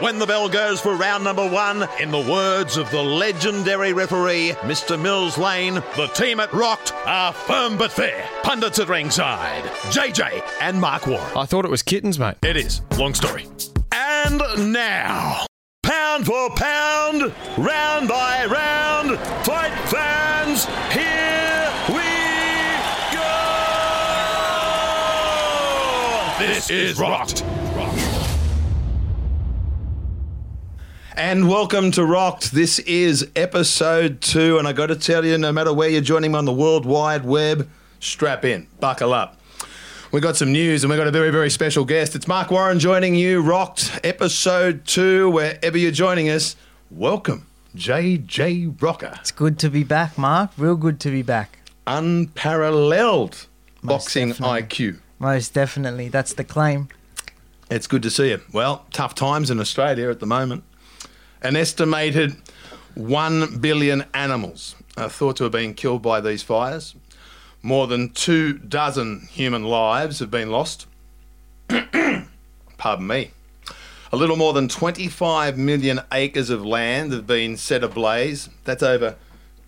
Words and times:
When 0.00 0.18
the 0.18 0.26
bell 0.26 0.50
goes 0.50 0.78
for 0.78 0.94
round 0.94 1.24
number 1.24 1.48
one, 1.48 1.88
in 1.98 2.10
the 2.10 2.20
words 2.20 2.76
of 2.76 2.90
the 2.90 3.02
legendary 3.02 3.94
referee, 3.94 4.50
Mr. 4.60 5.00
Mills 5.00 5.38
Lane, 5.38 5.76
the 5.96 6.10
team 6.12 6.38
at 6.38 6.52
Rocked 6.52 6.92
are 7.06 7.32
firm 7.32 7.78
but 7.78 7.90
fair. 7.90 8.28
Pundits 8.42 8.78
at 8.78 8.90
ringside, 8.90 9.64
JJ 9.90 10.42
and 10.60 10.78
Mark 10.78 11.06
Warren. 11.06 11.24
I 11.34 11.46
thought 11.46 11.64
it 11.64 11.70
was 11.70 11.82
kittens, 11.82 12.18
mate. 12.18 12.36
It 12.44 12.58
is. 12.58 12.82
Long 12.98 13.14
story. 13.14 13.46
And 13.90 14.42
now, 14.70 15.46
pound 15.82 16.26
for 16.26 16.50
pound, 16.50 17.32
round 17.56 18.08
by 18.08 18.44
round, 18.44 19.18
fight 19.46 19.72
fans, 19.88 20.66
here 20.92 21.72
we 21.88 22.04
go! 23.16 23.32
This 26.38 26.68
is 26.68 27.00
Rocked. 27.00 27.42
And 31.16 31.48
welcome 31.48 31.90
to 31.92 32.04
Rocked. 32.04 32.52
This 32.52 32.78
is 32.80 33.30
episode 33.34 34.20
two, 34.20 34.58
and 34.58 34.68
I 34.68 34.72
got 34.72 34.86
to 34.88 34.96
tell 34.96 35.24
you, 35.24 35.38
no 35.38 35.50
matter 35.50 35.72
where 35.72 35.88
you're 35.88 36.02
joining 36.02 36.32
me 36.32 36.38
on 36.38 36.44
the 36.44 36.52
World 36.52 36.84
Wide 36.84 37.24
Web, 37.24 37.68
strap 38.00 38.44
in, 38.44 38.66
buckle 38.80 39.14
up. 39.14 39.38
We 40.12 40.20
got 40.20 40.36
some 40.36 40.52
news, 40.52 40.84
and 40.84 40.90
we 40.90 40.96
got 40.96 41.06
a 41.06 41.10
very, 41.10 41.30
very 41.30 41.50
special 41.50 41.84
guest. 41.84 42.14
It's 42.14 42.28
Mark 42.28 42.50
Warren 42.50 42.78
joining 42.78 43.14
you, 43.14 43.40
Rocked, 43.40 43.98
episode 44.04 44.84
two. 44.86 45.30
Wherever 45.30 45.78
you're 45.78 45.90
joining 45.90 46.28
us, 46.28 46.54
welcome, 46.90 47.46
JJ 47.74 48.80
Rocker, 48.82 49.14
It's 49.20 49.30
good 49.32 49.58
to 49.60 49.70
be 49.70 49.84
back, 49.84 50.18
Mark. 50.18 50.50
Real 50.58 50.76
good 50.76 51.00
to 51.00 51.10
be 51.10 51.22
back. 51.22 51.58
unparalleled 51.86 53.46
boxing 53.82 54.28
definitely. 54.28 54.62
IQ. 54.62 54.98
Most 55.18 55.54
definitely. 55.54 56.08
That's 56.08 56.34
the 56.34 56.44
claim. 56.44 56.88
It's 57.70 57.86
good 57.86 58.02
to 58.02 58.10
see 58.10 58.28
you. 58.30 58.42
Well, 58.52 58.84
tough 58.92 59.14
times 59.14 59.50
in 59.50 59.58
Australia 59.60 60.10
at 60.10 60.20
the 60.20 60.26
moment. 60.26 60.62
An 61.42 61.56
estimated 61.56 62.36
1 62.94 63.58
billion 63.58 64.04
animals 64.14 64.74
are 64.96 65.08
thought 65.08 65.36
to 65.36 65.44
have 65.44 65.52
been 65.52 65.74
killed 65.74 66.02
by 66.02 66.20
these 66.20 66.42
fires. 66.42 66.94
More 67.62 67.86
than 67.86 68.10
two 68.10 68.54
dozen 68.54 69.28
human 69.30 69.64
lives 69.64 70.18
have 70.20 70.30
been 70.30 70.50
lost. 70.50 70.86
Pardon 72.78 73.06
me. 73.06 73.30
A 74.12 74.16
little 74.16 74.36
more 74.36 74.52
than 74.52 74.68
25 74.68 75.58
million 75.58 76.00
acres 76.12 76.48
of 76.48 76.64
land 76.64 77.12
have 77.12 77.26
been 77.26 77.56
set 77.56 77.82
ablaze. 77.82 78.48
That's 78.64 78.82
over 78.82 79.16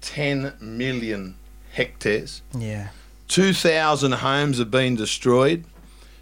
10 0.01 0.55
million 0.61 1.35
hectares. 1.73 2.43
Yeah. 2.57 2.89
2,000 3.29 4.13
homes 4.13 4.59
have 4.59 4.71
been 4.71 4.97
destroyed. 4.97 5.65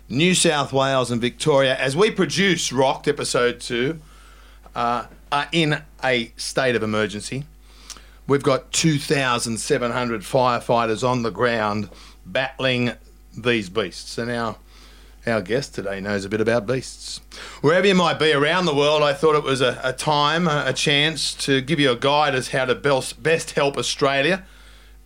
New 0.09 0.35
South 0.35 0.73
Wales 0.73 1.11
and 1.11 1.21
Victoria, 1.21 1.77
as 1.77 1.97
we 1.97 2.11
produce 2.11 2.73
Rocked 2.73 3.07
episode 3.09 3.61
two, 3.61 4.01
uh, 4.75 5.07
are 5.33 5.49
in 5.53 5.83
a 6.03 6.33
state 6.37 6.77
of 6.77 6.83
emergency. 6.83 7.45
We've 8.27 8.43
got 8.43 8.73
2,700 8.73 10.23
firefighters 10.23 11.09
on 11.09 11.23
the 11.23 11.31
ground 11.31 11.89
battling 12.25 12.93
these 13.37 13.69
beasts. 13.69 14.19
And 14.19 14.31
our, 14.31 14.57
our 15.27 15.41
guest 15.41 15.75
today 15.75 16.01
knows 16.01 16.25
a 16.25 16.29
bit 16.29 16.41
about 16.41 16.67
beasts. 16.67 17.21
Wherever 17.61 17.87
you 17.87 17.95
might 17.95 18.19
be 18.19 18.33
around 18.33 18.65
the 18.65 18.75
world, 18.75 19.03
I 19.03 19.13
thought 19.13 19.37
it 19.37 19.45
was 19.45 19.61
a, 19.61 19.81
a 19.83 19.93
time, 19.93 20.49
a, 20.49 20.65
a 20.67 20.73
chance 20.73 21.35
to 21.47 21.61
give 21.61 21.79
you 21.79 21.93
a 21.93 21.97
guide 21.97 22.35
as 22.35 22.49
how 22.49 22.65
to 22.65 22.75
best, 22.75 23.23
best 23.23 23.53
help 23.53 23.77
Australia 23.77 24.45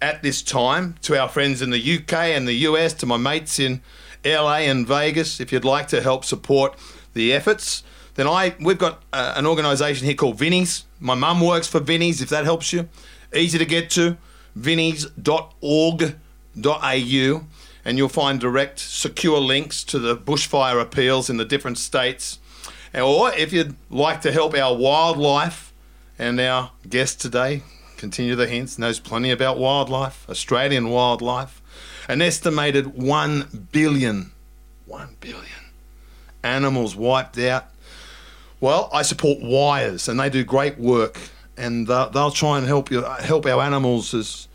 at 0.00 0.22
this 0.22 0.42
time 0.42 0.94
to 1.02 1.20
our 1.20 1.28
friends 1.28 1.60
in 1.60 1.70
the 1.70 1.98
UK 1.98 2.12
and 2.12 2.48
the 2.48 2.54
US, 2.54 2.94
to 2.94 3.06
my 3.06 3.18
mates 3.18 3.58
in 3.58 3.82
LA 4.24 4.60
and 4.60 4.86
Vegas. 4.86 5.40
If 5.40 5.52
you'd 5.52 5.64
like 5.64 5.88
to 5.88 6.00
help 6.00 6.24
support 6.24 6.78
the 7.12 7.32
efforts, 7.32 7.82
then 8.20 8.28
I 8.28 8.54
we've 8.60 8.78
got 8.78 9.02
uh, 9.12 9.34
an 9.36 9.46
organisation 9.46 10.06
here 10.06 10.14
called 10.14 10.36
Vinnies. 10.36 10.84
My 11.00 11.14
mum 11.14 11.40
works 11.40 11.66
for 11.66 11.80
Vinnies. 11.80 12.20
If 12.20 12.28
that 12.28 12.44
helps 12.44 12.72
you, 12.72 12.88
easy 13.34 13.58
to 13.58 13.64
get 13.64 13.90
to, 13.90 14.16
vinnies.org.au, 14.58 17.44
and 17.84 17.98
you'll 17.98 18.08
find 18.08 18.38
direct, 18.38 18.78
secure 18.78 19.38
links 19.38 19.82
to 19.84 19.98
the 19.98 20.16
bushfire 20.16 20.80
appeals 20.80 21.30
in 21.30 21.38
the 21.38 21.44
different 21.44 21.78
states. 21.78 22.38
Or 22.94 23.32
if 23.32 23.52
you'd 23.52 23.74
like 23.88 24.20
to 24.22 24.32
help 24.32 24.54
our 24.54 24.76
wildlife, 24.76 25.70
and 26.20 26.38
our 26.38 26.70
guest 26.86 27.22
today, 27.22 27.62
continue 27.96 28.36
the 28.36 28.46
hints, 28.46 28.78
knows 28.78 29.00
plenty 29.00 29.30
about 29.30 29.56
wildlife, 29.56 30.28
Australian 30.28 30.90
wildlife. 30.90 31.62
An 32.08 32.20
estimated 32.20 32.88
1 32.88 33.68
billion, 33.72 34.32
1 34.84 35.16
billion 35.20 35.46
animals 36.42 36.94
wiped 36.94 37.38
out. 37.38 37.68
Well, 38.60 38.90
I 38.92 39.02
support 39.02 39.40
Wires, 39.40 40.08
and 40.08 40.20
they 40.20 40.28
do 40.28 40.44
great 40.44 40.78
work, 40.78 41.18
and 41.56 41.86
they'll, 41.86 42.10
they'll 42.10 42.30
try 42.30 42.58
and 42.58 42.66
help 42.66 42.90
you 42.90 43.02
help 43.02 43.46
our 43.46 43.62
animals 43.62 44.14
as 44.14 44.48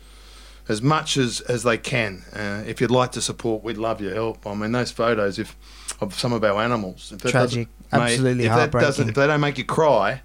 as 0.68 0.82
much 0.82 1.16
as, 1.16 1.40
as 1.42 1.62
they 1.62 1.78
can. 1.78 2.24
Uh, 2.32 2.62
if 2.66 2.80
you'd 2.80 2.90
like 2.90 3.12
to 3.12 3.22
support, 3.22 3.62
we'd 3.62 3.76
love 3.76 4.00
your 4.00 4.14
help. 4.14 4.46
I 4.46 4.54
mean, 4.54 4.72
those 4.72 4.90
photos 4.90 5.38
if 5.38 5.56
of 6.00 6.14
some 6.14 6.32
of 6.32 6.42
our 6.44 6.60
animals. 6.60 7.12
If 7.12 7.30
Tragic, 7.30 7.68
mate, 7.92 8.00
Absolutely 8.00 8.46
if 8.46 8.52
that 8.52 8.72
doesn't, 8.72 9.08
if 9.10 9.14
they 9.14 9.26
don't 9.26 9.40
make 9.40 9.58
you 9.58 9.64
cry, 9.64 10.22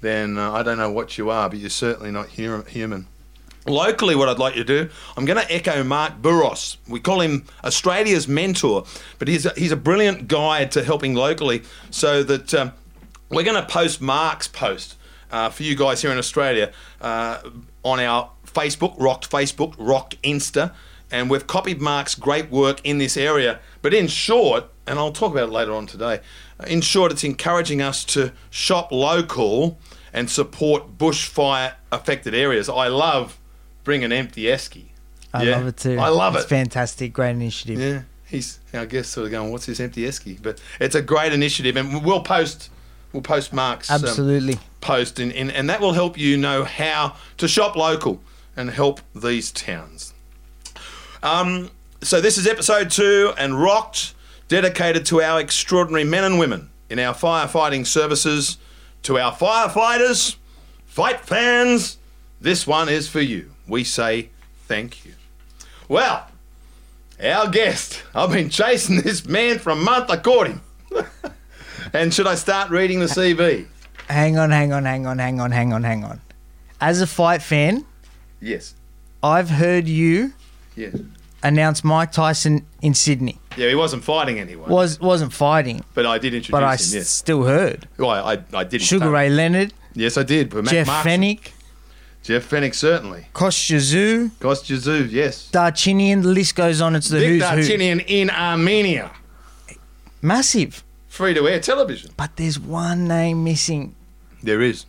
then 0.00 0.38
uh, 0.38 0.52
I 0.52 0.62
don't 0.62 0.78
know 0.78 0.90
what 0.90 1.18
you 1.18 1.30
are, 1.30 1.48
but 1.48 1.58
you're 1.58 1.70
certainly 1.70 2.10
not 2.10 2.28
hu- 2.30 2.62
human. 2.62 3.06
Locally, 3.66 4.14
what 4.14 4.28
I'd 4.28 4.38
like 4.38 4.56
you 4.56 4.64
to 4.64 4.84
do, 4.86 4.90
I'm 5.16 5.26
going 5.26 5.38
to 5.38 5.52
echo 5.52 5.84
Mark 5.84 6.22
Bouris. 6.22 6.78
We 6.88 6.98
call 6.98 7.20
him 7.20 7.44
Australia's 7.62 8.26
mentor, 8.26 8.84
but 9.18 9.28
he's 9.28 9.44
a, 9.44 9.52
he's 9.56 9.72
a 9.72 9.76
brilliant 9.76 10.28
guide 10.28 10.70
to 10.72 10.82
helping 10.82 11.14
locally. 11.14 11.62
So 11.90 12.22
that 12.22 12.54
um, 12.54 12.72
we're 13.30 13.44
going 13.44 13.60
to 13.60 13.68
post 13.68 14.00
Mark's 14.00 14.48
post 14.48 14.96
uh, 15.30 15.48
for 15.50 15.62
you 15.62 15.76
guys 15.76 16.02
here 16.02 16.10
in 16.10 16.18
Australia 16.18 16.72
uh, 17.00 17.38
on 17.84 18.00
our 18.00 18.30
Facebook, 18.46 18.94
Rocked 18.98 19.30
Facebook, 19.30 19.74
Rocked 19.78 20.20
Insta, 20.22 20.72
and 21.10 21.30
we've 21.30 21.46
copied 21.46 21.80
Mark's 21.80 22.14
great 22.14 22.50
work 22.50 22.80
in 22.84 22.98
this 22.98 23.16
area. 23.16 23.60
But 23.82 23.94
in 23.94 24.06
short, 24.08 24.64
and 24.86 24.98
I'll 24.98 25.12
talk 25.12 25.32
about 25.32 25.48
it 25.48 25.52
later 25.52 25.72
on 25.72 25.86
today. 25.86 26.20
uh, 26.58 26.64
In 26.66 26.80
short, 26.80 27.12
it's 27.12 27.24
encouraging 27.24 27.80
us 27.80 28.04
to 28.06 28.32
shop 28.50 28.90
local 28.92 29.78
and 30.12 30.28
support 30.28 30.98
bushfire 30.98 31.74
affected 31.92 32.34
areas. 32.34 32.68
I 32.68 32.88
love 32.88 33.38
Bring 33.84 34.02
an 34.04 34.12
Empty 34.12 34.42
Esky. 34.42 34.86
I 35.32 35.44
Yeah, 35.44 35.56
love 35.58 35.66
it 35.68 35.76
too. 35.76 35.98
I 35.98 36.08
love 36.08 36.34
it's 36.34 36.44
it. 36.44 36.48
fantastic. 36.48 37.12
Great 37.12 37.30
initiative. 37.30 37.78
Yeah, 37.78 38.02
he's 38.26 38.58
our 38.74 38.84
guest 38.86 39.12
sort 39.12 39.26
of 39.26 39.30
going, 39.30 39.52
"What's 39.52 39.66
this 39.66 39.78
empty 39.78 40.02
esky?" 40.02 40.36
But 40.42 40.60
it's 40.80 40.96
a 40.96 41.02
great 41.02 41.32
initiative, 41.32 41.76
and 41.76 42.04
we'll 42.04 42.22
post 42.24 42.68
we'll 43.12 43.22
post 43.22 43.52
Mark's 43.52 43.90
um, 43.90 44.04
Absolutely. 44.04 44.58
post, 44.80 45.18
in, 45.18 45.30
in, 45.30 45.50
and 45.50 45.68
that 45.70 45.80
will 45.80 45.92
help 45.92 46.18
you 46.18 46.36
know 46.36 46.64
how 46.64 47.16
to 47.38 47.48
shop 47.48 47.76
local 47.76 48.20
and 48.56 48.70
help 48.70 49.00
these 49.14 49.50
towns. 49.50 50.12
Um, 51.22 51.70
so 52.02 52.20
this 52.20 52.38
is 52.38 52.46
episode 52.46 52.90
two 52.90 53.32
and 53.36 53.60
rocked, 53.60 54.14
dedicated 54.48 55.04
to 55.06 55.22
our 55.22 55.40
extraordinary 55.40 56.04
men 56.04 56.24
and 56.24 56.38
women 56.38 56.70
in 56.88 56.98
our 56.98 57.14
firefighting 57.14 57.86
services, 57.86 58.58
to 59.02 59.18
our 59.18 59.32
firefighters, 59.32 60.36
fight 60.86 61.20
fans. 61.20 61.98
This 62.40 62.66
one 62.66 62.88
is 62.88 63.08
for 63.08 63.20
you. 63.20 63.52
We 63.68 63.84
say 63.84 64.30
thank 64.66 65.04
you. 65.04 65.12
Well, 65.88 66.26
our 67.22 67.48
guest. 67.48 68.02
I've 68.14 68.30
been 68.30 68.48
chasing 68.48 69.00
this 69.02 69.26
man 69.26 69.58
for 69.58 69.70
a 69.70 69.76
month. 69.76 70.10
I 70.10 70.16
caught 70.16 70.48
him. 70.48 70.60
and 71.92 72.12
should 72.12 72.26
I 72.26 72.34
start 72.34 72.70
reading 72.70 73.00
the 73.00 73.06
CV? 73.06 73.66
Hang 74.08 74.38
on, 74.38 74.50
hang 74.50 74.72
on, 74.72 74.84
hang 74.84 75.06
on, 75.06 75.18
hang 75.18 75.40
on, 75.40 75.50
hang 75.50 75.72
on, 75.72 75.82
hang 75.84 76.04
on. 76.04 76.20
As 76.80 77.00
a 77.00 77.06
fight 77.06 77.42
fan, 77.42 77.84
Yes. 78.40 78.74
I've 79.22 79.50
heard 79.50 79.86
you 79.86 80.32
Yeah. 80.76 80.88
announce 81.42 81.84
Mike 81.84 82.10
Tyson 82.12 82.64
in 82.80 82.94
Sydney. 82.94 83.38
Yeah, 83.56 83.68
he 83.68 83.74
wasn't 83.74 84.02
fighting 84.04 84.38
anyone. 84.40 84.70
Was 84.70 84.98
wasn't 85.00 85.32
fighting, 85.32 85.82
But 85.94 86.06
I 86.06 86.18
did 86.18 86.32
introduce 86.34 86.50
but 86.52 86.62
I 86.64 86.68
him, 86.72 86.74
s- 86.74 86.94
yes. 86.94 87.08
still 87.08 87.44
heard. 87.44 87.86
Well, 87.98 88.10
I, 88.10 88.34
I, 88.34 88.38
I 88.54 88.64
did. 88.64 88.80
Sugar 88.82 89.10
Ray 89.10 89.28
Leonard, 89.28 89.72
Yes, 89.94 90.16
I 90.16 90.22
did. 90.22 90.50
But 90.50 90.66
Jeff 90.66 90.86
Markson- 90.86 91.02
Fenech, 91.04 91.48
Jeff 92.22 92.48
Fenech, 92.48 92.74
certainly. 92.74 93.26
Kostya 93.34 93.78
Tszyu, 93.78 94.30
Kostyazu, 94.40 95.10
yes. 95.10 95.48
Darchinyan. 95.52 96.22
The 96.22 96.28
list 96.28 96.54
goes 96.54 96.80
on. 96.80 96.94
It's 96.94 97.08
the 97.08 97.18
Vic 97.18 97.28
who's 97.42 97.42
who. 97.68 97.74
Darchinyan 97.76 98.04
in 98.06 98.30
Armenia. 98.30 99.10
Massive. 100.22 100.82
Free 101.10 101.34
to 101.34 101.48
air 101.48 101.58
television. 101.58 102.12
But 102.16 102.36
there's 102.36 102.58
one 102.58 103.08
name 103.08 103.42
missing. 103.42 103.96
There 104.44 104.62
is. 104.62 104.86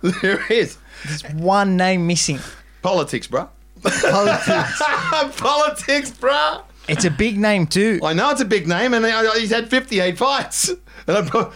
There 0.22 0.40
is. 0.50 0.78
There's 1.04 1.24
one 1.34 1.76
name 1.76 2.06
missing. 2.06 2.38
Politics, 2.82 3.26
bruh. 3.26 3.48
Politics. 3.82 4.82
Politics, 5.36 6.10
bruh. 6.12 6.62
it's 6.88 7.04
a 7.04 7.10
big 7.10 7.36
name 7.36 7.66
too. 7.66 7.98
I 8.04 8.12
know 8.12 8.30
it's 8.30 8.40
a 8.40 8.44
big 8.44 8.68
name, 8.68 8.94
and 8.94 9.04
he's 9.36 9.50
had 9.50 9.68
58 9.68 10.16
fights. 10.16 10.70
And 11.08 11.16
I'm, 11.18 11.52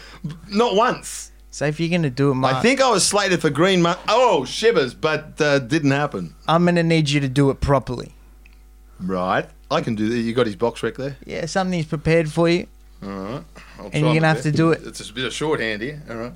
not 0.49 0.77
once. 0.77 1.33
So 1.51 1.67
if 1.67 1.81
you're 1.81 1.89
gonna 1.91 2.09
do 2.11 2.31
it, 2.31 2.35
Mark, 2.35 2.55
I 2.55 2.63
think 2.63 2.81
I 2.81 2.89
was 2.91 3.05
slated 3.05 3.41
for 3.41 3.51
Green 3.51 3.83
Mon- 3.83 3.97
Oh, 4.09 4.45
shivers, 4.45 4.95
but 4.95 5.41
uh, 5.41 5.59
didn't 5.59 5.91
happen. 5.91 6.35
I'm 6.47 6.65
gonna 6.65 6.85
need 6.85 7.11
you 7.11 7.19
to 7.21 7.29
do 7.29 7.51
it 7.51 7.61
properly. 7.61 8.13
Right. 9.01 9.49
I 9.71 9.81
can 9.81 9.95
do 9.97 10.09
that. 10.09 10.19
You 10.19 10.33
got 10.35 10.47
his 10.47 10.55
box 10.55 10.83
rec 10.85 10.95
there? 10.97 11.17
Yeah, 11.27 11.47
something's 11.47 11.87
prepared 11.87 12.31
for 12.31 12.49
you. 12.49 12.67
All 13.03 13.09
right. 13.09 13.43
And 13.93 14.05
you're 14.05 14.15
gonna 14.15 14.27
have 14.27 14.37
best. 14.39 14.43
to 14.45 14.53
do 14.53 14.73
it. 14.73 14.83
It's 14.87 15.09
a 15.09 15.13
bit 15.13 15.25
of 15.25 15.33
shorthand 15.33 15.83
here. 15.83 16.03
All 16.11 16.17
right. 16.17 16.33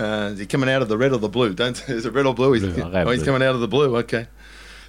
Uh, 0.00 0.30
is 0.32 0.38
he 0.38 0.46
coming 0.46 0.70
out 0.70 0.80
of 0.82 0.88
the 0.88 0.96
red 0.96 1.12
or 1.12 1.18
the 1.18 1.28
blue? 1.28 1.52
Don't 1.54 1.76
is 1.88 2.06
it 2.06 2.12
red 2.12 2.26
or 2.26 2.34
blue? 2.34 2.52
He's, 2.52 2.62
Blue, 2.62 2.82
oh, 2.82 3.10
he's 3.10 3.18
blue. 3.18 3.24
coming 3.26 3.42
out 3.46 3.54
of 3.54 3.60
the 3.60 3.68
blue. 3.68 3.96
Okay. 3.98 4.26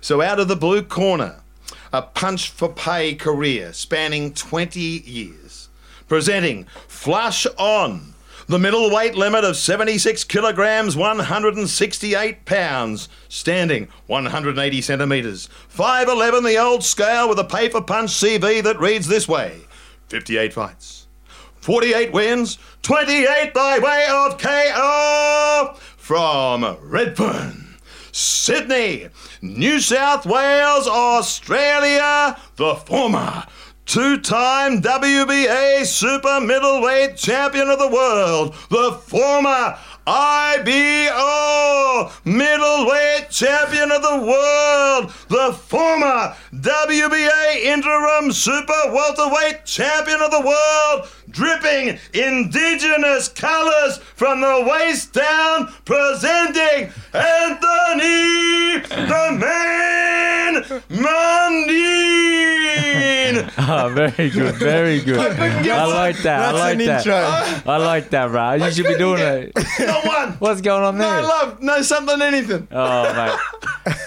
So 0.01 0.21
out 0.21 0.39
of 0.39 0.47
the 0.47 0.55
blue 0.55 0.81
corner, 0.81 1.41
a 1.91 2.01
punch 2.01 2.49
for 2.49 2.69
pay 2.69 3.15
career 3.15 3.73
spanning 3.73 4.33
20 4.33 4.79
years, 4.79 5.69
presenting 6.07 6.65
Flush 6.87 7.45
On, 7.57 8.13
the 8.47 8.59
middle 8.59 8.93
weight 8.93 9.15
limit 9.15 9.43
of 9.45 9.55
76 9.55 10.23
kilograms, 10.25 10.97
168 10.97 12.45
pounds, 12.45 13.07
standing 13.29 13.87
180 14.07 14.81
centimetres, 14.81 15.49
5'11 15.73 16.43
the 16.45 16.57
old 16.57 16.83
scale 16.83 17.29
with 17.29 17.39
a 17.39 17.43
pay 17.45 17.69
for 17.69 17.81
punch 17.81 18.11
CV 18.11 18.61
that 18.63 18.79
reads 18.79 19.07
this 19.07 19.27
way: 19.27 19.61
58 20.13 20.53
fights. 20.53 21.07
48 21.55 22.13
wins, 22.13 22.59
28 22.83 23.51
by 23.51 23.79
way 23.79 24.05
of 24.11 24.37
KO 24.37 25.73
from 25.97 26.77
Redfern, 26.83 27.77
Sydney, 28.11 29.07
New 29.41 29.79
South 29.79 30.27
Wales, 30.27 30.87
Australia, 30.87 32.37
the 32.57 32.75
former 32.75 33.43
two 33.87 34.19
time 34.19 34.83
WBA 34.83 35.83
super 35.87 36.39
middleweight 36.39 37.17
champion 37.17 37.67
of 37.69 37.79
the 37.79 37.89
world, 37.89 38.53
the 38.69 38.91
former 39.07 39.79
IBO 40.05 41.13
middleweight 42.25 43.29
champion 43.29 43.89
of 43.91 44.01
the 44.01 44.17
world, 44.25 45.11
the 45.29 45.53
former 45.53 46.35
WBA 46.53 47.63
interim 47.63 48.31
super 48.33 48.73
welterweight 48.91 49.63
champion 49.65 50.21
of 50.21 50.31
the 50.31 50.41
world, 50.41 51.07
dripping 51.33 51.99
indigenous 52.13 53.27
colours 53.27 53.97
from 53.97 54.39
the 54.39 54.65
waist 54.69 55.11
down, 55.13 55.73
presenting 55.83 56.91
Anthony 57.13 58.79
the 58.79 59.37
Man 59.39 60.63
Mundine. 60.89 62.23
Oh, 63.35 63.51
ah, 63.57 63.89
very 63.89 64.29
good, 64.29 64.55
very 64.55 65.01
good. 65.01 65.17
I 65.17 65.85
like 65.85 66.17
that. 66.23 66.41
I 66.41 66.51
like 66.51 66.73
an 66.79 66.85
that. 66.85 67.05
intro. 67.05 67.71
I 67.71 67.77
like 67.77 68.09
that, 68.11 68.27
bro. 68.27 68.53
You 68.53 68.71
should 68.71 68.85
be 68.87 68.97
doing 68.97 69.19
it. 69.21 69.51
Not 69.79 70.05
one. 70.05 70.33
What's 70.33 70.61
going 70.61 70.83
on 70.83 70.97
there? 70.97 71.07
No 71.07 71.15
there? 71.15 71.23
love, 71.23 71.61
no 71.61 71.81
something, 71.81 72.21
anything. 72.21 72.67
Oh, 72.71 73.13
mate. 73.13 73.39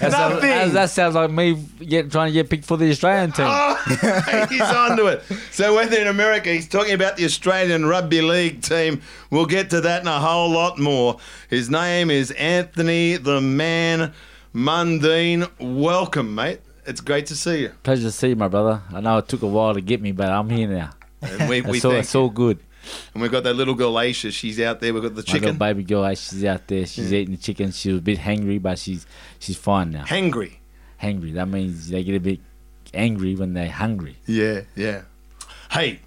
That 0.01 0.13
sounds, 0.13 0.35
Nothing. 0.35 0.51
that, 0.51 0.73
that 0.73 0.91
sounds 0.91 1.15
like 1.15 1.31
me 1.31 1.63
get, 1.81 2.11
trying 2.11 2.29
to 2.29 2.33
get 2.33 2.49
picked 2.49 2.65
for 2.65 2.79
the 2.79 2.91
Australian 2.91 3.33
team. 3.33 3.47
Oh, 3.49 4.47
he's 4.49 4.61
onto 4.63 5.07
it. 5.07 5.23
So 5.51 5.75
whether 5.75 5.99
in 5.99 6.07
America, 6.07 6.51
he's 6.51 6.67
talking 6.69 6.95
about 6.95 7.16
the 7.17 7.25
Australian 7.25 7.87
Rugby 7.87 8.21
League 8.21 8.63
team. 8.63 9.03
We'll 9.31 9.47
get 9.47 9.71
to 9.71 9.81
that 9.81 10.01
and 10.01 10.09
a 10.09 10.19
whole 10.19 10.51
lot 10.51 10.79
more. 10.79 11.19
His 11.49 11.71
name 11.71 12.11
is 12.11 12.31
Anthony 12.33 13.17
the 13.17 13.41
Man 13.41 14.13
Mundine. 14.55 15.51
Welcome, 15.61 16.35
mate. 16.35 16.61
It's 16.87 17.01
great 17.01 17.27
to 17.27 17.37
see 17.37 17.63
you. 17.63 17.73
Pleasure 17.83 18.05
to 18.05 18.13
see 18.13 18.29
you, 18.29 18.37
my 18.37 18.49
brother. 18.49 18.83
I 18.93 19.01
know 19.01 19.19
it 19.19 19.29
took 19.29 19.43
a 19.43 19.47
while 19.47 19.75
to 19.75 19.81
get 19.81 20.01
me, 20.01 20.13
but 20.13 20.31
I'm 20.31 20.49
here 20.49 20.69
now. 20.69 20.91
And 21.23 21.49
we, 21.49 21.61
we 21.63 21.79
It's 21.79 21.85
all, 21.85 21.93
it's 21.93 22.15
all 22.15 22.31
good. 22.31 22.61
And 23.13 23.23
we've 23.23 23.33
got 23.33 23.43
that 23.45 23.55
little 23.55 23.75
girl 23.75 23.95
Aisha. 23.95 24.31
She's 24.31 24.61
out 24.61 24.81
there. 24.81 24.95
We've 24.95 25.03
got 25.03 25.15
the 25.15 25.23
chicken. 25.23 25.41
My 25.43 25.47
little 25.47 25.55
chicken. 25.55 25.77
baby 25.77 25.83
girl, 25.85 26.15
she's 26.15 26.45
out 26.45 26.67
there. 26.69 26.87
She's 26.87 27.13
eating 27.13 27.35
the 27.35 27.41
chicken. 27.41 27.73
She 27.73 27.91
was 27.91 27.99
a 27.99 28.03
bit 28.03 28.19
hangry, 28.19 28.63
but 28.63 28.79
she's 28.79 29.07
she's 29.39 29.57
fine 29.57 29.91
now. 29.91 30.05
Hangry. 30.05 30.57
Hangry. 31.03 31.35
That 31.35 31.49
means 31.49 31.89
they 31.89 32.05
get 32.05 32.15
a 32.15 32.21
bit 32.21 32.41
angry 32.95 33.35
when 33.35 33.55
they're 33.55 33.71
hungry. 33.71 34.17
Yeah, 34.27 34.63
yeah. 34.75 35.03
Hey, 35.71 36.01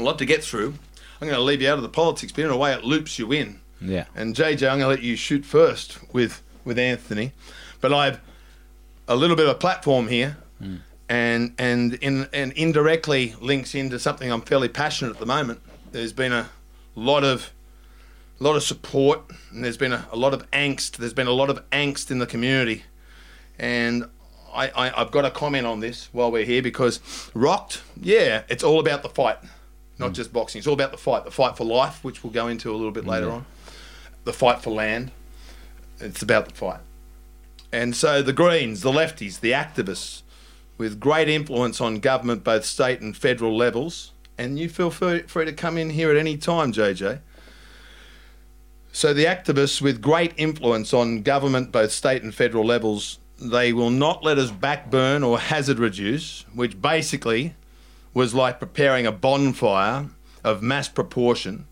a 0.00 0.04
lot 0.04 0.18
to 0.18 0.26
get 0.26 0.42
through. 0.42 0.74
I'm 1.20 1.28
going 1.28 1.38
to 1.38 1.42
leave 1.42 1.60
you 1.60 1.68
out 1.68 1.76
of 1.76 1.82
the 1.82 1.88
politics, 1.88 2.32
but 2.32 2.44
in 2.44 2.50
a 2.50 2.56
way, 2.56 2.72
it 2.72 2.82
loops 2.82 3.18
you 3.18 3.30
in. 3.32 3.60
Yeah. 3.80 4.06
And 4.14 4.34
JJ, 4.34 4.70
I'm 4.70 4.78
going 4.78 4.80
to 4.80 4.88
let 4.88 5.02
you 5.02 5.16
shoot 5.16 5.44
first 5.44 5.98
with 6.12 6.42
with 6.64 6.78
Anthony, 6.78 7.32
but 7.80 7.92
I've 7.92 8.20
a 9.08 9.16
little 9.16 9.36
bit 9.36 9.46
of 9.46 9.52
a 9.52 9.58
platform 9.58 10.08
here, 10.08 10.36
hmm. 10.58 10.76
and 11.08 11.54
and 11.58 11.94
in 11.94 12.28
and 12.32 12.52
indirectly 12.52 13.34
links 13.40 13.74
into 13.74 13.98
something 13.98 14.30
I'm 14.30 14.42
fairly 14.42 14.68
passionate 14.68 15.10
at 15.10 15.18
the 15.18 15.26
moment. 15.26 15.60
There's 15.92 16.12
been 16.12 16.32
a 16.32 16.48
lot 16.94 17.24
of 17.24 17.52
lot 18.38 18.56
of 18.56 18.62
support, 18.62 19.22
and 19.50 19.64
there's 19.64 19.76
been 19.76 19.92
a, 19.92 20.06
a 20.12 20.16
lot 20.16 20.34
of 20.34 20.48
angst. 20.50 20.96
There's 20.96 21.14
been 21.14 21.26
a 21.26 21.32
lot 21.32 21.50
of 21.50 21.68
angst 21.70 22.10
in 22.10 22.18
the 22.18 22.26
community, 22.26 22.84
and. 23.58 24.06
I, 24.52 24.66
I, 24.66 25.02
I've 25.02 25.12
got 25.12 25.22
to 25.22 25.30
comment 25.30 25.64
on 25.64 25.78
this 25.78 26.08
while 26.10 26.32
we're 26.32 26.44
here 26.44 26.60
because 26.60 26.98
Rocked, 27.34 27.84
yeah, 27.96 28.42
it's 28.48 28.64
all 28.64 28.80
about 28.80 29.04
the 29.04 29.08
fight, 29.08 29.38
not 30.00 30.10
mm. 30.10 30.14
just 30.14 30.32
boxing. 30.32 30.58
It's 30.58 30.66
all 30.66 30.74
about 30.74 30.90
the 30.90 30.98
fight, 30.98 31.24
the 31.24 31.30
fight 31.30 31.56
for 31.56 31.64
life, 31.64 32.02
which 32.02 32.24
we'll 32.24 32.32
go 32.32 32.48
into 32.48 32.72
a 32.72 32.76
little 32.76 32.90
bit 32.90 33.06
later 33.06 33.30
on 33.30 33.46
the 34.24 34.32
fight 34.32 34.62
for 34.62 34.70
land. 34.70 35.10
It's 35.98 36.22
about 36.22 36.48
the 36.48 36.54
fight. 36.54 36.80
And 37.72 37.94
so 37.94 38.22
the 38.22 38.32
Greens, 38.32 38.80
the 38.80 38.90
lefties, 38.90 39.40
the 39.40 39.52
activists, 39.52 40.22
with 40.76 40.98
great 40.98 41.28
influence 41.28 41.80
on 41.80 42.00
government, 42.00 42.42
both 42.42 42.64
state 42.64 43.00
and 43.00 43.16
federal 43.16 43.56
levels, 43.56 44.12
and 44.38 44.58
you 44.58 44.68
feel 44.68 44.90
free, 44.90 45.22
free 45.22 45.44
to 45.44 45.52
come 45.52 45.76
in 45.76 45.90
here 45.90 46.10
at 46.10 46.16
any 46.16 46.36
time, 46.36 46.72
JJ. 46.72 47.20
So 48.92 49.14
the 49.14 49.26
activists 49.26 49.80
with 49.80 50.00
great 50.00 50.32
influence 50.36 50.92
on 50.92 51.22
government, 51.22 51.70
both 51.70 51.92
state 51.92 52.22
and 52.22 52.34
federal 52.34 52.64
levels, 52.64 53.18
they 53.38 53.72
will 53.72 53.90
not 53.90 54.24
let 54.24 54.38
us 54.38 54.50
backburn 54.50 55.22
or 55.22 55.38
hazard 55.38 55.78
reduce, 55.78 56.44
which 56.54 56.80
basically 56.80 57.54
was 58.14 58.34
like 58.34 58.58
preparing 58.58 59.06
a 59.06 59.12
bonfire 59.12 60.06
of 60.44 60.62
mass 60.62 60.88
proportion. 60.88 61.66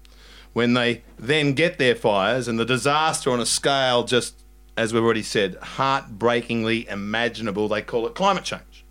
When 0.52 0.74
they 0.74 1.02
then 1.18 1.52
get 1.52 1.78
their 1.78 1.94
fires 1.94 2.48
and 2.48 2.58
the 2.58 2.64
disaster 2.64 3.30
on 3.30 3.40
a 3.40 3.46
scale 3.46 4.04
just 4.04 4.42
as 4.76 4.94
we've 4.94 5.02
already 5.02 5.22
said 5.22 5.56
heartbreakingly 5.56 6.88
imaginable 6.88 7.66
they 7.66 7.82
call 7.82 8.06
it 8.06 8.14
climate 8.14 8.44
change. 8.44 8.84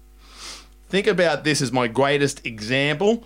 Think 0.89 1.07
about 1.07 1.43
this 1.43 1.61
as 1.61 1.71
my 1.71 1.87
greatest 1.87 2.45
example 2.45 3.25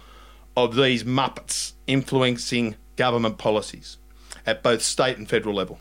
of 0.56 0.75
these 0.75 1.03
muppets 1.03 1.73
influencing 1.88 2.75
government 2.95 3.38
policies 3.38 3.97
at 4.45 4.62
both 4.62 4.81
state 4.81 5.18
and 5.18 5.27
federal 5.27 5.56
level. 5.56 5.79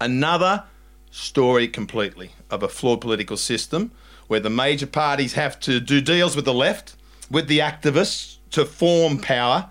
Another 0.00 0.64
story 1.10 1.68
completely 1.68 2.32
of 2.50 2.62
a 2.62 2.68
flawed 2.68 3.00
political 3.00 3.36
system 3.36 3.90
where 4.26 4.40
the 4.40 4.50
major 4.50 4.86
parties 4.86 5.32
have 5.32 5.58
to 5.60 5.80
do 5.80 6.00
deals 6.02 6.36
with 6.36 6.44
the 6.44 6.54
left 6.54 6.96
with 7.30 7.48
the 7.48 7.58
activists 7.58 8.38
to 8.50 8.64
form 8.64 9.18
power 9.18 9.70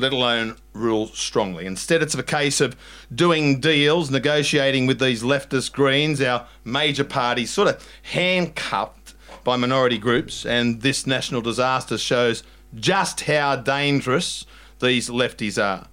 let 0.00 0.12
alone 0.12 0.56
rule 0.72 1.06
strongly. 1.08 1.66
Instead, 1.66 2.02
it's 2.02 2.14
a 2.14 2.22
case 2.22 2.60
of 2.60 2.76
doing 3.14 3.60
deals, 3.60 4.10
negotiating 4.10 4.86
with 4.86 4.98
these 4.98 5.22
leftist 5.22 5.72
Greens, 5.72 6.20
our 6.20 6.46
major 6.64 7.04
parties, 7.04 7.50
sort 7.50 7.68
of 7.68 7.86
handcuffed 8.02 9.14
by 9.44 9.56
minority 9.56 9.98
groups. 9.98 10.46
And 10.46 10.80
this 10.80 11.06
national 11.06 11.42
disaster 11.42 11.98
shows 11.98 12.42
just 12.74 13.22
how 13.22 13.56
dangerous 13.56 14.46
these 14.80 15.10
lefties 15.10 15.62
are. 15.62 15.86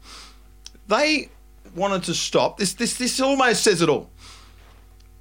They 0.87 1.29
wanted 1.75 2.03
to 2.03 2.13
stop 2.13 2.57
this. 2.57 2.73
This 2.73 2.97
this 2.97 3.19
almost 3.19 3.63
says 3.63 3.81
it 3.81 3.89
all. 3.89 4.09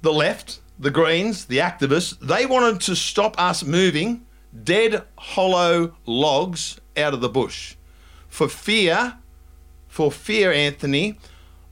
The 0.01 0.13
left, 0.13 0.61
the 0.79 0.91
Greens, 0.91 1.45
the 1.45 1.57
activists, 1.57 2.17
they 2.19 2.45
wanted 2.45 2.79
to 2.81 2.95
stop 2.95 3.35
us 3.37 3.63
moving 3.63 4.25
dead, 4.63 5.03
hollow 5.17 5.95
logs 6.05 6.79
out 6.95 7.13
of 7.13 7.21
the 7.21 7.29
bush 7.29 7.75
for 8.27 8.47
fear, 8.47 9.15
for 9.87 10.11
fear, 10.11 10.51
Anthony, 10.51 11.17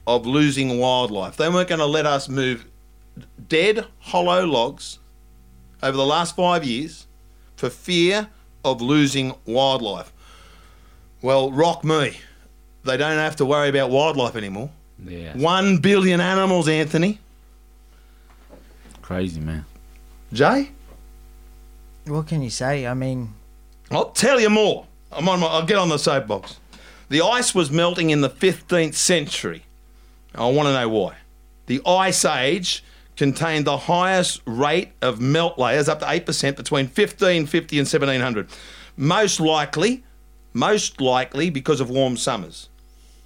of 0.08 0.25
losing 0.25 0.80
wildlife. 0.80 1.38
They 1.38 1.50
weren't 1.50 1.70
going 1.70 1.80
to 1.80 1.86
let 1.86 2.06
us 2.06 2.30
move 2.30 2.65
dead, 3.48 3.86
hollow 4.00 4.46
logs 4.46 5.00
over 5.82 5.96
the 5.96 6.06
last 6.06 6.36
five 6.36 6.63
years 6.63 7.08
for 7.56 7.70
fear 7.70 8.30
of 8.63 8.82
losing 8.82 9.34
wildlife. 9.46 10.12
Well, 11.22 11.51
rock 11.51 11.84
me. 11.84 12.18
They 12.84 12.98
don't 12.98 13.18
have 13.18 13.36
to 13.38 13.46
worry 13.46 13.70
about 13.70 13.89
wildlife 13.89 14.36
anymore. 14.36 14.70
Yeah. 15.04 15.36
One 15.36 15.77
billion 15.77 16.22
animals, 16.22 16.68
Anthony. 16.68 17.20
Crazy, 19.01 19.39
man. 19.39 19.65
Jay? 20.34 20.72
What 22.06 22.28
can 22.28 22.42
you 22.42 22.50
say? 22.50 22.86
I 22.86 22.94
mean, 22.94 23.34
I'll 23.92 24.12
tell 24.12 24.40
you 24.40 24.50
more. 24.50 24.86
I'm 25.12 25.28
on 25.28 25.40
my, 25.40 25.48
I'll 25.48 25.66
get 25.66 25.78
on 25.78 25.90
the 25.90 25.98
soapbox. 25.98 26.60
The 27.10 27.22
ice 27.22 27.56
was 27.56 27.72
melting 27.72 28.10
in 28.10 28.22
the 28.22 28.30
15th 28.30 28.96
century. 28.96 29.64
I 30.34 30.50
want 30.50 30.68
to 30.68 30.74
know 30.74 30.90
why. 30.90 31.18
The 31.68 31.82
Ice 31.86 32.26
Age 32.26 32.84
contained 33.16 33.66
the 33.66 33.78
highest 33.78 34.42
rate 34.46 34.92
of 35.02 35.22
melt 35.22 35.58
layers, 35.58 35.88
up 35.88 36.00
to 36.00 36.06
8%, 36.06 36.26
between 36.56 36.86
1550 36.86 37.80
and 37.80 37.86
1700. 37.88 38.50
Most 38.98 39.40
likely, 39.40 40.04
most 40.54 41.00
likely 41.00 41.50
because 41.50 41.80
of 41.80 41.90
warm 41.90 42.18
summers. 42.18 42.70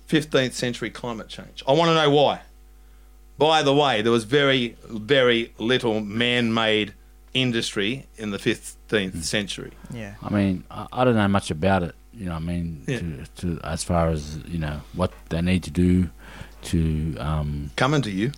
15th 0.08 0.54
century 0.54 0.90
climate 0.90 1.28
change. 1.28 1.64
I 1.68 1.74
want 1.74 1.90
to 1.90 1.96
know 1.96 2.10
why. 2.10 2.42
By 3.38 3.64
the 3.64 3.74
way, 3.74 4.02
there 4.02 4.12
was 4.12 4.26
very, 4.26 4.76
very 4.88 5.54
little 5.58 6.02
man 6.02 6.54
made 6.54 6.94
industry 7.34 8.08
in 8.18 8.32
the 8.32 8.38
15th 8.38 9.24
century. 9.24 9.72
yeah. 9.94 10.16
I 10.22 10.30
mean, 10.34 10.64
I, 10.72 10.88
I 10.92 11.04
don't 11.06 11.16
know 11.16 11.28
much 11.28 11.52
about 11.52 11.84
it. 11.84 11.96
You 12.14 12.26
know, 12.26 12.34
I 12.36 12.40
mean, 12.40 12.84
Yeah. 12.88 13.00
to, 13.00 13.26
to 13.58 13.60
as 13.64 13.84
far 13.84 14.10
as 14.10 14.38
you 14.48 14.58
know 14.60 14.82
what 14.94 15.12
they 15.30 15.42
need 15.42 15.64
to 15.64 15.72
do 15.72 16.10
to 16.64 17.16
um, 17.20 17.72
Coming 17.76 18.02
to 18.02 18.12
you. 18.12 18.32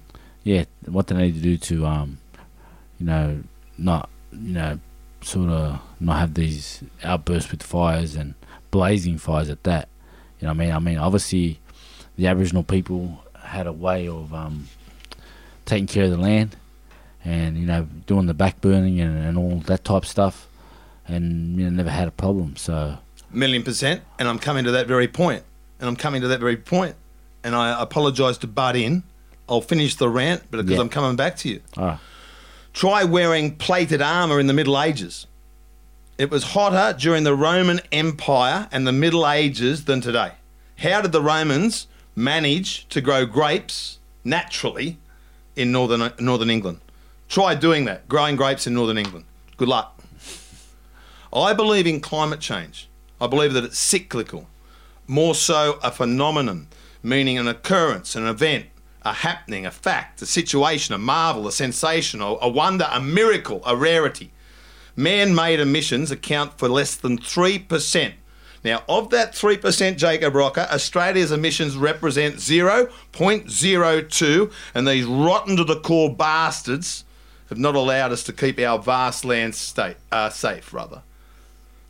yeah, 0.43 0.65
what 0.85 1.07
they 1.07 1.15
need 1.15 1.33
to 1.35 1.39
do 1.41 1.57
to 1.57 1.85
um, 1.85 2.17
you 2.99 3.05
know, 3.05 3.43
not 3.77 4.09
you 4.31 4.53
know, 4.53 4.79
sort 5.21 5.49
of 5.49 5.79
not 5.99 6.19
have 6.19 6.33
these 6.35 6.83
outbursts 7.03 7.49
with 7.51 7.63
fires 7.63 8.15
and 8.15 8.35
blazing 8.71 9.17
fires 9.17 9.49
at 9.49 9.63
that. 9.63 9.87
You 10.39 10.47
know, 10.47 10.53
what 10.53 10.61
I 10.61 10.65
mean, 10.65 10.71
I 10.75 10.79
mean, 10.79 10.97
obviously, 10.97 11.59
the 12.17 12.27
Aboriginal 12.27 12.63
people 12.63 13.23
had 13.39 13.67
a 13.67 13.73
way 13.73 14.07
of 14.07 14.33
um, 14.33 14.67
taking 15.65 15.87
care 15.87 16.03
of 16.05 16.11
the 16.11 16.17
land, 16.17 16.55
and 17.23 17.57
you 17.57 17.65
know, 17.65 17.87
doing 18.07 18.25
the 18.25 18.33
back 18.33 18.61
burning 18.61 18.99
and, 18.99 19.17
and 19.17 19.37
all 19.37 19.57
that 19.67 19.83
type 19.85 20.03
of 20.03 20.07
stuff, 20.09 20.47
and 21.07 21.57
you 21.57 21.63
know, 21.65 21.69
never 21.69 21.89
had 21.89 22.07
a 22.07 22.11
problem. 22.11 22.55
So 22.55 22.97
million 23.31 23.63
percent. 23.63 24.01
And 24.19 24.27
I'm 24.27 24.39
coming 24.39 24.63
to 24.65 24.71
that 24.71 24.87
very 24.87 25.07
point. 25.07 25.43
And 25.79 25.87
I'm 25.87 25.95
coming 25.95 26.21
to 26.21 26.27
that 26.27 26.39
very 26.39 26.57
point. 26.57 26.95
And 27.43 27.55
I 27.55 27.81
apologise 27.81 28.37
to 28.39 28.47
butt 28.47 28.75
in. 28.75 29.03
I'll 29.49 29.61
finish 29.61 29.95
the 29.95 30.09
rant, 30.09 30.43
but 30.51 30.57
because 30.57 30.75
Yeah. 30.75 30.81
I'm 30.81 30.89
coming 30.89 31.15
back 31.15 31.35
to 31.37 31.49
you. 31.49 31.61
all 31.77 31.85
right, 31.85 31.99
Try 32.73 33.03
wearing 33.03 33.55
plated 33.55 34.01
armour 34.01 34.39
in 34.39 34.47
the 34.47 34.53
Middle 34.53 34.79
Ages. 34.79 35.25
It 36.17 36.29
was 36.29 36.43
hotter 36.53 36.95
during 36.97 37.23
the 37.23 37.35
Roman 37.35 37.81
Empire 37.91 38.67
and 38.71 38.85
the 38.85 38.91
Middle 38.91 39.27
Ages 39.27 39.85
than 39.85 40.01
today. 40.01 40.33
How 40.77 41.01
did 41.01 41.11
the 41.11 41.21
Romans 41.21 41.87
manage 42.15 42.87
to 42.89 43.01
grow 43.01 43.25
grapes 43.25 43.97
naturally 44.23 44.97
in 45.55 45.71
northern 45.71 46.11
northern 46.19 46.49
England? 46.49 46.79
Try 47.31 47.55
doing 47.55 47.85
that, 47.85 48.07
growing 48.09 48.35
grapes 48.35 48.67
in 48.67 48.73
northern 48.73 48.97
England. 48.97 49.23
Good 49.55 49.69
luck. 49.69 49.97
I 51.31 51.53
believe 51.53 51.87
in 51.87 52.01
climate 52.01 52.41
change. 52.41 52.89
I 53.21 53.27
believe 53.27 53.53
that 53.53 53.63
it's 53.63 53.79
cyclical, 53.79 54.49
more 55.07 55.33
so 55.33 55.79
a 55.81 55.93
phenomenon, 55.93 56.67
meaning 57.01 57.37
an 57.37 57.47
occurrence, 57.47 58.17
an 58.17 58.27
event, 58.27 58.65
a 59.03 59.13
happening, 59.13 59.65
a 59.65 59.71
fact, 59.71 60.21
a 60.21 60.25
situation, 60.25 60.93
a 60.93 60.97
marvel, 60.97 61.47
a 61.47 61.53
sensation, 61.53 62.19
a 62.19 62.49
wonder, 62.49 62.89
a 62.91 62.99
miracle, 62.99 63.61
a 63.65 63.77
rarity. 63.77 64.33
Man 64.97 65.33
made 65.33 65.61
emissions 65.61 66.11
account 66.11 66.59
for 66.59 66.67
less 66.67 66.95
than 66.95 67.17
3%. 67.17 68.11
Now, 68.65 68.83
of 68.89 69.09
that 69.11 69.31
3%, 69.31 69.95
Jacob 69.95 70.35
Rocker, 70.35 70.67
Australia's 70.69 71.31
emissions 71.31 71.77
represent 71.77 72.35
0.02, 72.35 74.51
and 74.75 74.85
these 74.85 75.05
rotten 75.05 75.55
to 75.55 75.63
the 75.63 75.79
core 75.79 76.13
bastards 76.13 77.05
have 77.51 77.59
not 77.59 77.75
allowed 77.75 78.11
us 78.13 78.23
to 78.23 78.31
keep 78.31 78.57
our 78.59 78.79
vast 78.79 79.25
land 79.25 79.53
state, 79.53 79.97
uh, 80.09 80.29
safe, 80.29 80.73
rather. 80.73 81.01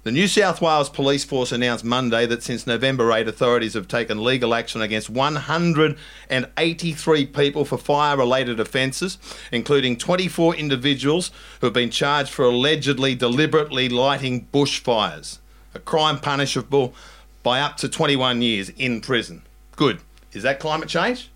The 0.01 0.11
New 0.11 0.27
South 0.27 0.59
Wales 0.59 0.89
Police 0.89 1.23
Force 1.23 1.51
announced 1.51 1.85
Monday 1.85 2.25
that 2.25 2.41
since 2.41 2.65
November 2.65 3.13
8, 3.13 3.27
authorities 3.27 3.75
have 3.75 3.87
taken 3.87 4.23
legal 4.23 4.55
action 4.55 4.81
against 4.81 5.11
183 5.11 7.25
people 7.27 7.63
for 7.63 7.77
fire 7.77 8.17
related 8.17 8.59
offences, 8.59 9.19
including 9.51 9.97
24 9.97 10.55
individuals 10.55 11.29
who 11.59 11.67
have 11.67 11.75
been 11.75 11.91
charged 11.91 12.31
for 12.31 12.45
allegedly 12.45 13.13
deliberately 13.13 13.87
lighting 13.87 14.47
bushfires, 14.51 15.37
a 15.75 15.79
crime 15.79 16.19
punishable 16.19 16.95
by 17.43 17.61
up 17.61 17.77
to 17.77 17.87
21 17.87 18.41
years 18.41 18.69
in 18.69 18.99
prison. 18.99 19.43
Good. 19.75 19.99
Is 20.33 20.41
that 20.41 20.59
climate 20.59 20.89
change? 20.89 21.29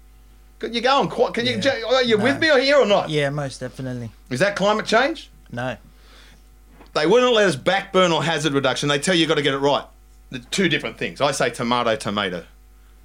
Good, 0.60 0.74
you 0.74 0.82
going? 0.82 1.10
Can 1.10 1.46
you? 1.46 1.60
Yeah. 1.62 1.82
Are 1.88 2.04
you 2.04 2.18
with 2.18 2.36
No. 2.36 2.40
me 2.40 2.52
or 2.52 2.60
here 2.60 2.78
or 2.78 2.86
not? 2.86 3.10
Yeah, 3.10 3.30
most 3.30 3.60
definitely. 3.60 4.12
Is 4.30 4.40
that 4.40 4.56
climate 4.56 4.86
change? 4.86 5.30
No. 5.52 5.78
They 6.94 7.06
wouldn't 7.06 7.34
let 7.34 7.48
us 7.48 7.56
backburn 7.58 8.12
or 8.14 8.24
hazard 8.24 8.54
reduction. 8.54 8.88
They 8.88 9.00
tell 9.00 9.14
you 9.16 9.22
you've 9.22 9.30
got 9.30 9.36
to 9.36 9.42
get 9.42 9.54
it 9.54 9.58
right. 9.60 9.84
The 10.30 10.40
two 10.40 10.70
different 10.70 10.98
things. 10.98 11.20
I 11.20 11.32
say 11.32 11.50
tomato, 11.50 11.96
tomato. 11.98 12.46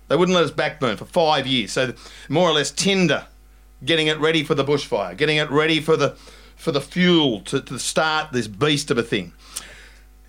They 0.09 0.17
wouldn't 0.17 0.35
let 0.35 0.45
us 0.45 0.51
backburn 0.53 0.97
for 0.97 1.05
five 1.05 1.47
years. 1.47 1.73
So 1.73 1.93
more 2.29 2.49
or 2.49 2.53
less 2.53 2.71
Tinder, 2.71 3.27
getting 3.85 4.07
it 4.07 4.19
ready 4.21 4.45
for 4.45 4.55
the 4.55 4.65
bushfire, 4.65 5.17
getting 5.17 5.37
it 5.39 5.51
ready 5.51 5.81
for 5.81 5.97
the 5.97 6.17
for 6.57 6.73
the 6.73 6.81
fuel 6.81 7.41
to, 7.41 7.61
to 7.63 7.79
start 7.79 8.33
this 8.33 8.47
beast 8.47 8.91
of 8.91 8.99
a 8.99 9.03
thing. 9.03 9.33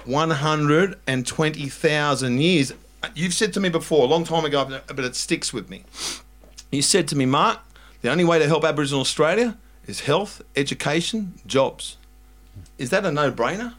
120,000 0.05 2.41
years. 2.41 2.73
You've 3.15 3.35
said 3.35 3.53
to 3.55 3.61
me 3.61 3.69
before, 3.69 4.05
a 4.05 4.09
long 4.09 4.25
time 4.25 4.45
ago, 4.45 4.81
but 4.87 5.01
it 5.01 5.17
sticks 5.17 5.53
with 5.53 5.69
me. 5.71 5.85
You 6.71 6.83
said 6.83 7.09
to 7.09 7.17
me, 7.17 7.27
Mark, 7.27 7.59
the 8.03 8.11
only 8.11 8.25
way 8.25 8.39
to 8.39 8.47
help 8.47 8.65
Aboriginal 8.65 9.01
Australia 9.01 9.57
is 9.87 10.01
health, 10.01 10.43
education, 10.57 11.35
jobs. 11.47 11.97
Is 12.79 12.91
that 12.91 13.05
a 13.05 13.13
no 13.13 13.33
brainer? 13.33 13.75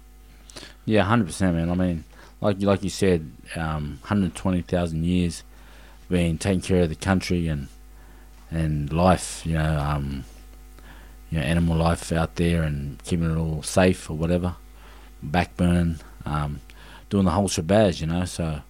Yeah, 0.86 1.04
hundred 1.04 1.28
percent, 1.28 1.56
man. 1.56 1.70
I 1.70 1.76
mean, 1.76 2.04
like 2.46 2.62
like 2.62 2.84
you 2.84 2.92
said, 2.92 3.32
um, 3.56 4.00
hundred 4.04 4.36
twenty 4.36 4.62
thousand 4.62 5.04
years 5.04 5.44
being 6.10 6.38
taking 6.38 6.62
care 6.62 6.84
of 6.84 6.90
the 6.90 6.96
country 6.96 7.48
and 7.48 7.68
and 8.52 8.94
life. 8.94 9.44
You 9.46 9.54
know, 9.54 9.80
um, 9.80 10.26
you 11.32 11.40
know, 11.40 11.44
animal 11.44 11.78
life 11.78 12.12
out 12.12 12.36
there 12.36 12.62
and 12.62 13.04
keeping 13.04 13.32
it 13.32 13.38
all 13.38 13.64
safe 13.64 14.10
or 14.10 14.14
whatever. 14.14 14.56
Backburn, 15.24 16.02
um, 16.26 16.62
doing 17.10 17.26
the 17.26 17.32
whole 17.32 17.50
shabazz. 17.50 18.00
You 18.00 18.08
know, 18.08 18.26
so 18.26 18.62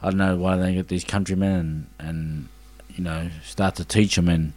I 0.00 0.10
don't 0.10 0.18
know 0.18 0.36
why 0.36 0.56
they 0.56 0.74
get 0.74 0.88
these 0.88 1.04
countrymen 1.04 1.52
and 1.52 1.86
and 1.98 2.48
you 2.90 3.02
know 3.02 3.28
start 3.42 3.74
to 3.76 3.84
teach 3.84 4.14
them 4.14 4.28
and 4.28 4.52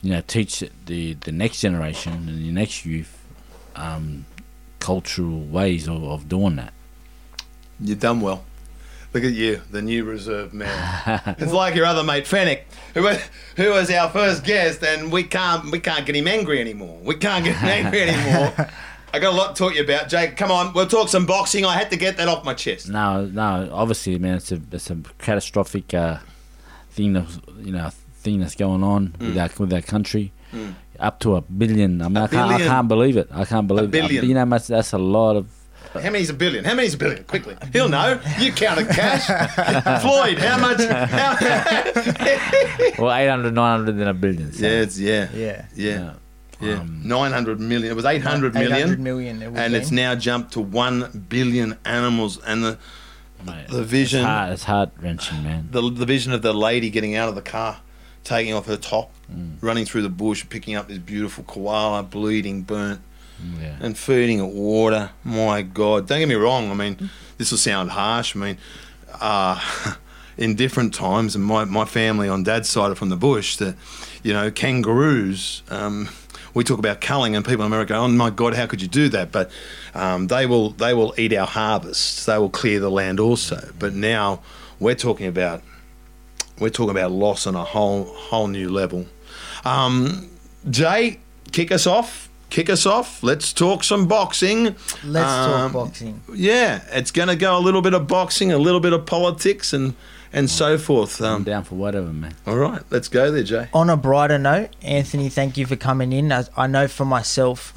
you 0.00 0.12
know 0.12 0.22
teach 0.26 0.62
the 0.86 1.14
the 1.14 1.32
next 1.32 1.60
generation 1.60 2.12
and 2.12 2.28
the 2.28 2.52
next 2.52 2.86
youth. 2.86 3.14
Um, 3.74 4.26
cultural 4.80 5.40
ways 5.40 5.86
of, 5.88 6.02
of 6.02 6.28
doing 6.28 6.56
that. 6.56 6.72
You've 7.80 8.00
done 8.00 8.20
well. 8.20 8.44
Look 9.14 9.24
at 9.24 9.32
you, 9.32 9.62
the 9.70 9.80
new 9.80 10.04
reserve 10.04 10.52
man. 10.52 11.22
it's 11.38 11.52
like 11.52 11.74
your 11.74 11.86
other 11.86 12.04
mate 12.04 12.24
Fenech, 12.24 12.62
who 12.92 13.04
was, 13.04 13.18
who 13.56 13.70
was 13.70 13.90
our 13.90 14.10
first 14.10 14.44
guest, 14.44 14.82
and 14.82 15.10
we 15.10 15.22
can't 15.22 15.70
we 15.70 15.80
can't 15.80 16.04
get 16.04 16.14
him 16.14 16.28
angry 16.28 16.60
anymore. 16.60 16.98
We 17.02 17.14
can't 17.14 17.42
get 17.42 17.56
him 17.56 17.68
angry 17.68 18.02
anymore. 18.08 18.68
I 19.12 19.18
got 19.18 19.32
a 19.32 19.36
lot 19.36 19.56
to 19.56 19.58
talk 19.58 19.72
to 19.72 19.78
you 19.78 19.84
about, 19.84 20.10
Jake. 20.10 20.36
Come 20.36 20.50
on, 20.50 20.74
we'll 20.74 20.86
talk 20.86 21.08
some 21.08 21.24
boxing. 21.24 21.64
I 21.64 21.74
had 21.74 21.90
to 21.90 21.96
get 21.96 22.18
that 22.18 22.28
off 22.28 22.44
my 22.44 22.52
chest. 22.52 22.90
No, 22.90 23.24
no, 23.24 23.70
obviously, 23.72 24.18
man, 24.18 24.36
it's 24.36 24.52
a 24.52 24.60
it's 24.72 24.90
a 24.90 24.98
catastrophic 25.18 25.94
uh, 25.94 26.18
thing 26.90 27.14
that 27.14 27.26
you 27.60 27.72
know 27.72 27.90
thing 28.18 28.40
that's 28.40 28.54
going 28.56 28.82
on 28.82 29.14
with 29.18 29.38
our 29.38 29.48
with 29.58 29.72
our 29.72 29.80
country. 29.80 30.32
Up 30.98 31.20
to 31.20 31.36
a 31.36 31.40
billion. 31.40 32.02
I 32.02 32.08
mean, 32.08 32.16
I 32.16 32.26
can't, 32.26 32.50
I 32.50 32.58
can't 32.58 32.88
believe 32.88 33.16
it. 33.16 33.28
I 33.32 33.44
can't 33.44 33.68
believe 33.68 33.90
billion. 33.90 34.24
it. 34.24 34.28
You 34.28 34.34
know, 34.34 34.44
that's 34.44 34.92
a 34.92 34.98
lot 34.98 35.36
of. 35.36 35.46
How 35.94 36.10
many's 36.10 36.30
a 36.30 36.34
billion? 36.34 36.64
How 36.64 36.74
many's 36.74 36.94
a 36.94 36.98
billion? 36.98 37.24
Quickly, 37.24 37.56
he'll 37.72 37.88
know. 37.88 38.20
You 38.38 38.52
counted 38.52 38.88
cash, 38.88 39.24
Floyd. 40.02 40.38
How 40.38 40.58
much? 40.58 40.80
How, 40.84 41.36
Well, 42.98 43.12
800, 43.14 43.54
900, 43.54 43.92
then 43.92 44.08
a 44.08 44.14
billion. 44.14 44.52
So, 44.52 44.66
yeah, 44.66 44.72
it's 44.72 44.98
yeah, 44.98 45.28
Yeah. 45.34 45.64
yeah, 45.74 46.12
yeah. 46.60 46.80
Um, 46.80 47.00
Nine 47.04 47.32
hundred 47.32 47.60
million. 47.60 47.90
It 47.92 47.94
was 47.94 48.04
eight 48.04 48.22
hundred 48.22 48.54
million. 48.54 48.72
800 48.72 49.00
million. 49.00 49.42
It 49.42 49.46
and 49.54 49.72
be. 49.72 49.78
it's 49.78 49.90
now 49.90 50.14
jumped 50.14 50.52
to 50.54 50.60
one 50.60 51.26
billion 51.28 51.76
animals. 51.84 52.38
And 52.44 52.64
the 52.64 52.78
mate, 53.46 53.68
the 53.68 53.84
vision, 53.84 54.20
It's 54.20 54.26
heart, 54.26 54.52
it's 54.52 54.64
heart 54.64 54.90
wrenching, 55.00 55.42
man. 55.44 55.68
the, 55.70 55.80
the 55.90 56.04
vision 56.06 56.32
of 56.32 56.42
the 56.42 56.52
lady 56.52 56.90
getting 56.90 57.14
out 57.14 57.28
of 57.28 57.34
the 57.36 57.42
car, 57.42 57.78
taking 58.24 58.52
off 58.54 58.66
her 58.66 58.76
top, 58.76 59.12
running 59.60 59.84
through 59.84 60.02
the 60.02 60.08
bush, 60.08 60.44
picking 60.48 60.74
up 60.74 60.88
this 60.88 60.98
beautiful 60.98 61.44
koala, 61.44 62.02
bleeding, 62.02 62.62
burnt, 62.62 63.00
Yeah. 63.60 63.76
and 63.80 63.96
feeding 63.96 64.40
it 64.40 64.52
water. 64.52 65.10
My 65.24 65.62
God, 65.62 66.08
don't 66.08 66.18
get 66.18 66.28
me 66.28 66.34
wrong. 66.34 66.70
I 66.70 66.74
mean, 66.74 67.10
this 67.36 67.50
will 67.50 67.58
sound 67.58 67.90
harsh. 67.90 68.34
I 68.34 68.38
mean, 68.38 68.58
uh, 69.20 69.94
in 70.36 70.54
different 70.54 70.94
times, 70.94 71.34
and 71.34 71.44
my, 71.44 71.64
my 71.64 71.84
family 71.84 72.28
on 72.28 72.42
dad's 72.42 72.68
side 72.68 72.90
are 72.90 72.94
from 72.94 73.08
the 73.08 73.16
bush. 73.16 73.56
That 73.56 73.76
you 74.22 74.32
know, 74.32 74.50
kangaroos. 74.50 75.62
Um, 75.70 76.08
we 76.54 76.64
talk 76.64 76.78
about 76.78 77.00
culling, 77.00 77.36
and 77.36 77.44
people 77.44 77.64
in 77.64 77.72
America, 77.72 77.94
oh 77.94 78.08
my 78.08 78.30
God, 78.30 78.54
how 78.54 78.66
could 78.66 78.82
you 78.82 78.88
do 78.88 79.08
that? 79.10 79.30
But 79.30 79.50
um, 79.94 80.26
they 80.26 80.46
will 80.46 80.70
they 80.70 80.94
will 80.94 81.14
eat 81.16 81.32
our 81.32 81.46
harvests. 81.46 82.24
They 82.24 82.38
will 82.38 82.50
clear 82.50 82.80
the 82.80 82.90
land 82.90 83.20
also. 83.20 83.70
But 83.78 83.94
now 83.94 84.40
we're 84.80 84.94
talking 84.94 85.26
about 85.26 85.62
we're 86.58 86.70
talking 86.70 86.90
about 86.90 87.12
loss 87.12 87.46
on 87.46 87.54
a 87.54 87.64
whole 87.64 88.04
whole 88.04 88.48
new 88.48 88.68
level. 88.70 89.06
Um, 89.64 90.30
Jay, 90.68 91.20
kick 91.52 91.70
us 91.70 91.86
off. 91.86 92.27
Kick 92.50 92.70
us 92.70 92.86
off. 92.86 93.22
Let's 93.22 93.52
talk 93.52 93.84
some 93.84 94.06
boxing. 94.06 94.74
Let's 95.04 95.30
Um, 95.30 95.70
talk 95.70 95.72
boxing. 95.72 96.20
Yeah, 96.34 96.80
it's 96.92 97.10
going 97.10 97.28
to 97.28 97.36
go 97.36 97.58
a 97.58 97.60
little 97.60 97.82
bit 97.82 97.92
of 97.94 98.06
boxing, 98.06 98.50
a 98.52 98.58
little 98.58 98.80
bit 98.80 98.92
of 98.92 99.04
politics, 99.06 99.72
and 99.72 99.94
and 100.32 100.50
so 100.50 100.76
forth. 100.76 101.20
I'm 101.22 101.36
Um, 101.36 101.44
down 101.44 101.64
for 101.64 101.74
whatever, 101.76 102.08
man. 102.12 102.34
all 102.46 102.56
right, 102.56 102.82
let's 102.90 103.08
go 103.08 103.30
there, 103.30 103.42
Jay. 103.42 103.68
On 103.72 103.88
a 103.88 103.96
brighter 103.96 104.38
note, 104.38 104.70
Anthony, 104.82 105.28
thank 105.30 105.56
you 105.56 105.64
for 105.66 105.76
coming 105.76 106.12
in. 106.12 106.30
As 106.32 106.50
I 106.56 106.66
know 106.66 106.86
for 106.86 107.06
myself, 107.06 107.72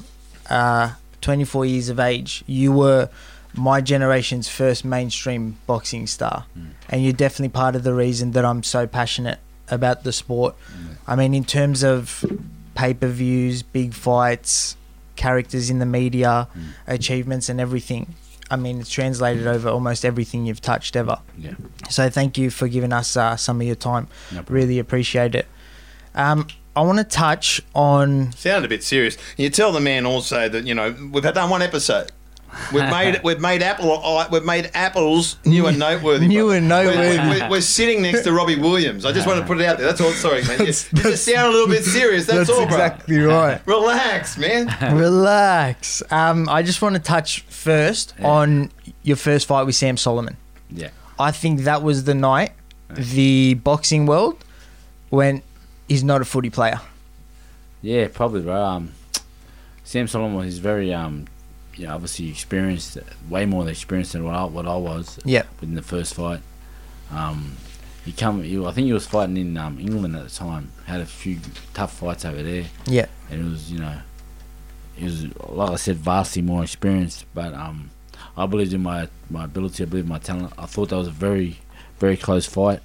uh, 0.50 0.90
24 1.22 1.64
years 1.64 1.88
of 1.88 1.98
age, 1.98 2.44
you 2.46 2.70
were 2.72 3.08
my 3.54 3.80
generation's 3.80 4.48
first 4.48 4.84
mainstream 4.84 5.56
boxing 5.66 6.06
star, 6.06 6.44
and 6.90 7.02
you're 7.02 7.12
definitely 7.14 7.48
part 7.50 7.74
of 7.76 7.84
the 7.84 7.94
reason 7.94 8.32
that 8.32 8.44
I'm 8.44 8.62
so 8.62 8.86
passionate 8.86 9.38
about 9.70 10.04
the 10.04 10.12
sport. 10.12 10.54
I 11.06 11.16
mean, 11.16 11.34
in 11.34 11.44
terms 11.44 11.82
of 11.82 12.22
pay 12.74 12.94
per 12.94 13.08
views, 13.08 13.62
big 13.62 13.94
fights, 13.94 14.76
characters 15.16 15.70
in 15.70 15.78
the 15.78 15.86
media, 15.86 16.48
achievements, 16.86 17.48
and 17.48 17.60
everything. 17.60 18.14
I 18.50 18.56
mean, 18.56 18.80
it's 18.80 18.90
translated 18.90 19.46
over 19.46 19.70
almost 19.70 20.04
everything 20.04 20.44
you've 20.44 20.60
touched 20.60 20.94
ever. 20.94 21.18
Yeah. 21.38 21.54
So 21.88 22.10
thank 22.10 22.36
you 22.36 22.50
for 22.50 22.68
giving 22.68 22.92
us 22.92 23.16
uh, 23.16 23.36
some 23.36 23.60
of 23.60 23.66
your 23.66 23.76
time. 23.76 24.08
No 24.30 24.44
really 24.48 24.78
appreciate 24.78 25.34
it. 25.34 25.46
Um, 26.14 26.46
I 26.76 26.82
want 26.82 26.98
to 26.98 27.04
touch 27.04 27.62
on 27.74 28.32
Sounded 28.32 28.66
a 28.66 28.68
bit 28.68 28.82
serious. 28.82 29.16
You 29.36 29.50
tell 29.50 29.72
the 29.72 29.80
man 29.80 30.06
also 30.06 30.48
that 30.48 30.66
you 30.66 30.74
know 30.74 30.94
we've 31.12 31.24
had 31.24 31.34
done 31.34 31.50
one 31.50 31.62
episode. 31.62 32.12
We've 32.72 32.82
made 32.90 33.20
we've 33.22 33.40
made 33.40 33.62
apple 33.62 34.04
uh, 34.04 34.28
we've 34.30 34.44
made 34.44 34.70
apples 34.74 35.36
new 35.44 35.66
and 35.66 35.78
noteworthy. 35.78 36.28
New 36.28 36.50
and 36.50 36.68
noteworthy. 36.68 37.18
We're, 37.18 37.40
we're, 37.40 37.50
we're 37.50 37.60
sitting 37.60 38.02
next 38.02 38.22
to 38.22 38.32
Robbie 38.32 38.56
Williams. 38.56 39.04
I 39.04 39.12
just 39.12 39.26
want 39.26 39.40
to 39.40 39.46
put 39.46 39.60
it 39.60 39.66
out 39.66 39.78
there. 39.78 39.86
That's 39.86 40.00
all. 40.00 40.12
Sorry, 40.12 40.42
man. 40.44 40.60
You, 40.60 40.66
you 40.66 40.72
just 40.72 41.24
sound 41.24 41.48
a 41.48 41.50
little 41.50 41.68
bit 41.68 41.84
serious. 41.84 42.26
That's, 42.26 42.50
all, 42.50 42.56
bro. 42.56 42.66
exactly 42.66 43.18
right. 43.18 43.60
Relax, 43.66 44.38
man. 44.38 44.68
Relax. 44.96 46.02
Um, 46.10 46.48
I 46.48 46.62
just 46.62 46.82
want 46.82 46.94
to 46.94 47.00
touch 47.00 47.40
first 47.42 48.14
on 48.20 48.70
your 49.02 49.16
first 49.16 49.46
fight 49.46 49.64
with 49.64 49.74
Sam 49.74 49.96
Soliman. 49.96 50.36
Yeah. 50.70 50.90
I 51.18 51.30
think 51.30 51.60
that 51.60 51.82
was 51.82 52.04
the 52.04 52.14
night 52.14 52.52
the 52.88 53.54
boxing 53.54 54.06
world 54.06 54.44
went. 55.10 55.44
He's 55.88 56.04
not 56.04 56.20
a 56.20 56.24
footy 56.24 56.50
player. 56.50 56.80
Yeah, 57.82 58.08
probably, 58.12 58.42
bro. 58.42 58.54
Um, 58.62 58.92
Sam 59.84 60.06
Soliman 60.06 60.46
is 60.46 60.58
very, 60.58 60.94
um, 60.94 61.26
you 61.76 61.86
know, 61.86 61.94
obviously 61.94 62.28
experienced, 62.28 62.98
way 63.28 63.46
more 63.46 63.68
experienced 63.68 64.12
than 64.12 64.24
what 64.24 64.34
I, 64.34 64.44
what 64.44 64.66
I 64.66 64.76
was 64.76 65.18
Yeah. 65.24 65.44
in 65.62 65.74
the 65.74 65.82
first 65.82 66.14
fight. 66.14 66.40
Um, 67.10 67.56
he 68.04 68.12
come, 68.12 68.42
he, 68.42 68.58
I 68.64 68.72
think 68.72 68.86
he 68.86 68.92
was 68.92 69.06
fighting 69.06 69.36
in 69.36 69.56
um, 69.56 69.78
England 69.78 70.16
at 70.16 70.24
the 70.24 70.30
time. 70.30 70.70
Had 70.86 71.00
a 71.00 71.06
few 71.06 71.38
tough 71.74 71.92
fights 71.98 72.24
over 72.24 72.42
there, 72.42 72.64
Yeah. 72.86 73.06
and 73.30 73.40
it 73.46 73.50
was, 73.50 73.70
you 73.72 73.78
know, 73.78 73.98
he 74.94 75.04
was 75.04 75.26
like 75.48 75.70
I 75.70 75.76
said, 75.76 75.96
vastly 75.96 76.42
more 76.42 76.62
experienced. 76.62 77.24
But 77.34 77.54
um, 77.54 77.90
I 78.36 78.46
believed 78.46 78.72
in 78.72 78.82
my 78.82 79.08
my 79.30 79.44
ability. 79.44 79.82
I 79.84 79.86
believed 79.86 80.06
in 80.06 80.12
my 80.12 80.18
talent. 80.18 80.52
I 80.58 80.66
thought 80.66 80.88
that 80.90 80.96
was 80.96 81.08
a 81.08 81.12
very, 81.12 81.58
very 81.98 82.16
close 82.16 82.44
fight. 82.46 82.80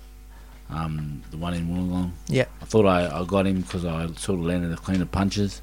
Um, 0.70 1.24
the 1.32 1.38
one 1.38 1.54
in 1.54 1.68
Wollongong. 1.68 2.12
Yeah. 2.28 2.46
I 2.62 2.66
thought 2.66 2.86
I, 2.86 3.08
I 3.22 3.24
got 3.26 3.48
him 3.48 3.62
because 3.62 3.86
I 3.86 4.06
sort 4.14 4.40
of 4.40 4.46
landed 4.46 4.68
the 4.70 4.76
cleaner 4.78 5.06
punches, 5.06 5.62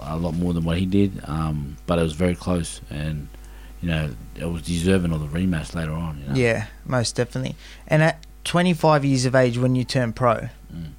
a 0.00 0.16
lot 0.16 0.34
more 0.34 0.52
than 0.52 0.64
what 0.64 0.78
he 0.78 0.86
did. 0.86 1.20
Um, 1.26 1.76
but 1.86 1.98
it 1.98 2.02
was 2.02 2.12
very 2.14 2.34
close, 2.34 2.80
and 2.90 3.28
you 3.82 3.88
know 3.88 4.10
it 4.36 4.46
was 4.46 4.62
deserving 4.62 5.12
of 5.12 5.20
the 5.20 5.38
rematch 5.38 5.74
later 5.74 5.92
on. 5.92 6.18
You 6.20 6.28
know? 6.28 6.34
Yeah, 6.34 6.66
most 6.86 7.16
definitely. 7.16 7.56
And 7.88 8.02
at 8.02 8.24
25 8.44 9.04
years 9.04 9.24
of 9.24 9.34
age, 9.34 9.58
when 9.58 9.74
you 9.74 9.84
turn 9.84 10.12
pro, 10.12 10.48
Mm. 10.74 10.90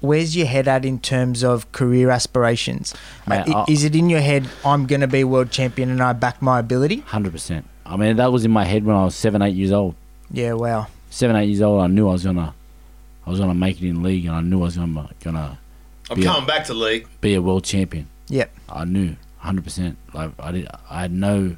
where's 0.00 0.36
your 0.36 0.46
head 0.46 0.68
at 0.68 0.84
in 0.84 0.98
terms 1.00 1.42
of 1.42 1.70
career 1.72 2.08
aspirations? 2.10 2.94
Mate, 3.26 3.48
Uh, 3.48 3.52
i- 3.52 3.60
I- 3.62 3.64
is 3.68 3.84
it 3.84 3.94
in 3.96 4.08
your 4.10 4.20
head, 4.20 4.48
I'm 4.64 4.86
going 4.86 5.00
to 5.00 5.06
be 5.08 5.24
world 5.24 5.50
champion 5.50 5.90
and 5.90 6.00
I 6.02 6.12
back 6.12 6.40
my 6.40 6.58
ability? 6.60 7.02
hundred 7.06 7.32
percent. 7.32 7.66
I 7.86 7.96
mean 7.96 8.16
that 8.16 8.32
was 8.32 8.44
in 8.44 8.50
my 8.50 8.64
head 8.64 8.84
when 8.84 8.96
I 8.96 9.04
was 9.04 9.14
seven, 9.14 9.42
eight 9.42 9.54
years 9.54 9.72
old. 9.72 9.94
Yeah, 10.30 10.54
wow. 10.54 10.86
Seven, 11.10 11.36
eight 11.36 11.48
years 11.48 11.60
old, 11.62 11.82
I 11.82 11.86
knew 11.88 12.08
I 12.08 12.12
was 12.12 12.24
gonna, 12.24 12.54
I 13.26 13.30
was 13.30 13.38
gonna 13.40 13.54
make 13.54 13.80
it 13.82 13.88
in 13.88 14.02
league, 14.02 14.24
and 14.26 14.34
I 14.34 14.40
knew 14.40 14.60
I 14.60 14.64
was 14.64 14.76
gonna 14.76 15.08
gonna 15.22 15.58
I'm 16.10 16.18
Yeah. 16.20 16.32
coming 16.32 16.46
back 16.46 16.64
to 16.66 16.74
league. 16.74 17.06
be 17.20 17.34
a 17.34 17.40
world 17.42 17.64
champion. 17.64 18.06
Yep. 18.28 18.50
I 18.68 18.84
knew, 18.84 19.16
hundred 19.38 19.64
percent. 19.64 19.96
Like 20.12 20.30
I 20.38 20.52
did, 20.52 20.68
I 20.90 21.02
had 21.02 21.12
no, 21.12 21.56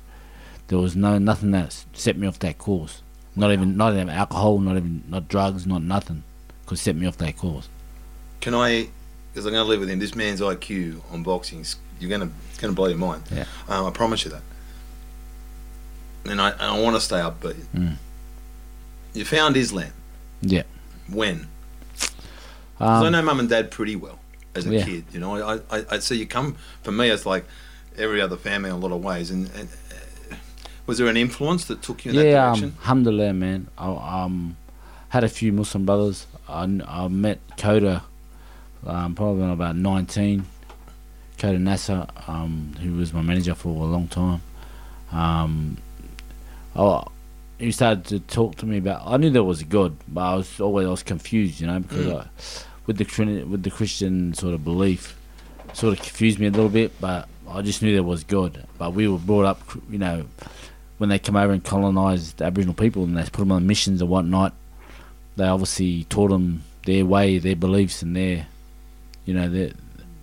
there 0.68 0.78
was 0.78 0.96
no 0.96 1.18
nothing 1.18 1.50
that 1.52 1.84
set 1.92 2.16
me 2.16 2.26
off 2.26 2.38
that 2.40 2.58
course. 2.58 3.02
Not 3.34 3.52
even, 3.52 3.76
not 3.76 3.92
even 3.92 4.08
alcohol, 4.08 4.58
not 4.58 4.76
even, 4.76 5.04
not 5.08 5.28
drugs, 5.28 5.66
not 5.66 5.82
nothing, 5.82 6.22
could 6.66 6.78
set 6.78 6.96
me 6.96 7.06
off 7.06 7.18
that 7.18 7.36
course. 7.36 7.68
Can 8.40 8.54
I? 8.54 8.88
Because 9.32 9.44
I'm 9.46 9.52
going 9.52 9.64
to 9.64 9.68
live 9.68 9.80
with 9.80 9.90
him. 9.90 9.98
This 9.98 10.14
man's 10.14 10.40
IQ 10.40 11.00
on 11.12 11.22
boxing, 11.22 11.60
is- 11.60 11.76
you're 12.00 12.08
going 12.08 12.22
to 12.22 12.30
it's 12.50 12.58
going 12.58 12.72
to 12.72 12.76
blow 12.76 12.86
your 12.88 12.96
mind. 12.98 13.22
Yeah. 13.30 13.44
Um, 13.68 13.86
I 13.86 13.90
promise 13.90 14.24
you 14.24 14.30
that. 14.30 14.42
And 16.24 16.40
I, 16.40 16.50
and 16.50 16.62
I 16.62 16.80
want 16.80 16.96
to 16.96 17.00
stay 17.00 17.16
upbeat. 17.16 17.62
Mm. 17.74 17.96
You 19.14 19.24
found 19.24 19.56
Islam. 19.56 19.92
Yeah. 20.42 20.64
When? 21.08 21.48
'Cause 21.98 22.10
I 22.80 23.06
Um, 23.06 23.12
know 23.12 23.22
mum 23.22 23.40
and 23.40 23.48
dad 23.48 23.70
pretty 23.70 23.96
well 23.96 24.18
as 24.56 24.66
a 24.66 24.70
Yeah. 24.74 24.84
kid. 24.84 25.04
You 25.12 25.20
know, 25.20 25.36
I, 25.36 25.60
I, 25.78 25.84
I 25.92 25.98
so 25.98 26.14
you 26.14 26.26
come 26.26 26.56
for 26.82 26.92
me. 26.92 27.08
It's 27.10 27.26
like 27.26 27.44
every 27.96 28.20
other 28.20 28.36
family 28.36 28.70
in 28.70 28.76
a 28.76 28.78
lot 28.78 28.92
of 28.92 29.02
ways. 29.02 29.30
And, 29.30 29.50
and 29.54 29.68
uh, 30.30 30.36
was 30.86 30.98
there 30.98 31.08
an 31.08 31.16
influence 31.16 31.64
that 31.66 31.82
took 31.82 32.04
you 32.04 32.10
in 32.10 32.16
that 32.16 32.26
yeah, 32.26 32.50
um, 32.52 32.74
alhamdulillah, 32.80 33.32
man. 33.32 33.68
I 33.78 34.22
um, 34.24 34.56
had 35.10 35.24
a 35.24 35.28
few 35.28 35.52
Muslim 35.52 35.84
brothers. 35.86 36.26
I, 36.48 36.62
I 36.86 37.08
met 37.08 37.38
Khoder 37.56 38.02
um, 38.86 39.14
probably 39.14 39.40
when 39.40 39.48
I 39.48 39.52
was 39.52 39.56
about 39.58 39.76
19. 39.76 40.44
Khoder 41.38 41.60
Nasser, 41.60 42.06
um, 42.26 42.74
who 42.80 42.94
was 42.94 43.12
my 43.12 43.20
manager 43.20 43.54
for 43.54 43.68
a 43.68 43.86
long 43.86 44.08
time. 44.08 44.40
Um, 45.12 45.76
I, 46.74 47.04
he 47.58 47.72
started 47.72 48.04
to 48.06 48.20
talk 48.20 48.56
to 48.56 48.66
me 48.66 48.78
about. 48.78 49.02
I 49.06 49.16
knew 49.16 49.30
there 49.30 49.42
was 49.44 49.60
a 49.62 49.64
God, 49.64 49.96
but 50.08 50.20
I 50.20 50.34
was 50.36 50.60
always 50.60 50.86
I 50.86 50.90
was 50.90 51.02
confused, 51.02 51.60
you 51.60 51.66
know, 51.66 51.80
because 51.80 52.06
Mm. 52.06 52.20
I, 52.20 52.26
with 52.86 52.98
the 52.98 53.44
with 53.44 53.62
the 53.62 53.70
Christian 53.70 54.34
sort 54.34 54.54
of 54.54 54.64
belief, 54.64 55.16
sort 55.72 55.98
of 55.98 56.04
confused 56.04 56.38
me 56.38 56.46
a 56.46 56.50
little 56.50 56.68
bit. 56.68 56.92
But 57.00 57.28
I 57.48 57.62
just 57.62 57.82
knew 57.82 57.92
there 57.92 58.02
was 58.02 58.24
God. 58.24 58.64
But 58.78 58.94
we 58.94 59.08
were 59.08 59.18
brought 59.18 59.44
up, 59.44 59.60
you 59.90 59.98
know, 59.98 60.26
when 60.98 61.08
they 61.10 61.18
come 61.18 61.36
over 61.36 61.52
and 61.52 61.62
colonised 61.64 62.40
Aboriginal 62.42 62.74
people 62.74 63.04
and 63.04 63.16
they 63.16 63.22
put 63.24 63.38
them 63.38 63.52
on 63.52 63.66
missions 63.66 64.00
and 64.00 64.10
whatnot, 64.10 64.54
they 65.36 65.44
obviously 65.46 66.04
taught 66.04 66.30
them 66.30 66.62
their 66.86 67.04
way, 67.04 67.38
their 67.38 67.56
beliefs, 67.56 68.02
and 68.02 68.14
their, 68.16 68.46
you 69.24 69.34
know, 69.34 69.48
their 69.48 69.70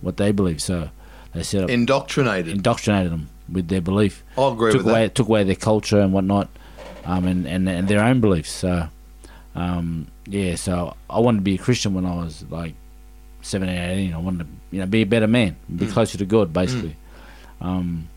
what 0.00 0.16
they 0.16 0.32
believe. 0.32 0.60
So 0.60 0.90
they 1.32 1.42
set 1.42 1.64
up, 1.64 1.70
Indoctrinated. 1.70 2.54
indoctrinated 2.54 3.12
them 3.12 3.28
with 3.52 3.68
their 3.68 3.80
belief 3.82 4.22
I'll 4.38 4.52
agree 4.52 4.72
took 4.72 4.84
with 4.84 4.90
away 4.90 5.02
that. 5.02 5.14
took 5.14 5.28
away 5.28 5.44
their 5.44 5.54
culture 5.56 6.00
and 6.00 6.12
whatnot, 6.14 6.48
um, 7.04 7.26
and, 7.26 7.46
and 7.46 7.68
and 7.68 7.86
their 7.88 8.02
own 8.02 8.20
beliefs. 8.20 8.50
So, 8.50 8.88
um, 9.54 10.06
yeah. 10.26 10.54
So 10.56 10.94
I 11.08 11.18
wanted 11.20 11.38
to 11.38 11.42
be 11.42 11.54
a 11.54 11.58
Christian 11.58 11.94
when 11.94 12.06
I 12.06 12.14
was 12.14 12.44
like 12.50 12.74
17, 13.42 13.74
18. 13.76 14.14
I 14.14 14.18
wanted 14.18 14.44
to 14.44 14.46
you 14.70 14.80
know 14.80 14.86
be 14.86 15.02
a 15.02 15.06
better 15.06 15.26
man, 15.26 15.56
be 15.74 15.86
Mm. 15.86 15.92
closer 15.92 16.18
to 16.18 16.24
God, 16.24 16.52
basically. 16.52 16.96
Um, 17.60 18.08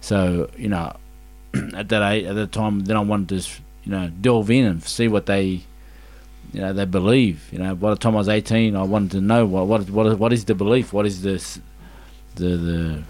so 0.00 0.48
you 0.56 0.68
know, 0.68 0.96
at 1.74 1.88
that 1.88 2.12
age, 2.12 2.24
at 2.26 2.34
that 2.34 2.52
time, 2.52 2.80
then 2.80 2.96
I 2.96 3.00
wanted 3.00 3.28
to 3.40 3.50
you 3.84 3.92
know 3.92 4.10
delve 4.20 4.50
in 4.50 4.64
and 4.66 4.82
see 4.82 5.08
what 5.08 5.26
they. 5.26 5.62
You 6.52 6.62
know 6.62 6.72
they 6.72 6.84
believe. 6.84 7.48
You 7.52 7.58
know, 7.60 7.74
by 7.76 7.90
the 7.90 7.96
time 7.96 8.14
I 8.14 8.18
was 8.18 8.28
eighteen, 8.28 8.74
I 8.74 8.82
wanted 8.82 9.12
to 9.12 9.20
know 9.20 9.46
what 9.46 9.66
what 9.68 9.88
what 9.90 10.06
is, 10.06 10.14
what 10.16 10.32
is 10.32 10.44
the 10.46 10.54
belief? 10.54 10.92
What 10.92 11.06
is 11.06 11.22
this, 11.22 11.60
the 12.34 12.56
the 12.56 13.02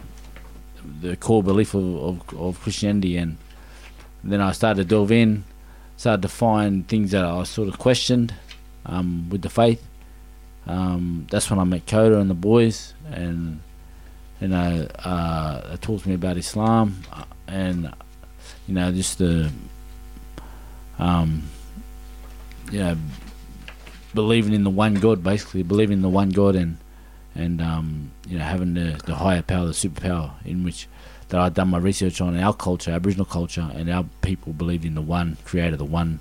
the 1.00 1.16
core 1.16 1.42
belief 1.42 1.72
of, 1.72 1.96
of, 1.96 2.38
of 2.38 2.60
Christianity, 2.60 3.16
and 3.16 3.38
then 4.22 4.42
I 4.42 4.52
started 4.52 4.82
to 4.82 4.88
delve 4.88 5.12
in, 5.12 5.44
started 6.00 6.22
to 6.22 6.28
find 6.28 6.88
things 6.88 7.10
that 7.10 7.26
I 7.26 7.42
sort 7.42 7.68
of 7.68 7.78
questioned 7.78 8.32
um, 8.86 9.28
with 9.28 9.42
the 9.42 9.50
faith. 9.50 9.86
Um, 10.66 11.26
that's 11.30 11.50
when 11.50 11.58
I 11.58 11.64
met 11.64 11.84
Khoder 11.84 12.18
and 12.18 12.30
the 12.30 12.34
boys, 12.34 12.94
and 13.12 13.60
you 14.40 14.48
know, 14.48 14.88
uh, 15.04 15.68
they 15.68 15.76
taught 15.76 16.06
me 16.06 16.14
about 16.14 16.38
Islam, 16.38 17.02
uh, 17.12 17.24
and 17.46 17.92
you 18.66 18.72
know, 18.72 18.90
just 18.92 19.18
the, 19.18 19.50
um, 20.98 21.42
you 22.72 22.78
know, 22.78 22.96
believing 24.14 24.54
in 24.54 24.64
the 24.64 24.70
one 24.70 24.94
God, 24.94 25.22
basically 25.22 25.62
believing 25.62 25.98
in 25.98 26.02
the 26.02 26.08
one 26.08 26.30
God, 26.30 26.56
and 26.56 26.78
and 27.34 27.60
um, 27.60 28.10
you 28.26 28.38
know 28.38 28.44
having 28.44 28.72
the, 28.72 28.98
the 29.04 29.16
higher 29.16 29.42
power, 29.42 29.66
the 29.66 29.72
superpower, 29.72 30.32
in 30.46 30.64
which 30.64 30.88
that 31.30 31.40
I'd 31.40 31.54
done 31.54 31.68
my 31.68 31.78
research 31.78 32.20
on 32.20 32.36
our 32.38 32.52
culture, 32.54 32.90
Aboriginal 32.92 33.24
culture, 33.26 33.68
and 33.74 33.88
our 33.90 34.04
people 34.22 34.52
believed 34.52 34.84
in 34.84 34.94
the 34.94 35.00
one 35.02 35.36
Creator, 35.44 35.76
the 35.76 35.84
one 35.84 36.20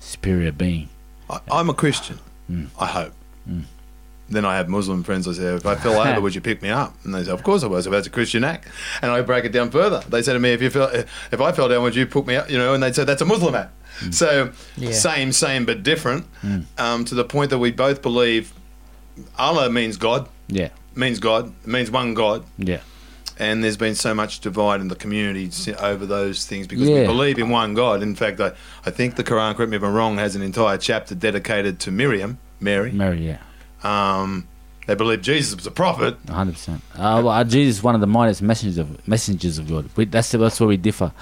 superior 0.00 0.52
being. 0.52 0.88
I, 1.30 1.40
I'm 1.50 1.68
a 1.70 1.74
Christian. 1.74 2.18
Mm. 2.50 2.68
I 2.78 2.86
hope. 2.86 3.12
Mm. 3.48 3.64
Then 4.28 4.44
I 4.44 4.56
have 4.56 4.68
Muslim 4.68 5.02
friends. 5.02 5.26
I 5.28 5.32
say, 5.32 5.44
if 5.54 5.66
I 5.66 5.74
fell 5.74 5.98
over, 5.98 6.20
would 6.24 6.34
you 6.34 6.40
pick 6.40 6.62
me 6.62 6.70
up? 6.70 6.94
And 7.04 7.14
they 7.14 7.24
say, 7.24 7.30
of 7.30 7.42
course 7.42 7.62
I 7.62 7.66
was. 7.66 7.86
If 7.86 7.92
that's 7.92 8.06
a 8.06 8.10
Christian 8.10 8.44
act, 8.44 8.68
and 9.02 9.10
I 9.10 9.20
break 9.22 9.44
it 9.44 9.52
down 9.52 9.70
further. 9.70 10.00
They 10.08 10.22
say 10.22 10.32
to 10.32 10.38
me, 10.38 10.52
if 10.52 10.62
you 10.62 10.70
fell, 10.70 10.88
if 10.90 11.40
I 11.40 11.52
fell 11.52 11.68
down, 11.68 11.82
would 11.82 11.94
you 11.96 12.06
put 12.06 12.26
me 12.26 12.36
up? 12.36 12.50
You 12.50 12.58
know, 12.58 12.74
and 12.74 12.82
they 12.82 12.92
say 12.92 13.04
that's 13.04 13.22
a 13.22 13.26
Muslim 13.26 13.54
act. 13.54 13.72
So 14.10 14.50
Yeah. 14.76 14.92
same, 14.92 15.32
same, 15.32 15.64
but 15.66 15.82
different. 15.82 16.26
Um, 16.78 17.04
to 17.04 17.14
the 17.14 17.24
point 17.24 17.50
that 17.50 17.58
we 17.58 17.70
both 17.72 18.00
believe 18.02 18.52
Allah 19.38 19.68
means 19.70 19.96
God, 19.98 20.28
Yeah, 20.48 20.70
means 20.96 21.20
God, 21.20 21.52
means 21.66 21.90
one 21.90 22.14
God. 22.14 22.44
yeah, 22.58 22.80
And 23.38 23.64
there's 23.64 23.76
been 23.78 23.94
so 23.94 24.14
much 24.14 24.40
divide 24.40 24.80
in 24.80 24.88
the 24.88 24.94
community 24.94 25.74
over 25.76 26.04
those 26.06 26.44
things 26.46 26.66
because 26.66 26.86
we 26.88 27.04
believe 27.06 27.38
in 27.38 27.48
one 27.48 27.74
God. 27.74 28.02
In 28.02 28.14
fact, 28.14 28.40
I, 28.40 28.52
I 28.84 28.90
think 28.90 29.16
the 29.16 29.24
Quran, 29.24 29.54
correct 29.56 29.70
me 29.70 29.76
if 29.78 29.82
I'm 29.82 29.94
wrong, 29.94 30.18
has 30.18 30.36
an 30.36 30.42
entire 30.42 30.76
chapter 30.78 31.14
dedicated 31.14 31.80
to 31.80 31.90
Miriam, 31.90 32.38
Mary. 32.60 32.92
Mary. 32.92 33.26
Yeah, 33.26 33.38
Um, 33.82 34.46
they 34.86 34.94
believe 34.94 35.22
Jesus 35.22 35.54
was 35.56 35.66
a 35.66 35.70
prophet. 35.70 36.16
hundred 36.28 36.52
percent. 36.52 36.82
Uh, 36.94 37.22
well, 37.24 37.44
Jesus 37.44 37.78
is 37.78 37.82
one 37.82 37.94
of 37.94 38.00
the 38.02 38.06
mightiest 38.06 38.42
messengers 38.42 38.78
of 38.78 39.08
messengers 39.08 39.58
of 39.58 39.68
God. 39.68 39.88
We, 39.96 40.04
that's 40.04 40.30
that's 40.32 40.60
where 40.60 40.68
we 40.68 40.76
differ. 40.76 41.12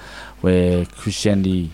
Where 0.41 0.85
Christianity 0.87 1.71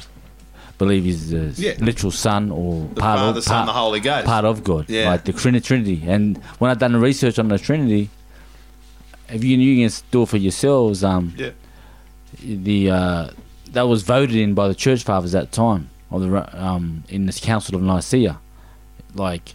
believe 0.79 1.05
he's 1.05 1.31
the 1.31 1.55
Yeah. 1.57 1.73
literal 1.79 2.11
son 2.13 2.51
or 2.51 2.89
The 2.95 3.01
part 3.01 3.19
Father, 3.19 3.39
of 3.39 3.45
Son, 3.45 3.55
part, 3.55 3.67
the 3.69 3.73
Holy 3.73 4.01
Ghost. 4.01 4.27
part 4.27 4.45
of 4.45 4.63
God, 4.63 4.85
Yeah. 4.91 5.09
like 5.09 5.25
the 5.25 5.33
Trinity. 5.33 6.03
And 6.07 6.37
when 6.59 6.71
I've 6.71 6.79
done 6.79 6.93
the 6.93 6.99
research 6.99 7.39
on 7.39 7.49
the 7.49 7.59
Trinity, 7.59 8.11
if 9.29 9.43
you 9.45 9.57
you 9.59 9.89
can 9.89 9.97
do 10.11 10.23
it 10.23 10.29
for 10.29 10.37
yourselves, 10.37 11.03
um, 11.05 11.35
Yeah. 11.37 11.51
the 12.43 12.91
uh, 12.91 13.31
that 13.73 13.83
was 13.89 14.03
voted 14.03 14.37
in 14.37 14.55
by 14.55 14.69
the 14.69 14.75
church 14.75 15.03
fathers 15.05 15.35
at 15.35 15.51
the 15.51 15.57
time 15.57 15.91
of 16.11 16.23
the 16.23 16.65
um, 16.65 17.05
in 17.09 17.27
this 17.27 17.41
Council 17.41 17.75
of 17.77 17.83
Nicaea, 17.83 18.39
like 19.15 19.55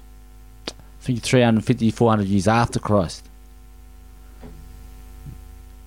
I 0.68 0.74
think 1.04 1.22
350, 1.24 1.90
400 1.92 2.28
years 2.28 2.48
after 2.48 2.80
Christ, 2.80 3.26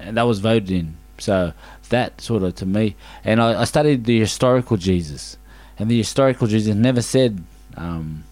and 0.00 0.16
that 0.16 0.22
was 0.24 0.40
voted 0.40 0.70
in. 0.70 0.96
So 1.18 1.52
that 1.90 2.20
sort 2.20 2.42
of 2.42 2.54
to 2.56 2.66
me, 2.66 2.96
and 3.24 3.40
I, 3.40 3.60
I 3.62 3.64
studied 3.64 4.04
the 4.04 4.18
historical 4.18 4.76
Jesus, 4.76 5.36
and 5.78 5.90
the 5.90 5.98
historical 5.98 6.46
Jesus 6.46 6.74
never 6.74 7.02
said, 7.02 7.42
um, 7.76 8.24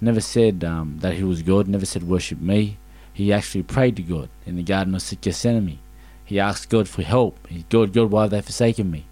never 0.00 0.20
said 0.20 0.62
um, 0.64 0.98
that 1.00 1.14
he 1.14 1.24
was 1.24 1.42
God. 1.42 1.66
Never 1.68 1.86
said 1.86 2.04
worship 2.04 2.40
me. 2.40 2.76
He 3.18 3.32
actually 3.32 3.64
prayed 3.64 3.96
to 3.96 4.02
God 4.02 4.28
in 4.46 4.54
the 4.54 4.62
Garden 4.62 4.94
of 4.94 5.20
Gethsemane. 5.20 5.80
He 6.24 6.38
asked 6.38 6.68
God 6.68 6.88
for 6.88 7.02
help. 7.02 7.48
He, 7.48 7.64
God, 7.68 7.92
God, 7.92 8.12
why 8.12 8.22
have 8.22 8.30
they 8.30 8.40
forsaken 8.40 8.92
me? 8.92 9.06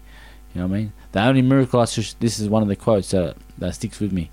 You 0.55 0.61
know 0.61 0.67
what 0.67 0.75
I 0.75 0.79
mean? 0.79 0.93
The 1.11 1.23
only 1.23 1.41
miracle 1.41 1.81
I 1.81 1.85
should, 1.87 2.15
this 2.21 2.39
is 2.39 2.47
one 2.47 2.63
of 2.63 2.69
the 2.69 2.77
quotes 2.77 3.11
that, 3.11 3.35
that 3.57 3.75
sticks 3.75 3.99
with 3.99 4.13
me. 4.13 4.31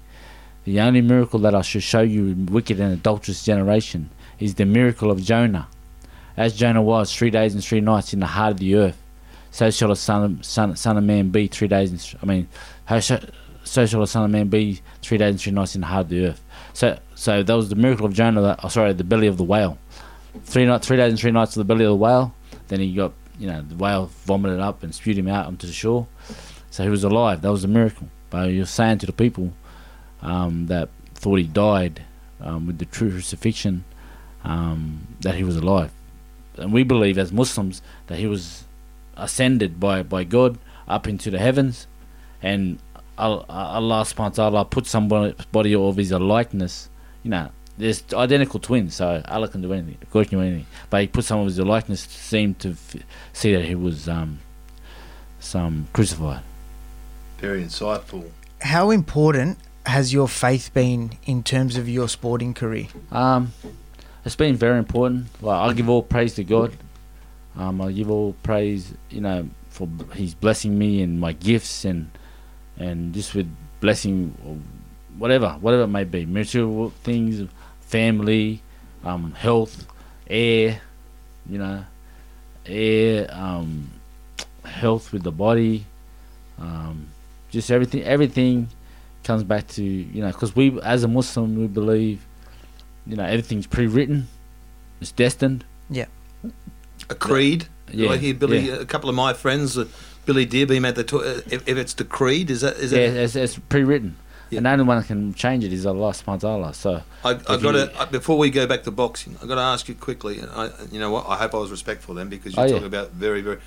The 0.62 0.80
only 0.80 1.00
miracle 1.00 1.40
that 1.40 1.56
I 1.56 1.62
should 1.62 1.82
show 1.82 2.02
you, 2.02 2.36
wicked 2.48 2.78
and 2.78 2.92
adulterous 2.92 3.44
generation, 3.44 4.10
is 4.38 4.54
the 4.54 4.64
miracle 4.64 5.10
of 5.10 5.20
Jonah. 5.20 5.66
As 6.36 6.54
Jonah 6.54 6.80
was 6.80 7.12
three 7.12 7.30
days 7.30 7.52
and 7.52 7.64
three 7.64 7.80
nights 7.80 8.14
in 8.14 8.20
the 8.20 8.26
heart 8.26 8.52
of 8.52 8.58
the 8.60 8.76
earth, 8.76 9.02
so 9.50 9.72
shall 9.72 9.88
the 9.88 9.96
son 9.96 10.22
of, 10.22 10.44
son, 10.44 10.76
son 10.76 10.96
of 10.96 11.02
man 11.02 11.30
be 11.30 11.48
three 11.48 11.66
days 11.66 11.90
and 11.90 12.20
I 12.22 12.26
mean, 12.26 12.46
so 12.86 13.86
shall 13.86 14.00
the 14.02 14.06
son 14.06 14.24
of 14.24 14.30
man 14.30 14.46
be 14.46 14.82
three 15.02 15.18
days 15.18 15.30
and 15.30 15.40
three 15.40 15.52
nights 15.52 15.74
in 15.74 15.80
the 15.80 15.88
heart 15.88 16.04
of 16.04 16.10
the 16.10 16.26
earth. 16.26 16.44
So, 16.74 16.96
so 17.14 17.42
that 17.42 17.54
was 17.54 17.68
the 17.68 17.76
miracle 17.76 18.06
of 18.06 18.12
Jonah. 18.12 18.40
That, 18.40 18.60
oh, 18.62 18.68
sorry, 18.68 18.92
the 18.92 19.04
belly 19.04 19.26
of 19.26 19.36
the 19.36 19.44
whale. 19.44 19.78
Three 20.44 20.66
night, 20.66 20.82
three 20.82 20.96
days 20.96 21.10
and 21.10 21.18
three 21.18 21.30
nights 21.30 21.56
in 21.56 21.60
the 21.60 21.64
belly 21.64 21.84
of 21.84 21.90
the 21.90 21.96
whale. 21.96 22.34
Then 22.68 22.80
he 22.80 22.92
got, 22.92 23.12
you 23.38 23.46
know, 23.46 23.62
the 23.62 23.76
whale 23.76 24.10
vomited 24.24 24.60
up 24.60 24.82
and 24.82 24.94
spewed 24.94 25.18
him 25.18 25.28
out 25.28 25.46
onto 25.46 25.66
the 25.66 25.72
shore. 25.72 26.06
So 26.70 26.82
he 26.82 26.90
was 26.90 27.04
alive. 27.04 27.42
That 27.42 27.52
was 27.52 27.64
a 27.64 27.68
miracle. 27.68 28.08
But 28.30 28.50
you're 28.50 28.66
saying 28.66 28.98
to 28.98 29.06
the 29.06 29.12
people 29.12 29.52
um, 30.22 30.66
that 30.66 30.88
thought 31.14 31.36
he 31.36 31.44
died 31.44 32.02
um, 32.40 32.66
with 32.66 32.78
the 32.78 32.84
true 32.84 33.10
crucifixion 33.10 33.84
um, 34.42 35.06
that 35.20 35.36
he 35.36 35.44
was 35.44 35.56
alive. 35.56 35.92
And 36.56 36.72
we 36.72 36.82
believe 36.82 37.18
as 37.18 37.32
Muslims 37.32 37.80
that 38.08 38.18
he 38.18 38.26
was 38.26 38.64
ascended 39.16 39.78
by, 39.78 40.02
by 40.02 40.24
God 40.24 40.58
up 40.88 41.06
into 41.06 41.30
the 41.30 41.38
heavens 41.38 41.86
and 42.42 42.78
Al- 43.16 43.46
Allah 43.48 44.02
subhanahu 44.02 44.18
wa 44.18 44.28
ta'ala 44.28 44.64
put 44.64 44.86
somebody 44.86 45.34
body 45.52 45.74
of 45.74 45.96
his 45.96 46.12
likeness, 46.12 46.90
you 47.24 47.30
know, 47.30 47.50
there's 47.76 48.04
identical 48.12 48.60
twins, 48.60 48.94
so 48.94 49.20
Allah 49.26 49.48
can 49.48 49.60
do 49.60 49.72
anything, 49.72 49.98
God 50.12 50.28
can 50.28 50.38
do 50.38 50.44
anything. 50.44 50.66
But 50.90 51.00
he 51.00 51.06
put 51.08 51.24
some 51.24 51.40
of 51.40 51.46
his 51.46 51.58
likeness 51.58 52.06
to 52.06 52.12
seem 52.12 52.54
to 52.56 52.70
f- 52.70 52.96
see 53.32 53.52
that 53.54 53.64
he 53.64 53.74
was 53.74 54.08
um, 54.08 54.38
some 55.40 55.88
crucified. 55.92 56.42
Very 57.38 57.64
insightful. 57.64 58.30
How 58.60 58.90
important 58.90 59.58
has 59.86 60.12
your 60.12 60.28
faith 60.28 60.72
been 60.72 61.18
in 61.26 61.42
terms 61.42 61.76
of 61.76 61.88
your 61.88 62.08
sporting 62.08 62.54
career? 62.54 62.86
Um, 63.10 63.52
it's 64.24 64.36
been 64.36 64.56
very 64.56 64.78
important. 64.78 65.26
Like 65.42 65.70
I 65.70 65.72
give 65.74 65.88
all 65.88 66.02
praise 66.02 66.34
to 66.36 66.44
God. 66.44 66.76
Um, 67.56 67.80
I 67.80 67.92
give 67.92 68.10
all 68.10 68.34
praise, 68.42 68.94
you 69.10 69.20
know, 69.20 69.48
for 69.68 69.88
He's 70.14 70.34
blessing 70.34 70.78
me 70.78 71.02
and 71.02 71.20
my 71.20 71.32
gifts 71.32 71.84
and 71.84 72.10
and 72.76 73.12
just 73.14 73.34
with 73.34 73.48
blessing, 73.80 74.34
or 74.46 74.56
whatever, 75.18 75.50
whatever 75.60 75.84
it 75.84 75.88
may 75.88 76.04
be, 76.04 76.26
material 76.26 76.90
things, 77.02 77.48
family, 77.80 78.62
um, 79.04 79.32
health, 79.32 79.86
air, 80.28 80.80
you 81.48 81.58
know, 81.58 81.84
air, 82.66 83.26
um, 83.30 83.90
health 84.64 85.12
with 85.12 85.22
the 85.22 85.32
body, 85.32 85.84
um, 86.58 87.08
just 87.50 87.70
everything. 87.70 88.02
Everything 88.02 88.68
comes 89.22 89.42
back 89.42 89.66
to 89.68 89.82
you 89.82 90.20
know, 90.22 90.30
because 90.30 90.54
we 90.54 90.78
as 90.82 91.02
a 91.04 91.08
Muslim 91.08 91.58
we 91.58 91.66
believe 91.66 92.26
you 93.06 93.16
know 93.16 93.24
everything's 93.24 93.66
pre-written 93.66 94.28
it's 95.00 95.12
destined 95.12 95.64
Yeah. 95.88 96.06
A 97.10 97.14
creed. 97.14 97.66
Yeah, 97.92 98.10
I 98.10 98.16
hear 98.18 98.34
Billy. 98.34 98.60
yeah. 98.60 98.74
A 98.74 98.84
couple 98.86 99.08
of 99.10 99.14
my 99.16 99.32
friends, 99.34 99.76
uh, 99.78 99.86
Billy 100.26 100.44
Dearbeam, 100.46 100.84
at 100.86 100.94
the 100.94 101.04
to- 101.04 101.20
uh, 101.20 101.40
if, 101.50 101.66
if 101.68 101.76
it's 101.76 101.92
decreed, 101.94 102.50
is 102.50 102.60
that 102.62 102.76
is 102.76 102.92
yeah 102.92 103.08
that? 103.10 103.16
it's, 103.24 103.36
it's 103.36 103.58
pre-written 103.58 104.16
Yeah. 104.50 104.58
and 104.58 104.66
the 104.66 104.70
only 104.70 104.84
one 104.84 104.98
that 104.98 105.06
can 105.06 105.34
change 105.34 105.64
it 105.64 105.72
is 105.72 105.86
Allah 105.86 106.10
subhanahu 106.12 106.26
wa 106.26 106.36
ta'ala 106.36 106.74
so 106.74 107.02
I, 107.24 107.30
I 107.30 107.56
got 107.56 107.72
to 107.72 108.00
uh, 108.00 108.06
before 108.06 108.36
we 108.38 108.50
go 108.50 108.66
back 108.66 108.82
to 108.84 108.90
boxing. 108.90 109.36
I've 109.40 109.48
got 109.48 109.54
to 109.56 109.60
ask 109.62 109.88
you 109.88 109.94
quickly. 109.94 110.38
and 110.40 110.50
I, 110.50 110.70
you 110.92 111.00
know 111.00 111.10
what? 111.10 111.26
I 111.28 111.36
hope 111.36 111.54
I 111.54 111.58
was 111.58 111.70
respectful 111.70 112.14
then 112.14 112.28
because 112.28 112.54
you 112.56 112.62
Oh, 112.62 112.68
talk 112.68 112.80
yeah. 112.82 112.86
about 112.86 113.10
very 113.12 113.40
very. 113.42 113.58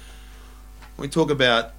We 0.98 1.08
talk 1.08 1.30
about 1.32 1.72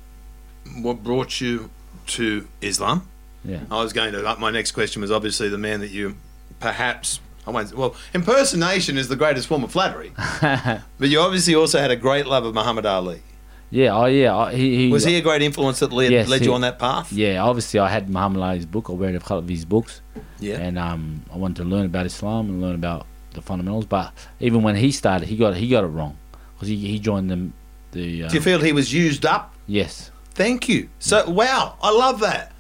what 0.82 1.02
brought 1.02 1.40
you 1.40 1.70
to 2.18 2.46
Islam. 2.60 3.08
yeah 3.44 3.60
I 3.70 3.82
was 3.82 3.92
going 3.92 4.12
to. 4.12 4.26
uh, 4.26 4.36
My 4.38 4.50
next 4.50 4.72
question 4.72 5.02
was 5.02 5.10
obviously 5.10 5.48
the 5.48 5.58
man 5.58 5.80
that 5.80 5.90
you 5.90 6.16
perhaps. 6.60 7.20
I 7.46 7.50
won't. 7.50 7.72
Well, 7.74 7.94
impersonation 8.12 8.98
is 8.98 9.08
the 9.08 9.16
greatest 9.16 9.46
form 9.48 9.64
of 9.64 9.72
flattery. 9.72 10.12
but 10.42 11.08
you 11.08 11.18
obviously 11.20 11.54
also 11.54 11.78
had 11.78 11.90
a 11.90 11.96
great 11.96 12.26
love 12.26 12.44
of 12.44 12.52
Muhammad 12.54 12.84
Ali. 12.84 13.22
Yeah 13.70 13.94
oh 13.96 14.06
yeah 14.06 14.34
I- 14.36 14.54
he, 14.54 14.76
he 14.86 14.88
Was 14.90 15.04
he 15.04 15.16
a 15.16 15.20
great 15.20 15.42
influence 15.42 15.78
that 15.80 15.92
led, 15.92 16.10
Yes, 16.10 16.28
led 16.28 16.40
he- 16.40 16.46
you 16.46 16.54
on 16.54 16.62
that 16.62 16.78
path? 16.78 17.12
yeah 17.12 17.42
obviously 17.42 17.78
I 17.80 17.88
had 17.88 18.08
Muhammad 18.08 18.42
Ali's 18.42 18.66
book 18.66 18.88
I 18.90 18.94
read 18.94 19.14
a 19.14 19.20
couple 19.20 19.38
of 19.38 19.48
his 19.48 19.64
books 19.64 20.00
Yeah. 20.40 20.56
and 20.58 20.78
um 20.78 21.22
I 21.32 21.36
wanted 21.36 21.56
to 21.62 21.64
learn 21.64 21.86
about 21.86 22.06
Islam 22.06 22.48
and 22.48 22.60
learn 22.62 22.74
about 22.74 23.06
the 23.34 23.42
fundamentals 23.42 23.86
but 23.86 24.12
even 24.40 24.62
when 24.62 24.74
he 24.76 24.90
started 24.92 25.28
he 25.28 25.36
got 25.36 25.54
he 25.56 25.68
got 25.68 25.84
it 25.84 25.88
wrong 25.88 26.16
because 26.54 26.68
he, 26.68 26.76
he 26.76 26.98
joined 26.98 27.30
them 27.30 27.52
the 27.92 28.24
um, 28.24 28.28
Do 28.30 28.34
you 28.36 28.40
feel 28.40 28.58
he 28.60 28.72
was 28.72 28.92
used 28.92 29.24
up? 29.26 29.54
yes 29.66 30.10
Thank 30.34 30.68
you. 30.68 30.88
So 31.00 31.28
wow, 31.28 31.74
I 31.82 31.90
love 31.90 32.20
that. 32.20 32.52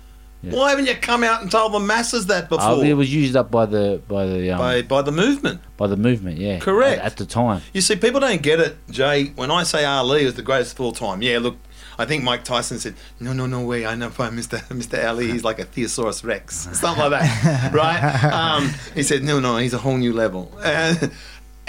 Yeah. 0.42 0.54
Why 0.54 0.70
haven't 0.70 0.86
you 0.86 0.94
come 0.94 1.24
out 1.24 1.42
and 1.42 1.50
told 1.50 1.72
the 1.72 1.80
masses 1.80 2.26
that 2.26 2.48
before? 2.48 2.64
Oh, 2.64 2.80
it 2.80 2.92
was 2.92 3.12
used 3.12 3.34
up 3.34 3.50
by 3.50 3.66
the 3.66 4.00
by 4.06 4.24
the 4.26 4.52
um, 4.52 4.58
by 4.58 4.82
by, 4.82 4.88
by 4.88 5.02
the 5.02 5.12
movement. 5.12 5.60
By 5.76 5.88
the 5.88 5.96
movement 5.96 6.38
yeah 6.38 6.58
Correct. 6.58 7.00
at, 7.00 7.06
at 7.06 7.16
the 7.16 7.26
time 7.26 7.62
You 7.72 7.80
see, 7.80 7.96
people 7.96 8.20
don't 8.20 8.42
get 8.42 8.60
it, 8.60 8.76
Jay. 8.90 9.26
When 9.34 9.50
I 9.50 9.64
say 9.64 9.84
Ali 9.84 10.22
is 10.24 10.34
the 10.34 10.42
greatest 10.42 10.74
of 10.74 10.80
all 10.80 10.92
time, 10.92 11.22
yeah, 11.22 11.38
look, 11.38 11.56
I 11.98 12.04
think 12.04 12.22
Mike 12.22 12.44
Tyson 12.44 12.78
said, 12.78 12.94
no, 13.18 13.32
no, 13.32 13.46
no 13.46 13.64
way. 13.64 13.84
I 13.84 13.96
know 13.96 14.10
by 14.10 14.30
Mr. 14.30 14.58
Mr. 14.68 15.04
Ali, 15.08 15.32
he's 15.32 15.42
like 15.42 15.58
a 15.58 15.64
Theosaurus 15.64 16.22
Rex, 16.22 16.68
something 16.72 17.10
like 17.10 17.20
that, 17.20 17.72
right? 17.74 18.24
Um, 18.24 18.72
he 18.94 19.02
said, 19.02 19.24
no, 19.24 19.40
no, 19.40 19.56
he's 19.56 19.74
a 19.74 19.78
whole 19.78 19.96
new 19.96 20.12
level. 20.12 20.52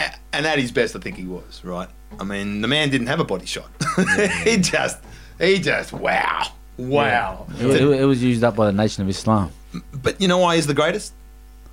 And, 0.01 0.13
and 0.31 0.45
at 0.47 0.59
his 0.59 0.71
best, 0.71 0.95
I 0.95 0.99
think 0.99 1.17
he 1.17 1.25
was, 1.25 1.61
right? 1.65 1.89
I 2.17 2.23
mean, 2.23 2.61
the 2.61 2.69
man 2.69 2.89
didn't 2.89 3.07
have 3.07 3.19
a 3.19 3.25
body 3.25 3.45
shot. 3.45 3.69
he 4.45 4.55
just, 4.55 4.97
he 5.37 5.59
just, 5.59 5.91
wow, 5.91 6.53
wow. 6.87 7.45
It, 7.59 7.65
it, 7.81 7.81
it 8.01 8.05
was 8.05 8.23
used 8.23 8.43
up 8.43 8.55
by 8.55 8.65
the 8.67 8.73
Nation 8.73 9.03
of 9.03 9.09
Islam. 9.09 9.51
But 9.93 10.19
you 10.21 10.27
know 10.27 10.37
why 10.39 10.55
he's 10.55 10.67
the 10.67 10.73
greatest? 10.73 11.13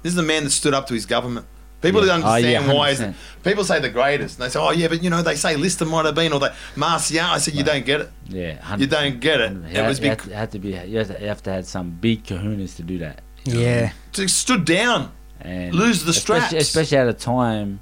This 0.03 0.11
is 0.11 0.17
the 0.17 0.23
man 0.23 0.45
that 0.45 0.51
stood 0.51 0.75
up 0.75 0.87
to 0.89 0.95
his 0.95 1.07
government. 1.07 1.47
People 1.83 2.01
Yeah. 2.07 2.07
don't 2.19 2.25
Oh, 2.25 2.37
yeah, 2.37 2.59
understand 2.59 2.77
why. 2.79 2.91
Is 2.91 3.05
people 3.45 3.65
say 3.65 3.81
the 3.81 3.91
greatest, 3.91 4.39
and 4.39 4.47
they 4.47 4.51
say, 4.53 4.59
"Oh 4.59 4.71
yeah, 4.71 4.89
but 4.89 5.03
you 5.03 5.11
know 5.11 5.23
they 5.23 5.37
say 5.37 5.57
Lister 5.57 5.85
might 5.85 6.07
have 6.07 6.15
been 6.15 6.33
or 6.33 6.41
they 6.41 6.49
Martial." 6.75 7.21
I 7.21 7.39
said, 7.39 7.55
"You 7.55 7.65
don't 7.65 7.85
get 7.85 8.01
it. 8.01 8.11
Yeah, 8.29 8.59
100%. 8.59 8.81
You 8.81 8.87
don't 8.87 9.21
get 9.21 9.41
it. 9.41 9.53
It 9.53 9.77
had, 9.77 9.87
was 9.87 10.01
you 10.01 10.09
had, 10.09 10.19
to, 10.21 10.35
had 10.37 10.53
to 10.53 10.59
be 10.59 10.69
you 10.71 10.99
have 10.99 11.09
to, 11.09 11.21
you 11.21 11.29
have 11.29 11.43
to 11.45 11.53
have 11.53 11.67
some 11.67 11.91
big 11.91 12.25
kahunas 12.25 12.77
to 12.77 12.83
do 12.83 12.99
that. 12.99 13.21
Yeah. 13.45 13.93
To 14.15 14.27
stood 14.29 14.65
down. 14.65 15.13
And 15.43 15.75
Lose 15.75 16.03
the 16.05 16.11
especially, 16.11 16.47
straps. 16.61 16.69
especially 16.69 16.97
at 16.99 17.09
a 17.09 17.13
time 17.13 17.79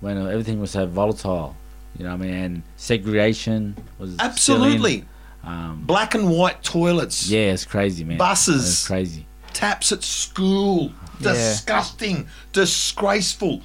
when 0.00 0.18
uh, 0.18 0.26
everything 0.26 0.60
was 0.60 0.72
so 0.72 0.84
volatile. 0.86 1.54
You 1.96 2.04
know 2.04 2.10
what 2.10 2.22
I 2.22 2.26
mean? 2.26 2.34
And 2.34 2.62
segregation 2.76 3.76
was 3.98 4.10
still 4.14 4.24
in. 4.24 4.30
Absolutely, 4.30 5.04
Um, 5.46 5.82
black 5.86 6.14
and 6.14 6.30
white 6.30 6.62
toilets, 6.62 7.28
yeah, 7.28 7.52
it's 7.52 7.64
crazy, 7.64 8.04
man. 8.04 8.18
Buses. 8.18 8.64
It's 8.66 8.86
crazy. 8.86 9.26
taps 9.52 9.92
at 9.92 10.02
school, 10.02 10.92
Yeah. 11.20 11.32
disgusting, 11.32 12.26
disgraceful. 12.52 13.62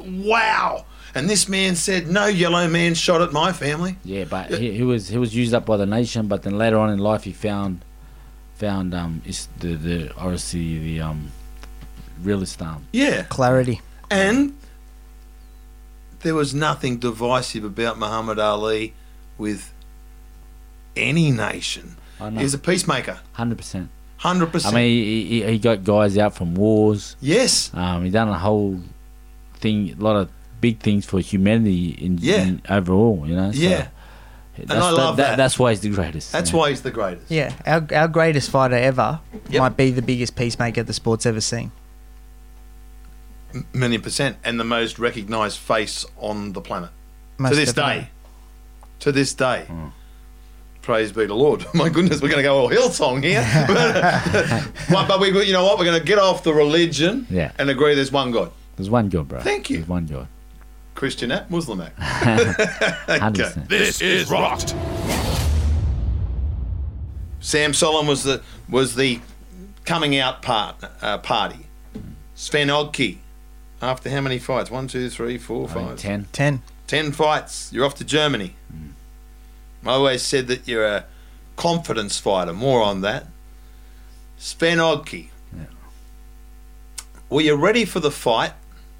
Wow. 0.00 0.86
And 1.14 1.28
this 1.28 1.48
man 1.48 1.76
said, 1.76 2.08
"No 2.08 2.26
yellow 2.26 2.66
man 2.68 2.94
shot 2.94 3.20
at 3.20 3.32
my 3.32 3.52
family." 3.52 3.96
Yeah, 4.04 4.24
but 4.24 4.50
he, 4.50 4.72
he 4.72 4.82
was 4.82 5.08
he 5.08 5.18
was 5.18 5.34
used 5.34 5.52
up 5.54 5.66
by 5.66 5.76
the 5.76 5.86
nation. 5.86 6.26
But 6.26 6.42
then 6.42 6.56
later 6.56 6.78
on 6.78 6.88
in 6.90 6.98
life, 6.98 7.24
he 7.24 7.32
found 7.32 7.84
found 8.54 8.94
um 8.94 9.20
is 9.26 9.48
the 9.58 9.74
the 9.74 10.14
obviously 10.16 10.78
the 10.78 11.00
um 11.02 11.30
realist 12.22 12.62
um 12.62 12.86
Yeah. 12.92 13.24
Clarity. 13.24 13.80
And 14.10 14.54
there 16.20 16.34
was 16.34 16.54
nothing 16.54 16.98
divisive 16.98 17.64
about 17.64 17.98
Muhammad 17.98 18.38
Ali 18.38 18.94
with 19.38 19.71
any 20.96 21.30
nation. 21.30 21.96
I 22.20 22.30
He's 22.30 22.54
a 22.54 22.58
peacemaker, 22.58 23.20
hundred 23.32 23.58
percent. 23.58 23.88
hundred 24.18 24.46
percent. 24.52 24.74
I 24.74 24.78
percent. 24.78 24.84
mean 24.86 25.04
he, 25.04 25.24
he, 25.42 25.50
he 25.52 25.58
got 25.58 25.82
guys 25.84 26.16
out 26.18 26.34
from 26.34 26.54
wars. 26.54 27.16
yes, 27.20 27.70
Um, 27.74 28.04
he 28.04 28.10
done 28.10 28.28
a 28.28 28.38
whole 28.38 28.80
thing, 29.56 29.96
a 29.98 30.02
lot 30.02 30.16
of 30.16 30.28
big 30.60 30.78
things 30.80 31.04
for 31.04 31.18
humanity 31.20 31.90
in, 31.90 32.18
Yeah. 32.18 32.42
in 32.44 32.62
overall. 32.68 33.24
You 33.26 33.34
know. 33.36 33.52
So 33.52 33.58
Yeah. 33.58 33.88
That's, 34.58 34.72
I 34.72 34.90
love 34.90 35.16
that. 35.16 35.36
That's 35.38 35.58
why 35.58 35.70
he's 35.70 35.80
the 35.80 35.88
greatest. 35.88 36.30
that's 36.30 36.50
yeah. 36.52 36.56
why 36.58 36.68
he's 36.68 36.82
the 36.82 36.90
greatest. 36.90 37.30
Yeah, 37.30 37.54
our, 37.66 37.86
our 37.94 38.06
greatest 38.06 38.50
fighter 38.50 38.74
ever 38.76 39.18
Yep. 39.48 39.60
might 39.60 39.76
be 39.78 39.90
the 39.90 40.02
biggest 40.02 40.36
peacemaker 40.36 40.82
the 40.82 40.92
sport's 40.92 41.24
ever 41.24 41.40
seen. 41.40 41.72
M- 43.54 43.66
Million 43.72 44.02
percent, 44.02 44.36
and 44.44 44.60
the 44.60 44.64
most 44.64 44.98
recognised 44.98 45.58
face 45.58 46.04
on 46.18 46.52
the 46.52 46.60
planet 46.60 46.90
Most 47.38 47.50
to 47.52 47.56
this 47.56 47.72
definitely. 47.72 48.02
day. 48.04 48.10
To 49.00 49.12
this 49.12 49.34
day. 49.34 49.64
Hmm. 49.66 49.86
Praise 50.82 51.12
be 51.12 51.26
the 51.26 51.34
Lord. 51.34 51.64
My 51.74 51.88
goodness, 51.88 52.20
we're 52.20 52.28
going 52.28 52.38
to 52.38 52.42
go 52.42 52.58
all 52.58 52.68
Hillsong 52.68 53.22
here. 53.22 53.40
but, 53.68 54.68
but, 54.90 55.08
but 55.08 55.20
we, 55.20 55.28
you 55.46 55.52
know 55.52 55.64
what? 55.64 55.78
We're 55.78 55.84
going 55.84 56.00
to 56.00 56.04
get 56.06 56.18
off 56.18 56.42
the 56.42 56.52
religion 56.52 57.26
Yeah. 57.30 57.52
and 57.58 57.70
agree 57.70 57.94
there's 57.94 58.10
one 58.12 58.32
God. 58.32 58.50
There's 58.76 58.90
one 58.90 59.08
God, 59.08 59.28
bro. 59.28 59.40
Thank 59.40 59.70
you. 59.70 59.78
There's 59.78 59.88
one 59.88 60.06
God. 60.06 60.26
Christian 60.94 61.30
act, 61.32 61.50
Muslim 61.50 61.80
act. 61.80 61.98
Okay. 63.08 63.50
This 63.68 64.00
is 64.00 64.30
rocked. 64.30 64.70
Sam 67.40 67.72
Soliman 67.72 68.06
was 68.08 68.22
the 68.22 68.42
was 68.68 68.94
the 68.94 69.20
coming 69.84 70.16
out 70.16 70.42
part 70.42 70.76
uh, 71.00 71.18
party. 71.18 71.66
Sven 72.34 72.68
Ottke, 72.68 73.18
after 73.80 74.10
how 74.10 74.20
many 74.20 74.38
fights? 74.38 74.70
One, 74.70 74.86
two, 74.86 75.08
three, 75.10 75.38
four, 75.38 75.68
I 75.70 75.74
mean, 75.74 75.86
five, 75.88 75.98
ten. 75.98 76.26
Ten. 76.32 76.62
ten 76.86 77.12
fights. 77.12 77.70
You're 77.72 77.84
off 77.84 77.94
to 77.96 78.04
Germany. 78.04 78.54
I 79.84 79.90
always 79.90 80.22
said 80.22 80.46
that 80.48 80.66
you're 80.68 80.86
a 80.86 81.04
confidence 81.56 82.18
fighter. 82.18 82.52
More 82.52 82.82
on 82.82 83.00
that. 83.02 83.26
Sven 84.38 84.78
Ottke. 84.78 85.28
Yeah. 85.56 85.64
Were 87.28 87.40
you 87.40 87.54
ready 87.56 87.84
for 87.84 88.00
the 88.00 88.10
fight? 88.10 88.52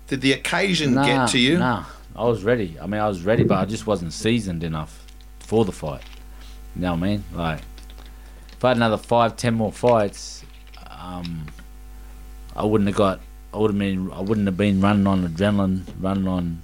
Did 0.09 0.21
the 0.21 0.33
occasion 0.33 0.95
Nah, 0.95 1.05
get 1.07 1.31
to 1.31 1.39
you? 1.39 1.59
Nah, 1.59 1.85
I 2.15 2.25
was 2.25 2.45
ready. 2.45 2.77
I 2.81 2.87
mean, 2.87 3.01
I 3.01 3.09
was 3.09 3.23
ready, 3.23 3.45
but 3.45 3.59
I 3.59 3.65
just 3.65 3.87
wasn't 3.87 4.13
seasoned 4.13 4.63
enough 4.65 5.05
for 5.39 5.65
the 5.65 5.73
fight. 5.73 6.03
You 6.77 6.83
know 6.83 6.91
what 6.93 6.99
I 6.99 7.01
mean? 7.01 7.25
Like, 7.33 7.61
if 8.53 8.65
I 8.65 8.69
had 8.69 8.77
another 8.77 8.97
five, 8.99 9.37
ten 9.37 9.55
more 9.55 9.73
fights, 9.73 10.45
um, 10.87 11.47
I 12.55 12.65
wouldn't 12.65 12.89
have 12.89 12.97
got. 12.97 13.21
I 13.55 13.59
would 13.59 13.71
have 13.71 13.79
been. 13.79 14.11
I 14.13 14.21
wouldn't 14.21 14.47
have 14.47 14.57
been 14.57 14.81
running 14.81 15.07
on 15.07 15.27
adrenaline, 15.29 15.83
running 16.01 16.29
on 16.29 16.63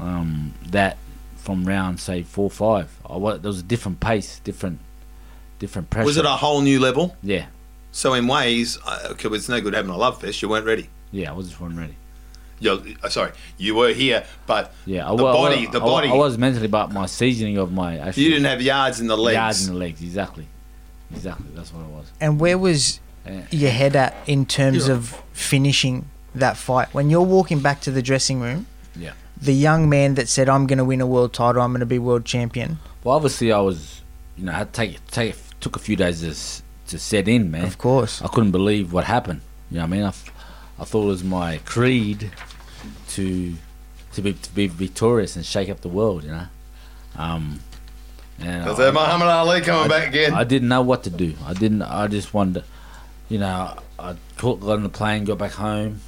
um, 0.00 0.54
that 0.70 0.96
from 1.42 1.64
round 1.64 1.98
say 2.00 2.22
four, 2.22 2.48
five. 2.50 2.88
I 3.08 3.16
wa 3.16 3.36
There 3.36 3.48
was 3.50 3.60
a 3.60 3.64
different 3.64 3.98
pace, 4.00 4.40
different, 4.44 4.78
different 5.58 5.90
pressure. 5.90 6.06
Was 6.06 6.16
it 6.16 6.24
a 6.24 6.28
whole 6.44 6.60
new 6.60 6.78
level? 6.80 7.16
Yeah, 7.22 7.46
So 7.90 8.14
in 8.14 8.26
ways, 8.28 8.78
okay, 9.10 9.28
it's 9.28 9.48
no 9.48 9.60
good 9.60 9.74
having 9.74 9.90
a 9.90 9.96
love 9.96 10.20
fest. 10.20 10.40
You 10.42 10.48
weren't 10.48 10.66
ready. 10.66 10.88
yeah. 11.10 11.30
I 11.30 11.34
was 11.34 11.48
just 11.48 11.60
one 11.60 11.76
ready. 11.76 11.96
You're, 12.60 12.78
uh, 13.02 13.08
sorry, 13.08 13.32
you 13.58 13.74
were 13.74 13.92
here, 13.92 14.24
but 14.46 14.72
Yeah, 14.86 15.10
I, 15.10 15.16
The 15.16 15.22
wa- 15.24 15.30
I 15.30 15.34
wa- 15.34 15.48
body- 15.50 15.66
the 15.66 15.80
I 15.80 15.84
wa- 15.84 15.90
body- 15.90 16.08
I 16.10 16.14
was 16.14 16.38
mentally, 16.38 16.68
but 16.68 16.92
my 16.92 17.06
seasoning 17.06 17.58
of 17.58 17.72
my 17.72 17.98
actually 17.98 18.22
you 18.22 18.30
didn't 18.30 18.46
have 18.46 18.62
yards 18.62 19.00
in 19.00 19.08
the 19.08 19.16
legs. 19.16 19.34
yards 19.34 19.66
in 19.66 19.72
the 19.74 19.78
legs. 19.80 20.00
Exactly, 20.00 20.46
exactly. 21.12 21.46
That's 21.56 21.72
what 21.72 21.80
it 21.80 21.88
was. 21.90 22.06
And 22.20 22.38
where 22.38 22.56
was 22.56 23.00
Yeah. 23.26 23.42
your 23.50 23.70
head 23.72 23.96
at 23.96 24.14
in 24.28 24.46
terms 24.46 24.86
Yeah. 24.86 24.94
of 24.94 25.20
finishing 25.32 26.04
that 26.36 26.56
fight? 26.56 26.88
When 26.94 27.10
you're 27.10 27.20
walking 27.36 27.58
back 27.58 27.80
to 27.80 27.90
the 27.90 28.00
dressing 28.02 28.40
room, 28.40 28.66
Yeah. 28.96 29.10
The 29.42 29.52
young 29.52 29.88
man 29.88 30.14
that 30.14 30.28
said, 30.28 30.48
I'm 30.48 30.66
going 30.66 30.78
to 30.78 30.84
win 30.84 31.00
a 31.00 31.06
world 31.06 31.32
title, 31.32 31.60
I'm 31.62 31.72
going 31.72 31.80
to 31.80 31.86
be 31.86 31.98
world 31.98 32.24
champion. 32.24 32.78
Well, 33.02 33.16
obviously, 33.16 33.50
I 33.52 33.60
was, 33.60 34.00
you 34.36 34.44
know, 34.44 34.52
I 34.52 34.56
had 34.58 34.72
to 34.72 34.76
take 34.80 35.06
take 35.08 35.34
took 35.60 35.76
a 35.76 35.78
few 35.80 35.96
days 35.96 36.20
to 36.20 36.62
to 36.90 36.98
set 36.98 37.26
in, 37.28 37.50
man. 37.50 37.64
Of 37.64 37.78
course. 37.78 38.22
I 38.22 38.28
couldn't 38.28 38.52
believe 38.52 38.92
what 38.92 39.04
happened. 39.04 39.40
You 39.70 39.78
know 39.78 39.82
what 39.84 39.86
I 39.88 39.96
mean? 39.96 40.04
I, 40.04 40.12
I 40.78 40.84
thought 40.84 41.04
it 41.04 41.08
was 41.08 41.24
my 41.24 41.58
creed 41.64 42.30
to 43.10 43.54
to 44.14 44.22
be 44.22 44.32
to 44.34 44.54
be 44.54 44.66
victorious 44.68 45.34
and 45.36 45.44
shake 45.44 45.68
up 45.68 45.80
the 45.80 45.88
world. 45.88 46.22
You 46.24 46.30
know. 46.30 46.46
Um, 47.16 47.60
and 48.38 48.68
Is 48.70 48.78
I- 48.78 48.84
that 48.84 48.94
Muhammad 48.94 49.28
Ali 49.28 49.60
coming 49.60 49.88
back 49.88 50.08
again? 50.08 50.32
I 50.34 50.44
didn't 50.44 50.68
know 50.68 50.82
what 50.82 51.02
to 51.04 51.10
do. 51.10 51.34
I 51.44 51.52
didn't. 51.54 51.82
I 51.82 52.06
just 52.06 52.32
wanted, 52.32 52.64
you 53.28 53.38
know, 53.38 53.76
I 53.98 54.14
caught, 54.36 54.60
got 54.60 54.72
on 54.76 54.82
the 54.84 54.88
plane, 54.88 55.24
got 55.24 55.38
back 55.38 55.52
home. 55.52 56.00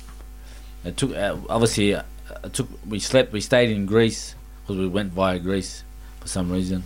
It 0.85 0.97
took 0.97 1.13
uh, 1.17 1.37
obviously. 1.49 1.97
It 2.43 2.53
took. 2.53 2.69
We 2.89 2.99
slept. 2.99 3.33
We 3.33 3.41
stayed 3.41 3.71
in 3.71 3.87
Greece 3.87 4.35
because 4.63 4.79
we 4.79 4.89
went 4.89 5.13
via 5.13 5.39
Greece 5.39 5.85
for 6.21 6.29
some 6.29 6.51
reason, 6.51 6.85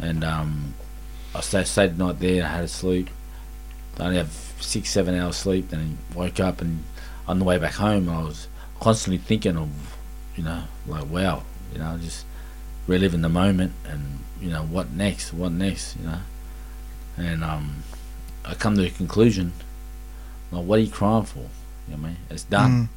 and 0.00 0.24
um, 0.24 0.74
I 1.34 1.40
stayed, 1.40 1.66
stayed 1.66 1.96
the 1.96 2.04
night 2.04 2.18
there. 2.18 2.44
I 2.44 2.48
had 2.48 2.60
to 2.62 2.68
sleep. 2.68 3.08
I 3.98 4.04
only 4.04 4.16
have 4.16 4.32
six, 4.60 4.90
seven 4.90 5.14
hours 5.18 5.36
sleep. 5.36 5.68
Then 5.68 5.98
I 6.10 6.18
woke 6.18 6.40
up 6.40 6.60
and 6.60 6.84
on 7.28 7.38
the 7.38 7.44
way 7.44 7.58
back 7.58 7.74
home, 7.74 8.08
I 8.08 8.22
was 8.22 8.48
constantly 8.80 9.18
thinking 9.18 9.56
of, 9.56 9.68
you 10.36 10.42
know, 10.42 10.64
like 10.86 11.08
wow, 11.08 11.42
you 11.72 11.78
know, 11.78 11.98
just 11.98 12.26
reliving 12.86 13.22
the 13.22 13.28
moment 13.28 13.72
and 13.86 14.18
you 14.40 14.50
know 14.50 14.62
what 14.62 14.90
next, 14.90 15.32
what 15.32 15.52
next, 15.52 15.96
you 15.96 16.06
know. 16.06 16.18
And 17.16 17.44
um, 17.44 17.82
I 18.44 18.54
come 18.54 18.76
to 18.76 18.86
a 18.86 18.90
conclusion. 18.90 19.52
Like, 20.50 20.64
what 20.64 20.78
are 20.78 20.82
you 20.82 20.90
crying 20.90 21.24
for? 21.24 21.38
You 21.38 21.96
know 21.96 21.96
what 21.96 21.98
I 21.98 22.08
mean? 22.08 22.16
It's 22.30 22.44
done. 22.44 22.70
Mm. 22.70 22.88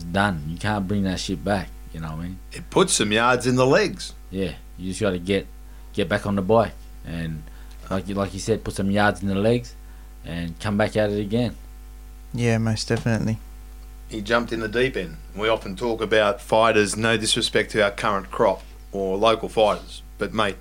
It's 0.00 0.04
done. 0.06 0.44
You 0.48 0.56
can't 0.56 0.88
bring 0.88 1.02
that 1.02 1.20
shit 1.20 1.44
back. 1.44 1.68
You 1.92 2.00
know 2.00 2.08
what 2.12 2.20
I 2.20 2.22
mean? 2.22 2.38
It 2.52 2.70
puts 2.70 2.94
some 2.94 3.12
yards 3.12 3.46
in 3.46 3.56
the 3.56 3.66
legs. 3.66 4.14
Yeah. 4.30 4.54
You 4.78 4.88
just 4.88 5.00
got 5.00 5.10
to 5.10 5.18
get 5.18 5.46
get 5.92 6.08
back 6.08 6.24
on 6.24 6.36
the 6.36 6.42
bike 6.42 6.72
and 7.04 7.42
like 7.90 8.08
you 8.08 8.14
like 8.14 8.32
you 8.32 8.40
said, 8.40 8.64
put 8.64 8.74
some 8.74 8.90
yards 8.90 9.20
in 9.20 9.28
the 9.28 9.34
legs 9.34 9.74
and 10.24 10.58
come 10.58 10.78
back 10.78 10.96
at 10.96 11.10
it 11.10 11.20
again. 11.20 11.54
Yeah, 12.32 12.56
most 12.56 12.88
definitely. 12.88 13.38
He 14.08 14.22
jumped 14.22 14.52
in 14.52 14.60
the 14.60 14.68
deep 14.68 14.96
end. 14.96 15.18
We 15.36 15.48
often 15.48 15.76
talk 15.76 16.00
about 16.00 16.40
fighters, 16.40 16.96
no 16.96 17.18
disrespect 17.18 17.72
to 17.72 17.82
our 17.82 17.90
current 17.90 18.30
crop 18.30 18.62
or 18.90 19.18
local 19.18 19.50
fighters, 19.50 20.02
but 20.16 20.32
mate, 20.32 20.56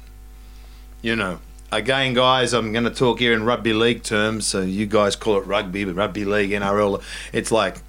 you 1.01 1.15
know, 1.15 1.39
again, 1.71 2.13
guys, 2.13 2.53
I'm 2.53 2.73
going 2.73 2.83
to 2.83 2.91
talk 2.91 3.19
here 3.19 3.33
in 3.33 3.43
rugby 3.43 3.73
league 3.73 4.03
terms. 4.03 4.45
So 4.45 4.61
you 4.61 4.85
guys 4.85 5.15
call 5.15 5.37
it 5.37 5.45
rugby, 5.45 5.85
but 5.85 5.95
rugby 5.95 6.25
league, 6.25 6.51
NRL, 6.51 7.01
it's 7.31 7.51
like 7.51 7.81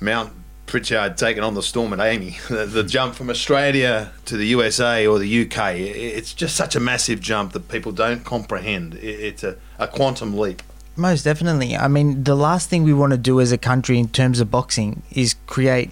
Mount 0.00 0.32
Pritchard 0.66 1.16
taking 1.16 1.42
on 1.42 1.54
the 1.54 1.62
Storm 1.62 1.92
at 1.92 1.98
AAMI. 1.98 2.48
The, 2.56 2.66
the 2.66 2.84
jump 2.84 3.14
from 3.14 3.30
Australia 3.30 4.12
to 4.24 4.36
the 4.36 4.46
USA 4.48 5.06
or 5.06 5.18
the 5.18 5.42
UK, 5.46 5.74
it's 5.76 6.32
just 6.32 6.56
such 6.56 6.74
a 6.76 6.80
massive 6.80 7.20
jump 7.20 7.52
that 7.52 7.68
people 7.68 7.92
don't 7.92 8.24
comprehend. 8.24 8.94
It's 8.94 9.44
a, 9.44 9.56
a 9.78 9.86
quantum 9.88 10.36
leap. 10.36 10.62
Most 10.96 11.24
definitely. 11.24 11.76
I 11.76 11.88
mean, 11.88 12.24
the 12.24 12.34
last 12.34 12.70
thing 12.70 12.82
we 12.82 12.94
want 12.94 13.12
to 13.12 13.18
do 13.18 13.40
as 13.40 13.52
a 13.52 13.58
country 13.58 13.98
in 13.98 14.08
terms 14.08 14.40
of 14.40 14.50
boxing 14.50 15.02
is 15.10 15.34
create 15.46 15.90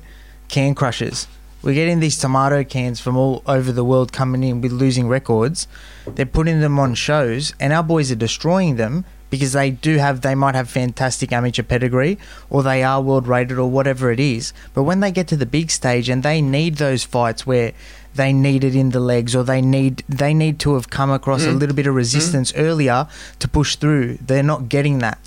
can 0.48 0.74
crushers. 0.74 1.26
We're 1.62 1.74
getting 1.74 2.00
these 2.00 2.18
tomato 2.18 2.62
cans 2.62 3.00
from 3.00 3.16
all 3.16 3.42
over 3.46 3.72
the 3.72 3.84
world 3.84 4.12
coming 4.12 4.42
in 4.42 4.60
with 4.60 4.72
losing 4.72 5.08
records. 5.08 5.66
They're 6.06 6.26
putting 6.26 6.60
them 6.60 6.78
on 6.78 6.94
shows, 6.94 7.54
and 7.58 7.72
our 7.72 7.82
boys 7.82 8.12
are 8.12 8.16
destroying 8.16 8.76
them 8.76 9.04
because 9.34 9.52
they 9.52 9.70
do 9.70 9.98
have, 9.98 10.20
they 10.20 10.34
might 10.34 10.54
have 10.54 10.68
fantastic 10.68 11.32
amateur 11.32 11.62
pedigree, 11.62 12.18
or 12.50 12.62
they 12.62 12.82
are 12.82 13.00
world 13.00 13.26
rated, 13.26 13.58
or 13.58 13.68
whatever 13.70 14.10
it 14.10 14.20
is. 14.20 14.52
But 14.74 14.84
when 14.84 15.00
they 15.00 15.10
get 15.10 15.26
to 15.28 15.36
the 15.36 15.46
big 15.46 15.70
stage 15.70 16.08
and 16.08 16.22
they 16.22 16.40
need 16.40 16.76
those 16.76 17.04
fights 17.04 17.46
where 17.46 17.72
they 18.14 18.32
need 18.32 18.62
it 18.62 18.76
in 18.76 18.90
the 18.90 19.00
legs, 19.00 19.34
or 19.34 19.42
they 19.42 19.60
need 19.60 20.04
they 20.08 20.32
need 20.34 20.58
to 20.60 20.74
have 20.74 20.88
come 20.88 21.10
across 21.10 21.44
a 21.44 21.50
little 21.50 21.74
bit 21.74 21.86
of 21.86 21.94
resistance 21.94 22.52
earlier 22.54 23.08
to 23.40 23.48
push 23.48 23.74
through, 23.76 24.18
they're 24.20 24.42
not 24.42 24.68
getting 24.68 24.98
that. 25.00 25.18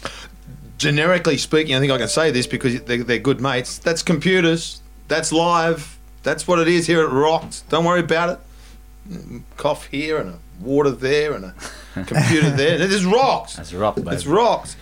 generically 0.78 1.38
speaking, 1.38 1.76
I 1.76 1.80
think 1.80 1.92
I 1.92 1.98
can 1.98 2.08
say 2.08 2.32
this 2.32 2.48
because 2.48 2.82
they're, 2.84 3.04
they're 3.04 3.20
good 3.20 3.42
mates. 3.42 3.78
That's 3.80 4.02
computers. 4.04 4.82
That's 5.08 5.32
live. 5.32 5.98
That's 6.24 6.48
what 6.48 6.60
it 6.60 6.68
is 6.68 6.88
here 6.88 7.04
at 7.04 7.12
Rocked. 7.12 7.68
Don't 7.70 7.84
worry 7.86 8.02
about 8.02 8.30
it. 8.30 8.40
Mm, 9.10 9.42
Cough 9.58 9.88
here 9.88 10.18
and 10.18 10.36
a 10.36 10.40
water 10.62 10.92
there 10.92 11.34
and 11.34 11.46
a 11.46 11.56
computer 12.06 12.50
there. 12.50 12.76
It 12.76 12.82
is 12.82 13.06
Rocked. 13.06 13.58
That's 13.58 13.74
rock, 13.74 13.96
baby. 13.96 14.10
It's 14.12 14.26
Rocked. 14.26 14.76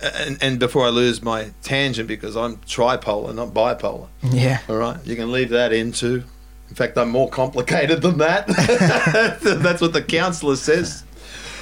And, 0.00 0.38
and 0.40 0.58
before 0.60 0.86
I 0.86 0.90
lose 0.90 1.22
my 1.22 1.50
tangent, 1.62 2.06
because 2.06 2.36
I'm 2.36 2.58
tripolar, 2.58 3.34
not 3.34 3.48
bipolar. 3.48 4.08
Yeah. 4.22 4.60
All 4.68 4.76
right, 4.76 5.04
you 5.04 5.16
can 5.16 5.32
leave 5.32 5.50
that 5.50 5.72
in 5.72 5.92
too. 5.92 6.22
In 6.68 6.74
fact, 6.74 6.96
I'm 6.96 7.10
more 7.10 7.28
complicated 7.28 8.02
than 8.02 8.18
that. 8.18 8.46
That's 9.42 9.80
what 9.80 9.92
the 9.92 10.02
counsellor 10.02 10.56
says. 10.56 11.02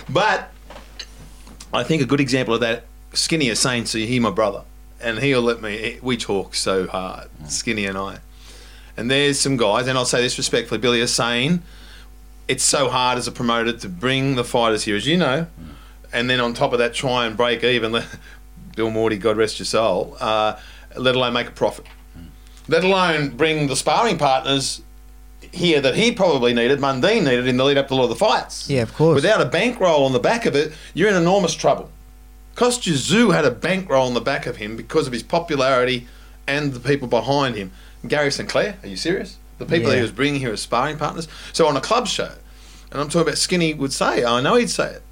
But 0.08 0.50
I 1.72 1.84
think 1.84 2.02
a 2.02 2.06
good 2.06 2.20
example 2.20 2.54
of 2.54 2.60
that, 2.60 2.84
Skinny 3.12 3.48
is 3.48 3.58
saying, 3.58 3.86
"So 3.86 3.98
he 3.98 4.18
my 4.20 4.30
brother, 4.30 4.64
and 5.00 5.18
he'll 5.18 5.42
let 5.42 5.62
me. 5.62 5.98
We 6.02 6.16
talk 6.16 6.54
so 6.54 6.86
hard, 6.86 7.28
mm. 7.42 7.50
Skinny 7.50 7.86
and 7.86 7.96
I. 7.96 8.18
And 8.96 9.10
there's 9.10 9.38
some 9.38 9.56
guys, 9.56 9.86
and 9.86 9.98
I'll 9.98 10.06
say 10.06 10.22
this 10.22 10.38
respectfully, 10.38 10.78
Billy 10.80 11.00
is 11.00 11.14
saying, 11.14 11.62
it's 12.48 12.64
so 12.64 12.88
hard 12.88 13.18
as 13.18 13.26
a 13.26 13.32
promoter 13.32 13.72
to 13.72 13.88
bring 13.88 14.36
the 14.36 14.44
fighters 14.44 14.84
here, 14.84 14.96
as 14.96 15.06
you 15.06 15.16
know, 15.16 15.46
and 16.12 16.30
then 16.30 16.40
on 16.40 16.54
top 16.54 16.72
of 16.72 16.78
that, 16.78 16.94
try 16.94 17.26
and 17.26 17.36
break 17.36 17.64
even. 17.64 17.92
Bill 18.76 18.90
Mordey, 18.90 19.18
God 19.18 19.36
rest 19.36 19.58
your 19.58 19.66
soul. 19.66 20.16
Uh, 20.20 20.58
let 20.96 21.16
alone 21.16 21.32
make 21.32 21.48
a 21.48 21.52
profit. 21.52 21.86
Let 22.68 22.84
alone 22.84 23.30
bring 23.30 23.68
the 23.68 23.76
sparring 23.76 24.18
partners 24.18 24.82
here 25.52 25.80
that 25.80 25.94
he 25.96 26.12
probably 26.12 26.52
needed, 26.52 26.78
Mundine 26.78 27.24
needed 27.24 27.46
in 27.46 27.56
the 27.56 27.64
lead 27.64 27.78
up 27.78 27.88
to 27.88 27.94
a 27.94 27.96
lot 27.96 28.04
of 28.04 28.08
the 28.10 28.16
fights. 28.16 28.68
Yeah, 28.68 28.82
of 28.82 28.94
course. 28.94 29.14
Without 29.14 29.40
a 29.40 29.46
bankroll 29.46 30.04
on 30.04 30.12
the 30.12 30.18
back 30.18 30.46
of 30.46 30.54
it, 30.54 30.72
you're 30.94 31.08
in 31.08 31.14
enormous 31.14 31.54
trouble. 31.54 31.90
Kostya 32.54 32.94
Tszyu 32.94 33.34
had 33.34 33.44
a 33.44 33.50
bankroll 33.50 34.06
on 34.06 34.14
the 34.14 34.20
back 34.20 34.46
of 34.46 34.56
him 34.56 34.76
because 34.76 35.06
of 35.06 35.12
his 35.12 35.22
popularity 35.22 36.06
and 36.46 36.72
the 36.72 36.80
people 36.80 37.08
behind 37.08 37.54
him. 37.54 37.72
Gary 38.06 38.30
Sinclair, 38.30 38.76
are 38.82 38.88
you 38.88 38.96
serious? 38.96 39.36
The 39.58 39.66
people 39.66 39.90
that 39.90 39.96
he 39.96 40.02
was 40.02 40.12
bringing 40.12 40.40
here 40.40 40.52
as 40.52 40.60
sparring 40.60 40.98
partners. 40.98 41.28
So 41.52 41.66
on 41.66 41.76
a 41.76 41.80
club 41.80 42.06
show, 42.06 42.32
and 42.90 43.00
I'm 43.00 43.08
talking 43.08 43.22
about 43.22 43.38
Skinny 43.38 43.74
would 43.74 43.92
say, 43.92 44.24
I 44.24 44.40
know 44.40 44.54
he'd 44.56 44.70
say 44.70 44.94
it. 44.94 45.02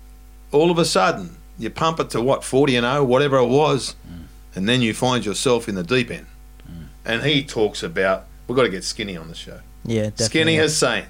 All 0.52 0.70
of 0.70 0.78
a 0.78 0.84
sudden, 0.84 1.36
you 1.58 1.70
pump 1.70 2.00
it 2.00 2.10
to 2.10 2.20
what, 2.20 2.44
40 2.44 2.76
and 2.76 2.84
0, 2.84 3.04
whatever 3.04 3.38
it 3.38 3.46
was, 3.46 3.96
mm. 4.06 4.24
and 4.54 4.68
then 4.68 4.82
you 4.82 4.94
find 4.94 5.24
yourself 5.24 5.68
in 5.68 5.74
the 5.74 5.82
deep 5.82 6.10
end. 6.10 6.26
Mm. 6.68 6.86
And 7.04 7.22
he 7.22 7.42
talks 7.42 7.82
about, 7.82 8.26
we've 8.46 8.56
got 8.56 8.62
to 8.64 8.68
get 8.68 8.84
Skinny 8.84 9.16
on 9.16 9.28
the 9.28 9.34
show. 9.34 9.60
Yeah, 9.84 10.02
definitely. 10.02 10.24
Skinny 10.26 10.56
has 10.56 10.76
saying, 10.76 11.06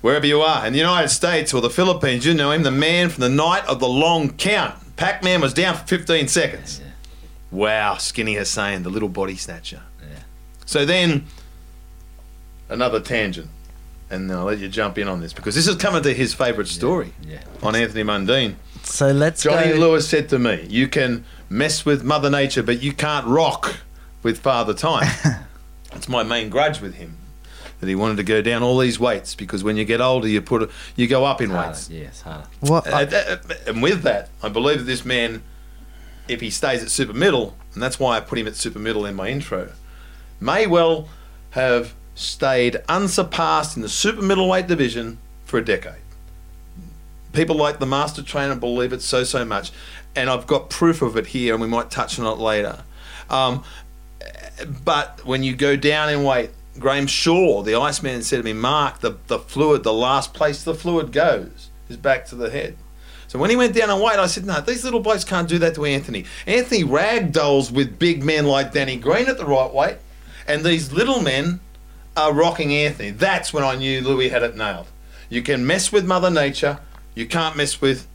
wherever 0.00 0.26
you 0.26 0.40
are, 0.40 0.66
in 0.66 0.72
the 0.72 0.78
United 0.78 1.08
States 1.08 1.52
or 1.52 1.60
the 1.60 1.70
Philippines, 1.70 2.24
you 2.26 2.34
know 2.34 2.50
him, 2.50 2.62
the 2.62 2.70
man 2.70 3.08
from 3.08 3.22
the 3.22 3.28
night 3.28 3.66
of 3.66 3.80
the 3.80 3.88
long 3.88 4.30
count. 4.30 4.74
Pac 4.96 5.22
Man 5.22 5.40
was 5.40 5.54
down 5.54 5.76
for 5.76 5.86
15 5.86 6.28
seconds. 6.28 6.80
Wow, 7.50 7.96
Skinny 7.96 8.34
has 8.34 8.50
saying, 8.50 8.82
the 8.82 8.90
little 8.90 9.08
body 9.08 9.36
snatcher. 9.36 9.82
Yeah. 10.00 10.18
So 10.66 10.84
then, 10.84 11.26
another 12.70 13.00
tangent. 13.00 13.50
And 14.12 14.30
I'll 14.32 14.44
let 14.44 14.58
you 14.58 14.68
jump 14.68 14.98
in 14.98 15.06
on 15.06 15.20
this 15.20 15.32
because 15.32 15.54
this 15.54 15.68
is 15.68 15.76
coming 15.76 16.02
to 16.02 16.12
his 16.12 16.34
favourite 16.34 16.66
story 16.68 17.12
Yeah. 17.22 17.42
on 17.62 17.76
Anthony 17.76 18.02
Mundine. 18.02 18.54
So 18.82 19.12
let's 19.12 19.42
Johnny 19.44 19.68
go. 19.72 19.76
Lewis 19.78 20.08
said 20.08 20.28
to 20.30 20.38
me, 20.38 20.66
You 20.68 20.88
can 20.88 21.24
mess 21.48 21.84
with 21.84 22.02
Mother 22.02 22.28
Nature, 22.30 22.62
but 22.64 22.82
you 22.82 22.92
can't 22.92 23.26
rock 23.26 23.76
with 24.24 24.38
Father 24.40 24.74
Time. 24.74 25.08
That's 25.92 26.08
my 26.08 26.22
main 26.24 26.48
grudge 26.50 26.80
with 26.80 26.94
him. 26.94 27.18
That 27.78 27.88
he 27.88 27.94
wanted 27.94 28.16
to 28.16 28.24
go 28.24 28.42
down 28.42 28.62
all 28.64 28.78
these 28.78 28.98
weights 28.98 29.34
because 29.36 29.62
when 29.64 29.76
you 29.76 29.84
get 29.84 30.00
older, 30.00 30.26
you 30.28 30.42
put 30.42 30.64
a, 30.64 30.70
you 30.96 31.06
go 31.06 31.24
up 31.24 31.40
in 31.40 31.50
Harder. 31.50 31.68
weights. 31.68 31.88
Yeah, 31.88 32.00
it's 32.06 32.20
harder. 32.22 32.46
What? 32.60 32.86
Uh, 32.86 33.06
uh, 33.10 33.36
and 33.68 33.80
with 33.82 34.02
that, 34.02 34.28
I 34.42 34.48
believe 34.50 34.78
that 34.80 34.84
this 34.84 35.04
man, 35.04 35.42
if 36.28 36.40
he 36.42 36.50
stays 36.50 36.82
at 36.82 36.90
super 36.90 37.14
middle, 37.14 37.56
and 37.74 37.82
that's 37.82 37.98
why 37.98 38.16
I 38.16 38.20
put 38.20 38.38
him 38.38 38.46
at 38.48 38.56
super 38.56 38.78
middle 38.80 39.06
in 39.06 39.14
my 39.14 39.28
intro, 39.28 39.70
may 40.40 40.66
well 40.66 41.08
have 41.50 41.94
stayed 42.20 42.76
unsurpassed 42.88 43.76
in 43.76 43.82
the 43.82 43.88
super 43.88 44.22
middleweight 44.22 44.66
division 44.66 45.18
for 45.44 45.58
a 45.58 45.64
decade. 45.64 45.94
People 47.32 47.56
like 47.56 47.78
the 47.78 47.86
master 47.86 48.22
trainer 48.22 48.54
believe 48.54 48.92
it 48.92 49.02
so 49.02 49.24
so 49.24 49.44
much, 49.44 49.72
and 50.14 50.28
I've 50.28 50.46
got 50.46 50.68
proof 50.68 51.00
of 51.00 51.16
it 51.16 51.28
here, 51.28 51.54
and 51.54 51.62
we 51.62 51.68
might 51.68 51.90
touch 51.90 52.18
on 52.18 52.26
it 52.26 52.40
later. 52.40 52.82
Um, 53.28 53.64
but 54.84 55.24
when 55.24 55.42
you 55.42 55.54
go 55.54 55.76
down 55.76 56.10
in 56.10 56.24
weight, 56.24 56.50
Graham 56.78 57.06
Shaw, 57.06 57.62
the 57.62 57.74
Iceman, 57.74 58.22
said 58.22 58.38
to 58.38 58.42
me, 58.42 58.52
Mark, 58.52 59.00
the, 59.00 59.16
the 59.28 59.38
fluid, 59.38 59.84
the 59.84 59.92
last 59.92 60.34
place 60.34 60.62
the 60.62 60.74
fluid 60.74 61.12
goes 61.12 61.70
is 61.88 61.96
back 61.96 62.26
to 62.26 62.34
the 62.34 62.50
head. 62.50 62.76
So 63.28 63.38
when 63.38 63.48
he 63.48 63.56
went 63.56 63.74
down 63.74 63.90
in 63.90 64.02
weight, 64.02 64.18
I 64.18 64.26
said, 64.26 64.44
no, 64.44 64.60
these 64.60 64.82
little 64.82 65.00
blokes 65.00 65.24
can't 65.24 65.48
do 65.48 65.58
that 65.58 65.76
to 65.76 65.84
Anthony. 65.84 66.24
Anthony 66.46 66.82
ragdolls 66.82 67.70
with 67.70 67.98
big 67.98 68.24
men 68.24 68.44
like 68.44 68.72
Danny 68.72 68.96
Green 68.96 69.28
at 69.28 69.38
the 69.38 69.46
right 69.46 69.72
weight, 69.72 69.98
and 70.48 70.64
these 70.64 70.92
little 70.92 71.22
men 71.22 71.60
are 72.16 72.32
rocking 72.32 72.72
Anthony. 72.72 73.10
That's 73.10 73.52
when 73.52 73.64
I 73.64 73.76
knew 73.76 74.00
Lewis 74.00 74.30
had 74.30 74.42
it 74.42 74.56
nailed. 74.56 74.86
You 75.28 75.42
can 75.42 75.66
mess 75.66 75.92
with 75.92 76.06
Mother 76.06 76.30
Nature, 76.30 76.80
you 77.14 77.26
can't 77.26 77.56
mess 77.56 77.80
with 77.80 78.06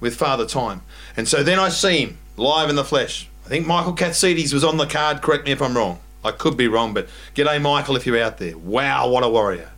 with 0.00 0.16
Father 0.16 0.46
Time. 0.46 0.82
And 1.16 1.28
so 1.28 1.42
then 1.42 1.58
I 1.58 1.68
see 1.68 2.00
him 2.00 2.18
live 2.36 2.70
in 2.70 2.76
the 2.76 2.84
flesh. 2.84 3.28
I 3.44 3.48
think 3.48 3.66
Michael 3.66 3.94
Katsidis 3.94 4.54
was 4.54 4.64
on 4.64 4.78
the 4.78 4.86
card, 4.86 5.20
correct 5.20 5.44
me 5.44 5.52
if 5.52 5.60
I'm 5.60 5.76
wrong. 5.76 6.00
I 6.24 6.32
could 6.32 6.56
be 6.56 6.68
wrong, 6.68 6.94
but 6.94 7.08
g'day 7.34 7.60
Michael 7.60 7.96
if 7.96 8.06
you're 8.06 8.22
out 8.22 8.38
there. 8.38 8.56
Wow, 8.56 9.08
what 9.08 9.24
a 9.24 9.28
warrior. 9.28 9.70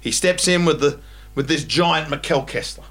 He 0.00 0.12
steps 0.12 0.46
in 0.48 0.64
with 0.64 0.80
the 0.80 0.98
with 1.34 1.48
this 1.48 1.64
giant 1.64 2.10
Mikkel 2.10 2.46
Kessler. 2.46 2.84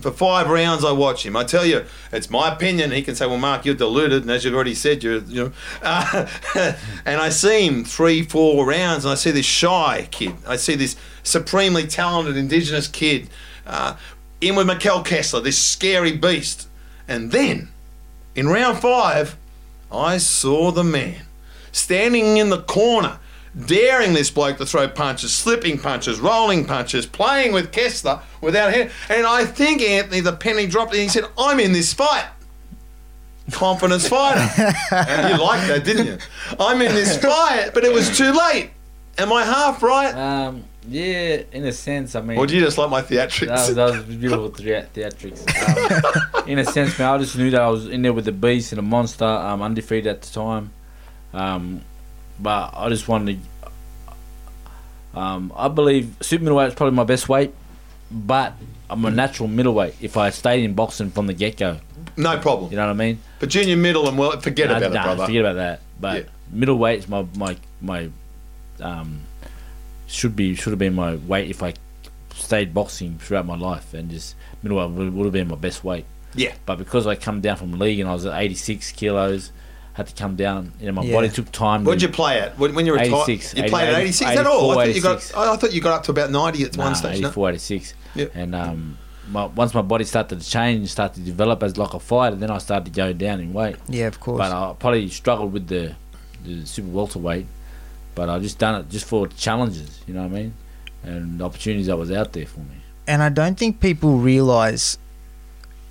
For 0.00 0.10
five 0.10 0.48
rounds, 0.48 0.84
I 0.84 0.90
watch 0.90 1.24
him. 1.24 1.36
I 1.36 1.44
tell 1.44 1.64
you, 1.64 1.84
it's 2.10 2.28
my 2.28 2.52
opinion. 2.52 2.90
He 2.90 3.02
can 3.02 3.14
say, 3.14 3.26
"Well, 3.26 3.38
Mark, 3.38 3.64
you're 3.64 3.76
deluded," 3.76 4.22
and 4.22 4.30
as 4.30 4.44
you've 4.44 4.54
already 4.54 4.74
said, 4.74 5.04
you're, 5.04 5.18
you 5.18 5.44
know. 5.44 5.52
Uh, 5.80 6.26
and 7.04 7.20
I 7.20 7.28
see 7.28 7.66
him 7.66 7.84
three, 7.84 8.22
four 8.22 8.66
rounds, 8.66 9.04
and 9.04 9.12
I 9.12 9.14
see 9.14 9.30
this 9.30 9.46
shy 9.46 10.08
kid. 10.10 10.34
I 10.46 10.56
see 10.56 10.74
this 10.74 10.96
supremely 11.22 11.86
talented 11.86 12.36
Indigenous 12.36 12.88
kid 12.88 13.28
uh, 13.66 13.96
in 14.40 14.56
with 14.56 14.66
Mikkel 14.66 15.04
Kessler, 15.04 15.40
this 15.40 15.58
scary 15.58 16.16
beast. 16.16 16.68
And 17.06 17.30
then, 17.30 17.68
in 18.34 18.48
round 18.48 18.78
five, 18.78 19.36
I 19.90 20.18
saw 20.18 20.70
the 20.72 20.84
man 20.84 21.26
standing 21.70 22.36
in 22.36 22.50
the 22.50 22.62
corner, 22.62 23.18
daring 23.66 24.14
this 24.14 24.30
bloke 24.30 24.56
to 24.58 24.66
throw 24.66 24.88
punches, 24.88 25.32
slipping 25.34 25.78
punches, 25.78 26.20
rolling 26.20 26.64
punches, 26.64 27.06
playing 27.06 27.52
with 27.52 27.72
Kessler 27.72 28.20
without 28.40 28.70
a 28.70 28.72
hand. 28.72 28.90
And 29.08 29.26
I 29.26 29.44
think, 29.44 29.82
Anthony, 29.82 30.20
the 30.20 30.32
penny 30.32 30.66
dropped 30.66 30.92
and 30.92 31.02
he 31.02 31.08
said, 31.08 31.24
I'm 31.38 31.60
in 31.60 31.72
this 31.72 31.92
fight. 31.92 32.26
Confidence 33.50 34.08
fighter. 34.08 34.40
and 34.94 35.28
you 35.36 35.42
liked 35.44 35.66
that, 35.68 35.82
didn't 35.84 36.06
you? 36.06 36.18
I'm 36.58 36.80
in 36.80 36.94
this 36.94 37.18
fight, 37.22 37.70
but 37.74 37.84
it 37.84 37.92
was 37.92 38.16
too 38.16 38.32
late. 38.32 38.70
Am 39.18 39.32
I 39.32 39.44
half 39.44 39.82
right? 39.82 40.12
Um, 40.14 40.64
yeah, 40.88 41.42
in 41.52 41.64
a 41.66 41.72
sense, 41.72 42.14
I 42.14 42.22
mean. 42.22 42.38
Or 42.38 42.46
do 42.46 42.54
you 42.56 42.60
just 42.64 42.78
like 42.78 42.88
my 42.88 43.02
That 43.02 43.26
was, 43.26 43.34
theatrics? 43.34 43.74
that 43.74 43.90
was 43.90 44.04
beautiful 44.04 44.48
thea- 44.48 44.86
theatrics. 44.94 45.42
Um, 46.34 46.48
in 46.48 46.58
a 46.58 46.64
sense, 46.64 46.98
man, 46.98 47.10
I 47.10 47.18
just 47.18 47.36
knew 47.36 47.50
that 47.50 47.60
I 47.60 47.68
was 47.68 47.86
in 47.88 48.02
there 48.02 48.12
with 48.12 48.24
the 48.24 48.32
beast 48.32 48.72
and 48.72 48.78
the 48.78 48.82
monster, 48.82 49.24
um, 49.24 49.60
undefeated 49.60 50.06
at 50.06 50.22
the 50.22 50.32
time. 50.32 50.72
Um, 51.34 51.82
but 52.42 52.72
I 52.76 52.88
just 52.88 53.06
wanted 53.08 53.38
to. 55.14 55.18
Um, 55.18 55.52
I 55.54 55.68
believe 55.68 56.16
super 56.20 56.44
middleweight 56.44 56.68
is 56.68 56.74
probably 56.74 56.96
my 56.96 57.04
best 57.04 57.28
weight, 57.28 57.52
but 58.10 58.54
I'm 58.88 59.04
a 59.04 59.10
natural 59.10 59.48
middleweight 59.48 59.94
if 60.00 60.16
I 60.16 60.30
stayed 60.30 60.64
in 60.64 60.74
boxing 60.74 61.10
from 61.10 61.26
the 61.26 61.34
get 61.34 61.56
go. 61.58 61.78
No 62.16 62.38
problem. 62.38 62.70
You 62.70 62.76
know 62.76 62.86
what 62.86 62.92
I 62.92 62.94
mean? 62.94 63.18
But 63.38 63.50
junior 63.50 63.76
middle 63.76 64.08
and 64.08 64.18
well, 64.18 64.40
forget 64.40 64.68
Nah, 64.70 64.78
about 64.78 64.92
nah, 64.92 65.00
it, 65.00 65.04
brother. 65.04 65.26
Forget 65.26 65.40
about 65.42 65.54
that. 65.56 65.80
But 66.00 66.16
Yeah. 66.24 66.28
middleweight 66.50 66.98
is 67.00 67.08
my 67.08 67.26
my 67.36 67.56
my 67.80 68.10
um 68.80 69.20
should 70.06 70.34
be 70.34 70.54
should 70.54 70.70
have 70.70 70.78
been 70.78 70.94
my 70.94 71.16
weight 71.16 71.48
if 71.50 71.62
I 71.62 71.74
stayed 72.34 72.74
boxing 72.74 73.18
throughout 73.18 73.46
my 73.46 73.56
life 73.56 73.94
and 73.94 74.10
just 74.10 74.34
middleweight 74.62 74.90
would, 74.90 75.14
would 75.14 75.24
have 75.24 75.32
been 75.32 75.48
my 75.48 75.56
best 75.56 75.84
weight. 75.84 76.06
Yeah. 76.34 76.54
But 76.64 76.76
because 76.78 77.06
I 77.06 77.14
come 77.16 77.40
down 77.42 77.56
from 77.56 77.72
league 77.78 78.00
and 78.00 78.08
I 78.08 78.12
was 78.14 78.24
at 78.26 78.40
86 78.40 78.92
kilos, 78.92 79.52
had 79.94 80.06
to 80.06 80.14
come 80.14 80.36
down. 80.36 80.72
You 80.80 80.86
know, 80.86 80.92
my 80.92 81.02
Yeah. 81.02 81.14
body 81.14 81.28
took 81.28 81.50
time. 81.52 81.84
What'd 81.84 82.00
to- 82.00 82.06
you 82.06 82.12
play 82.12 82.40
at 82.40 82.58
when, 82.58 82.74
when 82.74 82.86
you 82.86 82.94
retired? 82.94 83.28
86, 83.28 83.54
You 83.54 83.64
played 83.64 83.88
at 83.88 84.00
86. 84.00 84.30
Is 84.30 84.36
that 84.36 84.46
all? 84.46 84.70
I 84.70 84.74
thought, 84.74 84.86
you 84.86 84.90
84, 84.92 85.10
got, 85.14 85.32
I 85.36 85.52
I 85.52 85.56
thought 85.56 85.72
you 85.72 85.80
got 85.80 85.92
up 85.94 86.02
to 86.04 86.10
about 86.12 86.30
90 86.30 86.62
at 86.64 86.76
Nah, 86.76 86.84
one 86.84 86.94
stage. 86.94 87.20
No? 87.20 87.28
84, 87.28 87.50
86. 87.50 87.94
Yeah. 88.14 88.26
And 88.34 88.54
um, 88.54 88.98
my, 89.30 89.44
once 89.46 89.74
my 89.74 89.82
body 89.82 90.04
started 90.04 90.40
to 90.40 90.48
change, 90.48 90.88
started 90.88 91.16
to 91.16 91.20
develop 91.22 91.62
as 91.62 91.76
like 91.76 91.92
a 91.94 92.00
fighter, 92.00 92.36
then 92.36 92.50
I 92.50 92.58
started 92.58 92.86
to 92.86 92.90
go 92.90 93.12
down 93.12 93.40
in 93.40 93.52
weight. 93.52 93.76
Yeah, 93.88 94.06
of 94.06 94.18
course. 94.20 94.38
But 94.38 94.50
I 94.52 94.74
probably 94.78 95.08
struggled 95.08 95.52
with 95.52 95.68
the, 95.68 95.94
the 96.44 96.64
super 96.66 96.88
welterweight. 96.88 97.46
But 98.14 98.28
I 98.28 98.38
just 98.38 98.58
done 98.58 98.74
it 98.80 98.90
just 98.90 99.06
for 99.06 99.26
challenges, 99.26 100.00
you 100.06 100.12
know 100.14 100.20
what 100.22 100.32
I 100.32 100.34
mean, 100.34 100.54
and 101.02 101.38
the 101.40 101.44
opportunities 101.46 101.86
that 101.86 101.96
was 101.96 102.10
out 102.12 102.32
there 102.34 102.44
for 102.46 102.60
me. 102.60 102.76
and 103.06 103.22
I 103.22 103.30
don't 103.30 103.58
think 103.58 103.80
people 103.80 104.18
realize 104.18 104.98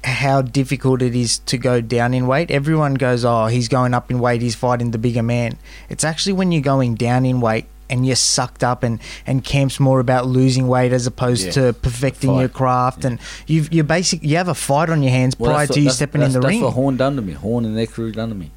how 0.04 0.42
difficult 0.42 1.02
it 1.02 1.16
is 1.16 1.38
to 1.40 1.58
go 1.58 1.80
down 1.82 2.14
in 2.14 2.26
weight. 2.28 2.50
Everyone 2.52 2.96
goes, 2.96 3.24
"Oh, 3.24 3.46
he's 3.48 3.68
going 3.68 3.94
up 3.94 4.10
in 4.10 4.20
weight. 4.20 4.42
He's 4.42 4.56
fighting 4.56 4.92
the 4.92 4.98
bigger 4.98 5.24
man." 5.24 5.58
It's 5.90 6.04
actually 6.04 6.34
when 6.34 6.52
you're 6.52 6.62
going 6.62 6.96
down 6.96 7.26
in 7.26 7.40
weight 7.42 7.66
and 7.90 8.06
you're 8.06 8.16
sucked 8.16 8.64
up, 8.64 8.84
and 8.84 9.00
and 9.28 9.44
camp's 9.44 9.80
more 9.80 10.00
about 10.00 10.26
losing 10.26 10.68
weight 10.68 10.92
as 10.94 11.06
opposed 11.06 11.46
Yeah. 11.48 11.52
to 11.52 11.74
perfecting 11.74 12.32
your 12.36 12.48
Fight. 12.48 12.54
craft. 12.54 13.06
And 13.06 13.20
you've 13.48 13.72
you 13.74 13.84
basic 13.84 14.24
you 14.24 14.38
have 14.38 14.48
a 14.48 14.56
fight 14.56 14.90
on 14.90 15.04
your 15.04 15.12
hands 15.12 15.36
prior 15.36 15.60
that's 15.68 15.74
to 15.74 15.80
you 15.80 15.88
what- 15.88 15.96
stepping 15.96 16.22
that's, 16.22 16.34
in 16.36 16.42
the 16.42 16.48
that's 16.48 16.56
ring. 16.56 16.62
what 16.64 16.74
Horn 16.74 16.98
done 16.98 17.16
to 17.18 17.22
me. 17.22 17.34
Horn 17.34 17.66
and 17.66 17.78
their 17.78 17.88
crew 17.88 18.12
done 18.12 18.30
to 18.30 18.36
me. 18.36 18.52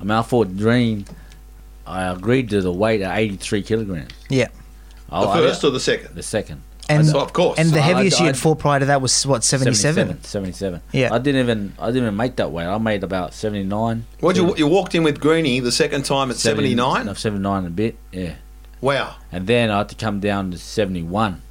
I 0.00 0.04
mean, 0.04 0.12
I 0.12 0.22
fought 0.22 0.56
Dream. 0.56 1.04
I 1.86 2.04
agreed 2.10 2.50
to 2.50 2.60
the 2.62 2.72
weight 2.72 3.00
at 3.02 3.16
83 3.16 3.62
kilograms. 3.62 4.10
yeah, 4.28 4.48
oh, 5.12 5.22
The 5.22 5.28
I- 5.28 5.36
first 5.36 5.62
or 5.62 5.70
the 5.70 5.78
second? 5.80 6.14
the 6.16 6.22
second. 6.22 6.62
And 6.88 7.06
So, 7.06 7.20
of 7.20 7.32
course. 7.32 7.58
and 7.58 7.70
the 7.70 7.78
I- 7.78 7.82
heaviest 7.82 8.20
you 8.20 8.26
had 8.26 8.36
fought 8.38 8.58
prior 8.60 8.78
to 8.80 8.86
that 8.86 9.00
was 9.02 9.26
what 9.26 9.42
77? 9.42 10.22
77. 10.22 10.80
Yeah. 10.92 11.12
I 11.12 11.18
didn't 11.18 11.40
even 11.40 11.72
I 11.78 11.86
didn't 11.86 12.02
even 12.04 12.16
make 12.16 12.36
that 12.36 12.52
weight. 12.52 12.66
I 12.66 12.78
made 12.78 13.02
about 13.02 13.34
79. 13.34 14.04
What 14.20 14.36
you 14.36 14.54
you 14.56 14.66
walked 14.66 14.94
in 14.94 15.02
with 15.02 15.18
Greeny 15.20 15.60
the 15.60 15.72
second 15.72 16.04
time 16.04 16.30
at 16.30 16.36
79? 16.36 17.06
No, 17.06 17.14
79 17.14 17.58
and 17.58 17.66
a 17.66 17.70
bit. 17.70 17.96
Yeah. 18.12 18.34
Wow. 18.80 19.16
And 19.32 19.46
then 19.46 19.70
I 19.70 19.78
had 19.78 19.88
to 19.88 19.94
come 19.96 20.20
down 20.20 20.50
to 20.52 20.58
71. 20.58 21.42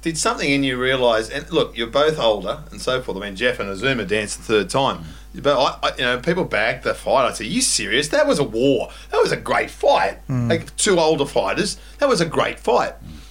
Did 0.00 0.16
something 0.16 0.48
in 0.48 0.62
you 0.62 0.78
realise? 0.80 1.28
And 1.28 1.50
look, 1.50 1.76
you're 1.76 1.88
both 1.88 2.18
older 2.18 2.60
and 2.70 2.80
so 2.80 3.02
forth. 3.02 3.18
I 3.18 3.20
mean, 3.20 3.36
Jeff 3.36 3.58
and 3.58 3.68
Azumah 3.68 4.06
danced 4.06 4.38
the 4.38 4.44
third 4.44 4.70
time. 4.70 4.98
Mm. 5.34 5.42
But 5.42 5.58
I, 5.58 5.88
I, 5.88 5.96
you 5.96 6.02
know, 6.02 6.18
people 6.20 6.44
bagged 6.44 6.84
the 6.84 6.94
fight. 6.94 7.28
I 7.28 7.32
said, 7.32 7.48
"You 7.48 7.60
serious? 7.60 8.08
That 8.08 8.26
was 8.26 8.38
a 8.38 8.44
war. 8.44 8.88
That 9.10 9.18
was 9.20 9.32
a 9.32 9.36
great 9.36 9.70
fight. 9.70 10.26
Mm. 10.28 10.48
Like 10.48 10.74
two 10.76 10.98
older 10.98 11.26
fighters. 11.26 11.78
That 11.98 12.08
was 12.08 12.20
a 12.20 12.26
great 12.26 12.58
fight." 12.58 12.94
And 13.02 13.27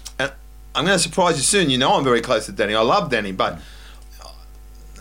I'm 0.78 0.86
going 0.86 0.96
to 0.98 1.04
surprise 1.04 1.36
you 1.38 1.44
soon. 1.44 1.70
You 1.70 1.78
know, 1.78 1.94
I'm 1.96 2.04
very 2.04 2.22
close 2.22 2.46
to 2.46 2.52
Danny. 2.52 2.76
I 2.76 2.82
love 2.82 3.10
Danny, 3.10 3.32
but 3.32 3.60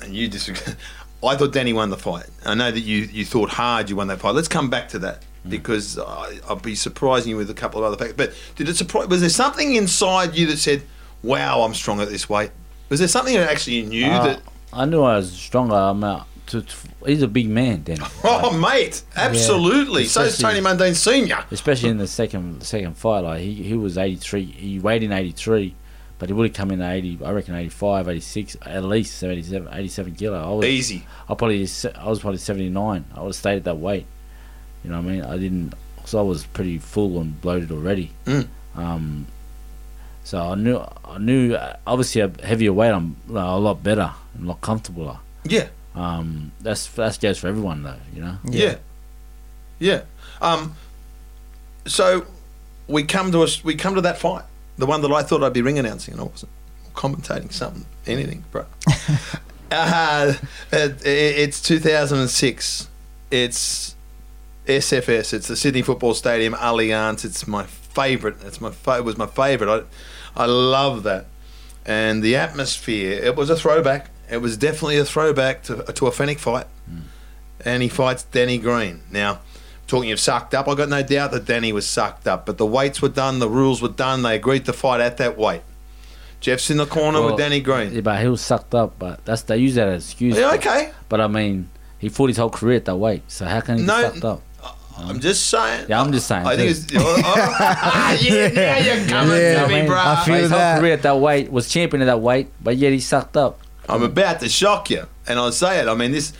and 0.02 0.14
you 0.14 0.28
disagree. 0.28 0.74
I 1.24 1.36
thought 1.36 1.52
Danny 1.52 1.72
won 1.72 1.90
the 1.90 1.96
fight. 1.96 2.26
I 2.44 2.54
know 2.54 2.70
that 2.70 2.80
you, 2.80 2.98
you 2.98 3.24
thought 3.24 3.50
hard 3.50 3.90
you 3.90 3.96
won 3.96 4.06
that 4.08 4.20
fight. 4.20 4.34
Let's 4.34 4.48
come 4.48 4.70
back 4.70 4.88
to 4.90 4.98
that 5.00 5.22
because 5.48 5.98
I, 5.98 6.38
I'll 6.48 6.56
be 6.56 6.74
surprising 6.74 7.30
you 7.30 7.36
with 7.36 7.50
a 7.50 7.54
couple 7.54 7.80
of 7.84 7.92
other 7.92 7.96
facts. 7.96 8.14
But 8.16 8.32
did 8.56 8.68
it 8.68 8.76
surprise? 8.76 9.08
Was 9.08 9.20
there 9.20 9.30
something 9.30 9.74
inside 9.74 10.34
you 10.36 10.46
that 10.48 10.58
said, 10.58 10.82
"Wow, 11.22 11.62
I'm 11.62 11.74
strong 11.74 12.00
at 12.00 12.08
this 12.08 12.28
weight"? 12.28 12.50
Was 12.90 13.00
there 13.00 13.08
something 13.08 13.34
that 13.34 13.50
actually 13.50 13.76
you 13.76 13.86
knew 13.86 14.06
Uh, 14.06 14.24
that? 14.24 14.40
I 14.72 14.84
knew 14.84 15.02
I 15.02 15.16
was 15.16 15.32
stronger. 15.32 15.74
I'm 15.74 16.04
out. 16.04 16.26
To, 16.46 16.64
he's 17.04 17.22
a 17.22 17.28
big 17.28 17.48
man, 17.48 17.82
then. 17.84 17.98
Oh, 18.24 18.56
mate, 18.56 19.02
absolutely. 19.16 20.04
So 20.04 20.22
is 20.22 20.38
Tony 20.38 20.60
Mundine 20.60 20.94
Senior. 20.94 21.44
especially 21.50 21.90
in 21.90 21.98
the 21.98 22.06
second 22.06 22.62
second 22.62 22.96
fight. 22.96 23.20
Like 23.20 23.40
he, 23.40 23.54
he 23.54 23.74
was 23.74 23.98
83. 23.98 24.44
He 24.44 24.78
weighed 24.78 25.02
in 25.02 25.10
83, 25.12 25.74
but 26.18 26.28
he 26.28 26.32
would 26.32 26.46
have 26.48 26.56
come 26.56 26.70
in 26.70 26.80
80. 26.82 27.18
I 27.24 27.32
reckon 27.32 27.54
85, 27.56 28.08
86, 28.08 28.56
at 28.62 28.84
least 28.84 29.18
77, 29.18 29.68
87 29.72 30.14
kilo. 30.14 30.38
I 30.38 30.54
was 30.54 30.66
Easy. 30.66 31.06
I 31.28 31.34
probably 31.34 31.66
I 31.96 32.08
was 32.08 32.20
probably 32.20 32.38
79. 32.38 33.04
I 33.14 33.20
would 33.20 33.26
have 33.26 33.34
stayed 33.34 33.56
at 33.56 33.64
that 33.64 33.78
weight. 33.78 34.06
You 34.84 34.90
know 34.90 35.00
what 35.00 35.08
I 35.08 35.12
mean? 35.12 35.22
I 35.22 35.36
didn't. 35.38 35.74
So 36.04 36.20
I 36.20 36.22
was 36.22 36.46
pretty 36.46 36.78
full 36.78 37.20
and 37.20 37.40
bloated 37.40 37.72
already. 37.72 38.12
Mm. 38.26 38.46
Um, 38.76 39.26
so 40.22 40.38
I 40.38 40.54
knew 40.54 40.80
I 41.04 41.18
knew 41.18 41.54
uh, 41.54 41.76
obviously 41.86 42.20
a 42.20 42.30
heavier 42.44 42.72
weight. 42.72 42.90
I'm 42.90 43.16
uh, 43.30 43.38
a 43.40 43.58
lot 43.58 43.82
better 43.82 44.12
and 44.34 44.44
a 44.44 44.48
lot 44.48 44.60
comfortabler. 44.60 45.18
Yeah. 45.44 45.68
Um, 45.96 46.52
that's 46.60 46.86
that 46.88 47.18
goes 47.20 47.38
for 47.38 47.48
everyone 47.48 47.82
though. 47.82 47.96
You 48.14 48.20
know. 48.20 48.38
Yeah. 48.44 48.76
Yeah. 49.78 50.02
Um, 50.40 50.74
so 51.86 52.26
we 52.86 53.02
come 53.04 53.32
to 53.32 53.42
us. 53.42 53.64
We 53.64 53.74
come 53.74 53.94
to 53.94 54.00
that 54.02 54.18
fight, 54.18 54.44
the 54.76 54.86
one 54.86 55.02
that 55.02 55.10
I 55.10 55.22
thought 55.22 55.42
I'd 55.42 55.52
be 55.52 55.62
ring 55.62 55.78
announcing, 55.78 56.12
and 56.12 56.20
I 56.20 56.24
wasn't 56.24 56.52
commentating 56.94 57.52
something, 57.52 57.86
anything, 58.06 58.44
bro. 58.50 58.66
uh, 59.70 60.34
it, 60.72 61.02
it's 61.04 61.60
2006. 61.62 62.88
It's 63.30 63.96
SFS. 64.66 65.32
It's 65.32 65.48
the 65.48 65.56
Sydney 65.56 65.82
Football 65.82 66.14
Stadium, 66.14 66.54
Allianz. 66.54 67.24
It's 67.24 67.46
my 67.46 67.64
favourite. 67.64 68.36
It's 68.42 68.60
my 68.60 68.70
fa- 68.70 68.98
it 68.98 69.04
was 69.04 69.16
my 69.16 69.26
favourite. 69.26 69.84
I 70.36 70.42
I 70.42 70.46
love 70.46 71.02
that, 71.04 71.26
and 71.84 72.22
the 72.22 72.36
atmosphere. 72.36 73.12
It 73.12 73.34
was 73.36 73.48
a 73.48 73.56
throwback. 73.56 74.10
It 74.30 74.38
was 74.38 74.56
definitely 74.56 74.98
a 74.98 75.04
throwback 75.04 75.62
to 75.64 75.76
to 75.84 76.06
a 76.06 76.10
Fenech 76.10 76.38
fight 76.38 76.66
hmm. 76.88 77.00
and 77.64 77.82
he 77.82 77.88
fights 77.88 78.24
Danny 78.24 78.58
Green. 78.58 79.02
Now, 79.10 79.40
talking 79.86 80.10
of 80.12 80.18
sucked 80.20 80.54
up, 80.54 80.68
I 80.68 80.74
got 80.74 80.88
no 80.88 81.02
doubt 81.02 81.30
that 81.32 81.44
Danny 81.44 81.72
was 81.72 81.86
sucked 81.86 82.26
up, 82.26 82.46
but 82.46 82.58
the 82.58 82.66
weights 82.66 83.00
were 83.00 83.08
done, 83.08 83.38
the 83.38 83.48
rules 83.48 83.80
were 83.80 83.88
done, 83.88 84.22
they 84.22 84.36
agreed 84.36 84.64
to 84.66 84.72
fight 84.72 85.00
at 85.00 85.16
that 85.18 85.36
weight. 85.38 85.62
Jeff's 86.40 86.70
in 86.70 86.76
the 86.76 86.86
corner 86.86 87.20
Well, 87.20 87.30
with 87.30 87.38
Danny 87.38 87.60
Green. 87.60 87.92
Yeah, 87.94 88.02
but 88.02 88.20
he 88.20 88.28
was 88.28 88.40
sucked 88.42 88.74
up. 88.74 88.98
But 88.98 89.24
that's 89.24 89.42
they 89.42 89.56
use 89.56 89.74
that 89.76 89.88
as 89.88 90.04
an 90.04 90.10
excuse. 90.10 90.36
Yeah, 90.36 90.52
okay. 90.54 90.90
But 91.08 91.20
I 91.20 91.28
mean, 91.28 91.70
he 91.98 92.08
fought 92.08 92.28
his 92.28 92.36
whole 92.36 92.50
career 92.50 92.76
at 92.76 92.84
that 92.84 92.96
weight. 92.96 93.22
So 93.28 93.46
how 93.46 93.60
can 93.60 93.78
he 93.78 93.84
No, 93.84 93.96
be 93.96 94.02
sucked 94.20 94.24
up? 94.24 94.42
I'm 94.98 95.20
just 95.20 95.46
saying. 95.50 95.86
Yeah, 95.88 96.00
I'm 96.00 96.10
just 96.12 96.26
saying. 96.26 96.46
I 96.46 96.56
think 96.56 96.74
too. 96.74 96.96
it's. 96.96 97.04
Oh, 97.04 97.22
oh, 97.24 98.18
yeah, 98.22 98.48
now 98.48 98.78
you're 98.78 99.08
coming 99.08 99.36
Yeah, 99.36 99.62
to 99.62 99.68
me, 99.68 99.74
I 99.74 99.78
mean, 99.80 99.86
bro. 99.86 99.98
I 99.98 100.24
feel 100.24 100.34
his 100.36 100.50
that. 100.50 100.72
whole 100.74 100.80
career 100.80 100.92
at 100.94 101.02
that 101.02 101.18
weight 101.18 101.50
was 101.52 101.68
champion 101.68 102.00
at 102.02 102.06
that 102.06 102.20
weight, 102.20 102.48
but 102.62 102.76
yet 102.76 102.92
he 102.92 103.00
sucked 103.00 103.36
up. 103.36 103.60
I'm 103.88 104.02
about 104.02 104.40
to 104.40 104.48
shock 104.48 104.90
you, 104.90 105.04
and 105.26 105.38
I'll 105.38 105.52
say 105.52 105.80
it. 105.80 105.88
I 105.88 105.94
mean, 105.94 106.12
this. 106.12 106.32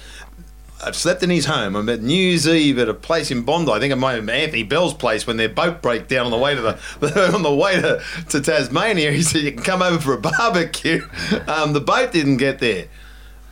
I've 0.84 0.94
slept 0.94 1.22
in 1.22 1.30
his 1.30 1.46
home. 1.46 1.74
I'm 1.74 1.88
at 1.88 2.02
New 2.02 2.14
Year's 2.14 2.46
Eve 2.46 2.78
at 2.78 2.88
a 2.88 2.92
place 2.94 3.30
in 3.30 3.42
Bondi. 3.42 3.72
I 3.72 3.78
think 3.80 3.94
I'm 3.94 4.04
at 4.04 4.28
Anthony 4.28 4.62
Bell's 4.62 4.92
place 4.92 5.26
when 5.26 5.38
their 5.38 5.48
boat 5.48 5.80
broke 5.80 6.06
down 6.06 6.26
on 6.26 6.30
the 6.32 6.36
way 6.36 6.54
to 6.54 6.60
the 7.00 7.32
on 7.34 7.42
the 7.42 7.54
way 7.54 7.80
to, 7.80 8.02
to 8.28 8.40
Tasmania. 8.42 9.10
He 9.16 9.22
said 9.22 9.40
you 9.42 9.52
can 9.52 9.62
come 9.62 9.80
over 9.80 9.98
for 9.98 10.12
a 10.12 10.20
barbecue. 10.38 11.08
Um, 11.48 11.72
the 11.72 11.80
boat 11.80 12.12
didn't 12.12 12.36
get 12.36 12.58
there, 12.58 12.88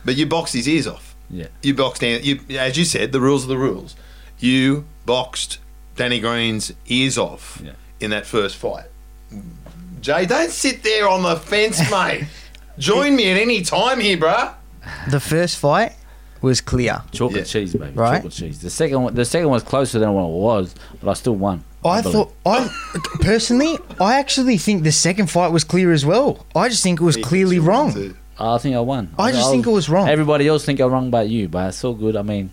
but 0.05 0.15
you 0.15 0.27
boxed 0.27 0.53
his 0.53 0.67
ears 0.67 0.85
off. 0.85 1.15
Yeah. 1.31 1.47
You 1.63 1.73
boxed. 1.73 2.03
You, 2.03 2.41
as 2.51 2.77
you 2.77 2.85
said, 2.85 3.11
the 3.11 3.19
rules 3.19 3.43
are 3.45 3.47
the 3.49 3.57
rules. 3.57 3.95
You 4.37 4.85
boxed 5.07 5.57
Danny 5.95 6.19
Green's 6.19 6.73
ears 6.85 7.17
off 7.17 7.59
Yeah. 7.65 7.71
in 7.99 8.11
that 8.11 8.27
first 8.27 8.55
fight. 8.55 8.85
Jay, 10.01 10.27
don't 10.27 10.51
sit 10.51 10.83
there 10.83 11.09
on 11.09 11.23
the 11.23 11.35
fence, 11.37 11.79
mate. 11.89 12.25
Join 12.77 13.15
me 13.15 13.29
at 13.31 13.37
any 13.37 13.61
time 13.61 13.99
here, 13.99 14.17
bruh. 14.17 14.53
The 15.09 15.19
first 15.19 15.57
fight 15.57 15.93
was 16.41 16.61
clear. 16.61 17.01
Chocolate 17.11 17.39
Yeah. 17.39 17.43
cheese, 17.43 17.73
baby. 17.73 17.91
Right. 17.95 18.17
Chocolate 18.17 18.33
cheese. 18.33 18.59
The 18.59 18.69
second 18.69 19.01
one, 19.01 19.15
the 19.15 19.25
second 19.25 19.49
was 19.49 19.63
closer 19.63 19.97
than 19.99 20.13
what 20.13 20.23
it 20.25 20.33
was, 20.33 20.75
but 21.01 21.09
I 21.09 21.13
still 21.13 21.35
won. 21.35 21.63
I 21.83 22.01
believe. 22.01 22.15
thought 22.15 22.33
I 22.45 22.69
personally, 23.21 23.77
I 23.99 24.19
actually 24.19 24.57
think 24.57 24.83
the 24.83 24.91
second 24.91 25.29
fight 25.29 25.51
was 25.51 25.63
clear 25.63 25.91
as 25.91 26.05
well. 26.05 26.45
I 26.55 26.67
just 26.69 26.81
think 26.83 26.99
it 26.99 27.03
was 27.03 27.15
clearly 27.17 27.59
wrong. 27.59 28.15
I 28.39 28.57
think 28.57 28.75
I 28.75 28.79
won. 28.81 29.11
I 29.17 29.31
just 29.31 29.49
think 29.51 29.65
it 29.65 29.69
was 29.71 29.87
wrong. 29.87 30.09
Everybody 30.09 30.47
else 30.47 30.65
think 30.65 30.79
I'm 30.79 30.91
wrong 30.91 31.07
about 31.07 31.29
you, 31.29 31.47
but 31.47 31.69
it's 31.69 31.83
all 31.83 31.93
good. 31.93 32.15
I 32.17 32.21
mean, 32.23 32.49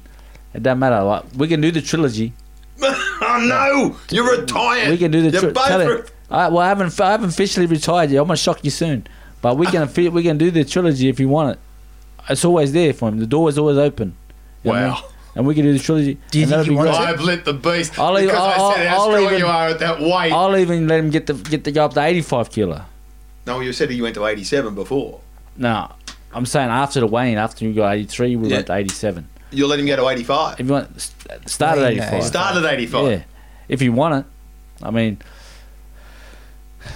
it 0.54 0.62
doesn't 0.62 0.78
matter. 0.78 1.02
Like 1.02 1.24
we 1.36 1.48
can 1.48 1.60
do 1.60 1.70
the 1.70 1.80
trilogy. 1.82 2.34
oh 2.82 3.44
no, 3.48 3.96
you're 4.10 4.38
retired. 4.40 4.90
We 4.90 4.98
can 4.98 5.10
do 5.10 5.22
the 5.22 5.30
You're 5.30 5.40
tri- 5.40 5.50
both 5.52 5.66
tell 5.68 5.80
it. 5.80 5.86
re- 5.88 6.02
I, 6.30 6.48
well, 6.48 6.58
I 6.58 6.68
haven't, 6.68 6.98
I 7.00 7.10
haven't 7.12 7.30
officially 7.30 7.66
retired 7.66 8.10
yet. 8.10 8.20
I'm 8.20 8.26
gonna 8.26 8.36
shock 8.36 8.60
you 8.64 8.70
soon, 8.70 9.06
but 9.42 9.58
we 9.58 9.66
can, 9.66 9.86
fi- 9.88 10.08
we 10.08 10.22
can 10.22 10.38
do 10.38 10.50
the 10.50 10.64
trilogy 10.64 11.08
if 11.10 11.20
you 11.20 11.28
want 11.28 11.50
it. 11.56 11.58
It's 12.30 12.44
always 12.44 12.72
there 12.72 12.94
for 12.94 13.08
him. 13.10 13.18
The 13.18 13.26
door 13.26 13.48
is 13.50 13.58
always 13.58 13.76
open. 13.76 14.14
You 14.64 14.70
know 14.72 14.78
what 14.78 14.78
I 14.78 14.84
mean? 14.86 14.92
Wow. 14.94 15.08
And 15.34 15.46
we 15.46 15.54
can 15.54 15.64
do 15.64 15.72
the 15.72 15.78
trilogy. 15.78 16.18
Do 16.30 16.38
you 16.38 16.44
and 16.44 16.50
think 16.50 16.50
that'll 16.50 16.64
he 16.64 16.70
be 16.70 16.76
wants 16.76 16.98
I've 16.98 17.20
lit 17.20 17.44
the 17.44 17.54
beast 17.54 17.98
I'll 17.98 18.16
even- 18.18 18.28
because 18.28 18.40
I'll- 18.58 18.70
I 18.70 18.74
said 18.76 18.86
how 18.86 18.96
I'll 18.96 19.10
strong 19.10 19.24
even- 19.24 19.38
you 19.38 19.46
are 19.46 19.68
at 19.68 19.78
that 19.80 20.00
weight. 20.00 20.32
I'll 20.32 20.56
even 20.56 20.86
let 20.88 21.00
him 21.00 21.10
get 21.10 21.26
the 21.26 21.34
get 21.34 21.64
the 21.64 21.72
go 21.72 21.84
up 21.86 21.94
to 21.94 22.00
85 22.02 22.50
kilo. 22.50 22.82
no, 23.46 23.60
you 23.60 23.72
said 23.72 23.90
you 23.90 24.02
went 24.04 24.14
to 24.14 24.24
87 24.26 24.74
before. 24.74 25.20
No, 25.56 25.90
I'm 26.32 26.46
saying 26.46 26.70
after 26.70 27.00
the 27.00 27.06
weigh-in, 27.06 27.38
after 27.38 27.64
you 27.64 27.72
got 27.74 27.94
83, 27.94 28.36
we 28.36 28.48
Yeah. 28.48 28.56
went 28.56 28.66
to 28.68 28.74
87. 28.74 29.26
You'll 29.50 29.68
let 29.68 29.80
him 29.80 29.86
go 29.86 29.96
to 29.96 30.08
85. 30.08 30.60
If 30.60 30.66
you 30.66 30.72
want, 30.72 31.10
start 31.46 31.78
at 31.78 31.84
at 31.84 31.92
85. 31.92 32.24
Start 32.24 32.56
at 32.56 32.64
85. 32.72 33.10
Yeah, 33.10 33.22
if 33.68 33.82
you 33.82 33.92
want 33.92 34.14
it. 34.14 34.24
I 34.82 34.90
mean, 34.90 35.18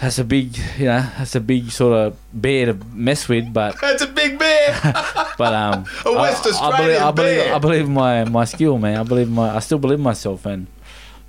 that's 0.00 0.18
a 0.18 0.24
big, 0.24 0.56
you 0.78 0.86
know, 0.86 1.06
that's 1.16 1.34
a 1.34 1.40
big 1.40 1.70
sort 1.70 1.94
of 1.94 2.16
bear 2.32 2.66
to 2.66 2.74
mess 2.92 3.28
with, 3.28 3.52
but 3.52 3.78
That's 3.80 4.02
a 4.02 4.06
big 4.06 4.38
bear. 4.38 4.78
but 5.38 5.54
um, 5.54 5.86
A 6.04 6.12
West 6.12 6.46
I, 6.46 6.50
I 6.50 6.52
Australian 6.52 6.76
believe, 6.76 7.02
I 7.02 7.10
believe, 7.10 7.44
bear. 7.44 7.54
I 7.54 7.58
believe 7.58 7.88
my 7.88 8.24
my 8.24 8.44
skill, 8.44 8.78
man. 8.78 8.98
I 8.98 9.02
believe 9.02 9.30
my, 9.30 9.56
I 9.56 9.60
still 9.60 9.78
believe 9.78 10.00
myself, 10.00 10.44
and 10.44 10.66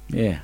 yeah, 0.09 0.39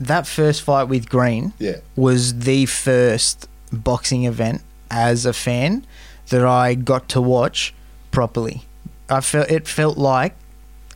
That 0.00 0.26
first 0.26 0.62
fight 0.62 0.84
with 0.84 1.08
Green 1.08 1.52
yeah. 1.58 1.76
was 1.96 2.40
the 2.40 2.66
first 2.66 3.48
boxing 3.72 4.24
event 4.24 4.62
as 4.90 5.26
a 5.26 5.32
fan 5.32 5.84
that 6.28 6.44
I 6.44 6.74
got 6.74 7.08
to 7.10 7.20
watch 7.20 7.74
properly. 8.10 8.62
I 9.08 9.20
felt 9.20 9.50
it 9.50 9.68
felt 9.68 9.98
like 9.98 10.34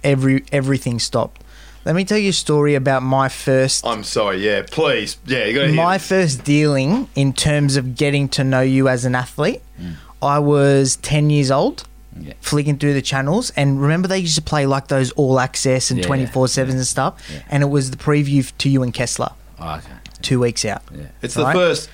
every 0.03 0.45
everything 0.51 0.99
stopped. 0.99 1.43
Let 1.89 1.97
me 1.97 2.05
tell 2.05 2.19
you 2.19 2.29
a 2.29 2.33
story 2.35 2.75
about 2.75 3.03
my 3.03 3.31
first 3.31 3.87
I'm 3.87 4.05
sorry. 4.05 4.45
Yeah, 4.45 4.63
please. 4.71 5.17
Yeah, 5.25 5.47
you 5.47 5.55
got 5.59 5.67
to 5.69 5.73
my 5.73 5.97
this. 5.97 6.07
first 6.07 6.45
dealing 6.45 7.09
in 7.15 7.33
terms 7.33 7.77
of 7.77 7.97
getting 7.97 8.29
to 8.31 8.45
know 8.45 8.61
you 8.61 8.89
as 8.91 9.07
an 9.07 9.15
athlete. 9.15 9.63
Mm. 9.81 9.95
I 10.21 10.39
was 10.39 10.97
10 10.97 11.31
years 11.31 11.51
old. 11.51 11.85
Yeah. 12.21 12.35
Flicking 12.43 12.77
through 12.77 12.93
the 12.93 13.01
channels, 13.01 13.53
and 13.57 13.81
remember 13.81 14.07
they 14.07 14.19
used 14.19 14.35
to 14.35 14.43
play 14.43 14.67
like 14.67 14.89
those 14.89 15.13
all 15.13 15.41
access 15.41 15.91
and 15.91 16.01
Yeah, 16.01 16.07
twenty 16.07 16.27
four 16.27 16.47
sevens 16.49 16.75
and 16.75 16.87
stuff, 16.87 17.15
Yeah. 17.33 17.43
and 17.49 17.63
it 17.63 17.67
was 17.67 17.93
the 17.93 17.97
preview 17.97 18.51
to 18.59 18.69
you 18.69 18.83
and 18.83 18.93
Kessler 18.93 19.31
oh, 19.61 19.77
okay, 19.77 19.87
two 20.21 20.41
weeks 20.41 20.65
out. 20.65 20.83
yeah, 20.93 21.05
It's 21.23 21.35
the 21.35 21.51
first. 21.53 21.89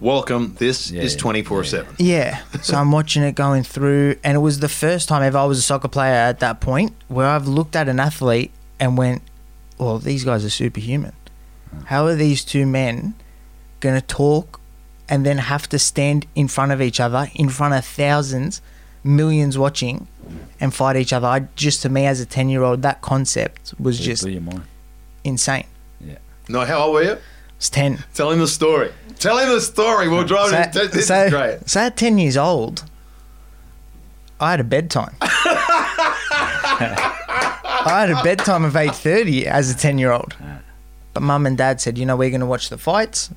Welcome. 0.00 0.56
This 0.58 0.90
Yeah, 0.90 1.02
is 1.02 1.12
yeah, 1.14 1.20
24 1.20 1.64
7. 1.64 1.94
Yeah. 1.98 2.40
So 2.62 2.76
I'm 2.78 2.90
watching 2.90 3.22
it 3.22 3.34
going 3.34 3.62
through, 3.62 4.16
and 4.24 4.34
it 4.34 4.40
was 4.40 4.58
the 4.60 4.68
first 4.70 5.08
time 5.08 5.22
ever 5.22 5.38
I 5.38 5.44
was 5.44 5.58
a 5.58 5.62
soccer 5.62 5.88
player 5.88 6.14
at 6.14 6.40
that 6.40 6.60
point 6.60 6.92
where 7.08 7.26
I've 7.26 7.46
looked 7.46 7.76
at 7.76 7.86
an 7.88 8.00
athlete 8.00 8.50
and 8.80 8.96
went, 8.96 9.20
well, 9.78 9.98
these 9.98 10.24
guys 10.24 10.44
are 10.44 10.50
superhuman. 10.50 11.12
How 11.86 12.06
are 12.06 12.14
these 12.14 12.44
two 12.44 12.64
men 12.66 13.14
going 13.80 13.94
to 14.00 14.06
talk 14.06 14.60
and 15.08 15.24
then 15.26 15.38
have 15.38 15.68
to 15.68 15.78
stand 15.78 16.26
in 16.34 16.48
front 16.48 16.72
of 16.72 16.80
each 16.80 16.98
other, 17.00 17.28
in 17.34 17.48
front 17.48 17.74
of 17.74 17.84
thousands, 17.84 18.60
millions 19.04 19.56
watching, 19.58 20.06
and 20.60 20.72
fight 20.74 20.96
each 20.96 21.12
other? 21.12 21.26
I, 21.26 21.40
just 21.56 21.82
to 21.82 21.88
me, 21.88 22.06
as 22.06 22.20
a 22.20 22.26
10 22.26 22.48
year 22.48 22.62
old, 22.62 22.82
that 22.82 23.02
concept 23.02 23.74
was 23.78 23.98
Blew- 23.98 24.06
just 24.06 24.22
blew 24.22 24.32
your 24.32 24.40
mind. 24.42 24.62
insane. 25.24 25.66
No, 26.48 26.64
how 26.64 26.78
old 26.78 26.94
were 26.94 27.02
you? 27.02 27.16
It's 27.56 27.68
10. 27.70 28.04
Tell 28.14 28.30
him 28.30 28.38
the 28.38 28.46
story. 28.46 28.92
Tell 29.18 29.36
him 29.38 29.48
the 29.48 29.60
story. 29.60 30.08
We'll 30.08 30.24
drive 30.34 30.50
So, 30.50 30.58
it. 30.60 30.72
This 30.72 30.92
this 30.92 31.06
so, 31.08 31.24
is 31.24 31.30
great. 31.32 31.68
so 31.68 31.80
at 31.80 31.96
10 31.96 32.18
years 32.18 32.36
old, 32.36 32.84
I 34.38 34.52
had 34.52 34.60
a 34.60 34.64
bedtime. 34.64 35.16
I 37.86 38.00
had 38.00 38.10
a 38.10 38.22
bedtime 38.22 38.64
of 38.64 38.72
8.30 38.74 39.44
as 39.44 39.70
a 39.70 39.74
10-year-old. 39.74 40.34
But 41.14 41.22
mum 41.22 41.46
and 41.46 41.56
dad 41.56 41.80
said, 41.80 41.96
you 41.98 42.04
know, 42.06 42.16
we're 42.16 42.30
going 42.30 42.40
to 42.40 42.46
watch 42.46 42.68
the 42.68 42.78
fights. 42.78 43.30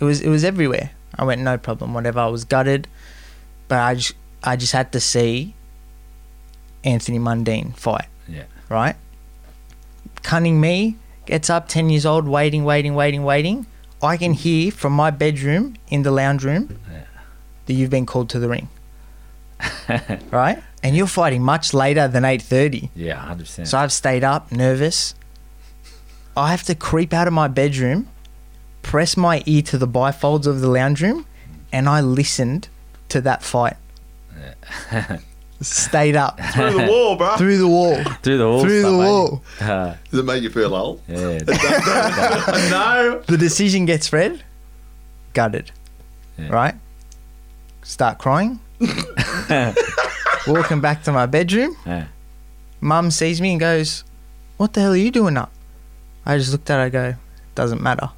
It 0.00 0.04
was 0.04 0.20
it 0.20 0.28
was 0.28 0.44
everywhere. 0.44 0.92
I 1.14 1.24
went, 1.24 1.40
no 1.42 1.58
problem, 1.58 1.92
whatever. 1.94 2.20
I 2.20 2.26
was 2.28 2.44
gutted. 2.44 2.86
But 3.66 3.78
I 3.80 3.94
just, 3.96 4.14
I 4.42 4.56
just 4.56 4.72
had 4.72 4.92
to 4.92 5.00
see 5.00 5.54
Anthony 6.84 7.18
Mundine 7.18 7.76
fight, 7.76 8.06
Yeah, 8.28 8.44
right? 8.70 8.96
Cunning 10.22 10.60
me 10.60 10.96
gets 11.26 11.50
up, 11.50 11.68
10 11.68 11.90
years 11.90 12.06
old, 12.06 12.26
waiting, 12.26 12.64
waiting, 12.64 12.94
waiting, 12.94 13.24
waiting. 13.24 13.66
I 14.02 14.16
can 14.16 14.32
hear 14.32 14.70
from 14.70 14.92
my 14.94 15.10
bedroom 15.10 15.74
in 15.88 16.02
the 16.02 16.10
lounge 16.12 16.44
room 16.44 16.78
Yeah. 16.90 17.02
that 17.66 17.72
you've 17.74 17.90
been 17.90 18.06
called 18.06 18.30
to 18.30 18.38
the 18.38 18.48
ring. 18.48 18.68
right? 20.30 20.62
And 20.82 20.96
you're 20.96 21.06
fighting 21.06 21.42
much 21.42 21.72
later 21.74 22.08
than 22.08 22.24
eight 22.24 22.42
thirty. 22.42 22.90
Yeah, 22.94 23.16
hundred 23.16 23.44
percent. 23.44 23.68
So 23.68 23.78
I've 23.78 23.92
stayed 23.92 24.24
up, 24.24 24.50
nervous. 24.52 25.14
I 26.36 26.50
have 26.50 26.62
to 26.64 26.74
creep 26.74 27.12
out 27.12 27.26
of 27.26 27.32
my 27.32 27.48
bedroom, 27.48 28.08
press 28.82 29.16
my 29.16 29.42
ear 29.46 29.62
to 29.62 29.78
the 29.78 29.88
bifolds 29.88 30.46
of 30.46 30.60
the 30.60 30.68
lounge 30.68 31.02
room, 31.02 31.26
and 31.72 31.88
I 31.88 32.00
listened 32.00 32.68
to 33.08 33.20
that 33.22 33.42
fight. 33.42 33.76
Stayed 35.60 36.14
up 36.14 36.38
Through 36.54 36.70
the 36.70 36.86
wall, 36.86 37.16
bro. 37.16 37.36
through 37.36 37.58
the 37.58 37.66
wall, 37.66 37.96
through 38.22 38.38
the 38.38 38.46
wall. 38.46 38.60
through 38.60 38.82
the 38.82 38.96
wall. 38.96 39.42
Uh, 39.60 39.96
Does 40.08 40.20
it 40.20 40.22
make 40.24 40.44
you 40.44 40.50
feel 40.50 40.72
old? 40.72 41.02
yeah. 41.08 41.16
no. 42.70 43.20
The 43.26 43.36
decision 43.36 43.84
gets 43.84 44.12
read, 44.12 44.44
gutted, 45.34 45.72
Yeah. 46.38 46.50
right? 46.50 46.74
Start 47.82 48.18
crying. 48.18 48.60
Walking 50.48 50.80
back 50.80 51.02
to 51.04 51.12
my 51.12 51.26
bedroom, 51.26 51.76
yeah. 51.86 52.06
mum 52.80 53.10
sees 53.10 53.40
me 53.40 53.52
and 53.52 53.60
goes, 53.60 54.04
"What 54.56 54.72
the 54.72 54.80
hell 54.80 54.92
are 54.92 54.96
you 54.96 55.10
doing 55.10 55.36
up?" 55.36 55.50
I 56.26 56.36
just 56.38 56.52
looked 56.52 56.68
at 56.70 56.76
her. 56.78 56.82
I 56.84 56.88
go, 56.88 57.14
"Doesn't 57.54 57.80
matter." 57.82 58.10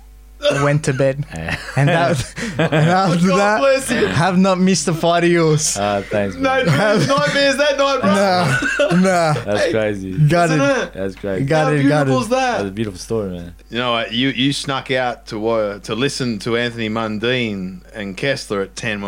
Went 0.64 0.84
to 0.86 0.94
bed, 0.94 1.26
Yeah. 1.34 1.58
and 1.76 1.86
that, 1.90 2.34
and 2.58 2.72
after 2.72 3.26
God 3.28 3.38
that, 3.38 3.58
bless 3.60 3.90
you. 3.90 4.06
have 4.06 4.38
not 4.38 4.58
missed 4.58 4.88
a 4.88 4.94
fight 4.94 5.22
of 5.24 5.30
yours. 5.30 5.76
Uh, 5.76 6.02
thanks. 6.08 6.34
No 6.34 6.64
man. 6.64 6.66
nightmares 7.06 7.56
that 7.58 7.76
night, 7.76 8.00
bro. 8.00 8.10
Nah, 8.14 9.00
nah, 9.02 9.32
That's 9.44 9.70
crazy. 9.70 10.12
Got 10.28 10.48
Isn't 10.50 10.60
it? 10.62 10.92
That's 10.94 11.14
great. 11.16 11.44
Got 11.46 11.66
How 11.66 11.72
it, 11.72 11.80
beautiful 11.82 12.06
got 12.06 12.08
is 12.20 12.26
it. 12.26 12.30
That's 12.30 12.60
a 12.62 12.64
that? 12.64 12.74
beautiful 12.74 12.98
story, 12.98 13.30
man. 13.32 13.54
You 13.68 13.78
know 13.80 13.92
what? 13.92 14.12
You 14.12 14.28
you 14.30 14.54
snuck 14.54 14.90
out 14.90 15.26
to 15.26 15.46
uh, 15.46 15.78
to 15.80 15.94
listen 15.94 16.38
to 16.38 16.56
Anthony 16.56 16.88
Mundine 16.88 17.82
and 17.94 18.16
Kessler 18.16 18.62
at 18.62 18.74
ten. 18.76 19.02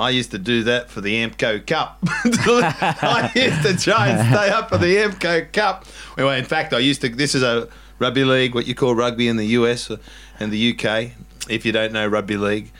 I 0.00 0.10
used 0.10 0.30
to 0.32 0.38
do 0.38 0.64
that 0.64 0.90
for 0.90 1.00
the 1.00 1.14
Amco 1.14 1.66
Cup. 1.66 1.98
I 2.02 3.30
used 3.34 3.62
to 3.62 3.76
try 3.76 4.08
and 4.08 4.28
stay 4.28 4.48
up 4.50 4.70
for 4.70 4.78
the 4.78 4.96
Amco 4.96 5.52
Cup. 5.52 5.84
Well, 6.16 6.30
in 6.30 6.44
fact, 6.44 6.72
I 6.72 6.78
used 6.78 7.00
to. 7.02 7.08
This 7.08 7.34
is 7.34 7.42
a 7.42 7.68
rugby 7.98 8.24
league, 8.24 8.54
what 8.54 8.66
you 8.66 8.74
call 8.74 8.94
rugby 8.94 9.28
in 9.28 9.36
the 9.36 9.46
US 9.46 9.90
and 10.38 10.52
the 10.52 10.74
UK. 10.74 11.12
If 11.48 11.64
you 11.64 11.72
don't 11.72 11.92
know 11.92 12.06
rugby 12.06 12.36
league. 12.36 12.72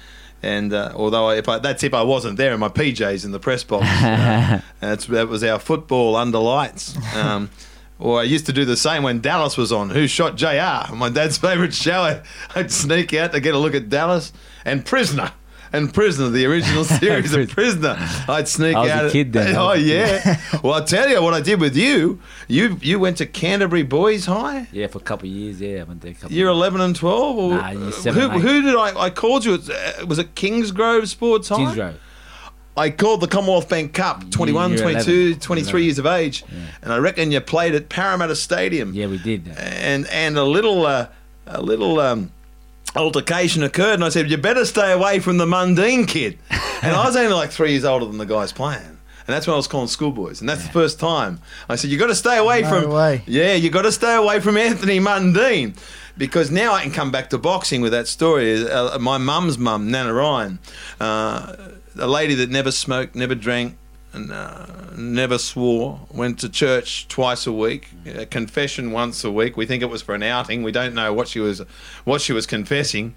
And 0.43 0.73
uh, 0.73 0.93
although 0.95 1.29
I, 1.29 1.37
if 1.37 1.49
I, 1.49 1.59
that's 1.59 1.83
if 1.83 1.93
I 1.93 2.03
wasn't 2.03 2.39
there 2.39 2.55
in 2.55 2.61
my 2.61 2.69
PJs 2.69 3.25
in 3.25 3.33
the 3.33 3.39
press 3.39 3.63
box, 3.63 3.85
uh, 3.87 4.61
that's, 4.81 5.07
that 5.07 5.29
was 5.29 5.45
our 5.45 5.59
football 5.59 6.17
under 6.17 6.39
lights. 6.39 6.97
Um, 7.15 7.51
or 7.99 8.21
I 8.21 8.23
used 8.23 8.47
to 8.47 8.53
do 8.53 8.65
the 8.65 8.77
same 8.77 9.03
when 9.03 9.21
Dallas 9.21 9.59
was 9.59 9.71
on. 9.71 9.91
Who 9.91 10.09
shot 10.09 10.37
JR? 10.37 10.95
My 10.95 11.11
dad's 11.13 11.37
favourite 11.39 11.75
show. 11.75 12.23
I'd 12.55 12.73
sneak 12.73 13.13
out 13.13 13.33
to 13.33 13.41
get 13.41 13.55
a 13.55 13.59
look 13.59 13.75
at 13.75 13.91
Dallas 13.91 14.33
and 14.65 14.85
Prisoner. 14.85 15.33
And 15.73 15.95
Prisoner, 15.95 16.31
the 16.31 16.47
original 16.47 16.83
series 17.03 17.33
of 17.33 17.49
Prisoner. 17.51 17.97
I'd 18.29 18.49
sneak 18.49 18.75
I 18.75 18.81
was 18.81 18.91
a 18.91 18.95
out. 19.07 19.13
kid 19.13 19.33
then. 19.33 19.55
Oh 19.57 19.73
yeah. 19.75 20.41
well, 20.65 20.75
I'll 20.75 20.85
tell 20.85 21.09
you 21.09 21.23
what 21.23 21.33
I 21.33 21.41
did 21.41 21.61
with 21.61 21.77
you. 21.77 22.21
You 22.49 22.77
you 22.83 22.99
went 22.99 23.19
to 23.19 23.27
Canterbury 23.27 23.85
Boys 23.85 24.27
High. 24.27 24.67
Yeah, 24.73 24.89
for 24.89 24.99
a 24.99 25.03
couple 25.03 25.29
of 25.29 25.35
years. 25.35 25.61
Yeah, 25.61 25.81
I 25.81 25.83
went 25.85 26.01
there 26.01 26.11
a 26.11 26.15
couple. 26.15 26.33
Year 26.33 26.49
of 26.49 26.55
years. 26.55 26.59
eleven 26.59 26.81
and 26.81 26.97
twelve. 26.97 27.37
Or, 27.39 27.55
Nah, 27.55 27.71
year 27.71 27.93
seven 27.93 28.21
who, 28.21 28.37
eight. 28.37 28.41
who 28.43 28.63
did 28.63 28.75
I? 28.75 28.99
I 29.01 29.11
called 29.11 29.45
you. 29.45 29.55
At, 29.55 29.71
uh, 30.03 30.07
was 30.07 30.19
it 30.19 30.35
Kingsgrove 30.35 31.07
Sports 31.07 31.49
High? 31.51 31.57
Kingsgrove. 31.59 31.95
I 32.77 32.91
called 32.91 33.21
the 33.21 33.27
Commonwealth 33.29 33.69
Bank 33.69 33.93
Cup, 33.93 34.31
21, 34.31 34.77
22, 34.77 35.11
11. 35.11 35.41
23 35.41 35.85
years 35.85 35.99
of 35.99 36.07
age, 36.07 36.45
and 36.83 36.93
I 36.93 36.99
reckon 36.99 37.31
you 37.31 37.41
played 37.41 37.75
at 37.75 37.89
Parramatta 37.89 38.35
Stadium. 38.37 38.95
Yeah, 38.95 39.07
we 39.07 39.19
did. 39.19 39.49
And 39.59 40.07
and 40.09 40.39
a 40.39 40.45
little 40.45 40.87
uh, 40.87 41.09
a 41.47 41.61
little 41.61 42.01
um, 42.01 42.31
altercation 42.97 43.63
occurred, 43.63 43.95
and 43.95 44.05
I 44.05 44.09
said, 44.09 44.31
"You 44.31 44.37
better 44.37 44.65
stay 44.65 44.93
away 44.93 45.19
from 45.21 45.37
the 45.39 45.47
Mundine 45.47 46.07
kid." 46.07 46.39
And 46.83 46.95
I 46.95 47.05
was 47.07 47.17
only 47.17 47.33
like 47.35 47.51
three 47.51 47.73
years 47.73 47.85
older 47.85 48.07
than 48.07 48.19
the 48.19 48.27
guys 48.27 48.53
playing. 48.53 48.81
And 49.27 49.37
that's 49.37 49.47
when 49.47 49.55
I 49.55 49.57
was 49.59 49.69
calling 49.69 49.87
schoolboys, 49.87 50.41
and 50.41 50.49
that's 50.49 50.65
the 50.65 50.73
first 50.73 50.99
time 50.99 51.41
I 51.69 51.77
said, 51.77 51.91
"You 51.91 51.99
got 51.99 52.09
to 52.09 52.15
stay 52.15 52.39
away 52.39 52.63
No 52.63 52.69
from 52.83 52.91
way. 52.91 53.23
yeah, 53.27 53.55
you 53.55 53.71
got 53.71 53.83
to 53.83 53.93
stay 53.93 54.15
away 54.17 54.41
from 54.41 54.57
Anthony 54.57 54.99
Mundine." 54.99 55.77
Because 56.19 56.51
now 56.51 56.73
I 56.75 56.83
can 56.83 56.91
come 56.91 57.11
back 57.11 57.31
to 57.31 57.39
boxing 57.39 57.81
with 57.81 57.93
that 57.93 58.07
story. 58.09 58.69
Uh, 58.69 58.99
my 58.99 59.17
mum's 59.17 59.57
mum, 59.57 59.91
Nana 59.91 60.13
Ryan, 60.13 60.59
uh, 61.01 61.55
a 61.99 62.07
lady 62.07 62.35
that 62.35 62.51
never 62.51 62.71
smoked, 62.73 63.15
never 63.15 63.35
drank, 63.35 63.77
and 64.13 64.33
uh, 64.33 64.67
never 64.97 65.39
swore. 65.39 66.01
Went 66.13 66.39
to 66.41 66.49
church 66.49 67.09
twice 67.09 67.47
a 67.47 67.53
week, 67.53 67.89
confession 68.31 68.93
once 68.93 69.25
a 69.25 69.31
week. 69.31 69.57
We 69.57 69.67
think 69.67 69.83
it 69.83 69.91
was 69.91 70.03
for 70.03 70.15
an 70.15 70.23
outing. 70.23 70.63
We 70.63 70.73
don't 70.73 70.95
know 70.95 71.13
what 71.13 71.29
she 71.29 71.41
was, 71.41 71.61
what 72.05 72.21
she 72.21 72.33
was 72.33 72.47
confessing, 72.47 73.15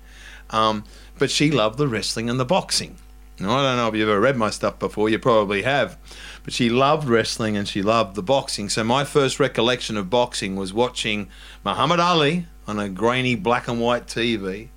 um, 0.50 0.84
but 1.18 1.32
she 1.32 1.52
loved 1.52 1.78
the 1.78 1.88
wrestling 1.88 2.30
and 2.30 2.40
the 2.40 2.46
boxing. 2.46 2.98
Now, 3.40 3.58
I 3.58 3.64
don't 3.64 3.78
know 3.78 3.88
if 3.88 3.96
you've 3.96 4.08
ever 4.08 4.20
read 4.20 4.38
my 4.38 4.52
stuff 4.52 4.78
before. 4.78 5.10
You 5.10 5.18
probably 5.18 5.64
have, 5.64 5.98
but 6.44 6.54
she 6.54 6.70
loved 6.70 7.08
wrestling 7.08 7.58
and 7.58 7.68
she 7.68 7.82
loved 7.82 8.16
the 8.16 8.22
boxing. 8.22 8.70
So 8.70 8.84
my 8.84 9.04
first 9.04 9.40
recollection 9.40 9.98
of 9.98 10.10
boxing 10.10 10.56
was 10.56 10.72
watching 10.72 11.30
Muhammad 11.66 12.00
Ali 12.00 12.46
on 12.68 12.78
a 12.78 12.90
grainy 12.90 13.36
black 13.36 13.68
and 13.68 13.82
white 13.82 14.06
TV 14.06 14.70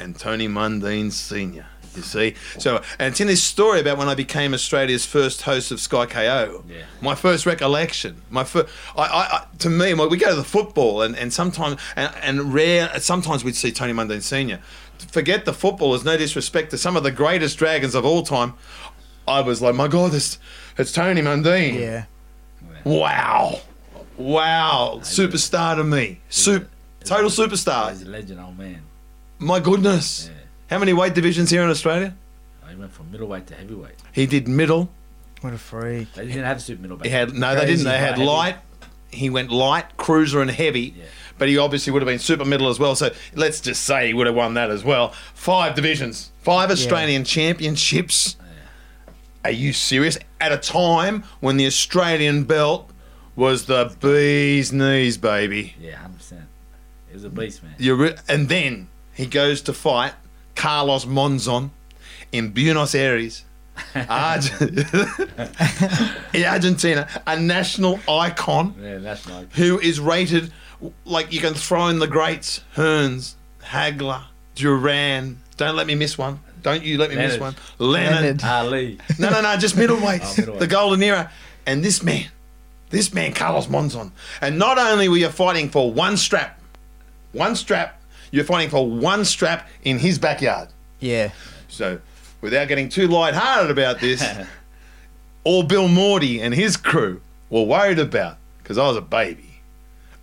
and 0.00 0.18
Tony 0.18 0.48
Mundine 0.48 1.12
Sr. 1.12 1.66
You 1.94 2.02
see, 2.02 2.34
so 2.58 2.82
and 2.98 3.12
it's 3.12 3.20
in 3.20 3.26
this 3.26 3.42
story 3.42 3.80
about 3.80 3.98
when 3.98 4.08
I 4.08 4.14
became 4.14 4.54
Australia's 4.54 5.04
first 5.04 5.42
host 5.42 5.70
of 5.70 5.78
Sky 5.78 6.06
KO. 6.06 6.64
Yeah. 6.68 6.84
My 7.02 7.14
first 7.14 7.44
recollection, 7.44 8.22
my 8.30 8.44
first, 8.44 8.72
I, 8.96 9.02
I, 9.02 9.36
I 9.36 9.46
to 9.58 9.68
me, 9.68 9.92
we 9.92 10.16
go 10.16 10.30
to 10.30 10.34
the 10.34 10.44
football 10.44 11.02
and 11.02 11.14
and 11.16 11.32
sometimes 11.32 11.78
and, 11.96 12.14
and 12.22 12.54
rare, 12.54 12.98
sometimes 13.00 13.44
we'd 13.44 13.56
see 13.56 13.72
Tony 13.72 13.92
Mundine 13.92 14.22
Sr. 14.22 14.60
Forget 15.10 15.44
the 15.44 15.52
football. 15.52 15.90
There's 15.90 16.04
no 16.04 16.16
disrespect 16.16 16.70
to 16.70 16.78
some 16.78 16.96
of 16.96 17.02
the 17.02 17.10
greatest 17.10 17.58
dragons 17.58 17.94
of 17.94 18.04
all 18.06 18.22
time. 18.22 18.54
I 19.28 19.40
was 19.40 19.60
like, 19.60 19.74
my 19.74 19.88
God, 19.88 20.12
this 20.12 20.38
it's 20.78 20.92
Tony 20.92 21.20
Mundine. 21.20 21.78
Yeah. 21.78 22.04
Wow, 22.84 23.60
wow, 24.16 24.98
superstar 25.02 25.76
to 25.76 25.84
me, 25.84 26.20
Sup, 26.28 26.64
total 27.04 27.30
superstar. 27.30 27.90
He's 27.90 28.02
a 28.02 28.08
legend, 28.08 28.40
old 28.40 28.58
man. 28.58 28.82
My 29.38 29.60
goodness. 29.60 30.28
Yeah. 30.28 30.41
How 30.72 30.78
many 30.78 30.94
weight 30.94 31.12
divisions 31.12 31.50
here 31.50 31.62
in 31.62 31.68
Australia? 31.68 32.14
He 32.66 32.76
went 32.76 32.92
from 32.92 33.12
middleweight 33.12 33.46
to 33.48 33.54
heavyweight. 33.54 33.96
He 34.10 34.24
did 34.24 34.48
middle. 34.48 34.88
What 35.42 35.52
a 35.52 35.58
freak. 35.58 36.10
They 36.14 36.26
didn't 36.26 36.44
have 36.44 36.62
super 36.62 36.80
middleweight. 36.80 37.04
He 37.04 37.12
had 37.12 37.34
no, 37.34 37.54
they 37.54 37.66
didn't. 37.66 37.84
They 37.84 37.98
had 37.98 38.12
Heavy. 38.14 38.24
light. 38.24 38.56
He 39.10 39.28
went 39.28 39.50
light, 39.52 39.98
cruiser, 39.98 40.40
and 40.40 40.50
heavy. 40.50 40.94
Yeah. 40.96 41.04
But 41.36 41.50
he 41.50 41.58
obviously 41.58 41.92
would 41.92 42.00
have 42.00 42.06
been 42.06 42.18
super 42.18 42.46
middle 42.46 42.70
as 42.70 42.78
well. 42.78 42.94
So 42.94 43.10
let's 43.34 43.60
just 43.60 43.84
say 43.84 44.06
he 44.06 44.14
would 44.14 44.26
have 44.26 44.34
won 44.34 44.54
that 44.54 44.70
as 44.70 44.82
well. 44.82 45.08
Five 45.34 45.74
divisions, 45.74 46.32
five 46.38 46.70
Australian 46.70 47.24
championships. 47.24 48.36
Are 49.44 49.50
you 49.50 49.74
serious? 49.74 50.16
At 50.40 50.52
a 50.52 50.56
time 50.56 51.24
when 51.40 51.58
the 51.58 51.66
Australian 51.66 52.44
belt 52.44 52.88
was 53.36 53.66
the 53.66 53.94
bee's 54.00 54.72
knees, 54.72 55.18
baby. 55.18 55.74
Yeah, 55.78 55.96
hundred 55.96 56.16
percent. 56.16 56.44
He 57.08 57.14
was 57.14 57.24
a 57.24 57.28
beast, 57.28 57.62
man. 57.62 57.74
You 57.76 57.94
re- 57.94 58.16
and 58.26 58.48
then 58.48 58.88
he 59.12 59.26
goes 59.26 59.60
to 59.62 59.74
fight 59.74 60.14
Carlos 60.54 61.04
Monzon 61.04 61.70
in 62.32 62.50
Buenos 62.50 62.94
Aires, 62.94 63.44
Arge- 64.08 64.52
in 66.34 66.44
Argentina, 66.44 67.08
a 67.26 67.38
national 67.38 67.98
icon 68.08 68.74
Yeah, 68.80 68.98
that's 68.98 69.28
like 69.28 69.52
who 69.54 69.78
is 69.80 69.98
rated 70.00 70.52
like 71.04 71.32
you 71.32 71.40
can 71.40 71.54
throw 71.54 71.88
in 71.88 71.98
the 71.98 72.06
greats: 72.08 72.62
Hearns, 72.76 73.34
Hagler, 73.62 74.24
Duran. 74.54 75.38
Don't 75.56 75.76
let 75.76 75.86
me 75.86 75.94
miss 75.94 76.18
one. 76.18 76.40
Don't 76.62 76.82
you 76.82 76.98
let 76.98 77.10
me 77.10 77.16
miss 77.16 77.38
one. 77.38 77.54
Leonard. 77.78 78.12
Leonard. 78.12 78.42
Leonard. 78.42 78.44
Ali. 78.44 78.98
No, 79.18 79.30
no, 79.30 79.40
no, 79.42 79.56
just 79.56 79.76
middleweights. 79.76 80.22
Oh, 80.38 80.40
middleweight. 80.40 80.60
The 80.60 80.66
golden 80.66 81.02
era. 81.02 81.30
And 81.66 81.84
this 81.84 82.02
man, 82.02 82.26
this 82.90 83.14
man, 83.14 83.32
Carlos 83.32 83.66
Monzon. 83.68 84.10
And 84.40 84.58
not 84.58 84.78
only 84.78 85.08
were 85.08 85.16
you 85.16 85.28
fighting 85.28 85.68
for 85.70 85.92
one 85.92 86.16
strap, 86.16 86.60
one 87.32 87.54
strap, 87.56 88.00
you're 88.32 88.44
fighting 88.44 88.70
for 88.70 88.88
one 88.90 89.24
strap 89.24 89.68
in 89.84 90.00
his 90.00 90.18
backyard. 90.18 90.68
Yeah. 90.98 91.30
So, 91.68 92.00
without 92.40 92.66
getting 92.66 92.88
too 92.88 93.06
light-hearted 93.06 93.70
about 93.70 94.00
this, 94.00 94.26
all 95.44 95.62
Bill 95.62 95.86
Mordey 95.88 96.40
and 96.40 96.52
his 96.52 96.76
crew 96.76 97.20
were 97.50 97.62
worried 97.62 98.00
about, 98.00 98.38
because 98.58 98.78
I 98.78 98.88
was 98.88 98.96
a 98.96 99.02
baby. 99.02 99.48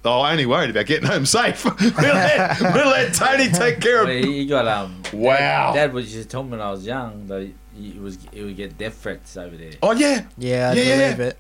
They 0.02 0.10
were 0.10 0.16
only 0.16 0.46
worried 0.46 0.70
about 0.70 0.86
getting 0.86 1.08
home 1.08 1.26
safe. 1.26 1.64
we'll, 1.66 1.92
let, 1.98 2.60
we'll 2.62 2.88
let 2.88 3.14
Tony 3.14 3.50
take 3.54 3.80
care 3.82 4.04
of 4.04 4.10
he, 4.10 4.40
he 4.40 4.46
got 4.46 4.68
um. 4.68 5.02
Wow. 5.14 5.74
Dad 5.74 5.94
was 5.94 6.12
just 6.12 6.30
told 6.30 6.48
me 6.48 6.52
when 6.52 6.62
I 6.62 6.72
was 6.72 6.86
young 6.86 7.28
that 7.28 7.42
he, 7.76 7.92
he 7.92 8.00
was 8.00 8.18
he 8.32 8.44
would 8.44 8.56
get 8.56 8.78
death 8.78 8.96
threats 8.96 9.36
over 9.36 9.56
there. 9.56 9.74
Oh, 9.84 9.92
yeah. 9.92 10.26
Yeah, 10.38 10.70
I 10.70 10.74
yeah, 10.74 10.84
believe 10.84 11.20
yeah. 11.20 11.26
it. 11.26 11.38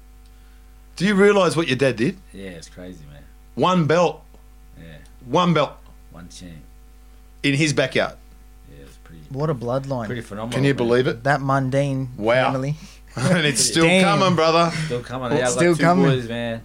Do 0.97 1.07
you 1.07 1.15
realise 1.15 1.55
what 1.55 1.69
your 1.69 1.77
dad 1.77 1.95
did? 1.95 2.17
Yeah, 2.33 2.49
it's 2.49 2.67
crazy, 2.67 3.05
man. 3.09 3.23
One 3.55 3.87
belt, 3.87 4.21
Yeah, 4.77 4.97
one 5.25 5.53
belt 5.53 5.78
one 6.19 6.29
champ. 6.29 6.51
in 7.43 7.53
his 7.55 7.73
backyard. 7.73 8.15
Yeah, 8.69 8.83
it's 8.85 8.97
pretty 8.97 9.21
What 9.29 9.49
a 9.49 9.55
bloodline. 9.55 10.05
pretty 10.07 10.21
phenomenal. 10.21 10.53
Can 10.55 10.63
you 10.63 10.73
man. 10.73 10.77
believe 10.77 11.07
it? 11.07 11.23
that 11.23 11.39
Mundine 11.39 12.15
Wow. 12.17 12.51
family. 12.51 12.75
and 13.15 13.45
it's 13.45 13.61
still 13.63 13.85
Damn. 13.85 14.19
coming, 14.19 14.35
brother. 14.35 14.71
Still 14.85 15.01
coming. 15.03 15.31
It's 15.31 15.39
Yeah, 15.39 15.45
I 15.45 15.49
got 15.49 15.57
still 15.57 15.75
two 15.75 15.83
coming. 15.83 16.05
boys, 16.05 16.27
man. 16.29 16.61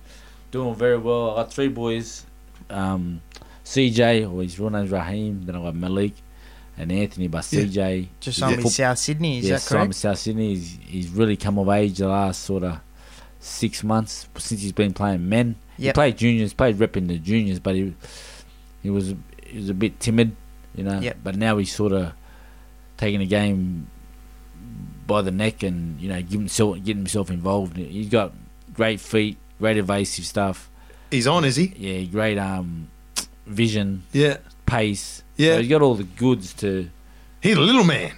Doing 0.51 0.75
very 0.75 0.99
well. 0.99 1.31
I 1.33 1.43
got 1.43 1.53
three 1.53 1.69
boys. 1.69 2.25
Um, 2.71 3.21
CJ, 3.65 4.31
or 4.31 4.43
his 4.43 4.59
real 4.59 4.71
name's 4.71 4.91
Raheem. 4.91 5.47
Then 5.47 5.57
I 5.57 5.63
got 5.63 5.75
Malik 5.75 6.13
and 6.77 6.91
Anthony. 6.93 7.29
But 7.29 7.47
Yeah. 7.51 7.61
CJ, 7.63 8.09
Just 8.21 8.39
Yeah. 8.41 8.47
on 8.47 8.57
me 8.57 8.69
South 8.69 8.99
Sydney, 8.99 9.39
is 9.39 9.45
yeah, 9.47 9.53
that 9.55 9.63
Simon 9.63 9.87
correct? 9.87 9.95
South 9.97 10.19
Sydney. 10.19 10.55
He's, 10.55 10.79
he's 10.87 11.09
really 11.09 11.37
come 11.37 11.59
of 11.59 11.69
age 11.71 11.99
the 11.99 12.09
last 12.09 12.43
sort 12.43 12.63
of 12.65 12.79
six 13.41 13.83
months 13.85 14.29
since 14.39 14.61
he's 14.61 14.73
been 14.73 14.93
playing 14.93 15.29
men. 15.29 15.57
He 15.77 15.85
Yep. 15.87 15.95
played 15.95 16.19
juniors, 16.19 16.53
played 16.53 16.79
rep 16.79 16.97
in 16.97 17.07
the 17.09 17.19
juniors, 17.19 17.59
but 17.61 17.75
he 17.75 17.95
he 18.83 18.91
was 18.91 19.15
he 19.47 19.59
was 19.59 19.69
a 19.69 19.75
bit 19.75 20.01
timid, 20.01 20.37
you 20.75 20.85
know. 20.85 21.01
Yep. 21.01 21.19
But 21.23 21.37
now 21.37 21.57
he's 21.59 21.75
sort 21.75 21.93
of 21.93 22.13
taking 22.97 23.21
the 23.21 23.27
game 23.27 23.89
by 25.07 25.21
the 25.21 25.31
neck 25.31 25.63
and 25.63 26.01
you 26.01 26.09
know 26.09 26.21
getting 26.23 26.41
himself 26.41 26.77
getting 26.79 26.99
himself 26.99 27.31
involved. 27.31 27.77
He's 27.77 28.09
got 28.09 28.33
great 28.73 29.01
feet, 29.01 29.37
great 29.59 29.77
evasive 29.77 30.25
stuff. 30.25 30.71
He's 31.11 31.27
on, 31.27 31.45
is 31.45 31.57
he? 31.57 31.73
Yeah, 31.77 32.05
great 32.11 32.39
um 32.39 32.89
vision, 33.47 34.03
Yeah. 34.13 34.39
pace. 34.67 35.23
Yeah. 35.37 35.55
so 35.55 35.61
he's 35.61 35.69
got 35.69 35.83
all 35.83 35.95
the 35.95 36.05
goods 36.05 36.53
to. 36.55 36.89
He's 37.43 37.57
a 37.57 37.61
little 37.61 37.85
man. 37.85 38.13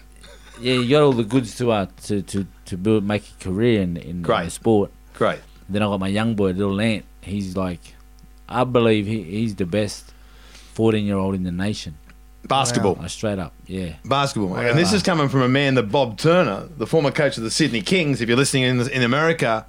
Yeah, 0.61 0.75
you 0.75 0.89
got 0.89 1.03
all 1.03 1.13
the 1.13 1.25
goods 1.25 1.57
to 1.59 1.71
uh, 1.73 1.87
to, 2.05 2.23
to, 2.23 2.47
to 2.67 2.77
build 2.79 3.05
make 3.05 3.25
a 3.41 3.45
career 3.45 3.83
in, 3.83 3.97
in, 3.97 4.23
Great. 4.23 4.45
the 4.45 4.51
sport. 4.51 4.91
Great. 5.15 5.41
Then 5.69 5.83
I 5.83 5.87
got 5.87 6.01
my 6.01 6.09
young 6.09 6.35
boy, 6.35 6.53
little 6.53 6.81
Ant. 6.81 7.05
He's 7.21 7.57
like, 7.57 7.81
I 8.49 8.63
believe 8.65 9.07
he, 9.07 9.23
he's 9.25 9.55
the 9.57 9.67
best 9.67 10.13
fourteen 10.77 11.05
year 11.07 11.17
old 11.17 11.35
in 11.35 11.43
the 11.43 11.51
nation. 11.53 11.97
Basketball. 12.47 12.97
Uh, 13.01 13.09
straight 13.09 13.41
up, 13.41 13.53
yeah. 13.67 13.95
Basketball. 14.05 14.51
mate. 14.55 14.69
And 14.69 14.79
this 14.79 14.93
is 14.93 15.03
coming 15.03 15.29
from 15.29 15.43
a 15.43 15.49
man, 15.49 15.75
the 15.75 15.83
Bob 15.83 16.17
Turner, 16.17 16.69
the 16.77 16.87
former 16.87 17.11
coach 17.11 17.37
of 17.37 17.43
the 17.43 17.51
Sydney 17.51 17.83
Kings. 17.83 18.21
If 18.21 18.29
you're 18.29 18.39
listening 18.39 18.63
in, 18.63 18.89
in 18.89 19.03
America, 19.03 19.67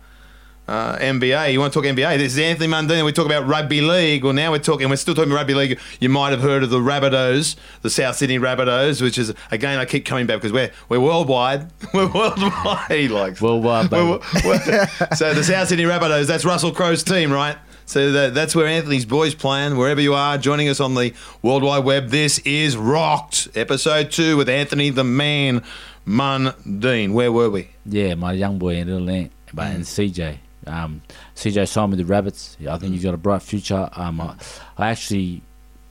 uh, 0.68 0.96
NBA, 0.98 1.54
you 1.54 1.60
want 1.60 1.74
to 1.74 1.80
talk 1.82 1.88
NBA? 1.90 2.20
This 2.20 2.34
is 2.34 2.40
Anthony 2.40 2.68
Mundine. 2.72 3.04
We 3.04 3.12
talk 3.14 3.26
about 3.26 3.48
rugby 3.48 3.82
league. 3.82 4.24
Well, 4.24 4.34
now 4.34 4.52
we're 4.52 4.60
talking, 4.60 4.90
we're 4.90 4.96
still 4.98 5.16
talking 5.16 5.34
rugby 5.34 5.56
league. 5.56 5.80
You 6.00 6.10
might 6.10 6.32
have 6.32 6.42
heard 6.42 6.62
of 6.62 6.70
the 6.70 6.78
Rabbitohs, 6.80 7.56
the 7.82 7.90
South 7.90 8.18
Sydney 8.18 8.38
Rabbitohs, 8.38 9.02
which 9.02 9.18
is, 9.18 9.34
again, 9.50 9.80
I 9.80 9.86
keep 9.86 10.06
coming 10.06 10.28
back 10.28 10.38
because 10.38 10.52
we're, 10.54 10.70
we're 10.88 11.00
worldwide. 11.00 11.72
We're 11.96 12.12
worldwide. 12.14 12.92
He 12.92 13.08
likes 13.08 13.42
Worldwide, 13.42 13.90
baby. 13.90 14.06
We're- 14.06 14.22
we're- 14.46 14.88
so 15.16 15.34
the 15.34 15.44
South 15.44 15.70
Sydney 15.70 15.86
Rabbitohs, 15.86 16.28
that's 16.28 16.46
Russell 16.46 16.72
Crowe's 16.74 17.02
team, 17.02 17.32
right? 17.32 17.58
So 17.88 18.12
that, 18.12 18.34
that's 18.34 18.54
where 18.54 18.68
Anthony's 18.68 19.06
boys 19.06 19.34
playing. 19.34 19.78
Wherever 19.78 20.02
you 20.02 20.14
are, 20.14 20.38
joining 20.38 20.68
us 20.68 20.82
on 20.82 20.94
the 20.94 21.14
World 21.42 21.64
Wide 21.64 21.86
Web, 21.86 22.10
this 22.10 22.38
is 22.40 22.76
Rocked, 22.76 23.48
episode 23.56 24.12
two 24.12 24.36
with 24.36 24.50
Anthony 24.50 24.90
the 24.90 25.06
Man 25.06 25.64
Mundine. 26.06 27.14
Where 27.14 27.32
were 27.32 27.50
we? 27.50 27.70
Yeah, 27.86 28.16
my 28.16 28.34
young 28.34 28.60
boy 28.60 28.76
and 28.76 28.90
little 28.92 29.10
Ant, 29.10 29.32
but 29.54 29.68
and 29.68 29.86
CJ. 29.86 30.38
Um, 30.66 31.02
CJ 31.38 31.66
signed 31.70 31.92
with 31.92 32.00
the 32.00 32.06
Rabbits. 32.06 32.58
I 32.70 32.78
think 32.78 32.92
he's 32.92 33.04
got 33.04 33.14
a 33.14 33.18
bright 33.18 33.42
future. 33.42 33.90
Um, 33.94 34.20
I, 34.20 34.36
I 34.78 34.90
actually, 34.90 35.42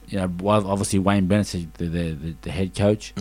you 0.08 0.18
know, 0.18 0.30
well, 0.40 0.66
obviously 0.66 0.98
Wayne 0.98 1.26
Bennett, 1.28 1.48
the, 1.78 1.86
the, 1.86 2.12
the, 2.12 2.36
the 2.42 2.50
head 2.50 2.74
coach, 2.74 3.14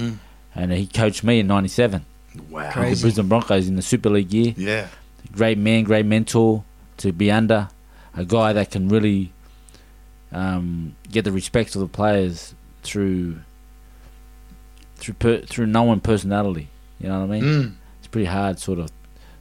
and 0.54 0.74
he 0.74 0.86
coached 0.86 1.24
me 1.24 1.40
in 1.40 1.48
'97. 1.48 2.06
Wow. 2.50 2.70
The 2.74 2.98
Brisbane 3.00 3.30
Broncos 3.30 3.70
in 3.70 3.78
the 3.78 3.82
Super 3.82 4.10
League 4.10 4.34
year. 4.34 4.54
Yeah. 4.58 4.88
great 5.32 5.58
man, 5.58 5.86
great 5.86 6.06
mentor 6.06 6.66
to 6.98 7.14
be 7.14 7.32
under, 7.32 7.70
a 8.16 8.26
guy 8.26 8.54
that 8.54 8.72
can 8.72 8.88
really 8.90 9.32
um, 10.32 10.96
get 11.12 11.24
the 11.26 11.32
respect 11.32 11.76
of 11.76 11.82
the 11.82 11.88
players 11.88 12.54
through 12.84 13.40
through 14.98 15.14
per, 15.16 15.42
through 15.42 15.66
knowing 15.68 16.00
personality. 16.00 16.70
You 17.00 17.10
know 17.10 17.20
what 17.22 17.26
I 17.36 17.40
mean? 17.40 17.44
Mm. 17.44 17.76
It's 18.00 18.08
pretty 18.08 18.26
hard, 18.26 18.60
sort 18.60 18.80
of, 18.80 18.92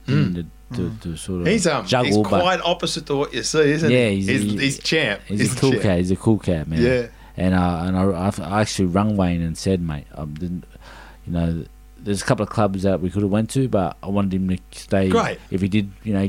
Mm. 0.06 0.34
thing 0.34 0.50
to, 0.72 0.76
to, 0.76 0.96
to 1.00 1.16
sort 1.16 1.40
of 1.42 1.46
He's 1.46 1.66
um, 1.66 1.86
juggle. 1.86 2.06
he's 2.18 2.26
quite 2.26 2.60
opposite 2.60 3.06
to 3.06 3.16
what 3.16 3.32
you 3.32 3.42
see, 3.42 3.70
isn't 3.70 3.90
Yeah, 3.90 4.08
he? 4.10 4.16
he's- 4.22 4.42
he's, 4.42 4.52
he- 4.52 4.58
he's 4.58 4.78
champ. 4.80 5.22
he's, 5.26 5.56
a 5.56 5.58
cool 5.58 5.70
champ. 5.70 5.82
cat. 5.82 5.98
He's 5.98 6.10
a 6.10 6.16
cool 6.16 6.38
cat, 6.38 6.68
man. 6.68 6.82
Yeah. 6.82 7.06
And 7.38 7.54
uh, 7.54 7.84
and 7.84 7.96
I, 7.96 8.30
I 8.44 8.60
actually 8.60 8.86
rung 8.86 9.16
Wayne 9.16 9.40
and 9.40 9.56
said, 9.56 9.80
mate, 9.80 10.06
I 10.14 10.24
didn't, 10.26 10.64
you 11.26 11.32
know, 11.32 11.64
there's 11.98 12.20
a 12.20 12.24
couple 12.26 12.42
of 12.42 12.50
clubs 12.50 12.82
that 12.82 13.00
we 13.00 13.08
could 13.08 13.22
have 13.22 13.30
went 13.30 13.48
to, 13.50 13.66
but 13.66 13.96
I 14.02 14.08
wanted 14.08 14.34
him 14.34 14.48
to 14.48 14.58
stay. 14.72 15.08
Great. 15.08 15.38
If 15.50 15.62
he 15.62 15.68
did, 15.68 15.90
you 16.04 16.12
know, 16.12 16.28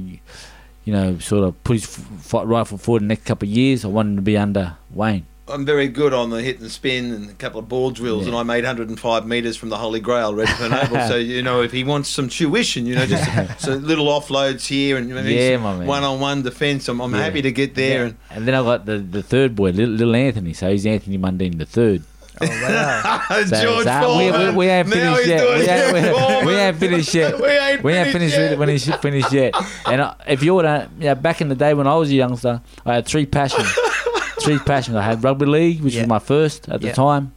you 0.85 0.93
know, 0.93 1.19
sort 1.19 1.43
of 1.43 1.61
put 1.63 1.73
his 1.73 1.83
f- 1.85 2.33
rifle 2.45 2.77
forward 2.77 3.01
the 3.01 3.07
next 3.07 3.25
couple 3.25 3.47
of 3.49 3.53
years, 3.53 3.83
I 3.83 3.89
wanted 3.89 4.11
him 4.11 4.15
to 4.17 4.21
be 4.21 4.37
under 4.37 4.77
Wayne. 4.93 5.25
I'm 5.47 5.63
very 5.63 5.87
good 5.89 6.11
on 6.11 6.31
the 6.31 6.41
hit 6.41 6.59
and 6.59 6.71
spin 6.71 7.11
and 7.13 7.29
a 7.29 7.33
couple 7.33 7.59
of 7.59 7.69
ball 7.69 7.91
drills, 7.91 8.23
Yeah. 8.23 8.29
and 8.29 8.37
I 8.37 8.41
made 8.41 8.63
105 8.63 9.27
metres 9.27 9.55
from 9.55 9.69
the 9.69 9.77
Holy 9.77 9.99
Grail, 9.99 10.33
Redfern 10.33 10.73
Oval. 10.73 11.07
so 11.07 11.17
you 11.17 11.43
know, 11.43 11.61
if 11.61 11.71
he 11.71 11.83
wants 11.83 12.09
some 12.09 12.29
tuition, 12.29 12.87
you 12.87 12.95
know, 12.95 13.05
just 13.05 13.59
so 13.61 13.73
little 13.73 14.07
offloads 14.07 14.65
here 14.65 14.97
and 14.97 15.07
Yeah, 15.09 15.57
my 15.57 15.85
one-on-one 15.85 16.41
defence, 16.41 16.87
I'm, 16.87 16.99
I'm 16.99 17.13
Yeah. 17.13 17.21
happy 17.21 17.43
to 17.43 17.51
get 17.51 17.75
there. 17.75 18.05
And 18.05 18.15
And 18.31 18.47
then 18.47 18.55
I've 18.55 18.65
got 18.65 18.87
the, 18.87 18.97
the 18.97 19.21
third 19.21 19.55
boy, 19.55 19.69
little, 19.69 19.93
little 19.93 20.15
Anthony. 20.15 20.53
So 20.53 20.71
he's 20.71 20.85
Anthony 20.87 21.19
Mundine 21.19 21.59
the 21.59 21.67
third. 21.67 22.01
Oh 22.41 22.47
wow. 22.47 23.21
So, 23.45 23.61
George 23.61 23.85
we, 24.17 24.31
we, 24.31 24.55
we 24.55 24.67
ain't 24.67 24.89
finished 24.89 25.27
yet. 25.27 25.45
We 25.55 25.67
ain't, 25.69 26.45
we, 26.45 26.45
we 26.45 26.53
ain't 26.55 26.77
finished 26.77 27.13
yet. 27.13 27.39
We 27.39 27.47
ain't 27.47 27.83
We 27.83 27.93
ain't 27.93 28.11
finished 28.11 28.37
yet. 28.37 28.57
when 28.59 28.69
finished 28.77 29.31
yet. 29.33 29.53
And 29.85 30.01
uh, 30.01 30.15
if 30.27 30.43
you 30.43 30.53
would 30.55 30.65
have, 30.65 30.89
yeah, 30.99 31.13
back 31.13 31.41
in 31.41 31.49
the 31.49 31.55
day 31.55 31.73
when 31.73 31.87
I 31.87 31.95
was 31.95 32.09
a 32.11 32.15
youngster, 32.15 32.61
I 32.85 32.95
had 32.95 33.05
three 33.05 33.25
passions. 33.25 33.67
three 34.41 34.59
passions. 34.59 34.95
I 34.95 35.01
had 35.03 35.23
rugby 35.23 35.45
league, 35.45 35.81
which 35.81 35.95
Yeah. 35.95 36.01
was 36.01 36.07
my 36.09 36.19
first 36.19 36.69
at 36.69 36.81
the 36.81 36.91
time. 36.91 37.33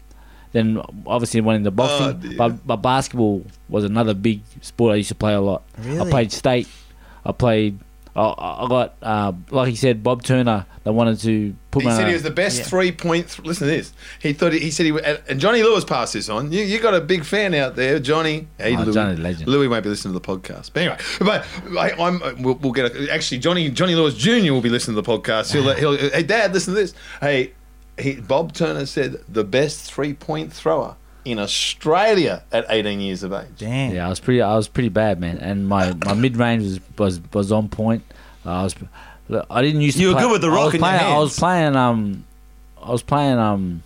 Then 0.53 0.80
obviously 1.07 1.40
went 1.42 1.59
into 1.59 1.68
Oh, 1.68 1.72
boxing, 1.72 2.20
dear. 2.20 2.38
but, 2.38 2.66
but 2.66 2.76
basketball 2.76 3.44
was 3.68 3.84
another 3.84 4.14
big 4.14 4.40
sport 4.62 4.94
I 4.94 4.96
used 4.96 5.11
to 5.11 5.14
play 5.14 5.34
a 5.34 5.40
lot. 5.40 5.62
I 5.78 6.09
played 6.09 6.32
state. 6.32 6.68
I 7.24 7.32
played. 7.32 7.78
I, 8.19 8.64
I 8.64 8.69
got 8.69 8.95
uh, 9.03 9.33
like 9.51 9.69
he 9.69 9.77
said, 9.77 10.03
Bob 10.03 10.23
Turner. 10.23 10.66
They 10.85 10.91
wanted 10.91 11.21
to 11.21 11.55
put 11.71 11.83
He 11.83 11.87
me. 11.89 11.93
on 11.93 11.99
said 11.99 12.09
he 12.09 12.14
was 12.14 12.23
the 12.23 12.31
best 12.31 12.59
Yeah. 12.59 12.64
three 12.64 12.93
point. 12.93 13.29
Th- 13.29 13.47
listen 13.47 13.69
to 13.69 13.71
this. 13.75 13.93
He 14.21 14.33
thought 14.33 14.53
he, 14.55 14.59
he 14.61 14.71
said 14.71 14.87
he 14.87 14.93
w- 14.93 15.16
and 15.29 15.39
Johnny 15.39 15.62
Lewis 15.62 15.85
passed 15.85 16.14
this 16.14 16.29
on. 16.29 16.51
You 16.51 16.64
you 16.64 16.81
got 16.81 16.95
a 16.95 17.01
big 17.01 17.25
fan 17.25 17.55
out 17.55 17.77
there, 17.77 17.99
Johnny. 17.99 18.49
Hey, 18.59 18.75
Oh, 18.75 18.81
Lewis. 18.83 18.95
Johnny 18.95 19.14
the 19.16 19.21
legend. 19.23 19.49
Lewis 19.49 19.69
won't 19.69 19.85
be 19.85 19.91
listening 19.91 20.14
to 20.14 20.19
the 20.21 20.25
podcast, 20.39 20.71
but 20.73 20.83
anyway. 20.83 20.99
But 21.21 21.47
I, 21.79 21.91
I'm 22.03 22.23
uh, 22.23 22.33
we'll, 22.39 22.55
we'll 22.57 22.73
get 22.73 22.95
a, 22.97 23.12
actually 23.12 23.39
Johnny 23.39 23.69
Johnny 23.71 23.95
Lewis 23.95 24.14
Jr. 24.14 24.53
will 24.53 24.61
be 24.62 24.71
listening 24.71 24.97
to 24.97 25.03
the 25.03 25.19
podcast. 25.19 25.53
He'll, 25.53 25.73
he'll 25.75 26.11
hey 26.11 26.23
Dad, 26.23 26.53
listen 26.55 26.75
to 26.75 26.81
this. 26.81 26.95
Hey, 27.21 27.53
he, 27.99 28.14
Bob 28.14 28.53
Turner 28.53 28.87
said 28.87 29.16
the 29.29 29.45
best 29.45 29.93
three 29.93 30.14
point 30.14 30.53
thrower 30.53 30.97
in 31.31 31.39
Australia 31.39 32.43
at 32.53 32.66
18 32.68 33.01
years 33.01 33.22
of 33.22 33.33
age. 33.33 33.47
Damn. 33.59 33.95
Yeah, 33.95 34.07
I 34.07 34.09
was 34.09 34.20
pretty. 34.20 34.43
I 34.43 34.57
was 34.57 34.68
pretty 34.68 34.89
bad, 34.89 35.20
man. 35.20 35.39
And 35.39 35.68
my, 35.68 35.93
my 36.05 36.14
mid 36.14 36.37
range 36.37 36.62
was, 36.64 36.81
was 36.99 37.20
was 37.33 37.53
on 37.53 37.68
point. 37.68 38.03
Uh, 38.45 38.51
I 38.51 38.62
was. 38.64 38.74
look, 39.29 39.47
I 39.51 39.62
didn't 39.62 39.81
use. 39.83 39.95
to. 39.95 40.01
You 40.01 40.09
were 40.09 40.14
play- 40.14 40.22
good 40.24 40.33
with 40.33 40.41
the 40.43 40.49
I 40.49 40.55
rock 40.55 40.64
was 40.66 40.74
in 40.74 40.81
your 40.81 40.89
playing, 40.89 41.03
I 41.12 41.18
was 41.18 41.39
playing. 41.39 41.76
Um, 41.76 42.24
I 42.83 42.91
was 42.91 43.03
playing 43.03 43.39
um, 43.39 43.83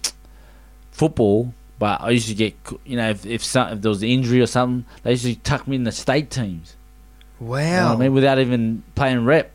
football, 0.90 1.52
but 1.78 2.00
I 2.00 2.10
used 2.10 2.28
to 2.28 2.34
get. 2.34 2.54
You 2.84 2.96
know, 2.96 3.10
if 3.10 3.26
if, 3.26 3.44
some, 3.44 3.72
if 3.72 3.82
there 3.82 3.88
was 3.88 4.02
an 4.02 4.08
injury 4.08 4.40
or 4.40 4.46
something, 4.46 4.84
they 5.02 5.10
used 5.12 5.24
to 5.24 5.34
tuck 5.36 5.66
me 5.66 5.76
in 5.76 5.84
the 5.84 5.92
state 5.92 6.30
teams. 6.30 6.76
You 7.40 7.46
know 7.46 7.52
what 7.52 7.58
Wow. 7.60 7.92
I 7.94 7.96
mean, 7.96 8.14
without 8.14 8.38
even 8.38 8.82
playing 8.94 9.24
rep. 9.24 9.50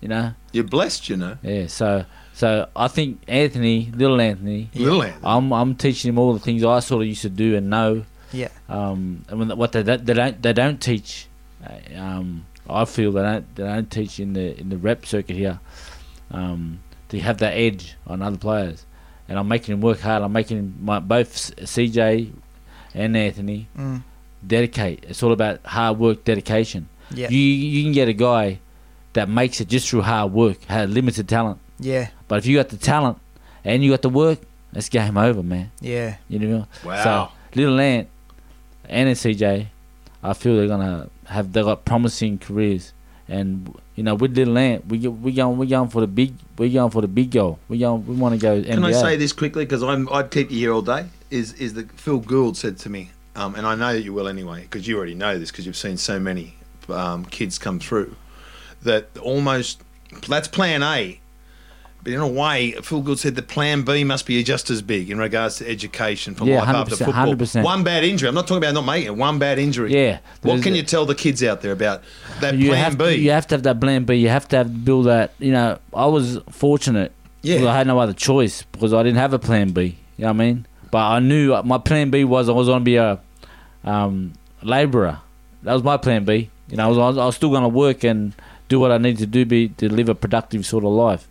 You 0.00 0.08
know. 0.08 0.32
You're 0.52 0.64
blessed, 0.64 1.08
you 1.10 1.16
know. 1.16 1.36
Yeah. 1.42 1.66
So 1.66 2.04
so 2.40 2.68
I 2.74 2.88
think 2.88 3.20
Anthony, 3.28 3.92
little 3.94 4.18
Anthony, 4.18 4.70
Little 4.74 5.02
Ant. 5.02 5.16
I'm 5.22 5.52
I'm 5.52 5.74
teaching 5.74 6.08
him 6.08 6.18
all 6.18 6.32
the 6.32 6.40
things 6.40 6.64
I 6.64 6.80
sort 6.80 7.02
of 7.02 7.08
used 7.08 7.20
to 7.22 7.28
do 7.28 7.54
and 7.54 7.68
know. 7.68 8.04
Yeah. 8.32 8.48
Um, 8.68 9.26
and 9.28 9.38
when, 9.38 9.48
what 9.58 9.72
they 9.72 9.82
don't, 9.82 10.06
they 10.06 10.14
don't 10.14 10.40
they 10.40 10.54
don't 10.54 10.80
teach, 10.80 11.26
uh, 11.62 11.98
um, 12.00 12.46
I 12.66 12.86
feel 12.86 13.12
they 13.12 13.20
don't 13.22 13.54
they 13.56 13.64
don't 13.64 13.90
teach 13.90 14.18
in 14.18 14.32
the 14.32 14.58
in 14.58 14.70
the 14.70 14.78
rep 14.78 15.04
circuit 15.04 15.36
here. 15.36 15.60
Um, 16.30 16.80
to 17.10 17.18
have 17.20 17.38
that 17.38 17.54
edge 17.54 17.96
on 18.06 18.22
other 18.22 18.38
players, 18.38 18.86
and 19.28 19.38
I'm 19.38 19.48
making 19.48 19.74
him 19.74 19.80
work 19.82 20.00
hard. 20.00 20.22
I'm 20.22 20.32
making 20.32 20.76
my 20.80 20.98
both 20.98 21.54
CJ 21.56 22.32
and 22.94 23.16
Anthony 23.16 23.68
Mm. 23.76 24.02
dedicate. 24.46 25.04
It's 25.08 25.22
all 25.22 25.32
about 25.32 25.60
hard 25.66 25.98
work, 25.98 26.24
dedication. 26.24 26.88
Yeah. 27.12 27.28
You 27.28 27.38
you 27.38 27.82
can 27.84 27.92
get 27.92 28.08
a 28.08 28.14
guy 28.14 28.60
that 29.12 29.28
makes 29.28 29.60
it 29.60 29.68
just 29.68 29.88
through 29.90 30.02
hard 30.02 30.32
work, 30.32 30.64
had 30.64 30.88
limited 30.88 31.28
talent. 31.28 31.58
Yeah. 31.80 32.08
But 32.30 32.38
if 32.38 32.46
you 32.46 32.56
got 32.56 32.68
the 32.68 32.76
talent 32.76 33.18
and 33.64 33.82
you 33.82 33.90
got 33.90 34.02
the 34.02 34.08
work, 34.08 34.38
it's 34.72 34.88
game 34.88 35.18
over, 35.18 35.42
man. 35.42 35.72
Yeah. 35.80 36.18
You 36.28 36.38
know. 36.38 36.66
Wow. 36.84 37.02
So 37.02 37.32
little 37.56 37.80
Ant 37.80 38.06
and 38.88 39.08
in 39.08 39.16
CJ, 39.16 39.66
I 40.22 40.32
feel 40.34 40.56
they're 40.56 40.68
gonna 40.68 41.08
have 41.26 41.52
they 41.52 41.60
got 41.60 41.84
promising 41.84 42.38
careers, 42.38 42.92
and 43.28 43.76
you 43.96 44.04
know 44.04 44.14
with 44.14 44.36
little 44.36 44.56
Ant, 44.56 44.86
we 44.86 44.98
we 45.08 45.32
going 45.32 45.58
we 45.58 45.66
going 45.66 45.88
for 45.88 46.00
the 46.00 46.06
big 46.06 46.34
we 46.56 46.70
going 46.70 46.92
for 46.92 47.02
the 47.02 47.08
big 47.08 47.32
goal. 47.32 47.58
We 47.68 47.78
going 47.78 48.06
we 48.06 48.14
want 48.14 48.36
to 48.36 48.40
go 48.40 48.62
NBA. 48.62 48.74
Can 48.74 48.84
I 48.84 48.92
say 48.92 49.16
this 49.16 49.32
quickly 49.32 49.64
because 49.64 49.82
I'm 49.82 50.08
I'd 50.12 50.30
keep 50.30 50.52
you 50.52 50.58
here 50.58 50.72
all 50.72 50.82
day. 50.82 51.06
Is 51.30 51.52
is 51.54 51.74
that 51.74 51.90
Phil 51.92 52.20
Gould 52.20 52.56
said 52.56 52.78
to 52.78 52.88
me, 52.88 53.10
um, 53.34 53.56
and 53.56 53.66
I 53.66 53.74
know 53.74 53.92
that 53.92 54.02
you 54.02 54.12
will 54.12 54.28
anyway 54.28 54.62
because 54.62 54.86
you 54.86 54.96
already 54.96 55.16
know 55.16 55.36
this 55.36 55.50
because 55.50 55.66
you've 55.66 55.76
seen 55.76 55.96
so 55.96 56.20
many 56.20 56.54
um, 56.88 57.24
kids 57.24 57.58
come 57.58 57.80
through 57.80 58.14
that 58.82 59.08
almost 59.18 59.82
that's 60.28 60.46
Plan 60.48 60.84
A. 60.84 61.19
But 62.02 62.12
in 62.14 62.20
a 62.20 62.26
way, 62.26 62.72
Phil 62.82 63.02
Gould 63.02 63.18
said 63.18 63.34
the 63.34 63.42
Plan 63.42 63.82
B 63.82 64.04
must 64.04 64.24
be 64.26 64.42
just 64.42 64.70
as 64.70 64.80
big 64.80 65.10
in 65.10 65.18
regards 65.18 65.56
to 65.58 65.68
education 65.68 66.34
for 66.34 66.44
Yeah, 66.46 66.60
life 66.60 66.68
after 66.68 66.96
100%, 66.96 67.04
football. 67.04 67.26
100%. 67.36 67.62
One 67.62 67.84
bad 67.84 68.04
injury. 68.04 68.28
I'm 68.28 68.34
not 68.34 68.46
talking 68.46 68.62
about 68.64 68.72
not 68.74 68.86
making 68.86 69.08
it. 69.08 69.16
One 69.16 69.38
bad 69.38 69.58
injury. 69.58 69.92
Yeah, 69.92 70.18
What 70.42 70.62
can 70.62 70.72
a- 70.72 70.76
you 70.76 70.82
tell 70.82 71.04
the 71.04 71.14
kids 71.14 71.42
out 71.42 71.60
there 71.60 71.72
about 71.72 72.02
that 72.40 72.54
you 72.54 72.70
Plan 72.70 72.84
have 72.84 72.96
B? 72.98 73.04
to, 73.04 73.18
you 73.18 73.30
have 73.32 73.46
to 73.48 73.54
have 73.56 73.62
that 73.64 73.80
plan 73.80 74.04
B. 74.04 74.14
You 74.14 74.28
have 74.30 74.48
to 74.48 74.56
have 74.56 74.84
build 74.84 75.06
that. 75.06 75.32
You 75.38 75.52
know, 75.52 75.78
I 75.94 76.06
was 76.06 76.38
fortunate. 76.50 77.12
Yeah. 77.42 77.54
because 77.56 77.68
I 77.68 77.76
had 77.78 77.86
no 77.86 77.98
other 77.98 78.12
choice 78.12 78.62
because 78.70 78.92
I 78.92 79.02
didn't 79.02 79.16
have 79.18 79.32
a 79.32 79.38
plan 79.38 79.70
B. 79.70 79.96
You 80.18 80.24
know 80.24 80.28
what 80.28 80.34
I 80.34 80.38
mean? 80.38 80.66
But 80.90 80.98
I 81.06 81.18
knew 81.20 81.54
uh, 81.54 81.62
my 81.62 81.78
plan 81.78 82.10
B 82.10 82.24
was 82.24 82.48
I 82.48 82.52
was 82.52 82.66
going 82.66 82.80
to 82.80 82.84
be 82.84 82.96
a 82.96 83.18
um, 83.84 84.32
labourer. 84.62 85.18
That 85.62 85.72
was 85.74 85.82
my 85.82 85.96
plan 85.96 86.24
B. 86.24 86.50
You 86.68 86.76
know, 86.76 86.84
I 86.84 86.86
was, 86.88 87.18
I 87.18 87.24
was, 87.26 87.36
still 87.36 87.50
going 87.50 87.62
to 87.62 87.68
work 87.68 88.04
and 88.04 88.34
do 88.68 88.78
what 88.78 88.92
I 88.92 88.98
need 88.98 89.18
to 89.18 89.26
do 89.26 89.44
be 89.44 89.68
to 89.70 89.90
live 89.92 90.08
a 90.08 90.14
productive 90.14 90.64
sort 90.64 90.84
of 90.84 90.90
life. 90.90 91.26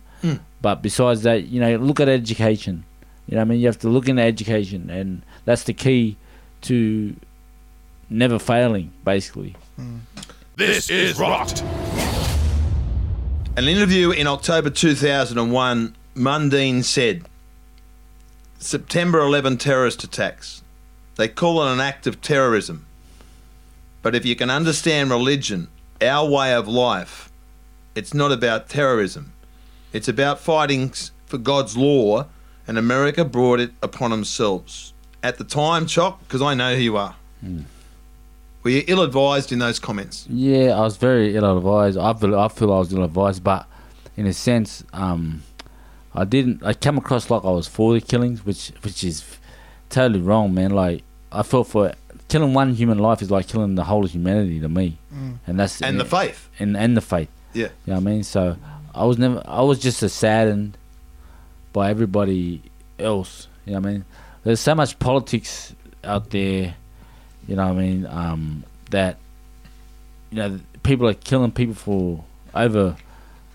Mm. 0.60 0.62
But 0.62 0.82
besides 0.82 1.22
that, 1.22 1.44
you 1.44 1.60
know, 1.60 1.76
look 1.76 2.00
at 2.00 2.08
education. 2.08 2.84
You 3.26 3.36
know, 3.36 3.40
what 3.40 3.46
I 3.46 3.48
mean, 3.50 3.60
you 3.60 3.66
have 3.66 3.78
to 3.80 3.88
look 3.88 4.08
into 4.08 4.22
education, 4.22 4.90
and 4.90 5.22
that's 5.44 5.64
the 5.64 5.72
key 5.72 6.16
to 6.62 7.14
never 8.08 8.38
failing, 8.38 8.92
basically. 9.04 9.56
This 10.56 10.90
is 10.90 11.18
Rocked. 11.18 11.62
An 13.56 13.68
interview 13.68 14.10
in 14.10 14.26
October 14.26 14.70
2001, 14.70 15.96
Mundine 16.14 16.84
said, 16.84 17.24
September 18.58 19.20
11 19.20 19.56
terrorist 19.56 20.04
attacks. 20.04 20.62
They 21.16 21.28
call 21.28 21.62
it 21.62 21.72
an 21.72 21.80
act 21.80 22.06
of 22.06 22.20
terrorism. 22.20 22.86
But 24.02 24.14
if 24.14 24.26
you 24.26 24.36
can 24.36 24.50
understand 24.50 25.10
religion, 25.10 25.68
our 26.02 26.28
way 26.28 26.52
of 26.54 26.68
life, 26.68 27.30
it's 27.94 28.14
not 28.14 28.32
about 28.32 28.68
terrorism. 28.68 29.32
It's 29.92 30.08
about 30.08 30.38
fighting 30.38 30.92
for 31.26 31.38
God's 31.38 31.76
law, 31.76 32.26
and 32.66 32.78
America 32.78 33.24
brought 33.24 33.60
it 33.60 33.70
upon 33.82 34.10
themselves. 34.10 34.92
At 35.22 35.38
the 35.38 35.44
time, 35.44 35.86
Chock, 35.86 36.20
because 36.20 36.40
I 36.42 36.54
know 36.54 36.74
who 36.76 36.80
you 36.82 36.96
are, 36.96 37.14
were 38.62 38.70
you 38.70 38.84
ill 38.86 39.02
advised 39.02 39.52
in 39.52 39.58
those 39.58 39.78
comments? 39.78 40.26
Yeah, 40.28 40.76
I 40.76 40.80
was 40.80 40.96
very 40.96 41.34
ill 41.34 41.56
advised. 41.56 41.98
I 41.98 42.12
feel, 42.14 42.38
I 42.38 42.48
feel 42.48 42.72
I 42.72 42.78
was 42.78 42.92
ill 42.92 43.04
advised, 43.04 43.42
but 43.42 43.66
in 44.16 44.26
a 44.26 44.32
sense, 44.32 44.84
um, 44.92 45.42
I 46.14 46.24
didn't. 46.24 46.62
I 46.64 46.74
came 46.74 46.98
across 46.98 47.30
like 47.30 47.44
I 47.44 47.50
was 47.50 47.66
for 47.68 47.94
the 47.94 48.00
killings, 48.00 48.44
which 48.44 48.72
which 48.82 49.04
is 49.04 49.24
totally 49.88 50.20
wrong, 50.20 50.52
man. 50.54 50.70
Like 50.70 51.02
I 51.32 51.42
felt 51.42 51.68
for 51.68 51.94
killing 52.28 52.52
one 52.54 52.74
human 52.74 52.98
life 52.98 53.22
is 53.22 53.30
like 53.30 53.46
killing 53.48 53.74
the 53.76 53.84
whole 53.84 54.04
of 54.04 54.10
humanity 54.10 54.60
to 54.60 54.68
me, 54.68 54.98
and 55.46 55.58
that's 55.58 55.80
And 55.82 55.98
the 56.00 56.04
faith. 56.04 56.48
and 56.58 56.76
and 56.76 56.96
the 56.96 57.00
faith. 57.00 57.28
Yeah. 57.52 57.64
You 57.64 57.70
know 57.88 57.94
what 57.94 58.00
I 58.00 58.04
mean? 58.04 58.22
So 58.24 58.56
I 58.94 59.04
was 59.04 59.18
never. 59.18 59.42
I 59.46 59.62
was 59.62 59.78
just 59.78 60.00
saddened 60.00 60.76
by 61.72 61.90
everybody 61.90 62.62
else. 62.98 63.48
You 63.66 63.72
know 63.72 63.80
what 63.80 63.88
I 63.88 63.92
mean? 63.92 64.04
There's 64.44 64.60
so 64.60 64.74
much 64.74 64.98
politics 64.98 65.74
out 66.02 66.30
there. 66.30 66.74
You 67.46 67.56
know 67.56 67.66
what 67.66 67.76
I 67.76 67.80
mean? 67.80 68.06
Um, 68.06 68.64
that 68.90 69.18
you 70.30 70.38
know 70.38 70.60
people 70.82 71.08
are 71.08 71.14
killing 71.14 71.52
people 71.52 71.74
for 71.74 72.24
over 72.54 72.96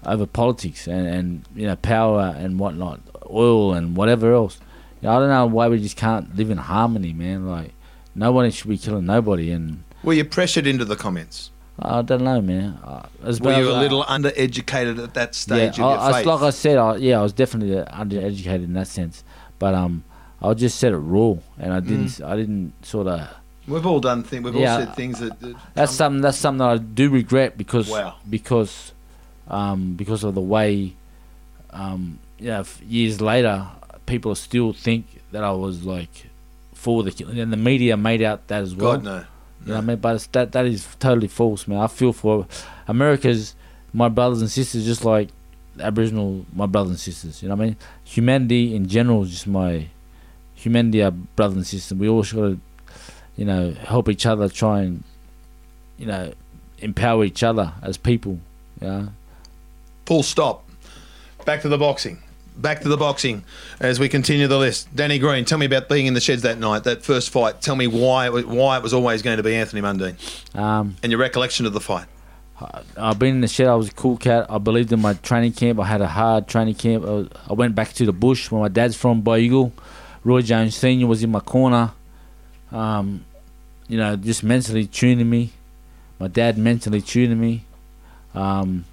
over 0.06 0.26
politics 0.26 0.88
and 0.88 1.08
and 1.08 1.46
you 1.56 1.68
know 1.68 1.76
power 1.76 2.34
and 2.38 2.60
whatnot, 2.60 3.02
oil 3.30 3.74
and 3.74 3.96
whatever 3.96 4.34
else. 4.34 4.60
You 5.02 5.08
know, 5.10 5.16
I 5.16 5.20
don't 5.20 5.30
know 5.30 5.46
why 5.48 5.68
we 5.68 5.80
just 5.80 5.98
can't 5.98 6.36
live 6.36 6.50
in 6.50 6.58
harmony, 6.58 7.14
man. 7.14 7.48
Like 7.48 7.74
nobody 8.14 8.52
should 8.52 8.70
be 8.70 8.78
killing 8.78 9.06
nobody, 9.06 9.52
and 9.52 9.84
Were 10.04 10.14
you 10.14 10.26
pressured 10.26 10.68
into 10.68 10.86
the 10.86 10.96
comments? 10.96 11.52
I 11.78 12.02
don't 12.02 12.24
know, 12.24 12.40
man. 12.42 12.80
Uh, 12.84 13.04
as 13.24 13.42
Were 13.42 13.58
you 13.58 13.70
a 13.70 13.74
little 13.74 14.04
undereducated 14.06 15.04
at 15.04 15.14
that 15.16 15.36
stage 15.36 15.78
yeah, 15.78 15.86
I, 15.86 16.20
I, 16.20 16.22
like 16.22 16.42
I 16.42 16.50
said, 16.52 16.78
I, 16.78 16.96
yeah, 16.96 17.20
I 17.20 17.22
was 17.22 17.34
definitely 17.34 17.76
undereducated 17.76 18.64
in 18.64 18.74
that 18.74 18.88
sense, 18.88 19.24
but 19.60 19.74
um, 19.74 20.04
I 20.42 20.54
just 20.54 20.80
said 20.80 20.94
a 20.94 20.98
rule, 20.98 21.44
and 21.60 21.74
I 21.74 21.80
didn't, 21.82 22.06
Mm. 22.08 22.28
I 22.28 22.36
didn't 22.38 22.86
sort 22.86 23.08
of. 23.08 23.28
We've 23.68 23.86
all 23.86 24.00
done 24.00 24.24
things. 24.24 24.44
We've 24.46 24.56
Yeah. 24.56 24.74
all 24.74 24.80
said 24.86 24.96
things 24.96 25.20
that. 25.20 25.40
that 25.42 25.56
That's 25.74 25.92
come- 25.92 25.98
something. 25.98 26.22
That's 26.22 26.38
something 26.38 26.60
that 26.60 26.70
I 26.70 26.78
do 26.78 27.10
regret 27.10 27.58
because 27.58 27.90
Wow. 27.90 28.16
because 28.30 28.94
um, 29.50 29.94
because 29.96 30.24
of 30.24 30.34
the 30.36 30.42
way 30.42 30.94
um, 31.72 32.20
you 32.40 32.48
know, 32.48 32.64
years 32.88 33.20
later, 33.22 33.66
people 34.06 34.34
still 34.36 34.72
think 34.72 35.08
that 35.32 35.44
I 35.44 35.52
was 35.52 35.84
like 35.84 36.28
for 36.74 37.04
the 37.04 37.12
killing, 37.12 37.38
and 37.40 37.52
the 37.52 37.58
media 37.58 37.98
made 37.98 38.22
out 38.22 38.48
that 38.48 38.62
as 38.62 38.74
well. 38.76 38.94
God 38.94 39.04
no. 39.04 39.26
You 39.66 39.72
know 39.72 39.78
what 39.78 39.84
I 39.84 39.88
mean? 39.88 39.98
But 39.98 40.28
that 40.34 40.52
that 40.52 40.66
is 40.66 40.88
totally 41.00 41.28
false, 41.28 41.68
man. 41.68 41.80
I 41.80 41.88
feel 41.88 42.14
for 42.14 42.46
America's 42.88 43.56
my 43.94 44.10
brothers 44.10 44.42
and 44.42 44.50
sisters, 44.50 44.86
just 44.86 45.04
like 45.04 45.30
Aboriginal 45.80 46.46
my 46.54 46.68
brothers 46.68 46.92
and 46.92 47.00
sisters. 47.00 47.42
You 47.42 47.50
know 47.50 47.56
what 47.56 47.64
I 47.64 47.68
mean? 47.68 47.78
Humanity 48.04 48.76
in 48.76 48.88
general 48.88 49.24
is 49.24 49.32
just 49.32 49.48
my 49.48 49.88
humanity, 50.54 51.04
our 51.04 51.12
brothers 51.12 51.58
and 51.58 51.68
sisters. 51.68 51.98
We 51.98 52.08
all 52.08 52.24
to, 52.24 52.60
you 53.36 53.46
know, 53.46 53.72
help 53.72 54.10
each 54.10 54.26
other, 54.26 54.50
try 54.50 54.82
and, 54.82 55.04
you 55.98 56.06
know, 56.06 56.34
empower 56.80 57.24
each 57.26 57.44
other 57.44 57.74
as 57.82 57.98
people. 57.98 58.40
You 58.82 58.88
know? 58.88 59.08
Full 60.06 60.24
stop. 60.24 60.68
Back 61.46 61.62
to 61.62 61.70
the 61.70 61.78
boxing. 61.78 62.22
Back 62.58 62.82
to 62.82 62.90
the 62.90 62.98
boxing 62.98 63.44
as 63.80 64.00
we 64.00 64.08
continue 64.08 64.48
the 64.48 64.58
list. 64.58 64.94
Danny 64.96 65.20
Green, 65.20 65.44
tell 65.44 65.58
me 65.58 65.66
about 65.66 65.90
being 65.90 66.06
in 66.06 66.14
the 66.14 66.22
sheds 66.22 66.42
that 66.44 66.58
night, 66.58 66.86
that 66.86 67.04
first 67.04 67.30
fight. 67.30 67.62
Tell 67.62 67.76
me 67.76 67.86
why 67.88 68.28
it 68.28 68.34
was, 68.34 68.46
why 68.46 68.78
it 68.78 68.84
was 68.84 68.94
always 68.94 69.22
going 69.22 69.38
to 69.38 69.44
be 69.44 69.54
Anthony 69.56 69.82
Mundine 69.82 70.16
Um, 70.58 70.96
and 71.04 71.12
your 71.12 71.20
recollection 71.20 71.66
of 71.66 71.74
the 71.74 71.82
fight. 71.82 72.06
I- 72.62 72.82
I've 72.98 73.20
been 73.20 73.36
in 73.36 73.42
the 73.42 73.50
shed. 73.50 73.68
I 73.68 73.76
was 73.76 73.90
a 73.90 73.94
cool 73.94 74.16
cat. 74.16 74.46
I 74.50 74.58
believed 74.58 74.94
in 74.94 75.02
my 75.02 75.16
training 75.16 75.52
camp. 75.52 75.80
I 75.80 75.86
had 75.86 76.00
a 76.02 76.08
hard 76.08 76.48
training 76.48 76.76
camp. 76.76 77.04
I, 77.06 77.28
I 77.50 77.54
went 77.54 77.76
back 77.76 77.92
to 77.94 78.06
the 78.06 78.14
bush 78.14 78.50
where 78.50 78.62
my 78.62 78.70
dad's 78.70 78.96
from, 78.96 79.22
Baryulgil. 79.22 79.74
Roy 80.24 80.42
Jones 80.42 80.76
Senior 80.78 81.08
was 81.08 81.22
in 81.24 81.32
my 81.32 81.42
corner. 81.42 81.92
Um, 82.72 83.26
you 83.90 83.98
know, 83.98 84.16
just 84.16 84.44
mentally 84.44 84.86
tuning 84.88 85.30
me. 85.30 85.52
My 86.20 86.30
dad 86.30 86.58
mentally 86.58 87.02
tuning 87.02 87.40
me. 87.40 87.66
Um, 88.34 88.86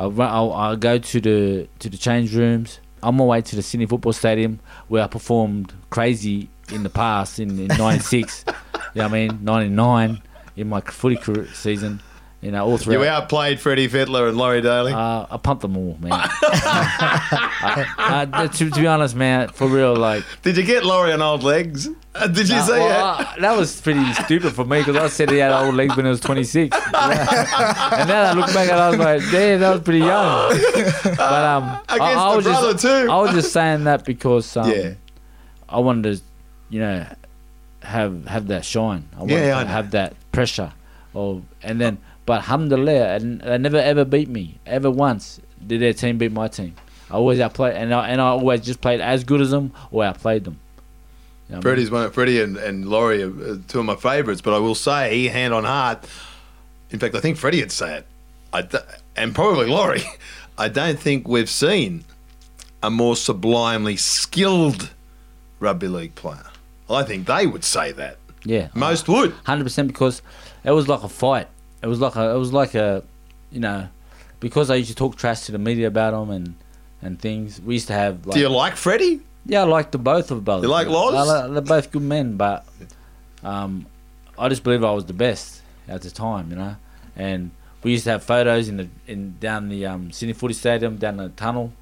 I 0.00 0.06
run, 0.06 0.30
I'll, 0.30 0.52
I'll 0.54 0.76
go 0.76 0.96
to 0.96 1.20
the 1.20 1.68
to 1.80 1.90
the 1.90 1.98
change 1.98 2.34
rooms. 2.34 2.80
On 3.02 3.14
my 3.16 3.24
way 3.24 3.42
to 3.42 3.56
the 3.56 3.62
Sydney 3.62 3.86
Football 3.86 4.14
Stadium 4.14 4.60
where 4.88 5.02
I 5.04 5.06
performed 5.06 5.74
crazy 5.90 6.48
in 6.72 6.82
the 6.82 6.90
past 6.90 7.38
in, 7.38 7.58
in 7.58 7.66
'96. 7.66 8.44
you 8.46 8.52
know 8.52 9.04
what 9.04 9.04
I 9.04 9.08
mean? 9.08 9.38
'99 9.42 10.22
in 10.56 10.68
my 10.68 10.80
footy 10.80 11.16
career 11.16 11.48
season. 11.52 12.00
You 12.42 12.50
know, 12.50 12.64
all 12.64 12.78
throughout. 12.78 13.00
You 13.02 13.06
outplayed 13.06 13.60
Freddie 13.60 13.88
Fittler 13.88 14.28
and 14.28 14.36
Laurie 14.38 14.62
Daley. 14.62 14.94
Uh, 14.94 15.26
I 15.30 15.36
pumped 15.36 15.60
them 15.60 15.76
all, 15.76 15.98
man. 16.00 16.12
I, 16.14 18.26
I, 18.32 18.46
to, 18.46 18.70
to 18.70 18.80
be 18.80 18.86
honest, 18.86 19.14
man, 19.14 19.48
for 19.48 19.68
real, 19.68 19.94
like 19.94 20.24
Did 20.42 20.56
you 20.56 20.62
get 20.64 20.84
Laurie 20.84 21.12
on 21.12 21.20
old 21.20 21.42
legs? 21.42 21.88
Uh, 22.14 22.26
did 22.26 22.48
you 22.48 22.56
uh, 22.56 22.62
see 22.62 22.72
well, 22.72 23.16
uh, 23.20 23.34
that 23.40 23.56
was 23.56 23.78
pretty 23.82 24.12
stupid 24.14 24.52
for 24.54 24.64
me 24.64 24.78
because 24.78 24.96
I 24.96 25.08
said 25.08 25.30
he 25.30 25.36
had 25.36 25.52
old 25.52 25.74
legs 25.74 25.94
when 25.96 26.06
he 26.06 26.10
was 26.10 26.20
26, 26.20 26.74
and 26.84 26.94
then 26.94 28.26
I 28.26 28.32
look 28.32 28.46
back 28.54 28.70
and 28.70 28.80
I 28.80 28.88
was 28.90 28.98
like, 28.98 29.20
damn, 29.30 29.60
that 29.60 29.72
was 29.74 29.82
pretty 29.82 29.98
young. 30.00 30.50
But 31.04 31.20
um, 31.20 31.78
I, 31.88 31.96
Against 31.96 32.16
I 32.16 32.30
the 32.30 32.36
was 32.36 32.44
brother 32.46 32.72
just, 32.72 32.82
too. 32.84 33.10
I 33.10 33.20
was 33.20 33.30
just 33.32 33.52
saying 33.52 33.84
that 33.84 34.04
because 34.04 34.56
um, 34.56 34.70
Yeah. 34.70 34.94
I 35.68 35.78
wanted 35.78 36.16
to, 36.16 36.22
you 36.70 36.80
know, 36.80 37.06
have 37.82 38.26
have 38.26 38.46
that 38.48 38.64
shine. 38.64 39.08
I 39.14 39.20
wanted 39.20 39.34
Yeah, 39.34 39.58
I 39.58 39.62
to 39.62 39.66
know. 39.66 39.70
have 39.72 39.90
that 39.92 40.14
pressure, 40.32 40.72
of 41.14 41.42
and 41.62 41.80
then. 41.80 41.98
But 42.30 42.42
alhamdulillah, 42.42 43.16
and 43.16 43.40
they 43.40 43.58
never 43.58 43.78
ever 43.78 44.04
beat 44.04 44.28
me 44.28 44.60
ever 44.64 44.88
once. 44.88 45.40
Did 45.66 45.80
their 45.80 45.92
team 45.92 46.16
beat 46.16 46.30
my 46.30 46.46
team? 46.46 46.76
I 47.10 47.14
always 47.14 47.40
outplayed, 47.40 47.74
and 47.74 47.92
I 47.92 48.08
and 48.08 48.20
I 48.20 48.26
always 48.26 48.60
just 48.60 48.80
played 48.80 49.00
as 49.00 49.24
good 49.24 49.40
as 49.40 49.50
them 49.50 49.72
or 49.90 50.04
outplayed 50.04 50.44
them. 50.44 50.60
You 50.60 50.60
know 50.60 50.62
what 51.48 51.50
I 51.50 51.54
mean? 51.56 51.62
Freddie's 51.62 51.90
one. 51.90 52.10
Freddie 52.12 52.40
and, 52.40 52.56
and 52.56 52.86
Laurie 52.88 53.24
are 53.24 53.56
two 53.66 53.80
of 53.80 53.84
my 53.84 53.96
favourites, 53.96 54.40
but 54.42 54.54
I 54.54 54.60
will 54.60 54.76
say, 54.76 55.26
hand 55.26 55.52
on 55.52 55.64
heart, 55.64 56.06
in 56.92 57.00
fact, 57.00 57.16
I 57.16 57.20
think 57.20 57.36
Freddie 57.36 57.62
would 57.62 57.72
say 57.72 57.96
it, 57.96 58.06
I 58.52 58.62
d- 58.62 58.78
and 59.16 59.34
probably 59.34 59.66
Laurie. 59.66 60.04
I 60.56 60.68
don't 60.68 61.00
think 61.00 61.26
we've 61.26 61.50
seen 61.50 62.04
a 62.80 62.92
more 62.92 63.16
sublimely 63.16 63.96
skilled 63.96 64.90
rugby 65.58 65.88
league 65.88 66.14
player. 66.14 66.46
I 66.88 67.02
think 67.02 67.26
they 67.26 67.48
would 67.48 67.64
say 67.64 67.90
that. 67.90 68.18
Yeah, 68.44 68.68
Most 68.72 69.08
would. 69.08 69.32
hundred 69.46 69.64
percent 69.64 69.88
because 69.88 70.22
it 70.62 70.70
was 70.70 70.86
like 70.86 71.02
a 71.02 71.08
fight. 71.08 71.48
It 71.82 71.86
was 71.86 72.00
like 72.00 72.16
a, 72.16 72.30
it 72.34 72.38
was 72.38 72.52
like 72.52 72.74
a, 72.74 73.02
you 73.50 73.60
know, 73.60 73.88
because 74.38 74.70
I 74.70 74.76
used 74.76 74.90
to 74.90 74.94
talk 74.96 75.16
trash 75.16 75.42
to 75.46 75.52
the 75.52 75.58
media 75.58 75.86
about 75.88 76.10
them 76.12 76.30
and 76.30 76.54
and 77.02 77.18
things. 77.20 77.60
We 77.60 77.74
used 77.74 77.86
to 77.88 77.94
have 77.94 78.26
like 78.26 78.34
Do 78.34 78.40
you 78.40 78.48
like 78.48 78.76
Freddie? 78.76 79.20
Yeah, 79.46 79.62
I 79.62 79.64
like 79.64 79.90
the 79.90 79.98
both 79.98 80.30
of 80.30 80.44
brothers. 80.44 80.64
You 80.64 80.68
like 80.68 80.86
Loz? 80.88 81.26
Like- 81.26 81.52
they're 81.52 81.62
both 81.62 81.90
good 81.90 82.02
men, 82.02 82.36
but 82.36 82.66
um, 83.42 83.86
I 84.38 84.48
just 84.48 84.62
believe 84.62 84.84
I 84.84 84.92
was 84.92 85.06
the 85.06 85.14
best 85.14 85.62
at 85.88 86.02
the 86.02 86.10
time, 86.10 86.50
you 86.50 86.56
know. 86.56 86.76
And 87.16 87.50
we 87.82 87.92
used 87.92 88.04
to 88.04 88.10
have 88.10 88.22
photos 88.22 88.68
in 88.68 88.76
the 88.76 88.88
in 89.06 89.36
down 89.40 89.68
the 89.68 89.86
um, 89.86 90.12
Sydney 90.12 90.34
Footy 90.34 90.54
Stadium, 90.54 90.96
down 90.98 91.16
the 91.16 91.30
tunnel, 91.30 91.72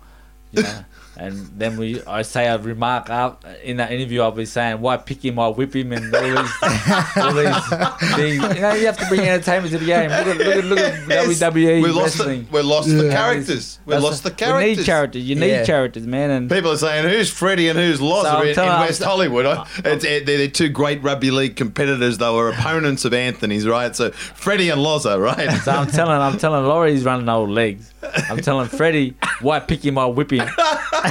you 0.52 0.62
know. 0.62 0.84
and 1.18 1.48
then 1.58 1.76
we, 1.76 2.02
I 2.04 2.22
say 2.22 2.46
a 2.46 2.58
remark 2.58 3.10
out 3.10 3.44
in 3.64 3.78
that 3.78 3.90
interview. 3.92 4.22
I'll 4.22 4.30
be 4.32 4.46
saying, 4.46 4.80
"Why 4.80 4.96
pick 4.96 5.24
him? 5.24 5.36
Why 5.36 5.48
whip 5.48 5.74
him?" 5.74 5.92
And 5.92 6.14
all 6.14 6.22
these, 6.22 7.16
all 7.16 7.32
these 7.34 7.68
things. 8.16 8.54
You 8.54 8.60
know, 8.60 8.72
you 8.74 8.86
have 8.86 8.96
to 8.98 9.06
bring 9.08 9.20
entertainment 9.20 9.72
to 9.72 9.78
the 9.78 9.86
game. 9.86 10.10
Look 10.10 10.26
at 10.28 10.36
look 10.36 10.46
at, 10.56 10.64
look 10.64 10.78
at 10.78 11.08
Yes. 11.08 11.40
WWE 11.40 11.82
we 11.82 11.90
lost 11.90 12.18
wrestling. 12.18 12.44
the, 12.44 12.50
we 12.52 12.62
lost 12.62 12.88
the 12.88 13.08
characters. 13.10 13.78
We 13.84 13.92
That's 13.92 14.04
lost 14.04 14.22
the 14.22 14.30
We 14.30 14.36
characters. 14.36 14.78
need 14.78 14.86
characters. 14.86 15.22
You 15.24 15.34
need 15.34 15.48
Yeah. 15.50 15.64
characters, 15.64 16.06
man. 16.06 16.30
And 16.30 16.50
People 16.50 16.70
are 16.72 16.76
saying 16.76 17.08
who's 17.08 17.30
Freddie 17.30 17.68
and 17.68 17.78
who's 17.78 18.00
Loz 18.00 18.24
So 18.26 18.40
in, 18.42 18.48
in 18.50 18.56
West 18.56 19.02
I'm- 19.02 19.08
Hollywood. 19.10 19.46
I- 19.46 19.66
It's, 19.84 20.04
it, 20.04 20.26
they're, 20.26 20.38
they're 20.38 20.48
two 20.48 20.68
great 20.68 21.02
rugby 21.02 21.30
league 21.30 21.56
competitors. 21.56 22.18
They 22.18 22.30
were 22.30 22.50
opponents 22.50 23.04
of 23.04 23.12
Anthony's, 23.14 23.66
right? 23.66 23.94
So 23.96 24.10
Freddie 24.10 24.70
and 24.70 24.80
Loza, 24.80 25.20
right? 25.20 25.50
So 25.62 25.72
I'm 25.72 25.86
telling, 25.88 26.20
I'm 26.20 26.38
telling 26.38 26.64
Laurie 26.66 26.92
he's 26.92 27.04
running 27.04 27.28
old 27.28 27.50
legs. 27.50 27.92
I'm 28.30 28.38
telling 28.40 28.68
Freddie, 28.68 29.14
why 29.40 29.58
pick 29.60 29.84
him 29.84 29.98
or 29.98 30.12
whip 30.12 30.30
him? 30.32 30.48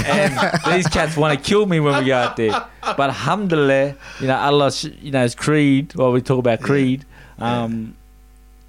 And 0.06 0.74
these 0.74 0.88
cats 0.88 1.18
want 1.18 1.38
to 1.38 1.44
kill 1.44 1.66
me 1.66 1.80
when 1.80 2.00
we 2.00 2.06
go 2.08 2.16
out 2.16 2.36
there. 2.38 2.66
But 2.82 3.00
alhamdulillah, 3.00 3.96
you 4.20 4.28
know, 4.28 4.38
Allah, 4.38 4.72
you 5.02 5.12
know, 5.12 5.24
his 5.24 5.36
creed, 5.36 5.96
while 5.96 6.12
we 6.12 6.22
talk 6.22 6.40
about 6.40 6.62
creed, 6.62 7.06
um, 7.40 7.96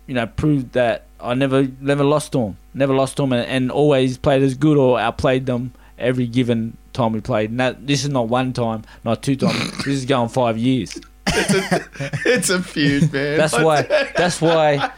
you 0.06 0.14
know, 0.14 0.26
proved 0.26 0.72
that 0.72 1.04
I 1.20 1.34
never 1.34 1.68
never 1.80 2.04
lost 2.04 2.32
to 2.32 2.38
him. 2.38 2.56
Never 2.74 2.94
lost 2.94 3.16
to 3.16 3.24
him, 3.24 3.32
and, 3.32 3.46
and 3.46 3.70
always 3.70 4.18
played 4.18 4.42
as 4.42 4.54
good 4.54 4.76
or 4.76 4.98
outplayed 4.98 5.46
them 5.46 5.72
every 5.98 6.26
given 6.26 6.76
time 6.92 7.12
we 7.12 7.20
played. 7.20 7.56
That, 7.58 7.86
this 7.86 8.04
is 8.04 8.10
not 8.10 8.28
one 8.28 8.52
time, 8.52 8.84
not 9.04 9.22
two 9.22 9.36
times. 9.36 9.70
this 9.84 9.86
is 9.88 10.04
going 10.04 10.28
five 10.28 10.58
years. 10.58 10.98
it's 11.26 12.50
a 12.50 12.62
feud, 12.62 13.12
man. 13.12 13.36
That's 13.38 13.58
why. 13.58 13.82
That's 14.16 14.40
why. 14.40 14.92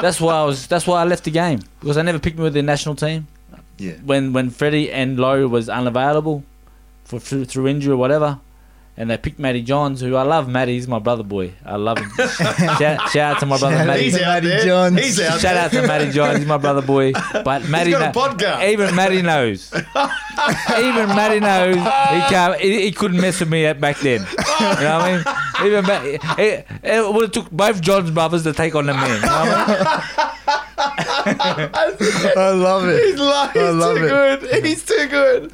That's 0.00 0.20
why 0.20 0.34
I 0.34 0.44
was. 0.44 0.66
That's 0.66 0.86
why 0.86 1.00
I 1.00 1.04
left 1.04 1.24
the 1.24 1.30
game 1.30 1.60
because 1.80 1.96
I 1.96 2.02
never 2.02 2.18
picked 2.18 2.38
me 2.38 2.44
with 2.44 2.54
the 2.54 2.62
national 2.62 2.96
team. 2.96 3.28
Yeah. 3.78 3.92
When 4.04 4.32
when 4.32 4.50
Freddie 4.50 4.90
and 4.90 5.18
Lowe 5.18 5.46
was 5.48 5.68
unavailable 5.68 6.44
for 7.04 7.20
through, 7.20 7.44
through 7.44 7.68
injury 7.68 7.92
or 7.92 7.96
whatever, 7.96 8.40
and 8.96 9.10
they 9.10 9.18
picked 9.18 9.38
Matty 9.38 9.60
Johns, 9.60 10.00
who 10.00 10.16
I 10.16 10.22
love. 10.22 10.48
Matty, 10.48 10.72
he's 10.74 10.88
my 10.88 10.98
brother 10.98 11.22
boy. 11.22 11.52
I 11.64 11.76
love 11.76 11.98
him. 11.98 12.08
shout, 12.16 12.78
shout 12.78 13.16
out 13.16 13.40
to 13.40 13.46
my 13.46 13.58
brother 13.58 13.76
Shout 13.76 13.80
out 13.82 13.86
Matty. 13.88 14.02
He's 14.04 14.16
to 14.16 14.24
out 14.24 14.28
Matty 14.42 14.46
there. 14.48 14.64
Johns. 14.64 14.98
He's 14.98 15.20
out 15.20 15.32
Shout 15.40 15.40
there. 15.54 15.58
out 15.64 15.70
to 15.72 15.86
Matty 15.86 16.10
Johns, 16.12 16.38
he's 16.38 16.46
my 16.46 16.56
brother 16.56 16.80
boy. 16.80 17.12
But 17.44 17.68
Matty, 17.68 17.90
got 17.90 18.16
a 18.16 18.18
kno- 18.18 18.28
podcast. 18.34 18.68
even 18.72 18.94
Matty 18.96 19.20
knows. 19.20 19.70
even 19.74 21.08
Matty 21.08 21.40
knows 21.40 21.74
he 21.76 21.80
can't. 22.34 22.58
He, 22.60 22.82
he 22.82 22.92
couldn't 22.92 23.20
mess 23.20 23.40
with 23.40 23.50
me 23.50 23.70
back 23.74 23.98
then. 24.00 24.20
You 24.20 24.26
know 24.26 24.74
what 24.74 24.84
I 24.88 25.12
mean? 25.12 25.66
Even 25.66 25.84
Ma- 25.86 26.02
it, 26.02 26.20
it, 26.38 26.66
it 26.82 27.12
would 27.12 27.22
have 27.24 27.32
took 27.32 27.50
both 27.50 27.80
Johns 27.82 28.10
brothers 28.10 28.44
to 28.44 28.52
take 28.54 28.74
on 28.74 28.86
the 28.86 28.94
man. 28.94 29.16
You 29.16 29.20
know 29.20 29.44
what 29.46 31.15
I 31.26 32.32
I 32.36 32.50
love 32.50 32.86
it. 32.88 33.04
He's, 33.04 33.18
lo- 33.18 33.48
he's 33.52 33.62
I 33.62 33.70
love 33.70 33.96
too 33.96 34.04
it. 34.04 34.08
good. 34.50 34.64
He's 34.64 34.84
too 34.84 35.06
good. 35.08 35.52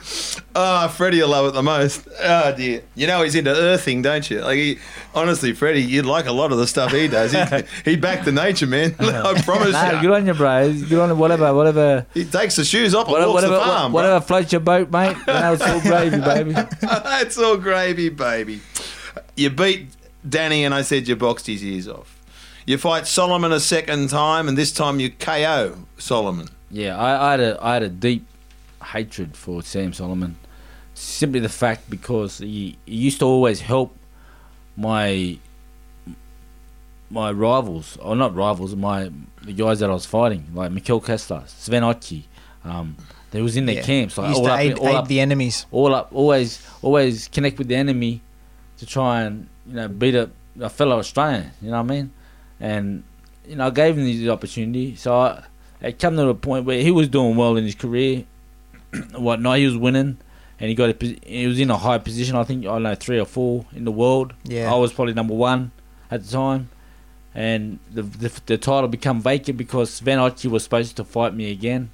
Ah, 0.55 0.89
Freddie 0.89 1.21
will 1.23 1.29
love 1.31 1.47
it 1.47 1.55
the 1.55 1.63
most. 1.63 2.07
Oh 2.23 2.55
dear. 2.55 2.83
You 2.95 3.07
know 3.07 3.23
he's 3.23 3.35
into 3.35 3.51
earthing, 3.51 4.03
don't 4.03 4.29
you? 4.31 4.41
Like 4.43 4.57
he, 4.59 4.79
honestly, 5.15 5.53
Freddie, 5.55 5.83
you'd 5.83 6.05
like 6.07 6.27
a 6.27 6.33
lot 6.33 6.53
of 6.53 6.59
the 6.59 6.67
stuff 6.67 6.93
he 6.93 7.09
does. 7.09 7.33
He'd, 7.33 7.67
he'd 7.85 8.01
back 8.01 8.25
to 8.25 8.33
nature, 8.33 8.67
man. 8.67 8.95
I 9.01 9.41
promise 9.43 9.73
Nah, 9.73 9.93
you. 9.93 10.01
good 10.03 10.11
on 10.11 10.27
you, 10.27 10.35
bro. 10.35 10.73
Good 10.73 10.99
on 10.99 11.09
you. 11.09 11.15
Whatever, 11.17 11.55
whatever, 11.55 12.07
He 12.13 12.25
takes 12.25 12.57
the 12.57 12.65
shoes 12.65 12.95
off 12.95 13.07
and 13.07 13.13
whatever, 13.13 13.31
walks 13.33 13.43
whatever, 13.45 13.55
the 13.61 13.71
farm. 13.71 13.93
whatever 13.93 14.21
floats 14.21 14.53
your 14.53 14.61
boat, 14.61 14.91
mate. 14.91 15.17
You 15.27 15.33
know, 15.33 15.53
it's 15.55 15.63
all 15.63 15.81
gravy, 15.81 16.21
baby. 16.21 16.53
That's 16.81 17.39
all 17.39 17.57
gravy, 17.57 18.09
baby. 18.11 18.61
You 19.37 19.51
beat 19.51 19.89
Danny, 20.29 20.65
and 20.65 20.75
I 20.75 20.83
said 20.83 21.09
you 21.09 21.17
boxed 21.17 21.47
his 21.47 21.65
ears 21.65 21.89
off. 21.89 22.19
You 22.67 22.79
fight 22.79 23.05
Soliman 23.05 23.53
a 23.53 23.61
second 23.61 24.09
time, 24.11 24.49
and 24.49 24.57
this 24.57 24.73
time 24.73 25.01
you 25.01 25.11
KO 25.11 25.77
Soliman. 25.99 26.51
Yeah, 26.71 26.97
I, 26.97 27.29
I 27.29 27.31
had 27.33 27.41
a 27.41 27.59
I 27.65 27.75
had 27.75 27.83
a 27.83 27.89
deep 27.89 28.27
hatred 28.85 29.37
for 29.37 29.63
Sam 29.63 29.93
Soliman. 29.93 30.35
Simply 30.95 31.41
the 31.41 31.49
fact 31.49 31.91
because 31.91 32.39
he, 32.39 32.79
he 32.87 32.95
used 32.97 33.19
to 33.21 33.25
always 33.27 33.61
help 33.61 33.97
my 34.77 35.39
my 37.11 37.31
rivals, 37.31 37.97
or 37.99 38.17
not 38.17 38.35
rivals, 38.35 38.75
my 38.75 39.11
the 39.43 39.53
guys 39.53 39.81
that 39.81 39.91
I 39.91 39.93
was 39.93 40.07
fighting, 40.07 40.47
like 40.55 40.71
Mikkel 40.71 41.05
Kessler, 41.05 41.43
Sven 41.47 41.83
Ottke. 41.83 42.25
Um, 42.65 42.97
they 43.33 43.43
was 43.43 43.57
in 43.57 43.67
their 43.67 43.77
Yeah. 43.77 43.83
camps, 43.83 44.17
like 44.19 44.29
Used 44.29 44.39
all 44.41 44.47
to 44.47 44.53
up, 44.53 44.61
aid, 44.61 44.79
all 44.79 44.89
aid 44.89 44.95
up, 44.95 45.09
the 45.09 45.21
enemies. 45.21 45.67
all 45.73 45.95
up, 45.95 46.11
always, 46.13 46.65
always 46.81 47.29
connect 47.29 47.59
with 47.59 47.67
the 47.69 47.75
enemy 47.75 48.21
to 48.79 48.87
try 48.87 49.23
and 49.23 49.49
you 49.67 49.75
know 49.75 49.89
beat 49.89 50.15
a, 50.15 50.31
a 50.61 50.69
fellow 50.71 50.99
Australian. 50.99 51.51
You 51.61 51.71
know 51.71 51.83
what 51.83 51.91
I 51.91 51.95
mean? 51.97 52.13
And 52.63 53.03
you 53.47 53.57
know, 53.57 53.67
I 53.67 53.71
gave 53.71 53.99
him 53.99 54.05
the 54.05 54.31
opportunity. 54.31 54.95
So 54.95 55.15
I, 55.15 55.43
it 55.81 55.99
come 55.99 56.17
to 56.17 56.29
a 56.29 56.35
point 56.35 56.65
where 56.65 56.81
he 56.81 56.93
was 56.93 57.09
doing 57.09 57.35
well 57.37 57.57
in 57.57 57.65
his 57.65 57.75
career, 57.75 58.25
whatnot. 59.17 59.59
He 59.59 59.67
was 59.67 59.77
winning, 59.77 60.17
and 60.61 60.69
he 60.69 60.75
got 60.77 60.91
a, 60.91 61.07
he 61.27 61.47
was 61.49 61.59
in 61.59 61.71
a 61.71 61.77
high 61.77 61.99
position. 61.99 62.37
I 62.37 62.45
think 62.45 62.63
I 62.65 62.69
don't 62.69 62.85
know 62.85 62.95
three 62.95 63.19
or 63.19 63.25
four 63.27 63.67
in 63.75 63.85
the 63.85 63.91
world. 63.91 64.33
Yeah. 64.45 64.73
I 64.73 64.77
was 64.77 64.93
probably 64.93 65.15
number 65.15 65.35
one 65.35 65.73
at 66.09 66.25
the 66.25 66.31
time. 66.31 66.69
And 67.35 67.79
the, 67.91 68.03
the 68.03 68.41
the 68.47 68.59
title 68.59 68.87
become 68.89 69.21
vacant 69.21 69.57
because 69.59 69.89
Sven 69.91 70.19
was 70.21 70.63
supposed 70.63 70.97
to 70.99 71.05
fight 71.05 71.35
me 71.35 71.51
again. 71.51 71.91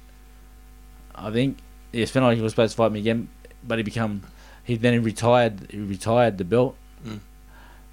I 1.15 1.31
think 1.31 1.57
yeah, 1.91 2.05
Sven 2.05 2.23
Ottke 2.23 2.41
was 2.41 2.51
supposed 2.51 2.73
to 2.73 2.77
fight 2.77 2.91
me 2.91 2.99
again, 2.99 3.29
but 3.65 3.79
he 3.79 3.83
become 3.83 4.21
he 4.63 4.75
then 4.75 5.01
retired 5.01 5.67
he 5.71 5.79
retired 5.79 6.37
the 6.37 6.43
belt, 6.45 6.75
Mm. 7.07 7.19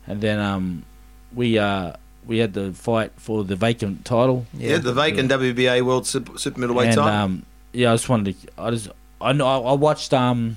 and 0.09 0.21
then 0.21 0.39
um 0.41 0.85
we 1.33 1.57
uh 1.57 1.93
we 2.27 2.39
had 2.39 2.53
the 2.55 2.73
fight 2.73 3.13
for 3.17 3.45
the 3.45 3.57
vacant 3.57 4.05
title. 4.05 4.47
Yeah, 4.53 4.79
the 4.79 4.93
vacant 4.93 5.31
WBA 5.31 5.83
World 5.83 6.07
Super, 6.07 6.39
super 6.39 6.61
Middleweight 6.61 6.89
and 6.89 6.97
title. 6.97 7.15
um 7.21 7.47
yeah, 7.73 7.93
I 7.93 7.95
just 7.95 8.09
wanted 8.09 8.35
to 8.41 8.49
I 8.59 8.71
just 8.71 8.89
I 9.21 9.33
know 9.33 9.47
I, 9.47 9.71
I 9.71 9.73
watched 9.75 10.13
um 10.13 10.57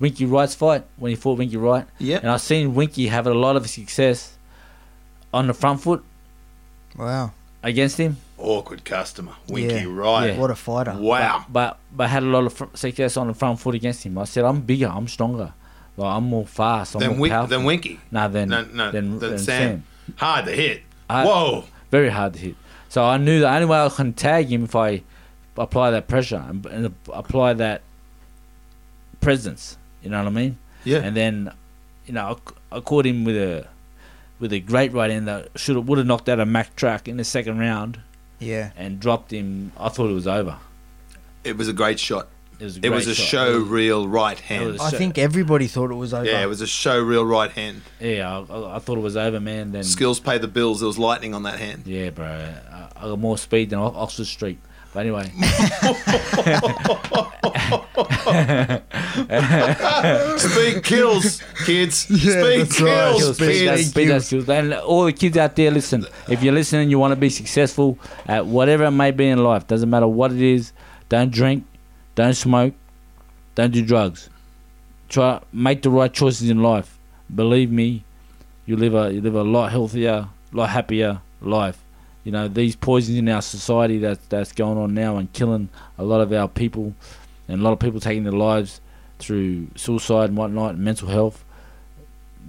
Winky 0.00 0.24
Wright's 0.26 0.54
fight 0.54 0.84
when 0.96 1.10
he 1.10 1.16
fought 1.16 1.38
Winky 1.38 1.56
Wright, 1.56 1.86
yeah. 1.98 2.18
and 2.18 2.28
I've 2.30 2.40
seen 2.40 2.74
Winky 2.74 3.06
have 3.08 3.26
a 3.26 3.34
lot 3.34 3.54
of 3.56 3.68
success 3.68 4.36
on 5.32 5.46
the 5.46 5.54
front 5.54 5.80
foot 5.80 6.02
Wow. 6.96 7.32
against 7.62 7.98
him. 7.98 8.16
Awkward 8.38 8.84
customer. 8.84 9.32
Winky 9.48 9.74
Yeah. 9.76 9.84
Wright. 9.88 10.30
Yeah. 10.34 10.38
What 10.40 10.50
a 10.50 10.54
fighter. 10.56 10.94
Wow. 10.98 11.44
but 11.48 11.78
but 11.92 12.08
had 12.08 12.22
a 12.22 12.26
lot 12.26 12.44
of 12.44 12.52
fr- 12.52 12.64
success 12.74 13.16
on 13.16 13.28
the 13.28 13.34
front 13.34 13.60
foot 13.60 13.74
against 13.74 14.04
him. 14.04 14.18
I 14.18 14.24
said 14.24 14.44
I'm 14.44 14.60
bigger, 14.62 14.88
I'm 14.88 15.06
stronger, 15.08 15.52
like 15.96 16.16
I'm 16.16 16.24
more 16.24 16.46
fast, 16.46 16.94
I'm 16.96 17.00
Then, 17.00 17.10
more 17.10 17.18
Win- 17.20 17.30
powerful. 17.30 17.48
then 17.56 17.64
Winky. 17.64 18.00
Nah, 18.10 18.28
then 18.28 18.48
No, 18.48 18.64
no, 18.64 18.90
then, 18.90 19.18
then 19.18 19.30
then 19.30 19.38
Sam. 19.38 19.84
Hard 20.16 20.46
to 20.46 20.52
hit. 20.52 20.82
I- 21.12 21.24
Whoa. 21.26 21.64
very 21.90 22.08
hard 22.08 22.34
to 22.34 22.38
hit. 22.38 22.54
So 22.88 23.04
I 23.04 23.16
knew 23.16 23.40
the 23.40 23.48
only 23.52 23.66
way 23.66 23.78
I 23.80 23.88
can 23.88 24.12
tag 24.12 24.46
him 24.52 24.64
if 24.64 24.74
I 24.76 25.02
apply 25.56 25.90
that 25.92 26.08
pressure 26.08 26.42
and, 26.48 26.64
and 26.66 26.94
apply 27.12 27.54
that 27.54 27.82
presence. 29.20 29.76
You 30.02 30.10
know 30.10 30.18
what 30.18 30.26
I 30.26 30.30
mean? 30.30 30.58
Yeah. 30.84 30.98
And 30.98 31.16
then, 31.16 31.52
you 32.06 32.12
know, 32.14 32.38
I, 32.72 32.76
I 32.76 32.80
caught 32.80 33.06
him 33.06 33.24
with 33.24 33.36
a 33.36 33.66
with 34.40 34.52
a 34.52 34.58
great 34.60 34.92
right 34.92 35.10
hand 35.10 35.28
that 35.28 35.48
should 35.56 35.76
have 35.76 35.86
would 35.88 35.98
have 35.98 36.06
knocked 36.06 36.28
out 36.28 36.40
a 36.40 36.46
Mac 36.46 36.74
track 36.74 37.06
in 37.06 37.16
the 37.16 37.24
second 37.24 37.58
round 37.58 38.00
Yeah. 38.40 38.72
and 38.76 38.98
dropped 38.98 39.32
him. 39.32 39.70
I 39.78 39.88
thought 39.88 40.10
it 40.10 40.14
was 40.14 40.26
over. 40.26 40.56
it 41.44 41.56
was 41.56 41.68
a 41.68 41.72
great 41.72 41.98
shot. 42.00 42.28
It 42.58 42.64
was 42.64 42.76
a, 42.76 42.80
It 42.86 42.90
was 42.90 43.06
a 43.08 43.14
show 43.14 43.54
It 43.56 43.58
was- 43.60 43.68
reel 43.68 44.06
right 44.08 44.38
hand. 44.38 44.78
I 44.80 44.90
think 44.90 45.18
everybody 45.18 45.66
thought 45.66 45.90
it 45.90 45.94
was 45.94 46.12
over. 46.14 46.24
Yeah, 46.26 46.42
it 46.42 46.48
was 46.48 46.60
a 46.60 46.66
show 46.66 47.00
reel 47.00 47.24
right 47.24 47.50
hand. 47.50 47.82
Yeah, 48.00 48.44
I, 48.48 48.54
I, 48.54 48.76
I 48.76 48.78
thought 48.78 48.98
it 48.98 49.02
was 49.02 49.16
over, 49.16 49.40
man. 49.40 49.72
Then 49.72 49.84
Skills 49.84 50.20
pay 50.20 50.38
the 50.38 50.48
bills. 50.48 50.80
There 50.80 50.86
was 50.86 50.98
lightning 50.98 51.34
on 51.34 51.42
that 51.44 51.58
hand. 51.58 51.86
yeah, 51.86 52.10
bro, 52.10 52.26
I, 52.26 52.88
I 52.96 53.00
got 53.02 53.18
more 53.18 53.38
speed 53.38 53.70
than 53.70 53.78
Oxford 53.80 54.26
Street. 54.26 54.58
But 54.94 55.06
anyway, 55.06 55.32
Speed 60.38 60.84
kills, 60.84 61.42
kids. 61.64 61.96
Speed 61.98 62.20
that's 62.22 62.80
right. 62.80 63.16
kills, 63.16 63.36
Speed 63.36 63.46
kids. 63.46 63.64
does- 63.64 63.86
speed 63.88 64.06
does 64.08 64.28
kills. 64.28 64.48
And 64.48 64.74
all 64.74 65.04
the 65.04 65.12
kids 65.12 65.36
out 65.36 65.56
there, 65.56 65.70
listen. 65.70 66.06
If 66.28 66.42
you're 66.42 66.54
listening, 66.54 66.90
you 66.90 66.98
want 66.98 67.12
to 67.12 67.16
be 67.16 67.30
successful 67.30 67.98
at 68.26 68.46
whatever 68.46 68.84
it 68.84 68.90
may 68.92 69.10
be 69.10 69.28
in 69.28 69.42
life. 69.42 69.66
Doesn't 69.66 69.90
matter 69.90 70.08
what 70.08 70.32
it 70.32 70.40
is. 70.40 70.72
Don't 71.08 71.30
drink. 71.30 71.64
Don't 72.14 72.34
smoke. 72.34 72.74
Don't 73.54 73.72
do 73.72 73.84
drugs. 73.84 74.28
Try 75.08 75.40
make 75.52 75.82
the 75.82 75.90
right 75.90 76.12
choices 76.12 76.48
in 76.48 76.62
life. 76.62 76.98
Believe 77.34 77.70
me, 77.70 78.04
you 78.66 78.76
live 78.76 78.94
a 78.94 79.12
you 79.12 79.20
live 79.20 79.34
a 79.34 79.42
lot 79.42 79.70
healthier, 79.70 80.28
lot 80.52 80.70
happier 80.70 81.20
life. 81.40 81.82
You 82.24 82.32
know 82.32 82.48
these 82.48 82.76
poisons 82.76 83.18
in 83.18 83.28
our 83.28 83.42
society 83.42 83.98
that 83.98 84.28
that's 84.30 84.52
going 84.52 84.78
on 84.78 84.94
now 84.94 85.16
and 85.16 85.32
killing 85.32 85.68
a 85.98 86.04
lot 86.04 86.20
of 86.20 86.32
our 86.32 86.48
people, 86.48 86.94
and 87.48 87.60
a 87.60 87.64
lot 87.64 87.72
of 87.72 87.78
people 87.78 88.00
taking 88.00 88.24
their 88.24 88.32
lives 88.32 88.80
through 89.18 89.68
suicide 89.76 90.30
and 90.30 90.36
whatnot, 90.36 90.74
and 90.74 90.84
mental 90.84 91.08
health. 91.08 91.44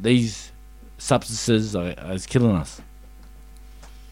These 0.01 0.51
substances 0.97 1.75
are, 1.75 1.95
are 1.97 2.17
killing 2.19 2.55
us. 2.55 2.81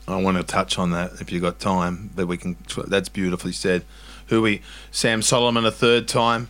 I 0.07 0.21
want 0.21 0.37
to 0.37 0.43
touch 0.43 0.77
on 0.77 0.91
that 0.91 1.13
if 1.21 1.31
you've 1.31 1.41
got 1.41 1.59
time, 1.59 2.09
but 2.15 2.27
we 2.27 2.37
can. 2.37 2.57
That's 2.87 3.09
beautifully 3.09 3.53
said. 3.53 3.85
Who 4.31 4.41
we? 4.41 4.61
Sam 4.91 5.19
Soliman 5.19 5.67
a 5.67 5.71
third 5.71 6.07
time, 6.07 6.47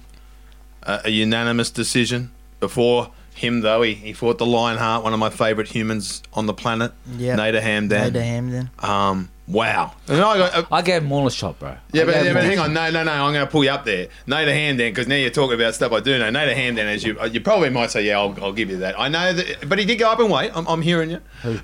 uh, 0.83 0.99
a 1.03 1.09
unanimous 1.09 1.71
decision. 1.71 2.29
Before 2.59 3.09
him, 3.33 3.61
though, 3.61 3.81
he, 3.81 3.95
he 3.95 4.13
fought 4.13 4.37
the 4.37 4.45
Lionheart, 4.45 5.03
one 5.03 5.13
of 5.13 5.19
my 5.19 5.31
favourite 5.31 5.67
humans 5.67 6.21
on 6.31 6.45
the 6.45 6.53
planet. 6.53 6.91
Yeah. 7.17 7.35
Nader 7.35 7.59
Hamdan. 7.59 8.11
Nader 8.11 8.21
Hamdan. 8.23 8.83
Um, 8.87 9.29
wow. 9.51 9.93
And 10.07 10.21
I 10.21 10.37
got, 10.37 10.53
uh, 10.55 10.63
I 10.71 10.81
gave 10.81 11.01
them 11.03 11.11
all 11.11 11.27
a 11.27 11.31
shot, 11.31 11.59
bro. 11.59 11.75
yeah, 11.91 12.03
I 12.03 12.05
but, 12.05 12.13
gave 12.13 12.25
yeah, 12.25 12.33
but 12.33 12.41
them 12.41 12.49
hang 12.49 12.59
on. 12.59 12.73
No, 12.73 12.89
no, 12.89 13.03
no. 13.03 13.11
I'm 13.11 13.33
going 13.33 13.45
to 13.45 13.51
pull 13.51 13.63
you 13.63 13.69
up 13.69 13.85
there. 13.85 14.07
Nader 14.27 14.47
Hamdan, 14.53 14.77
because 14.89 15.07
now 15.07 15.15
you're 15.15 15.29
talking 15.29 15.55
about 15.55 15.75
stuff 15.75 15.91
I 15.91 15.99
do 15.99 16.17
know. 16.17 16.29
Nader 16.31 16.55
Hamdan, 16.55 16.85
as 16.85 17.03
you, 17.03 17.17
you 17.27 17.41
probably 17.41 17.69
might 17.69 17.91
say, 17.91 18.03
yeah, 18.05 18.17
I'll, 18.19 18.35
I'll 18.43 18.53
give 18.53 18.69
you 18.69 18.77
that. 18.77 18.99
I 18.99 19.07
know 19.09 19.33
that, 19.33 19.67
but 19.69 19.77
he 19.79 19.85
did 19.85 19.97
go 19.99 20.09
up 20.11 20.19
in 20.19 20.29
weight. 20.29 20.51
I'm, 20.55 20.67
I'm 20.67 20.81
hearing 20.81 21.11
you. 21.11 21.19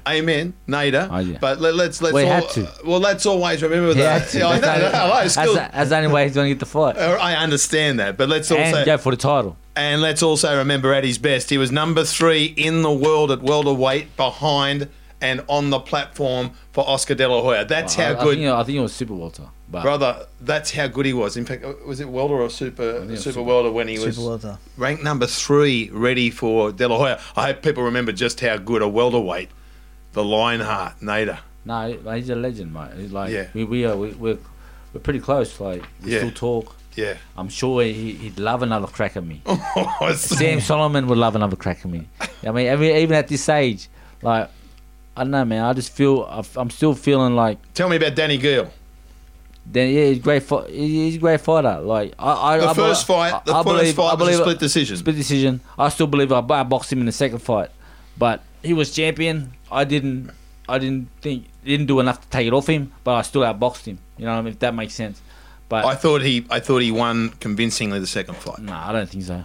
Amen, 0.08 0.54
Nader. 0.68 1.08
Oh, 1.12 1.20
yeah. 1.20 1.38
But 1.40 1.60
let, 1.62 1.76
let's 1.76 2.02
let's 2.02 2.14
Well, 2.14 2.26
he 2.26 2.32
all, 2.32 2.42
had 2.42 2.50
to. 2.52 2.72
well, 2.86 3.00
let's 3.00 3.26
always 3.26 3.62
remember 3.64 3.90
He 3.90 4.02
that. 4.02 4.22
had 4.24 4.30
to. 4.30 4.38
Yeah, 4.40 4.48
I, 4.48 4.56
know, 4.56 4.62
That's 4.62 4.82
no, 4.82 4.90
no, 5.00 5.10
that's, 5.16 5.32
still- 5.34 5.54
that's 5.56 5.90
the 5.90 5.98
only 5.98 6.10
way 6.12 6.24
he's 6.26 6.36
going 6.36 6.46
to 6.50 6.54
get 6.54 6.60
the 6.60 6.66
fight. 6.66 6.98
I 6.98 7.36
understand 7.36 8.00
that, 8.00 8.18
but 8.18 8.30
let's 8.30 8.52
also 8.52 8.62
And 8.62 8.86
go 8.86 8.98
for 8.98 9.12
the 9.12 9.18
title. 9.18 9.58
and 9.76 10.02
let's 10.02 10.22
also 10.24 10.58
remember 10.58 10.94
at 10.94 11.04
his 11.04 11.18
best, 11.18 11.50
he 11.50 11.58
was 11.58 11.72
number 11.72 12.04
three 12.04 12.46
in 12.46 12.82
the 12.82 12.92
world 12.92 13.32
at 13.32 13.42
welterweight, 13.42 14.16
behind 14.18 14.90
and 15.22 15.44
on 15.48 15.70
the 15.70 15.80
platform 15.80 16.52
for 16.74 16.88
Oscar 16.88 17.16
De 17.16 17.28
La 17.28 17.42
Hoya. 17.42 17.66
That's 17.66 17.98
I, 17.98 18.04
how 18.14 18.20
I 18.20 18.24
good, 18.24 18.38
think, 18.38 18.48
I 18.50 18.64
think 18.64 18.78
it 18.78 18.82
was 18.82 18.94
Super 18.94 19.14
welter. 19.14 19.44
But 19.70 19.82
brother. 19.84 20.28
That's 20.40 20.72
how 20.72 20.88
good 20.88 21.06
he 21.06 21.12
was. 21.14 21.36
In 21.36 21.44
fact, 21.46 21.66
uh, 21.66 21.74
was 21.86 22.00
it 22.00 22.08
welter 22.08 22.36
or 22.36 22.50
super 22.50 22.94
think 23.00 23.06
it 23.06 23.12
was 23.12 23.24
super 23.24 23.34
super- 23.34 23.44
welter 23.44 23.72
when 23.72 23.88
he 23.90 24.00
was 24.00 24.16
Super 24.16 24.28
welter. 24.30 24.58
ranked 24.78 25.04
number 25.04 25.26
three, 25.28 25.90
ready 25.92 26.30
for 26.30 26.72
De 26.72 26.88
La 26.88 26.98
Hoya? 26.98 27.20
I 27.36 27.48
hope 27.48 27.62
people 27.64 27.84
remember 27.84 28.14
just 28.14 28.40
how 28.40 28.56
good 28.58 28.82
a 28.82 28.88
welterweight, 28.88 29.50
the 30.14 30.24
Lionheart 30.24 31.02
Nader 31.02 31.40
No, 31.66 31.92
he's 32.14 32.30
a 32.30 32.36
legend, 32.36 32.74
mate. 32.74 32.92
He's 32.96 33.12
like 33.12 33.32
Yeah. 33.32 33.48
we, 33.54 33.66
we 33.66 33.86
are 33.86 33.98
we, 33.98 34.12
we're 34.12 34.38
we're 34.94 35.02
pretty 35.02 35.20
close. 35.20 35.60
Like 35.60 35.84
we 36.02 36.14
Yeah. 36.14 36.20
still 36.20 36.32
talk. 36.32 36.76
Yeah. 36.96 37.16
I'm 37.36 37.50
sure 37.50 37.84
he, 37.84 38.14
he'd 38.14 38.40
love 38.40 38.64
another 38.64 38.88
crack 38.88 39.18
at 39.18 39.26
me. 39.26 39.42
Oh, 39.48 40.14
Sam 40.16 40.60
Soliman 40.60 41.08
would 41.08 41.18
love 41.18 41.36
another 41.36 41.58
crack 41.58 41.80
at 41.84 41.92
me. 41.92 42.08
I 42.44 42.52
mean, 42.52 42.68
every, 42.68 42.96
even 43.02 43.16
at 43.18 43.28
this 43.28 43.50
age, 43.50 43.90
like 44.22 44.50
I 45.18 45.22
don't 45.24 45.32
know, 45.32 45.44
man. 45.46 45.64
I 45.64 45.74
just 45.74 45.92
feel 45.92 46.22
I- 46.30 46.60
I'm 46.62 46.70
still 46.70 46.94
feeling 46.94 47.36
like 47.36 47.58
Tell 47.74 47.90
me 47.90 47.96
about 47.98 48.14
Danny 48.16 48.38
Geale. 48.38 48.72
then 49.66 49.94
yeah, 49.94 50.06
he's 50.06 50.20
great. 50.20 50.44
Fi- 50.44 50.68
he's 50.70 51.16
a 51.16 51.20
great 51.20 51.42
fighter. 51.42 51.80
Like 51.82 52.14
I, 52.20 52.32
I 52.54 52.58
The 52.60 52.68
I 52.70 52.74
first 52.74 53.08
bel- 53.08 53.18
fight, 53.32 53.46
the 53.46 53.54
I, 53.54 53.60
I 53.60 53.64
first 53.64 53.78
believe, 53.78 53.96
fight 53.96 54.04
I 54.04 54.06
was 54.06 54.14
a 54.14 54.18
believe 54.18 54.36
split 54.40 54.60
decision. 54.60 54.98
Split 54.98 55.16
decision. 55.16 55.60
I 55.78 55.90
still 55.90 56.08
believe 56.08 56.32
I, 56.32 56.40
I 56.40 56.64
boxed 56.64 56.92
him 56.94 57.00
in 57.00 57.06
the 57.08 57.12
second 57.12 57.40
fight, 57.40 57.70
but 58.18 58.44
he 58.64 58.74
was 58.74 58.94
champion. 58.94 59.54
I 59.72 59.84
didn't. 59.84 60.32
I 60.70 60.78
didn't 60.80 61.10
think 61.22 61.48
didn't 61.66 61.88
do 61.88 62.00
enough 62.00 62.22
to 62.22 62.28
take 62.30 62.46
it 62.48 62.54
off 62.54 62.68
him, 62.68 62.92
but 63.04 63.16
I 63.16 63.22
still 63.24 63.42
outboxed 63.42 63.86
him. 63.86 64.00
You 64.18 64.26
know 64.26 64.32
what 64.34 64.38
I 64.40 64.42
mean? 64.44 64.54
If 64.54 64.60
that 64.60 64.76
makes 64.76 64.94
sense. 64.94 65.22
But 65.70 65.84
I 65.86 65.96
thought 65.96 66.22
he, 66.22 66.46
I 66.50 66.60
thought 66.62 66.80
he 66.82 66.92
won 66.92 67.30
convincingly 67.42 68.00
the 68.00 68.08
second 68.08 68.36
fight. 68.38 68.60
no, 68.60 68.72
I 68.74 68.92
don't 68.94 69.10
think 69.10 69.24
so. 69.26 69.44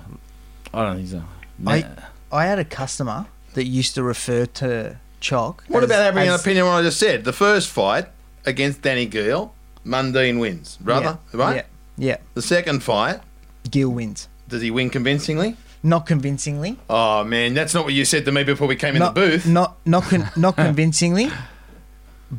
I 0.75 0.85
don't 0.85 0.97
think 0.97 1.09
so. 1.09 1.23
I- 1.66 1.87
I 2.31 2.45
had 2.47 2.59
a 2.59 2.64
customer 2.64 3.27
that 3.55 3.64
used 3.64 3.95
to 3.97 4.03
refer 4.03 4.47
to 4.47 4.99
Chalk. 5.23 5.64
What 5.68 5.83
as- 5.83 5.89
about 5.91 6.03
having 6.03 6.29
an 6.29 6.35
opinion 6.35 6.66
on 6.66 6.73
what 6.73 6.79
I 6.81 6.83
just 6.83 6.99
said? 7.01 7.25
The 7.25 7.33
first 7.33 7.70
fight 7.70 8.07
against 8.45 8.83
Danny 8.83 9.07
Geale, 9.07 9.55
Mundine 9.87 10.39
wins, 10.41 10.77
brother, 10.81 11.18
Yeah, 11.33 11.41
right? 11.41 11.57
Yeah, 11.57 11.62
yeah. 11.97 12.16
The 12.35 12.43
second 12.43 12.83
fight, 12.83 13.20
Geale 13.70 13.89
wins. 13.91 14.29
does 14.49 14.61
he 14.62 14.70
win 14.70 14.91
convincingly? 14.91 15.57
Not 15.85 16.07
convincingly. 16.07 16.79
Oh 16.91 17.25
man, 17.25 17.55
that's 17.55 17.73
not 17.75 17.85
what 17.85 17.95
you 17.95 18.05
said 18.05 18.25
to 18.27 18.33
me 18.33 18.45
before 18.45 18.68
we 18.68 18.77
came 18.77 18.95
in 18.95 19.01
not, 19.01 19.14
the 19.14 19.20
booth. 19.20 19.47
Not 19.47 19.77
not 19.87 20.03
con- 20.05 20.29
not 20.37 20.57
convincingly. 20.57 21.31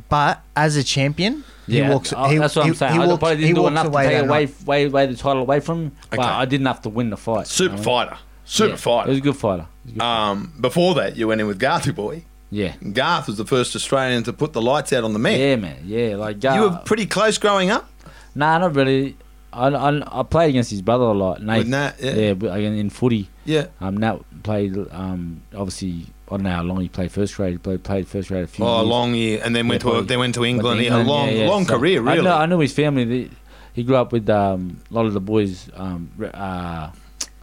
But 0.10 0.42
as 0.56 0.76
a 0.76 0.84
champion, 0.84 1.44
Yeah, 1.68 1.86
he 1.86 1.90
walks. 1.92 2.14
oh, 2.18 2.26
he, 2.28 2.38
that's 2.40 2.56
what 2.56 2.64
he, 2.64 2.70
I'm 2.70 2.76
saying. 2.76 2.94
He 2.94 3.00
I 3.00 3.06
probably 3.06 3.36
didn't 3.38 3.56
do 3.56 3.62
walks 3.62 3.72
enough 3.72 3.84
to 3.84 3.90
away 3.90 4.04
take 4.08 4.24
away, 4.26 4.48
away, 4.66 4.86
away 4.86 5.06
the 5.06 5.16
title 5.16 5.42
away 5.44 5.60
from 5.60 5.84
him, 5.84 5.92
but 6.10 6.20
I 6.20 6.46
didn't 6.46 6.66
have 6.66 6.82
to 6.84 6.90
win 6.90 7.10
the 7.12 7.18
fight. 7.18 7.46
Super 7.48 7.74
you 7.74 7.78
know? 7.78 7.84
fighter, 7.84 8.18
super 8.44 8.70
Yeah. 8.76 9.04
He 9.04 9.10
was 9.10 9.18
a 9.20 9.22
good 9.22 9.38
fighter. 9.38 9.68
A 9.88 9.92
good 9.92 10.02
Um, 10.02 10.54
before 10.60 10.96
that, 10.96 11.16
you 11.16 11.28
went 11.28 11.42
in 11.42 11.48
with 11.48 11.60
Garthy 11.60 11.94
boy. 11.94 12.24
Yeah. 12.54 12.74
Garth 12.94 13.28
was 13.28 13.38
the 13.38 13.46
first 13.46 13.76
Australian 13.76 14.24
to 14.24 14.34
put 14.34 14.54
the 14.54 14.62
lights 14.62 14.94
out 14.94 15.04
on 15.04 15.14
the 15.14 15.20
man. 15.20 15.40
Yeah, 15.40 15.56
man. 15.56 15.78
Yeah, 15.86 16.16
like 16.18 16.44
uh, 16.46 16.54
You 16.54 16.62
were 16.62 16.82
pretty 16.86 17.06
close 17.06 17.38
growing 17.38 17.70
up 17.72 17.90
Nah, 18.36 18.58
not 18.58 18.76
really. 18.76 19.16
I, 19.52 19.68
I, 19.68 20.20
I 20.20 20.24
played 20.24 20.50
against 20.50 20.72
his 20.72 20.82
brother 20.82 21.04
a 21.06 21.12
lot. 21.14 21.42
Nate. 21.42 21.60
with 21.60 21.68
Nat. 21.68 21.96
Yeah, 22.00 22.34
yeah, 22.34 22.58
in 22.58 22.90
footy. 22.90 23.30
yeah. 23.46 23.68
Um, 23.80 23.98
Nat 23.98 24.18
played. 24.42 24.76
Um, 24.92 25.44
obviously, 25.56 26.08
I 26.28 26.32
don't 26.32 26.44
know 26.44 26.50
how 26.50 26.64
long 26.64 26.82
he 26.82 26.90
played 26.90 27.12
first 27.12 27.36
grade. 27.36 27.52
He 27.54 27.58
played, 27.60 27.84
played 27.84 28.08
first 28.08 28.30
grade 28.30 28.44
a 28.46 28.48
few. 28.48 28.66
Oh, 28.66 28.82
a 28.82 28.84
long 28.84 29.14
year, 29.14 29.40
and 29.46 29.56
then 29.56 29.68
went 29.68 29.82
to 29.82 29.90
probably. 29.90 30.08
then 30.08 30.20
went 30.20 30.34
to 30.36 30.46
England. 30.46 30.80
He- 30.80 30.88
England, 30.88 31.08
a 31.08 31.12
long, 31.12 31.28
yeah, 31.30 31.34
yeah. 31.44 31.50
long 31.50 31.66
So 31.66 31.78
career, 31.78 32.02
really. 32.02 32.20
I 32.20 32.24
know, 32.24 32.36
I 32.36 32.46
know 32.48 32.60
his 32.60 32.74
family. 32.74 33.04
They, 33.06 33.30
he 33.74 33.84
grew 33.84 33.96
up 33.96 34.12
with 34.12 34.28
um, 34.30 34.82
a 34.90 34.94
lot 34.94 35.06
of 35.06 35.14
the 35.14 35.20
boys, 35.20 35.70
um, 35.76 36.10
uh, 36.34 36.90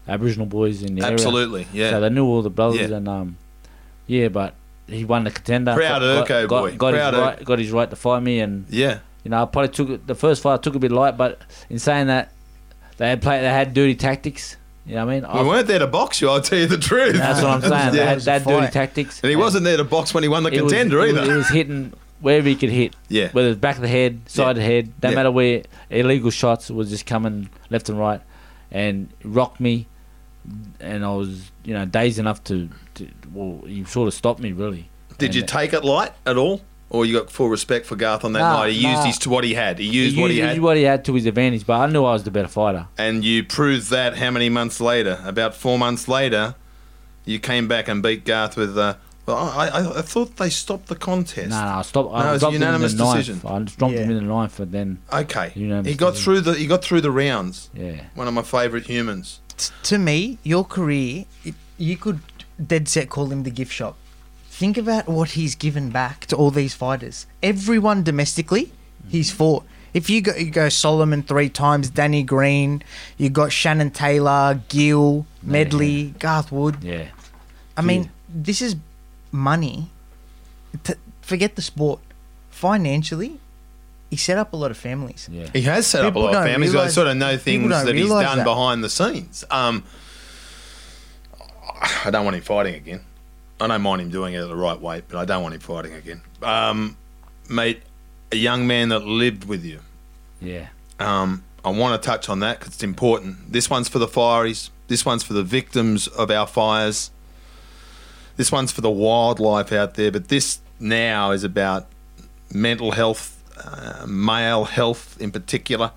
Aboriginal 0.09 0.47
boys 0.47 0.83
in 0.83 0.95
the 0.97 1.03
area. 1.03 1.13
Absolutely, 1.15 1.67
yeah. 1.73 1.91
So 1.91 2.01
they 2.01 2.09
knew 2.11 2.25
all 2.27 2.43
the 2.43 2.51
brothers, 2.51 2.91
Yeah. 2.91 2.97
and 2.97 3.09
um, 3.09 3.37
yeah, 4.09 4.27
but 4.29 4.55
he 4.91 5.05
won 5.05 5.25
the 5.25 5.31
contender. 5.31 5.75
Proud 5.75 6.01
got, 6.01 6.27
Urco 6.29 6.49
got, 6.49 6.61
boy. 6.63 6.77
Got, 6.77 6.95
Proud 6.95 7.15
his 7.15 7.21
right, 7.23 7.45
got 7.45 7.59
his 7.59 7.71
right 7.73 7.91
to 7.91 7.97
fight 7.97 8.21
me, 8.23 8.41
and 8.41 8.67
yeah. 8.69 9.01
you 9.25 9.31
know, 9.31 9.43
I 9.43 9.47
probably 9.47 9.69
took 9.71 9.91
it, 9.91 10.07
the 10.07 10.15
first 10.15 10.43
fight. 10.43 10.55
I 10.55 10.57
took 10.59 10.75
a 10.75 10.79
bit 10.79 10.93
light, 10.93 11.17
but 11.17 11.41
in 11.69 11.79
saying 11.79 12.09
that, 12.09 12.33
they 12.97 13.09
had 13.09 13.23
play, 13.23 13.41
they 13.41 13.49
had 13.49 13.73
dirty 13.75 13.95
tactics. 13.95 14.57
You 14.87 14.95
know 14.97 15.07
what 15.07 15.13
I 15.13 15.21
mean? 15.21 15.23
We 15.33 15.41
I- 15.41 15.43
weren't 15.43 15.67
there 15.69 15.79
to 15.79 15.87
box 15.87 16.21
you. 16.21 16.29
I'll 16.31 16.41
tell 16.41 16.59
you 16.59 16.67
the 16.67 16.79
truth. 16.79 17.15
that's 17.17 17.43
what 17.43 17.51
I'm 17.51 17.61
saying. 17.61 17.93
They 17.93 17.99
Yeah. 18.03 18.05
had, 18.07 18.21
they 18.21 18.33
had 18.33 18.45
dirty 18.45 18.73
tactics, 18.73 19.21
And 19.23 19.31
he 19.31 19.37
wasn't 19.37 19.65
there 19.65 19.77
to 19.77 19.85
box 19.85 20.13
when 20.15 20.23
he 20.23 20.29
won 20.29 20.43
the 20.43 20.51
was- 20.51 20.59
contender 20.61 20.99
was- 20.99 21.11
either. 21.11 21.25
He 21.25 21.33
was 21.37 21.49
hitting 21.49 21.93
wherever 22.21 22.49
he 22.49 22.55
could 22.57 22.71
hit, 22.71 22.95
yeah. 23.09 23.29
whether 23.33 23.49
it's 23.51 23.59
back 23.61 23.77
of 23.77 23.83
the 23.83 23.89
head, 23.89 24.21
side 24.27 24.43
Yeah. 24.45 24.51
of 24.51 24.57
the 24.57 24.63
head, 24.63 25.01
don't 25.01 25.13
Yeah. 25.13 25.17
matter 25.17 25.31
where. 25.31 25.63
Illegal 25.91 26.31
shots 26.31 26.71
was 26.71 26.91
just 26.91 27.07
coming 27.07 27.49
left 27.71 27.89
and 27.89 27.99
right, 27.99 28.21
and 28.71 29.09
rocked 29.25 29.61
me, 29.61 29.87
and 30.81 31.05
I 31.05 31.11
was 31.15 31.51
you 31.71 31.77
know 31.79 31.85
days 31.87 32.19
enough 32.19 32.43
to, 32.45 32.69
to 32.97 33.07
well, 33.33 33.61
he 33.65 33.85
sort 33.85 34.09
of 34.09 34.15
stopped 34.15 34.41
me 34.41 34.51
really. 34.51 34.91
Did 35.19 35.35
you 35.37 35.43
take 35.43 35.73
it 35.73 35.85
light 35.85 36.13
at 36.27 36.37
all? 36.37 36.63
Or 36.93 37.07
you 37.07 37.17
got 37.21 37.31
full 37.31 37.49
respect 37.49 37.87
for 37.87 37.95
Garth 37.95 38.25
on 38.25 38.33
that 38.33 38.41
Nah, 38.41 38.63
night? 38.63 38.73
He 38.73 38.85
used 38.91 39.05
his 39.05 39.19
to 39.21 39.31
what 39.31 39.45
he 39.45 39.55
had. 39.55 39.79
He 39.79 39.87
He 39.87 39.93
used 40.07 40.19
what 40.19 40.31
he 40.33 40.39
used- 40.39 40.49
had. 40.49 40.61
what 40.61 40.77
he 40.77 40.83
had 40.83 41.05
to 41.05 41.15
his 41.15 41.25
advantage, 41.27 41.65
but 41.65 41.79
I 41.79 41.87
knew 41.87 42.05
I 42.05 42.15
was 42.15 42.25
the 42.25 42.33
better 42.33 42.49
fighter. 42.49 42.89
and 42.99 43.25
you 43.25 43.45
proved 43.45 43.91
that 43.91 44.17
how 44.19 44.33
many 44.33 44.49
months 44.49 44.81
later? 44.81 45.21
About 45.25 45.55
four 45.55 45.79
months 45.79 46.09
later, 46.09 46.57
you 47.25 47.39
came 47.39 47.69
back 47.69 47.87
and 47.87 48.03
beat 48.03 48.25
Garth 48.25 48.57
with. 48.57 48.77
Uh, 48.77 48.95
well, 49.27 49.37
I, 49.37 49.69
I, 49.69 49.99
I 50.01 50.03
thought 50.03 50.37
they 50.39 50.51
stopped 50.51 50.89
the 50.89 50.97
contest. 50.97 51.51
No, 51.51 51.61
no, 51.61 51.67
I 51.79 51.83
stopped. 51.83 52.11
No, 52.11 52.17
I 52.17 52.31
it 52.31 52.33
was 52.33 52.37
a 52.37 52.41
dropped 52.41 52.55
him 52.55 52.55
in 52.57 52.61
the 52.61 52.67
unanimous 52.67 52.95
ninth. 52.95 53.17
decision. 53.27 53.41
I 53.49 53.59
just 53.61 53.79
dropped 53.79 53.95
him 53.95 54.11
Yeah. 54.11 54.17
in 54.17 54.27
the 54.27 54.35
ninth, 54.35 54.55
but 54.59 54.73
then 54.73 54.99
Okay, 55.13 55.53
Unanimous 55.55 55.87
he 55.93 55.95
got 55.97 56.11
decision. 56.15 56.25
through 56.25 56.41
the 56.41 56.55
he 56.59 56.67
got 56.67 56.83
through 56.83 57.03
the 57.03 57.13
rounds. 57.13 57.71
yeah, 57.73 58.01
One 58.17 58.27
of 58.27 58.35
my 58.35 58.43
favourite 58.43 58.87
humans. 58.87 59.39
T- 59.61 59.75
to 59.85 59.99
me, 59.99 60.39
your 60.43 60.65
career, 60.65 61.27
it, 61.45 61.55
you 61.77 61.97
could 61.97 62.21
dead 62.65 62.89
set 62.89 63.09
call 63.11 63.31
him 63.31 63.43
the 63.43 63.51
gift 63.51 63.73
shop. 63.73 63.97
Think 64.49 64.77
about 64.79 65.07
what 65.07 65.31
he's 65.31 65.55
given 65.55 65.91
back 65.91 66.27
to 66.27 66.37
all 66.37 66.51
these 66.51 66.75
fighters. 66.75 67.27
Everyone 67.43 68.03
domestically, 68.03 68.73
he's 69.09 69.31
mm. 69.31 69.37
fought. 69.37 69.65
If 69.93 70.09
you 70.09 70.23
go, 70.23 70.35
you 70.35 70.51
go 70.51 70.69
Soliman 70.69 71.27
three 71.27 71.49
times, 71.49 71.91
Danny 71.91 72.23
Green, 72.23 72.83
you 73.19 73.29
got 73.29 73.53
Shannon 73.53 73.91
Taylor, 73.91 74.61
Geale, 74.69 75.27
Medley, 75.43 76.15
Garth 76.19 76.53
Wood. 76.53 76.77
yeah, 76.83 77.09
I 77.77 77.83
mean, 77.83 78.11
this 78.29 78.63
is 78.63 78.77
money. 79.33 79.91
T- 80.85 80.95
forget 81.23 81.57
the 81.57 81.63
sport. 81.63 82.01
Financially, 82.51 83.41
he 84.11 84.17
set 84.17 84.37
up 84.39 84.53
a 84.53 84.57
lot 84.57 84.71
of 84.71 84.77
families. 84.77 85.29
yeah. 85.31 85.49
He 85.53 85.63
has 85.63 85.87
set 85.87 86.05
People 86.05 86.09
up 86.09 86.15
a 86.17 86.19
lot 86.19 86.29
of 86.29 86.45
don't 86.45 86.53
families. 86.53 86.75
I 86.75 86.89
sort 86.89 87.07
of 87.07 87.17
know 87.17 87.37
things 87.37 87.71
that 87.71 87.95
he's 87.95 88.09
done 88.09 88.39
that. 88.39 88.45
behind 88.45 88.83
the 88.85 88.91
scenes. 88.91 89.45
Um, 89.51 89.85
I 92.05 92.11
don't 92.11 92.25
want 92.25 92.37
him 92.37 92.43
fighting 92.43 92.75
again. 92.75 93.01
I 93.61 93.67
don't 93.67 93.83
mind 93.83 94.03
him 94.03 94.11
doing 94.11 94.35
it 94.35 94.41
the 94.41 94.57
right 94.57 94.79
way, 94.81 95.03
but 95.07 95.19
I 95.19 95.25
don't 95.25 95.43
want 95.43 95.55
him 95.55 95.61
fighting 95.61 95.95
again. 95.95 96.23
Um, 96.43 96.97
mate, 97.49 97.83
a 98.33 98.37
young 98.37 98.67
man 98.67 98.89
that 98.91 99.01
lived 99.05 99.45
with 99.47 99.65
you. 99.65 99.81
yeah. 100.41 100.69
Um, 100.99 101.45
I 101.65 101.71
want 101.71 102.01
to 102.01 102.07
touch 102.07 102.29
on 102.29 102.41
that 102.41 102.59
because 102.59 102.75
it's 102.75 102.83
important. 102.83 103.53
This 103.53 103.69
one's 103.71 103.89
for 103.89 103.99
the 103.99 104.07
fireys. 104.07 104.71
This 104.89 105.05
one's 105.07 105.23
for 105.23 105.33
the 105.35 105.43
victims 105.43 106.09
of 106.09 106.31
our 106.31 106.47
fires. 106.47 107.11
This 108.37 108.51
one's 108.51 108.73
for 108.73 108.81
the 108.81 108.91
wildlife 108.91 109.73
out 109.73 109.95
there. 109.95 110.11
But 110.11 110.29
this 110.29 110.61
now 110.79 111.31
is 111.31 111.45
about 111.45 111.87
mental 112.53 112.93
health, 112.93 113.40
uh, 113.65 114.07
male 114.07 114.65
health 114.65 115.17
in 115.21 115.31
particular. 115.31 115.93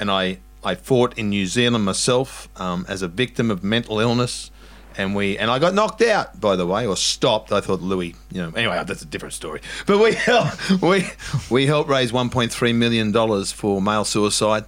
And 0.00 0.10
I, 0.10 0.38
I 0.62 0.74
fought 0.74 1.16
in 1.18 1.30
New 1.30 1.46
Zealand 1.46 1.84
myself 1.84 2.48
um, 2.56 2.84
as 2.88 3.02
a 3.02 3.08
victim 3.08 3.50
of 3.50 3.62
mental 3.62 4.00
illness. 4.00 4.50
And 4.96 5.14
we 5.14 5.36
and 5.36 5.50
I 5.50 5.58
got 5.58 5.74
knocked 5.74 6.02
out, 6.02 6.40
by 6.40 6.54
the 6.54 6.66
way, 6.66 6.86
or 6.86 6.96
stopped. 6.96 7.50
I 7.50 7.60
thought 7.60 7.82
Louis, 7.82 8.14
you 8.30 8.40
know. 8.40 8.52
Anyway, 8.54 8.80
that's 8.86 9.02
a 9.02 9.06
different 9.06 9.34
story. 9.34 9.60
But 9.86 9.98
we 9.98 10.12
helped, 10.12 10.70
we 10.82 11.06
we 11.50 11.66
helped 11.66 11.90
raise 11.90 12.12
1.3 12.12 12.74
million 12.76 13.10
dollars 13.10 13.50
for 13.50 13.82
male 13.82 14.04
suicide, 14.04 14.66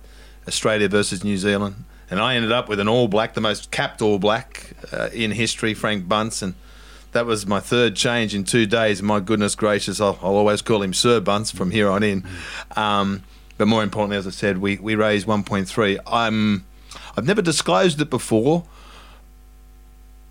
Australia 0.49 0.89
versus 0.89 1.23
New 1.23 1.37
Zealand, 1.37 1.85
and 2.11 2.19
I 2.19 2.35
ended 2.35 2.51
up 2.51 2.69
with 2.69 2.81
an 2.81 2.89
All 2.89 3.07
Black, 3.07 3.35
the 3.35 3.41
most 3.41 3.71
capped 3.71 4.03
All 4.03 4.19
Black 4.19 4.73
uh, 4.93 5.11
in 5.13 5.31
history, 5.31 5.75
Frank 5.75 6.09
Bunce, 6.09 6.43
and 6.43 6.55
that 7.17 7.27
was 7.27 7.47
my 7.47 7.61
third 7.61 7.97
change 7.97 8.35
in 8.35 8.45
two 8.45 8.67
days. 8.67 9.03
My 9.03 9.21
goodness 9.21 9.55
gracious, 9.55 10.01
I'll, 10.01 10.19
I'll 10.23 10.37
always 10.37 10.63
call 10.63 10.83
him 10.83 10.93
Sir 10.93 11.21
Bunce 11.21 11.51
from 11.51 11.71
here 11.71 11.89
on 11.89 12.03
in. 12.03 12.25
Um, 12.77 13.25
but 13.59 13.67
more 13.67 13.83
importantly, 13.83 14.17
as 14.17 14.27
I 14.27 14.31
said, 14.31 14.59
we 14.59 14.77
we 14.77 14.95
raised 14.95 15.27
1.3. 15.27 15.99
I'm 16.07 16.67
I've 17.17 17.27
never 17.27 17.43
disclosed 17.43 18.01
it 18.01 18.11
before 18.11 18.65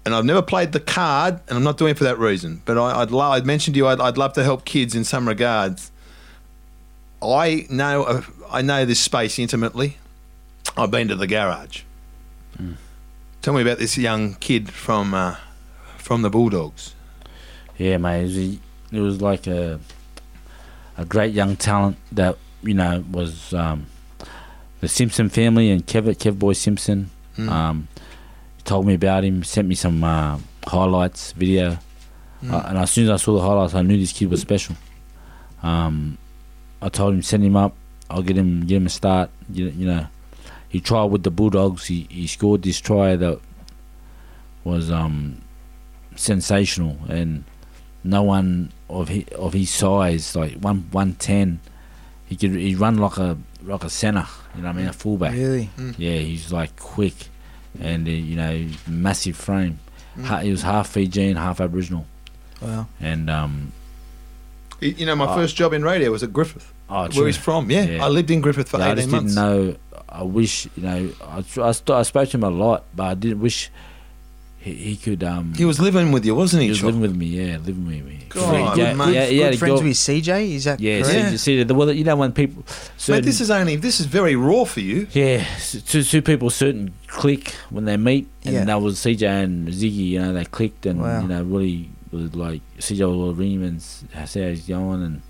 and 0.06 0.14
I've 0.14 0.26
never 0.26 0.42
played 0.42 0.72
the 0.72 0.80
card, 0.80 1.40
and 1.48 1.58
I'm 1.58 1.64
not 1.64 1.78
doing 1.78 1.92
it 1.92 1.98
for 1.98 2.04
that 2.04 2.20
reason. 2.20 2.62
But 2.66 2.78
I, 2.78 3.02
I'd 3.02 3.12
lo- 3.12 3.32
I'd 3.32 3.46
mentioned 3.46 3.74
to 3.74 3.80
you 3.80 3.88
I'd, 3.88 4.00
I'd 4.00 4.18
love 4.18 4.34
to 4.34 4.44
help 4.44 4.64
kids 4.64 4.94
in 4.96 5.04
some 5.04 5.28
regards. 5.28 5.92
I 7.22 7.66
know 7.70 8.04
uh, 8.04 8.22
I 8.52 8.62
know 8.62 8.86
this 8.86 9.00
space 9.00 9.40
intimately. 9.40 9.98
I've 10.78 10.92
been 10.92 11.08
to 11.08 11.16
the 11.16 11.28
garage. 11.28 11.82
Tell 13.42 13.54
me 13.54 13.62
about 13.62 13.80
this 13.80 13.98
young 13.98 14.36
kid 14.36 14.72
from 14.72 15.14
uh, 15.14 15.38
from 16.06 16.22
the 16.22 16.30
Bulldogs. 16.30 16.94
Yeah, 17.80 17.98
mate. 17.98 18.20
It 18.20 18.24
was, 18.24 18.38
a, 18.38 18.60
it 18.92 19.00
was 19.00 19.22
like 19.24 19.48
a 19.48 19.80
a 20.98 21.04
great 21.04 21.34
young 21.34 21.56
talent 21.56 21.98
that 22.12 22.38
you 22.62 22.76
know 22.76 23.04
was 23.12 23.56
um, 23.56 23.88
the 24.82 24.88
Simpson 24.88 25.30
family 25.30 25.72
and 25.72 25.86
Kev 25.86 26.06
Kev 26.18 26.38
Boy 26.38 26.54
Simpson. 26.54 27.10
Mm. 27.38 27.50
Um, 27.50 27.88
told 28.66 28.86
me 28.86 28.94
about 28.94 29.24
him, 29.24 29.44
sent 29.44 29.68
me 29.68 29.74
some 29.74 30.04
uh, 30.04 30.38
highlights 30.68 31.32
video, 31.32 31.80
uh, 32.50 32.64
and 32.68 32.78
as 32.78 32.92
soon 32.92 33.06
as 33.06 33.10
I 33.10 33.18
saw 33.18 33.34
the 33.34 33.42
highlights, 33.42 33.74
I 33.74 33.82
knew 33.82 33.98
this 33.98 34.14
kid 34.14 34.30
was 34.30 34.42
special. 34.42 34.76
Um, 35.64 36.20
I 36.84 36.90
told 36.90 37.16
him 37.16 37.24
send 37.24 37.44
him 37.44 37.56
up. 37.56 37.76
I'll 38.12 38.22
get 38.22 38.38
him 38.38 38.68
get 38.68 38.78
him 38.78 38.86
a 38.86 38.90
start. 38.90 39.32
You, 39.52 39.70
you 39.70 39.88
know, 39.88 40.06
he 40.70 40.80
tried 40.80 41.06
with 41.06 41.24
the 41.24 41.32
Bulldogs. 41.32 41.88
He 41.88 42.06
he 42.12 42.28
scored 42.28 42.62
this 42.62 42.80
try 42.80 43.16
that 43.16 43.40
was 44.64 44.92
um 44.92 45.42
sensational 46.16 46.98
and 47.10 47.44
no 48.04 48.24
one 48.24 48.72
of 48.90 49.10
his, 49.10 49.26
of 49.30 49.54
his 49.54 49.70
size, 49.70 50.36
like 50.36 50.54
one 50.56 50.88
one 50.92 51.14
ten, 51.16 51.60
he 52.28 52.36
could 52.36 52.52
he 52.52 52.76
run 52.76 52.98
like 52.98 53.18
a 53.18 53.38
like 53.64 53.84
a 53.84 53.90
center. 53.90 54.26
You 54.56 54.62
know 54.62 54.70
what 54.70 54.76
I 54.76 54.80
mean? 54.80 54.88
A 54.88 54.94
fullback. 54.94 55.34
Really? 55.34 55.70
Yeah, 55.98 56.18
he's 56.20 56.52
like 56.52 56.76
quick, 56.80 57.16
and 57.80 58.08
uh, 58.08 58.12
you 58.12 58.36
know 58.36 58.68
massive 58.88 59.36
frame. 59.36 59.80
Mm. 60.18 60.42
He 60.44 60.52
was 60.52 60.62
half 60.62 60.90
Fijian, 60.90 61.36
half 61.36 61.60
Aboriginal, 61.60 62.06
Wow. 62.62 62.88
and 63.02 63.30
um, 63.30 63.74
You 64.80 64.90
you 65.00 65.06
know, 65.06 65.16
my 65.16 65.26
Oh. 65.28 65.36
first 65.36 65.56
job 65.58 65.74
in 65.74 65.84
radio 65.84 66.12
was 66.12 66.24
at 66.24 66.32
Griffith, 66.32 66.72
oh, 66.90 67.10
where 67.10 67.26
he's 67.28 67.36
from. 67.38 67.70
Yeah, 67.70 67.84
Yeah. 67.86 68.06
I 68.06 68.08
lived 68.08 68.32
in 68.32 68.40
Griffith 68.42 68.70
for 68.70 68.78
Yeah, 68.78 68.86
I 68.88 68.92
18 68.92 68.98
just 68.98 69.12
months. 69.12 69.36
didn't 69.36 69.50
know. 69.72 69.76
I 70.08 70.24
wish 70.24 70.68
you 70.78 70.84
know. 70.84 71.10
I 71.22 71.44
I, 71.62 71.70
I 72.00 72.04
spoke 72.04 72.30
to 72.30 72.38
him 72.38 72.44
a 72.44 72.50
lot, 72.50 72.86
but 72.96 73.04
I 73.04 73.14
didn't 73.16 73.42
wish 73.42 73.70
he, 74.66 74.74
he 74.74 74.96
could. 74.98 75.24
Um, 75.24 75.54
He 75.54 75.64
was 75.64 75.80
living 75.80 76.12
with 76.12 76.26
you, 76.26 76.34
wasn't 76.36 76.62
he? 76.62 76.68
he 76.68 76.70
was 76.72 76.80
Chop? 76.80 76.88
living 76.88 77.02
with 77.02 77.16
me. 77.16 77.28
Yeah, 77.28 77.58
living 77.58 77.86
with 77.86 78.04
me. 78.06 78.20
God, 78.30 78.78
yeah, 78.78 78.94
mate. 78.94 79.14
yeah, 79.14 79.26
Good, 79.28 79.34
yeah, 79.36 79.44
good 79.46 79.52
to 79.54 79.58
friends 79.60 79.80
go- 79.82 79.88
with 79.88 79.96
CJ? 79.98 80.56
Is 80.56 80.64
that 80.66 80.80
Yeah, 80.82 81.02
correct? 81.04 81.30
see, 81.30 81.38
see, 81.38 81.64
the, 81.64 81.74
well, 81.76 81.92
you 81.94 82.04
know 82.04 82.16
when 82.18 82.34
people. 82.34 82.64
Mate, 83.08 83.24
this 83.24 83.40
is 83.40 83.50
only 83.52 83.76
this 83.78 84.00
is 84.02 84.08
very 84.08 84.36
raw 84.36 84.66
for 84.66 84.82
you. 84.82 85.08
Yeah, 85.14 85.46
s- 85.56 85.82
two, 85.88 86.04
two 86.04 86.22
people 86.22 86.50
certain 86.50 86.94
click 87.08 87.54
when 87.70 87.86
they 87.86 87.96
meet, 87.98 88.28
and 88.44 88.54
Yeah. 88.56 88.66
that 88.66 88.82
was 88.82 88.98
CJ 89.00 89.24
and 89.44 89.68
Ziggy. 89.70 90.10
You 90.10 90.22
know, 90.22 90.34
they 90.34 90.44
clicked, 90.46 90.86
and 90.86 91.00
Wow. 91.02 91.22
you 91.22 91.28
know, 91.30 91.44
really 91.44 91.90
was 92.12 92.34
like 92.36 92.62
CJ 92.80 93.06
would 93.08 93.38
ring 93.38 93.52
him 93.54 93.64
and 93.64 93.78
s- 93.78 94.04
say 94.26 94.42
how 94.44 94.50
he's 94.50 94.68
going, 94.68 95.02
and 95.04 95.22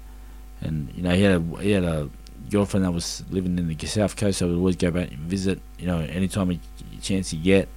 and 0.61 0.89
you 0.95 1.03
know, 1.03 1.13
he 1.13 1.21
had 1.23 1.41
a 1.41 1.61
he 1.61 1.71
had 1.71 1.83
a 1.83 2.09
girlfriend 2.49 2.85
that 2.85 2.91
was 2.91 3.23
living 3.29 3.57
in 3.59 3.67
the 3.67 3.85
south 3.87 4.15
coast, 4.15 4.37
so 4.39 4.45
I 4.45 4.49
would 4.49 4.57
always 4.57 4.75
go 4.77 4.89
back 4.91 5.09
and 5.11 5.19
visit. 5.19 5.59
You 5.77 5.87
know, 5.87 5.99
anytime 5.99 6.49
a 6.51 6.57
chance 7.01 7.29
he 7.31 7.37
get, 7.37 7.67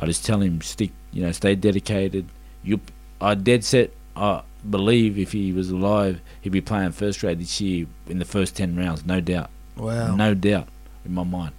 I 0.00 0.06
just 0.06 0.24
tell 0.24 0.40
him 0.40 0.60
stick, 0.62 0.90
you 1.12 1.22
know, 1.22 1.32
stay 1.32 1.54
dedicated. 1.54 2.26
You, 2.62 2.80
I 3.20 3.34
dead 3.34 3.64
set. 3.64 3.92
I 4.16 4.42
believe 4.68 5.18
if 5.18 5.32
he 5.32 5.52
was 5.52 5.70
alive, 5.70 6.20
he'd 6.40 6.50
be 6.50 6.60
playing 6.60 6.92
first 6.92 7.20
grade 7.20 7.38
this 7.38 7.60
year 7.60 7.86
in 8.06 8.18
the 8.18 8.24
first 8.24 8.56
ten 8.56 8.76
rounds, 8.76 9.04
no 9.04 9.20
doubt. 9.20 9.50
Wow. 9.76 10.16
No 10.16 10.34
doubt 10.34 10.68
in 11.04 11.14
my 11.14 11.24
mind. 11.24 11.52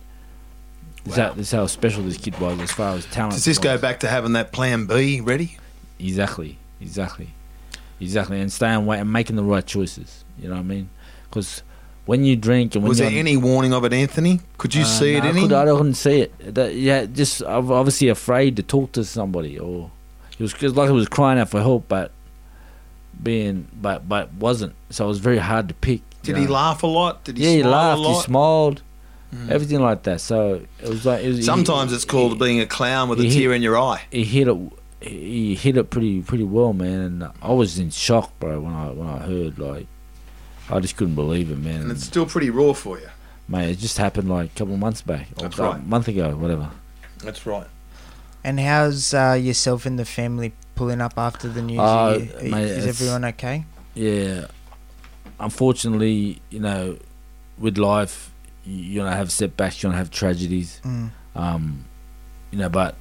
Wow. 1.06 1.16
how, 1.16 1.34
this 1.34 1.52
how 1.52 1.66
special 1.66 2.04
this 2.04 2.18
kid 2.18 2.40
was 2.40 2.60
as 2.60 2.72
far 2.72 2.96
as 2.96 3.06
talent. 3.08 3.34
Does 3.34 3.46
this 3.46 3.58
go 3.58 3.78
back 3.78 4.02
to 4.02 4.08
having 4.08 4.34
that 4.34 4.52
plan 4.52 4.86
B 4.86 5.20
ready? 5.22 5.58
Exactly, 6.00 6.58
exactly, 6.80 7.30
exactly, 8.00 8.40
and 8.40 8.52
staying 8.52 8.76
away 8.76 9.00
and 9.00 9.12
making 9.12 9.36
the 9.36 9.44
right 9.44 9.66
choices. 9.66 10.24
You 10.40 10.50
know 10.50 10.56
what 10.56 10.62
I 10.62 10.64
mean? 10.64 10.90
Because 11.24 11.64
when 12.06 12.24
you 12.26 12.36
drink 12.36 12.76
and 12.76 12.84
when 12.84 12.90
Was 12.90 12.98
there 12.98 13.10
any 13.12 13.38
warning 13.38 13.74
of 13.74 13.84
it, 13.86 13.94
Anthony? 13.94 14.40
Could 14.58 14.74
you 14.76 14.82
Uh, 14.82 14.86
see 14.86 15.16
it 15.16 15.24
no, 15.24 15.30
in 15.30 15.36
I, 15.38 15.40
him? 15.40 15.48
could, 15.50 15.54
I 15.54 15.66
couldn't 15.66 15.94
see 15.96 16.22
it. 16.22 16.56
That, 16.56 16.76
yeah, 16.76 17.06
just 17.06 17.42
ob- 17.44 17.72
obviously 17.72 18.08
afraid 18.10 18.56
to 18.58 18.64
talk 18.64 18.92
to 18.94 19.04
somebody, 19.06 19.58
or 19.60 19.92
it 20.32 20.40
was 20.40 20.76
like 20.76 20.90
he 20.90 20.94
was 20.96 21.08
crying 21.08 21.40
out 21.40 21.50
for 21.50 21.60
help, 21.62 21.88
but 21.88 22.12
being 23.22 23.68
but 23.80 24.08
but 24.10 24.34
wasn't. 24.34 24.74
So 24.90 25.06
it 25.06 25.08
was 25.08 25.20
very 25.20 25.38
hard 25.38 25.68
to 25.70 25.74
pick. 25.76 26.02
Did 26.24 26.38
he 26.38 26.48
laugh 26.48 26.84
a 26.84 26.88
lot? 26.88 27.24
Did 27.24 27.38
he 27.38 27.44
Yeah, 27.46 27.50
he 27.58 27.64
laughed. 27.64 28.02
a 28.04 28.08
He 28.14 28.20
smiled. 28.22 28.82
Mm. 29.34 29.50
Everything 29.50 29.80
like 29.82 30.04
that. 30.04 30.20
So 30.22 30.62
it 30.84 30.90
was 30.90 31.06
like 31.06 31.24
it 31.24 31.28
was, 31.30 31.38
he- 31.38 31.44
Sometimes 31.44 31.94
it's 31.94 32.04
called 32.06 32.34
he- 32.34 32.38
being 32.40 32.60
a 32.60 32.66
clown 32.66 33.10
with 33.10 33.20
a 33.20 33.24
he- 33.24 33.40
tear 33.40 33.54
in 33.54 33.62
your 33.62 33.78
eye. 33.80 34.02
he 34.12 34.24
hit 34.24 34.48
it. 34.48 34.58
He 35.02 35.56
hit 35.56 35.78
it 35.78 35.90
pretty 35.90 36.22
pretty 36.22 36.44
well, 36.44 36.74
man. 36.74 37.00
And 37.02 37.28
I 37.42 37.52
was 37.54 37.80
in 37.80 37.90
shock, 37.92 38.38
bro, 38.40 38.60
when 38.60 38.74
I 38.74 38.90
when 38.90 39.08
I 39.08 39.20
heard 39.20 39.58
like, 39.58 39.88
I 40.72 40.80
just 40.80 40.96
couldn't 40.98 41.16
believe 41.16 41.52
it, 41.52 41.58
man. 41.58 41.82
And 41.82 41.92
it's 41.92 42.04
still 42.04 42.26
pretty 42.26 42.50
raw 42.50 42.74
for 42.74 43.00
you. 43.00 43.10
Mate, 43.48 43.70
it 43.72 43.80
just 43.80 43.98
happened 43.98 44.30
like 44.30 44.52
a 44.52 44.58
couple 44.58 44.74
of 44.74 44.80
months 44.80 45.02
back, 45.02 45.28
or 45.38 45.44
That's 45.44 45.60
a 45.60 45.64
right. 45.64 45.86
month 45.86 46.08
ago, 46.08 46.36
whatever. 46.36 46.70
That's 47.24 47.46
right. 47.46 47.68
And 48.44 48.60
how's 48.60 49.14
uh, 49.14 49.38
yourself 49.40 49.86
and 49.86 50.00
the 50.00 50.06
family 50.06 50.54
pulling 50.76 51.02
up 51.02 51.14
after 51.18 51.48
the 51.48 51.62
news? 51.62 51.80
Uh, 51.80 52.20
you- 52.42 52.50
mate, 52.52 52.64
is 52.70 52.88
everyone 52.88 53.26
okay? 53.26 53.66
Yeah, 53.94 54.46
unfortunately, 55.40 56.42
you 56.50 56.60
know, 56.60 56.98
with 57.58 57.78
life, 57.78 58.32
you- 58.66 58.76
you're 58.84 59.04
gonna 59.06 59.16
have 59.16 59.32
setbacks, 59.32 59.82
you're 59.82 59.90
gonna 59.92 59.98
have 60.00 60.12
tragedies. 60.12 60.80
Mm. 60.84 61.10
Um, 61.36 61.86
you 62.52 62.58
know, 62.60 62.70
but 62.70 62.96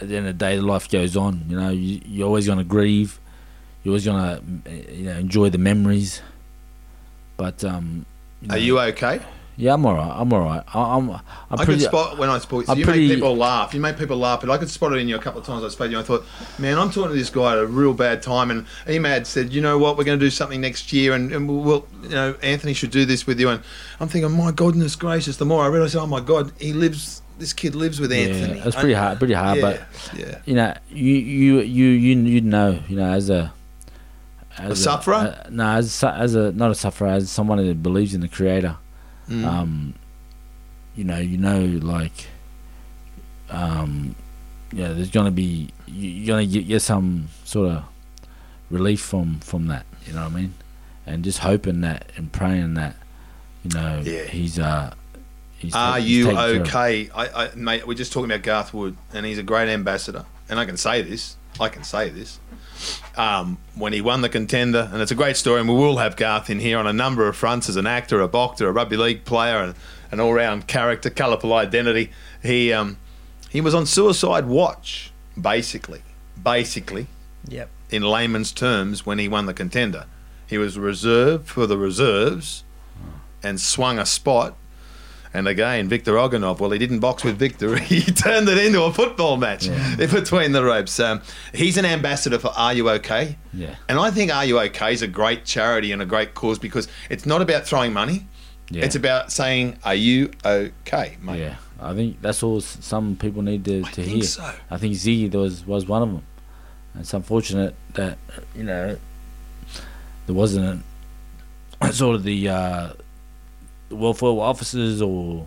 at 0.00 0.08
the 0.08 0.16
end 0.16 0.26
of 0.26 0.38
the 0.38 0.44
day, 0.44 0.58
life 0.60 0.88
goes 0.90 1.16
on. 1.16 1.44
You 1.48 1.56
know, 1.58 1.70
you, 1.70 2.00
you're 2.04 2.26
always 2.26 2.46
gonna 2.46 2.64
grieve. 2.64 3.20
You're 3.82 3.92
always 3.92 4.04
gonna, 4.04 4.40
you 4.90 5.04
know, 5.04 5.16
enjoy 5.18 5.48
the 5.50 5.58
memories. 5.58 6.20
But 7.36 7.64
um, 7.64 8.06
Are 8.44 8.48
know, 8.48 8.54
you 8.56 8.80
okay? 8.80 9.20
Yeah, 9.58 9.72
I'm 9.72 9.86
alright. 9.86 10.12
I'm 10.14 10.30
alright. 10.32 10.62
I- 10.74 10.96
I'm. 10.96 11.10
I'm 11.10 11.20
i 11.50 11.64
pretty. 11.64 11.80
could 11.80 11.88
spot 11.88 12.18
when 12.18 12.28
I 12.28 12.38
spoke. 12.38 12.66
So 12.66 12.74
you 12.74 12.84
pretty- 12.84 13.08
make 13.08 13.16
people 13.16 13.36
laugh. 13.36 13.72
You 13.72 13.80
make 13.80 13.96
people 13.96 14.18
laugh, 14.18 14.42
but 14.42 14.50
I 14.50 14.58
could 14.58 14.68
spot 14.68 14.92
it 14.92 14.96
in 14.96 15.08
you 15.08 15.16
a 15.16 15.18
couple 15.18 15.40
of 15.40 15.46
times. 15.46 15.64
I 15.64 15.68
spoke 15.68 15.86
to 15.86 15.92
you. 15.92 15.98
I 15.98 16.02
thought, 16.02 16.26
man, 16.58 16.78
I'm 16.78 16.90
talking 16.90 17.10
to 17.10 17.16
this 17.16 17.30
guy 17.30 17.52
at 17.52 17.58
a 17.58 17.66
real 17.66 17.94
bad 17.94 18.22
time. 18.22 18.50
And 18.50 18.66
Emad 18.86 19.24
said, 19.24 19.52
you 19.52 19.62
know 19.62 19.78
what, 19.78 19.96
we're 19.96 20.04
going 20.04 20.18
to 20.18 20.24
do 20.24 20.30
something 20.30 20.60
next 20.60 20.92
year, 20.92 21.14
and, 21.14 21.32
and 21.32 21.48
we'll, 21.48 21.86
you 22.02 22.10
know, 22.10 22.34
Anthony 22.42 22.74
should 22.74 22.90
do 22.90 23.06
this 23.06 23.26
with 23.26 23.40
you. 23.40 23.48
And 23.48 23.62
I'm 23.98 24.08
thinking, 24.08 24.30
my 24.32 24.52
goodness 24.52 24.94
gracious. 24.94 25.38
The 25.38 25.46
more 25.46 25.64
I 25.64 25.68
realised, 25.68 25.96
oh 25.96 26.06
my 26.06 26.20
god, 26.20 26.52
he 26.60 26.72
lives. 26.72 27.22
This 27.38 27.52
kid 27.52 27.74
lives 27.74 28.00
with 28.00 28.12
Anthony. 28.12 28.58
Yeah, 28.58 28.66
it's 28.66 28.76
pretty 28.76 28.94
I- 28.94 29.00
hard. 29.00 29.18
Pretty 29.18 29.34
hard, 29.34 29.58
yeah, 29.58 29.62
but 29.62 30.18
yeah. 30.18 30.38
you 30.46 30.54
know, 30.54 30.74
you 30.88 31.14
you 31.14 31.60
you 31.60 31.86
you 31.88 32.16
you 32.16 32.40
know, 32.40 32.78
you 32.88 32.96
know, 32.96 33.12
as 33.12 33.28
a 33.28 33.52
as 34.58 34.78
A 34.80 34.82
sufferer? 34.82 35.14
uh, 35.14 35.48
no, 35.50 35.66
as 35.70 36.02
as 36.04 36.34
a 36.34 36.52
not 36.52 36.70
a 36.70 36.74
sufferer, 36.74 37.08
as 37.08 37.30
someone 37.30 37.64
that 37.66 37.82
believes 37.82 38.14
in 38.14 38.20
the 38.20 38.28
creator. 38.28 38.76
Mm. 39.28 39.44
Um, 39.44 39.94
you 40.94 41.04
know, 41.04 41.18
you 41.18 41.36
know, 41.36 41.60
like, 41.82 42.26
um, 43.50 44.14
yeah, 44.72 44.92
there's 44.92 45.10
gonna 45.10 45.30
be 45.30 45.70
you- 45.86 46.10
you're 46.10 46.26
gonna 46.36 46.46
get, 46.46 46.66
get 46.66 46.80
some 46.82 47.28
sort 47.44 47.70
of 47.70 47.84
relief 48.70 49.00
from 49.00 49.40
from 49.40 49.66
that. 49.68 49.86
You 50.06 50.12
know 50.14 50.22
what 50.24 50.32
I 50.32 50.36
mean? 50.36 50.54
And 51.06 51.22
just 51.24 51.38
hoping 51.40 51.80
that 51.82 52.10
and 52.16 52.32
praying 52.32 52.74
that, 52.74 52.96
you 53.64 53.70
know, 53.70 54.02
Yeah. 54.04 54.24
he's 54.24 54.58
uh. 54.58 54.92
He's 55.58 55.74
Are 55.74 55.94
take- 55.94 56.02
he's 56.04 56.10
you 56.18 56.24
taken 56.24 56.36
care 56.38 56.54
of. 56.60 56.68
okay? 56.68 57.10
I, 57.14 57.44
I, 57.46 57.54
mate, 57.54 57.86
we're 57.86 57.94
just 57.94 58.12
talking 58.12 58.30
about 58.30 58.42
Garth 58.42 58.74
Wood, 58.74 58.94
and 59.14 59.24
he's 59.24 59.38
a 59.38 59.42
great 59.42 59.70
ambassador. 59.70 60.26
And 60.50 60.60
I 60.60 60.66
can 60.66 60.76
say 60.76 61.00
this. 61.00 61.36
I 61.58 61.70
can 61.70 61.82
say 61.82 62.10
this. 62.10 62.38
Um, 63.16 63.58
when 63.74 63.92
he 63.92 64.00
won 64.00 64.20
the 64.20 64.28
contender, 64.28 64.88
and 64.92 65.00
it's 65.00 65.10
a 65.10 65.14
great 65.14 65.36
story, 65.36 65.60
and 65.60 65.68
we 65.68 65.74
will 65.74 65.96
have 65.98 66.16
Garth 66.16 66.50
in 66.50 66.60
here 66.60 66.78
on 66.78 66.86
a 66.86 66.92
number 66.92 67.26
of 67.28 67.36
fronts 67.36 67.68
as 67.68 67.76
an 67.76 67.86
actor, 67.86 68.20
a 68.20 68.28
boxer, 68.28 68.68
a 68.68 68.72
rugby 68.72 68.96
league 68.96 69.24
player, 69.24 69.56
and 69.58 69.74
an 70.10 70.20
all-round 70.20 70.66
character, 70.66 71.08
colourful 71.10 71.52
identity. 71.54 72.10
He 72.42 72.72
um, 72.72 72.98
he 73.50 73.60
was 73.60 73.74
on 73.74 73.86
suicide 73.86 74.46
watch, 74.46 75.12
basically, 75.40 76.02
basically, 76.42 77.06
Yep. 77.48 77.70
in 77.90 78.02
layman's 78.02 78.52
terms, 78.52 79.06
when 79.06 79.18
he 79.18 79.28
won 79.28 79.46
the 79.46 79.54
contender. 79.54 80.04
He 80.46 80.58
was 80.58 80.78
reserved 80.78 81.48
for 81.48 81.66
the 81.66 81.78
reserves, 81.78 82.64
and 83.42 83.60
swung 83.60 83.98
a 83.98 84.06
spot 84.06 84.56
and 85.36 85.46
again, 85.46 85.88
Victor 85.88 86.12
Oganov, 86.14 86.60
well, 86.60 86.70
he 86.70 86.78
didn't 86.78 87.00
box 87.00 87.22
with 87.22 87.36
Victor. 87.38 87.76
He 87.86 88.00
turned 88.00 88.48
it 88.48 88.58
into 88.58 88.82
a 88.82 88.92
football 88.92 89.36
match 89.36 89.68
between 89.98 90.52
the 90.52 90.64
ropes. 90.64 90.98
Um, 90.98 91.20
he's 91.54 91.76
an 91.76 91.84
ambassador 91.84 92.38
for 92.38 92.48
Are 92.56 92.72
You 92.72 92.88
OK? 92.90 93.36
Yeah. 93.52 93.74
And 93.88 93.98
I 93.98 94.10
think 94.10 94.34
Are 94.34 94.44
You 94.44 94.58
OK 94.60 94.92
is 94.92 95.02
a 95.02 95.06
great 95.08 95.44
charity 95.44 95.92
and 95.92 96.00
a 96.00 96.06
great 96.06 96.34
cause 96.34 96.58
because 96.58 96.88
it's 97.10 97.26
not 97.26 97.42
about 97.42 97.66
throwing 97.66 97.92
money. 97.92 98.26
Yeah. 98.70 98.84
It's 98.84 98.96
about 98.96 99.30
saying, 99.30 99.78
Are 99.84 99.94
you 99.94 100.30
OK, 100.44 101.18
mate? 101.20 101.38
Yeah, 101.40 101.56
I 101.80 101.92
think 101.94 102.20
that's 102.22 102.42
all 102.42 102.60
some 102.60 103.16
people 103.16 103.42
need 103.42 103.64
to, 103.66 103.80
I 103.84 103.90
to 103.90 104.02
think 104.02 104.08
hear. 104.08 104.22
so. 104.22 104.52
I 104.70 104.78
think 104.78 104.94
Ziggy 104.94 105.32
was 105.34 105.66
was 105.66 105.86
one 105.86 106.02
of 106.02 106.08
them. 106.12 106.24
It's 106.98 107.12
unfortunate 107.14 107.74
that 107.94 108.16
you 108.54 108.64
know 108.64 108.96
there 110.26 110.34
wasn't 110.34 110.82
a, 111.80 111.92
sort 111.92 112.16
of 112.16 112.22
the, 112.24 112.48
uh, 112.48 112.92
the 112.98 113.04
welfare 113.90 114.28
officers 114.28 115.00
or 115.02 115.46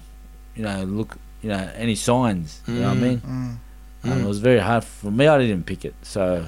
you 0.56 0.64
know 0.64 0.84
look 0.84 1.18
you 1.42 1.50
know 1.50 1.70
any 1.76 1.96
signs. 1.96 2.62
You 2.68 2.76
know 2.76 2.82
what 2.82 2.90
I 2.90 2.96
Mm. 2.96 3.02
mean? 3.02 3.20
Mm. 3.22 4.12
Um, 4.12 4.24
it 4.24 4.28
was 4.28 4.40
very 4.40 4.60
hard 4.60 4.84
for 4.84 5.12
me. 5.12 5.28
I 5.28 5.38
didn't 5.40 5.66
pick 5.66 5.84
it, 5.84 5.94
so 6.04 6.46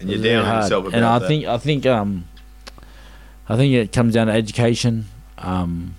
And 0.00 0.08
you're 0.10 0.22
down 0.22 0.44
on 0.46 0.62
yourself 0.62 0.94
And 0.94 1.04
I 1.04 1.18
that. 1.18 1.26
think 1.26 1.44
I 1.46 1.58
think 1.58 1.84
um, 1.86 2.24
I 3.48 3.56
think 3.56 3.74
it 3.74 3.92
comes 3.92 4.14
down 4.14 4.28
to 4.28 4.32
education, 4.32 5.06
um, 5.38 5.96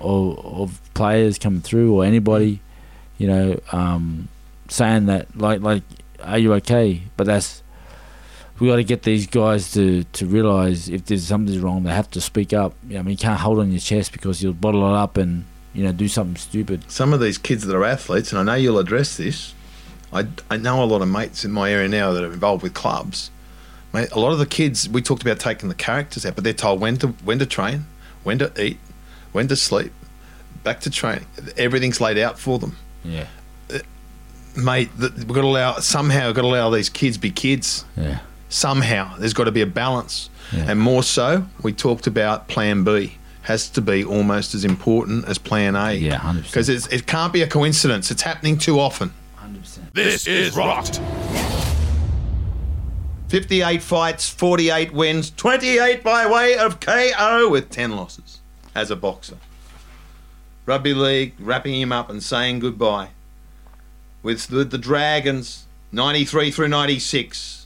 or 0.00 0.36
of 0.38 0.80
players 0.94 1.38
coming 1.38 1.60
through 1.60 1.94
or 1.94 2.04
anybody, 2.04 2.60
you 3.18 3.26
know, 3.28 3.60
um, 3.70 4.28
saying 4.68 5.06
that 5.06 5.36
like 5.36 5.60
like, 5.60 5.82
are 6.22 6.38
you 6.38 6.52
okay? 6.54 7.02
But 7.16 7.26
that's 7.28 7.62
we 8.60 8.68
got 8.68 8.76
to 8.76 8.84
get 8.84 9.02
these 9.02 9.26
guys 9.26 9.72
to 9.72 10.04
to 10.04 10.26
realize 10.26 10.88
if 10.88 11.06
there's 11.06 11.26
something 11.26 11.60
wrong, 11.62 11.82
they 11.84 11.94
have 11.94 12.10
to 12.12 12.20
speak 12.20 12.52
up. 12.52 12.74
You 12.86 12.94
know, 12.94 13.00
I 13.00 13.02
mean, 13.02 13.12
you 13.12 13.16
can't 13.18 13.40
hold 13.40 13.58
on 13.58 13.70
your 13.70 13.80
chest 13.80 14.12
because 14.12 14.42
you'll 14.42 14.52
bottle 14.52 14.86
it 14.88 14.96
up 14.96 15.16
and 15.16 15.44
you 15.74 15.84
know 15.84 15.92
do 15.92 16.08
something 16.08 16.36
stupid. 16.36 16.90
some 16.90 17.12
of 17.12 17.20
these 17.20 17.38
kids 17.38 17.64
that 17.66 17.74
are 17.76 17.84
athletes, 17.84 18.32
and 18.32 18.38
I 18.38 18.42
know 18.42 18.54
you'll 18.54 18.78
address 18.78 19.16
this. 19.16 19.54
I, 20.12 20.26
I 20.50 20.56
know 20.56 20.82
a 20.82 20.86
lot 20.86 21.02
of 21.02 21.08
mates 21.08 21.44
in 21.44 21.52
my 21.52 21.70
area 21.72 21.88
now 21.88 22.12
that 22.12 22.24
are 22.24 22.32
involved 22.32 22.62
with 22.64 22.74
clubs. 22.74 23.30
Mate, 23.92 24.10
a 24.10 24.18
lot 24.18 24.32
of 24.32 24.38
the 24.38 24.46
kids 24.46 24.88
we 24.88 25.02
talked 25.02 25.22
about 25.22 25.38
taking 25.40 25.68
the 25.68 25.74
characters 25.74 26.26
out, 26.26 26.34
but 26.34 26.42
they're 26.44 26.52
told 26.52 26.80
when 26.80 26.96
to 26.98 27.08
when 27.24 27.38
to 27.38 27.46
train, 27.46 27.86
when 28.24 28.38
to 28.40 28.52
eat, 28.60 28.78
when 29.32 29.46
to 29.48 29.56
sleep, 29.56 29.92
back 30.64 30.80
to 30.80 30.90
training. 30.90 31.26
Everything's 31.56 32.00
laid 32.00 32.18
out 32.18 32.38
for 32.38 32.58
them, 32.58 32.76
Yeah, 33.04 33.26
uh, 33.72 33.78
mate. 34.56 34.90
th- 34.98 35.12
We've 35.12 35.28
got 35.28 35.42
to 35.42 35.46
allow 35.46 35.74
somehow. 35.78 36.26
We've 36.26 36.34
got 36.36 36.42
to 36.42 36.48
allow 36.48 36.70
these 36.70 36.88
kids 36.88 37.16
be 37.18 37.30
kids. 37.30 37.84
yeah, 37.96 38.18
somehow. 38.50 39.16
There's 39.16 39.32
got 39.32 39.44
to 39.44 39.52
be 39.52 39.62
a 39.62 39.66
balance. 39.66 40.28
Yeah. 40.52 40.70
And 40.70 40.80
more 40.80 41.02
so, 41.02 41.46
we 41.62 41.72
talked 41.72 42.06
about 42.06 42.48
plan 42.48 42.84
B 42.84 43.16
has 43.42 43.70
to 43.70 43.80
be 43.80 44.04
almost 44.04 44.54
as 44.54 44.64
important 44.64 45.24
as 45.26 45.38
plan 45.38 45.74
A. 45.74 45.94
Yeah, 45.94 46.18
100%. 46.18 46.42
Because 46.42 46.68
it 46.68 47.06
can't 47.06 47.32
be 47.32 47.42
a 47.42 47.46
coincidence. 47.46 48.10
It's 48.10 48.22
happening 48.22 48.58
too 48.58 48.78
often. 48.78 49.12
100%. 49.38 49.92
This 49.94 50.26
is 50.26 50.54
Rocked. 50.54 51.00
58 53.28 53.80
fights, 53.82 54.28
48 54.28 54.92
wins, 54.92 55.30
28 55.30 56.02
by 56.02 56.26
way 56.26 56.58
of 56.58 56.80
KO 56.80 57.48
with 57.48 57.70
10 57.70 57.92
losses 57.92 58.40
as 58.74 58.90
a 58.90 58.96
boxer. 58.96 59.36
Rugby 60.66 60.94
League 60.94 61.34
wrapping 61.38 61.80
him 61.80 61.92
up 61.92 62.10
and 62.10 62.22
saying 62.22 62.58
goodbye. 62.58 63.10
With, 64.22 64.50
with 64.50 64.70
the 64.70 64.78
Dragons, 64.78 65.66
93 65.92 66.50
through 66.50 66.68
96, 66.68 67.59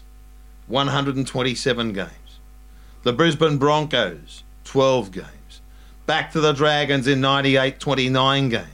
127 0.66 1.92
games. 1.92 2.10
The 3.02 3.12
Brisbane 3.12 3.58
Broncos, 3.58 4.42
12 4.64 5.12
games. 5.12 5.60
Back 6.06 6.32
to 6.32 6.40
the 6.40 6.52
Dragons 6.52 7.06
in 7.06 7.20
98, 7.20 7.78
29 7.78 8.48
games. 8.48 8.68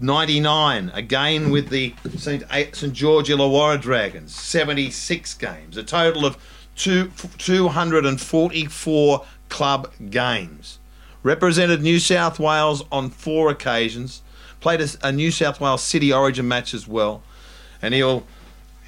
99, 0.00 0.90
again 0.94 1.50
with 1.50 1.70
the 1.70 1.94
St. 2.16 2.44
St. 2.50 2.92
George 2.92 3.28
Illawarra 3.28 3.80
Dragons, 3.80 4.32
76 4.34 5.34
games, 5.34 5.76
a 5.76 5.82
total 5.82 6.24
of 6.24 6.38
two, 6.76 7.10
244 7.38 9.26
club 9.48 9.92
games. 10.10 10.78
Represented 11.24 11.82
New 11.82 11.98
South 11.98 12.38
Wales 12.38 12.84
on 12.92 13.10
four 13.10 13.50
occasions, 13.50 14.22
played 14.60 14.80
a, 14.80 14.88
a 15.02 15.10
New 15.10 15.32
South 15.32 15.60
Wales 15.60 15.82
City 15.82 16.12
Origin 16.12 16.46
match 16.46 16.74
as 16.74 16.86
well, 16.86 17.22
and 17.82 17.92
he'll 17.92 18.24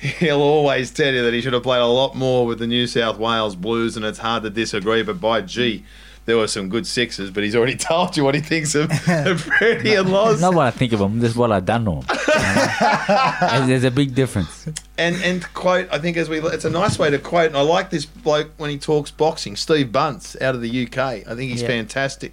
he'll 0.19 0.41
always 0.41 0.91
tell 0.91 1.13
you 1.13 1.23
that 1.25 1.33
he 1.35 1.41
should 1.41 1.53
have 1.53 1.63
played 1.63 1.81
a 1.83 1.87
lot 1.87 2.15
more 2.17 2.47
with 2.47 2.59
the 2.59 2.67
New 2.67 2.87
South 2.87 3.19
Wales 3.19 3.55
Blues, 3.57 3.97
and 3.97 4.05
it's 4.05 4.19
hard 4.19 4.43
to 4.45 4.51
disagree. 4.51 5.03
But 5.03 5.21
by 5.21 5.43
gee, 5.43 5.85
there 6.27 6.37
were 6.37 6.47
some 6.49 6.69
good 6.69 6.87
sixes. 6.87 7.31
But 7.31 7.45
he's 7.45 7.55
already 7.57 7.77
told 7.91 8.17
you 8.17 8.25
what 8.25 8.35
he 8.35 8.41
thinks 8.41 8.75
of, 8.75 8.91
of 9.09 9.41
Freddie 9.59 9.95
and 9.95 10.11
Loz. 10.11 10.41
Not 10.41 10.55
what 10.55 10.67
I 10.67 10.71
think 10.71 10.93
of 10.93 11.01
him. 11.01 11.19
This 11.21 11.33
is 11.33 11.37
what 11.37 11.53
I've 11.53 11.67
done 11.67 11.85
to 11.85 11.91
him. 11.97 12.05
There's- 12.07 13.67
There's 13.69 13.85
a 13.85 13.91
big 13.91 14.15
difference. 14.15 14.67
And 14.99 15.17
and 15.23 15.43
quote, 15.55 15.89
I 15.91 15.99
think 15.99 16.17
as 16.17 16.29
we, 16.29 16.39
it's 16.41 16.65
a 16.65 16.71
nice 16.71 16.99
way 16.99 17.11
to 17.11 17.19
quote. 17.19 17.47
And 17.49 17.57
I 17.57 17.63
like 17.63 17.91
this 17.91 18.05
bloke 18.07 18.51
when 18.59 18.71
he 18.71 18.79
talks 18.79 19.11
boxing. 19.11 19.57
Steve 19.57 19.93
Bunce 19.93 20.37
out 20.41 20.55
of 20.55 20.61
the 20.61 20.87
UK. 20.87 20.99
I 20.99 21.23
think 21.35 21.51
he's 21.53 21.63
Yeah. 21.63 21.69
fantastic. 21.69 22.33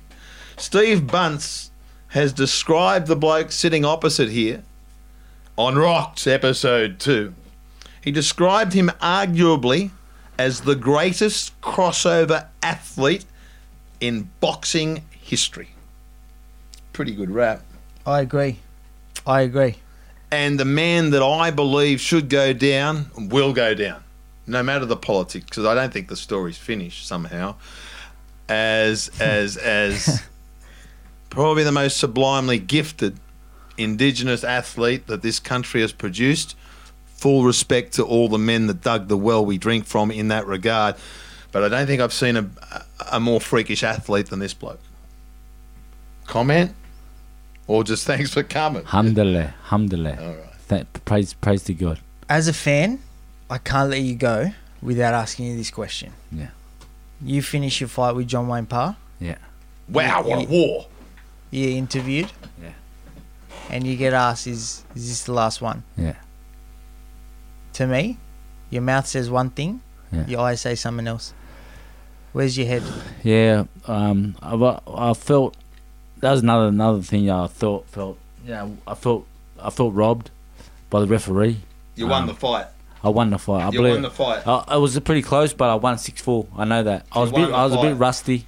Steve 0.57 1.06
Bunce 1.07 1.72
has 2.10 2.34
described 2.34 3.07
the 3.07 3.15
bloke 3.15 3.52
sitting 3.52 3.84
opposite 3.85 4.30
here 4.30 4.64
on 5.57 5.76
Rocks 5.76 6.26
episode 6.27 6.99
two. 6.99 7.34
He 8.08 8.12
described 8.12 8.72
him 8.72 8.90
arguably 9.02 9.90
as 10.38 10.62
the 10.62 10.76
greatest 10.76 11.60
crossover 11.60 12.48
athlete 12.64 13.26
in 14.00 14.30
boxing 14.40 15.04
history. 15.12 15.72
Pretty 16.94 17.14
good 17.14 17.30
rap. 17.30 17.66
I 18.06 18.22
agree. 18.22 18.60
I 19.26 19.42
agree. 19.42 19.76
and 20.32 20.58
the 20.58 20.64
man 20.64 21.10
that 21.10 21.22
I 21.22 21.52
believe 21.52 22.00
should 22.00 22.30
go 22.30 22.54
down 22.54 23.12
will 23.18 23.52
go 23.52 23.74
down, 23.74 24.02
no 24.46 24.64
matter 24.64 24.86
the 24.86 24.96
politics, 24.96 25.44
because 25.48 25.66
I 25.66 25.76
don't 25.76 25.92
think 25.92 26.08
the 26.08 26.16
story's 26.16 26.58
finished 26.58 27.06
somehow. 27.06 27.56
As 28.48 29.12
as 29.20 29.58
as 29.78 30.24
probably 31.30 31.66
the 31.66 31.74
most 31.74 31.98
sublimely 31.98 32.58
gifted 32.58 33.20
Indigenous 33.78 34.46
athlete 34.46 35.08
that 35.08 35.24
this 35.24 35.42
country 35.42 35.82
has 35.82 35.92
produced. 35.92 36.56
Full 37.18 37.44
respect 37.44 37.94
to 37.94 38.03
all 38.03 38.30
the 38.30 38.38
men 38.38 38.68
that 38.68 38.81
dug 38.81 39.07
the 39.07 39.18
well 39.18 39.44
we 39.45 39.57
drink 39.57 39.85
from 39.85 40.11
in 40.11 40.27
that 40.27 40.45
regard, 40.45 40.95
but 41.52 41.64
I 41.64 41.69
don't 41.69 41.88
think 41.88 42.02
I've 42.02 42.14
seen 42.14 42.38
a, 42.38 42.49
a 43.11 43.19
more 43.19 43.41
freakish 43.41 43.84
athlete 43.84 44.30
than 44.30 44.39
this 44.39 44.53
bloke. 44.53 44.80
Comment, 46.27 46.73
or 47.68 47.84
just 47.84 48.06
thanks 48.06 48.34
for 48.34 48.44
coming. 48.44 48.84
Alhamdulillah. 48.84 49.53
Alhamdulillah. 49.64 50.18
All 50.22 50.35
right. 50.35 50.44
Th- 50.69 50.85
praise, 51.06 51.34
praise 51.34 51.64
to 51.64 51.73
God. 51.73 51.99
As 52.30 52.48
a 52.48 52.53
fan, 52.53 52.99
I 53.49 53.57
can't 53.57 53.89
let 53.89 54.02
you 54.02 54.15
go 54.15 54.52
without 54.81 55.14
asking 55.14 55.48
you 55.48 55.57
this 55.57 55.72
question. 55.72 56.11
Yeah. 56.31 56.49
You 57.22 57.41
finish 57.41 57.80
your 57.81 57.88
fight 57.88 58.15
with 58.15 58.27
John 58.27 58.48
Wayne 58.48 58.65
Parr. 58.65 58.95
Yeah. 59.19 59.38
Wow, 59.89 60.23
what 60.23 60.45
a 60.45 60.48
war! 60.48 60.88
You 61.49 61.69
interviewed. 61.69 62.30
Yeah. 62.61 62.69
And 63.69 63.88
you 63.88 63.95
get 63.95 64.14
asked, 64.14 64.45
"Is 64.45 64.84
is 64.94 65.07
this 65.07 65.23
the 65.23 65.34
last 65.34 65.61
one?" 65.61 65.84
Yeah. 65.98 66.15
To 67.78 67.86
me, 67.88 68.18
your 68.70 68.82
mouth 68.82 69.06
says 69.08 69.30
one 69.30 69.49
thing, 69.52 69.82
Yeah. 70.12 70.26
your 70.28 70.40
eyes 70.41 70.62
say 70.62 70.74
something 70.76 71.08
else. 71.08 71.34
Where's 72.34 72.58
your 72.58 72.68
head? 72.68 72.84
Yeah, 73.24 73.66
um, 73.88 74.36
I, 74.41 74.80
I 74.88 75.14
felt 75.14 75.56
that 76.20 76.32
was 76.32 76.41
another 76.41 76.68
another 76.68 77.02
thing 77.02 77.30
I 77.30 77.48
thought 77.48 77.88
felt. 77.88 78.18
Yeah, 78.45 78.68
I 78.88 78.95
felt 78.95 79.26
I 79.62 79.70
felt 79.70 79.94
robbed 79.94 80.32
by 80.90 80.99
the 81.02 81.08
referee. 81.08 81.58
You 81.95 82.08
won 82.08 82.24
Um, 82.24 82.28
the 82.30 82.34
fight. 82.34 82.66
I 83.04 83.10
won 83.10 83.30
the 83.30 83.38
fight. 83.38 83.62
I 83.62 83.66
You 83.70 83.80
believe 83.80 83.94
won 83.94 84.02
the 84.02 84.10
fight. 84.12 84.48
I, 84.48 84.76
it 84.76 84.80
was 84.80 84.99
pretty 84.99 85.22
close, 85.22 85.54
but 85.54 85.70
I 85.70 85.76
won 85.76 85.98
six 85.98 86.22
four. 86.22 86.48
I 86.58 86.66
know 86.66 86.82
that. 86.84 87.06
I 87.12 87.20
was 87.20 87.30
a 87.32 87.34
bit 87.34 87.52
I 87.52 87.64
was 87.66 87.74
a 87.74 87.82
bit 87.82 87.95
rusty. 87.98 88.45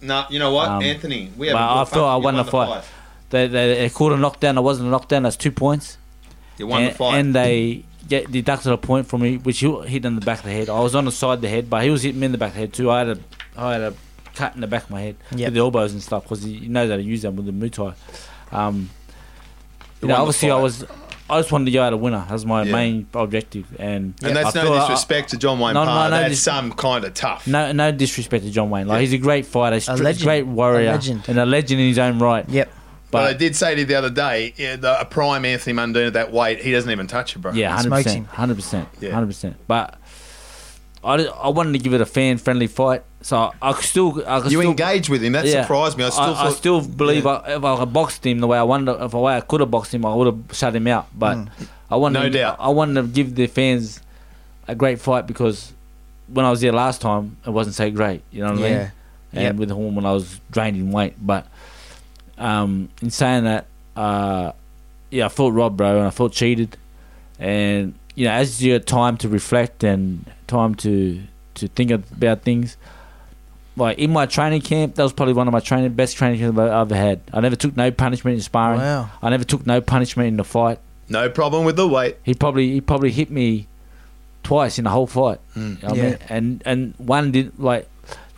No, 0.00 0.24
you 0.30 0.38
know 0.38 0.52
what, 0.52 0.68
um, 0.68 0.82
Anthony? 0.82 1.32
We 1.36 1.48
have. 1.48 1.54
but 1.54 1.60
a 1.62 1.64
I 1.64 1.84
fight. 1.84 1.88
thought 1.94 2.14
I 2.14 2.16
You 2.18 2.22
won 2.24 2.36
the 2.36 2.44
fight. 2.44 2.84
They, 3.30 3.46
they 3.48 3.74
they 3.74 3.90
called 3.90 4.12
a 4.12 4.16
knockdown. 4.16 4.56
I 4.56 4.60
wasn't 4.60 4.86
a 4.88 4.90
knockdown. 4.90 5.24
That's 5.24 5.36
two 5.36 5.50
points. 5.52 5.98
You 6.58 6.66
won 6.68 6.82
and, 6.82 6.92
the 6.92 6.96
fight. 6.96 7.14
and 7.18 7.34
they 7.34 7.84
get 8.08 8.30
deducted 8.32 8.72
a 8.72 8.76
point 8.78 9.06
from 9.06 9.22
me, 9.22 9.36
which 9.38 9.60
he 9.60 9.70
hit 9.82 10.04
in 10.04 10.14
the 10.14 10.20
back 10.24 10.38
of 10.40 10.44
the 10.44 10.50
head. 10.52 10.68
I 10.68 10.80
was 10.80 10.94
on 10.94 11.04
the 11.04 11.12
side 11.12 11.34
of 11.34 11.40
the 11.42 11.48
head, 11.48 11.68
but 11.70 11.82
he 11.84 11.90
was 11.90 12.02
hitting 12.02 12.20
me 12.20 12.26
in 12.26 12.32
the 12.32 12.38
back 12.38 12.50
of 12.50 12.54
the 12.54 12.60
head 12.60 12.72
too. 12.72 12.90
I 12.90 12.98
had 13.00 13.08
a 13.08 13.18
I 13.56 13.72
had 13.72 13.80
a 13.82 13.94
cut 14.34 14.54
in 14.54 14.60
the 14.60 14.66
back 14.66 14.84
of 14.84 14.90
my 14.90 15.00
head 15.00 15.16
Yep. 15.32 15.46
with 15.48 15.54
the 15.54 15.60
elbows 15.60 15.92
and 15.92 16.02
stuff 16.02 16.22
because 16.24 16.42
he 16.44 16.68
knows 16.68 16.90
how 16.90 16.96
to 16.96 17.02
use 17.02 17.22
them 17.22 17.36
with 17.36 17.46
the 17.46 17.52
Muay 17.52 17.72
Thai. 17.72 17.94
Um, 18.56 18.90
You 20.00 20.06
you 20.06 20.08
know, 20.08 20.16
obviously 20.16 20.50
I 20.50 20.56
was. 20.56 20.84
I 21.30 21.38
just 21.40 21.52
wanted 21.52 21.66
to 21.66 21.72
go 21.72 21.82
out 21.82 21.92
a 21.92 21.96
winner. 21.98 22.20
That 22.26 22.30
was 22.32 22.46
my 22.46 22.62
Yeah. 22.62 22.72
main 22.72 23.06
objective, 23.12 23.66
and 23.78 24.14
and 24.22 24.34
that's 24.36 24.56
I 24.56 24.60
no 24.62 24.66
feel 24.66 24.72
I- 24.74 24.80
disrespect 24.88 25.30
to 25.30 25.36
John 25.36 25.58
Wayne 25.60 25.74
No, 25.74 25.84
no, 25.84 25.90
Parr. 25.90 26.08
no 26.10 26.16
that's 26.20 26.30
dis- 26.30 26.42
some 26.42 26.72
kind 26.72 27.04
of 27.04 27.12
tough. 27.12 27.46
No, 27.46 27.70
no 27.72 27.92
disrespect 27.92 28.44
to 28.44 28.50
John 28.50 28.70
Wayne. 28.70 28.86
Like 28.86 28.96
Yeah. 28.96 29.00
he's 29.00 29.12
a 29.12 29.18
great 29.18 29.44
fighter, 29.44 29.76
A 29.88 29.94
a 29.94 29.96
legend. 29.96 30.24
great 30.24 30.46
warrior, 30.46 30.88
A 30.88 30.92
legend. 30.92 31.24
and 31.28 31.38
a 31.38 31.44
legend 31.44 31.80
in 31.82 31.88
his 31.88 31.98
own 31.98 32.18
right. 32.18 32.48
Yep. 32.48 32.72
But 33.10 33.24
I 33.24 33.32
did 33.32 33.56
say 33.56 33.74
to 33.74 33.80
you 33.80 33.86
the 33.86 33.94
other 33.94 34.10
day, 34.10 34.52
yeah, 34.56 34.76
the, 34.76 35.00
a 35.00 35.04
prime 35.04 35.44
Anthony 35.44 35.74
Mundine 35.76 36.08
at 36.08 36.12
that 36.14 36.32
weight, 36.32 36.60
he 36.60 36.72
doesn't 36.72 36.90
even 36.90 37.06
touch 37.06 37.34
you, 37.34 37.40
bro. 37.40 37.52
yeah, 37.52 37.74
hundred 37.74 37.90
percent, 37.90 38.26
hundred 38.28 38.56
percent, 38.56 38.88
hundred 39.02 39.26
percent. 39.26 39.56
But 39.66 39.98
I, 41.02 41.14
I 41.24 41.48
wanted 41.48 41.72
to 41.74 41.78
give 41.78 41.94
it 41.94 42.00
a 42.00 42.06
fan 42.06 42.38
friendly 42.38 42.66
fight, 42.66 43.02
so 43.22 43.36
I, 43.36 43.52
I 43.62 43.72
could 43.72 43.84
still 43.84 44.22
I 44.26 44.40
could 44.40 44.50
You 44.52 44.58
still, 44.58 44.70
engaged 44.70 45.08
with 45.08 45.22
him. 45.22 45.32
That 45.32 45.46
yeah. 45.46 45.62
surprised 45.62 45.96
me. 45.96 46.04
I 46.04 46.10
still 46.10 46.24
I, 46.24 46.34
thought. 46.34 46.54
still 46.54 46.80
believe 46.86 47.24
Yeah. 47.24 47.30
I, 47.46 47.56
if 47.56 47.64
I 47.64 47.76
had 47.76 47.92
boxed 47.92 48.26
him 48.26 48.40
the 48.40 48.46
way 48.48 48.58
I 48.58 48.62
wanted, 48.64 49.00
if 49.02 49.10
the 49.12 49.18
way 49.18 49.36
I 49.36 49.40
could 49.40 49.60
have 49.60 49.70
boxed 49.70 49.94
him, 49.94 50.04
I 50.04 50.14
would 50.14 50.26
have 50.26 50.56
shut 50.56 50.74
him 50.74 50.86
out. 50.88 51.06
But 51.16 51.48
I 51.90 51.96
wanted, 51.96 52.18
No 52.18 52.24
to, 52.24 52.30
doubt. 52.30 52.56
I 52.58 52.68
wanted 52.70 53.00
to 53.02 53.08
give 53.08 53.34
the 53.34 53.46
fans 53.46 54.00
a 54.66 54.74
great 54.74 55.00
fight 55.00 55.26
because 55.26 55.72
when 56.26 56.44
I 56.44 56.50
was 56.50 56.60
there 56.60 56.72
last 56.72 57.00
time, 57.00 57.36
it 57.46 57.50
wasn't 57.50 57.76
so 57.76 57.90
great. 57.90 58.22
You 58.32 58.42
know 58.42 58.50
what 58.50 58.58
I 58.58 58.62
mean? 58.62 58.72
Yeah. 58.72 58.90
and 59.32 59.42
Yep. 59.42 59.54
with 59.56 59.70
Horn 59.70 59.94
when 59.94 60.04
I 60.04 60.12
was 60.12 60.40
drained 60.50 60.76
in 60.76 60.90
weight. 60.90 61.14
But 61.24 61.46
um, 62.38 62.88
in 63.02 63.10
saying 63.10 63.44
that, 63.44 63.66
uh, 63.96 64.52
yeah, 65.10 65.26
I 65.26 65.28
felt 65.28 65.52
robbed, 65.54 65.76
bro, 65.76 65.98
and 65.98 66.06
I 66.06 66.10
felt 66.10 66.32
cheated. 66.32 66.76
And 67.38 67.94
you 68.14 68.24
know, 68.26 68.32
as 68.32 68.62
you 68.62 68.72
have 68.74 68.84
time 68.84 69.16
to 69.18 69.28
reflect 69.28 69.84
and 69.84 70.24
time 70.46 70.74
to 70.76 71.22
to 71.54 71.68
think 71.68 71.90
about 71.90 72.42
things, 72.42 72.76
like 73.76 73.98
in 73.98 74.12
my 74.12 74.26
training 74.26 74.60
camp, 74.62 74.96
that 74.96 75.02
was 75.02 75.12
probably 75.12 75.34
one 75.34 75.46
of 75.48 75.52
my 75.52 75.60
training 75.60 75.92
best 75.92 76.16
training 76.16 76.40
camps 76.40 76.58
I've 76.58 76.70
ever 76.90 76.96
had. 76.96 77.20
I 77.32 77.40
never 77.40 77.56
took 77.56 77.76
no 77.76 77.90
punishment 77.90 78.34
in 78.36 78.40
sparring. 78.42 78.80
Wow. 78.80 79.10
I 79.22 79.30
never 79.30 79.44
took 79.44 79.66
no 79.66 79.80
punishment 79.80 80.28
in 80.28 80.36
the 80.36 80.44
fight. 80.44 80.78
no 81.08 81.28
problem 81.30 81.64
with 81.64 81.76
the 81.76 81.86
weight. 81.88 82.16
He 82.24 82.34
probably 82.34 82.70
he 82.72 82.80
probably 82.80 83.10
hit 83.12 83.30
me 83.30 83.66
twice 84.42 84.78
in 84.78 84.84
the 84.84 84.90
whole 84.90 85.06
fight. 85.06 85.40
Mm. 85.56 85.82
You 85.82 85.88
know 85.88 85.88
what 85.88 85.92
I 85.92 85.94
Yeah. 85.96 86.02
mean? 86.10 86.18
And 86.28 86.62
and 86.66 86.94
one 86.98 87.32
did 87.32 87.58
like 87.58 87.88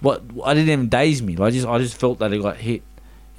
what 0.01 0.23
I 0.45 0.55
didn't 0.55 0.71
even 0.71 0.89
daze 0.89 1.21
me. 1.23 1.37
Like, 1.37 1.49
I 1.49 1.51
just 1.51 1.67
I 1.67 1.79
just 1.79 1.97
felt 1.97 2.19
that 2.21 2.33
he 2.33 2.39
got 2.39 2.57
hit. 2.57 2.83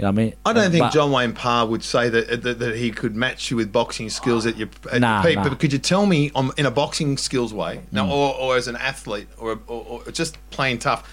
You 0.02 0.08
know 0.08 0.14
what 0.14 0.20
I 0.20 0.24
mean? 0.24 0.34
I 0.48 0.54
don't 0.54 0.72
think 0.72 0.82
But- 0.84 0.94
John 0.94 1.12
Wayne 1.12 1.34
Parr 1.34 1.68
would 1.68 1.84
say 1.84 2.10
that, 2.10 2.42
that 2.42 2.58
that 2.58 2.76
he 2.76 2.90
could 2.90 3.16
match 3.16 3.52
you 3.52 3.58
with 3.58 3.72
boxing 3.72 4.10
skills 4.10 4.48
at 4.48 4.58
your 4.58 4.68
at 4.92 5.00
Nah, 5.00 5.18
your 5.22 5.24
peak. 5.30 5.36
nah. 5.38 5.50
But 5.50 5.60
could 5.60 5.72
you 5.72 5.78
tell 5.78 6.08
me, 6.08 6.32
on, 6.34 6.50
in 6.58 6.66
a 6.66 6.72
boxing 6.72 7.18
skills 7.18 7.54
way, 7.54 7.82
now, 7.92 8.08
Mm. 8.08 8.10
or, 8.12 8.36
or 8.36 8.58
as 8.58 8.68
an 8.68 8.76
athlete, 8.78 9.28
or, 9.38 9.60
or, 9.68 10.02
or 10.06 10.12
just 10.12 10.38
plain 10.50 10.80
tough, 10.80 11.08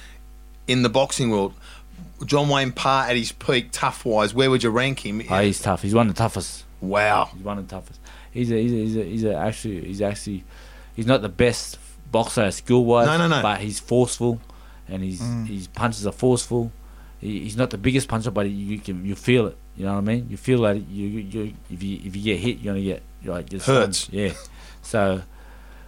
in 0.66 0.82
the 0.82 0.88
boxing 0.88 1.28
world, 1.28 1.52
John 2.24 2.48
Wayne 2.48 2.72
Parr 2.72 3.10
at 3.10 3.16
his 3.16 3.30
peak, 3.32 3.68
tough 3.72 4.06
wise, 4.06 4.32
where 4.32 4.50
would 4.50 4.62
you 4.62 4.70
rank 4.70 5.04
him? 5.04 5.22
Oh, 5.28 5.40
he's 5.40 5.60
tough. 5.60 5.82
He's 5.82 5.94
one 5.94 6.08
of 6.08 6.14
the 6.14 6.18
toughest. 6.18 6.64
wow. 6.80 7.28
He's 7.34 7.44
one 7.44 7.58
of 7.58 7.68
the 7.68 7.74
toughest. 7.76 8.00
He's 8.30 8.50
a, 8.50 8.54
he's 8.54 8.72
a, 8.72 8.76
he's 8.76 8.96
a, 8.96 9.04
he's 9.04 9.24
a 9.24 9.34
actually 9.34 9.84
he's 9.84 10.00
actually 10.00 10.44
he's 10.96 11.06
not 11.06 11.20
the 11.20 11.28
best 11.28 11.78
boxer 12.10 12.50
skill 12.52 12.84
wise. 12.86 13.06
No, 13.06 13.18
no, 13.18 13.28
no. 13.28 13.42
But 13.42 13.60
he's 13.60 13.80
forceful, 13.80 14.40
and 14.88 15.02
his 15.02 15.20
his 15.46 15.66
punches 15.66 16.06
are 16.06 16.12
forceful. 16.12 16.72
He, 17.20 17.40
he's 17.40 17.56
not 17.56 17.70
the 17.70 17.78
biggest 17.78 18.08
puncher, 18.08 18.30
but 18.30 18.48
you 18.48 18.78
can 18.78 19.04
you 19.04 19.14
feel 19.14 19.46
it. 19.46 19.56
You 19.76 19.86
know 19.86 19.92
what 19.94 19.98
I 19.98 20.02
mean? 20.02 20.26
You 20.30 20.36
feel 20.36 20.62
that 20.62 20.76
you 20.88 21.06
you 21.06 21.54
if 21.70 21.82
you 21.82 22.00
if 22.04 22.16
you 22.16 22.22
get 22.22 22.38
hit, 22.38 22.58
you're 22.58 22.74
gonna 22.74 22.84
get 22.84 23.02
you're 23.22 23.34
like 23.34 23.48
just 23.48 23.66
Hurts. 23.66 24.08
Yeah. 24.10 24.32
So, 24.82 25.22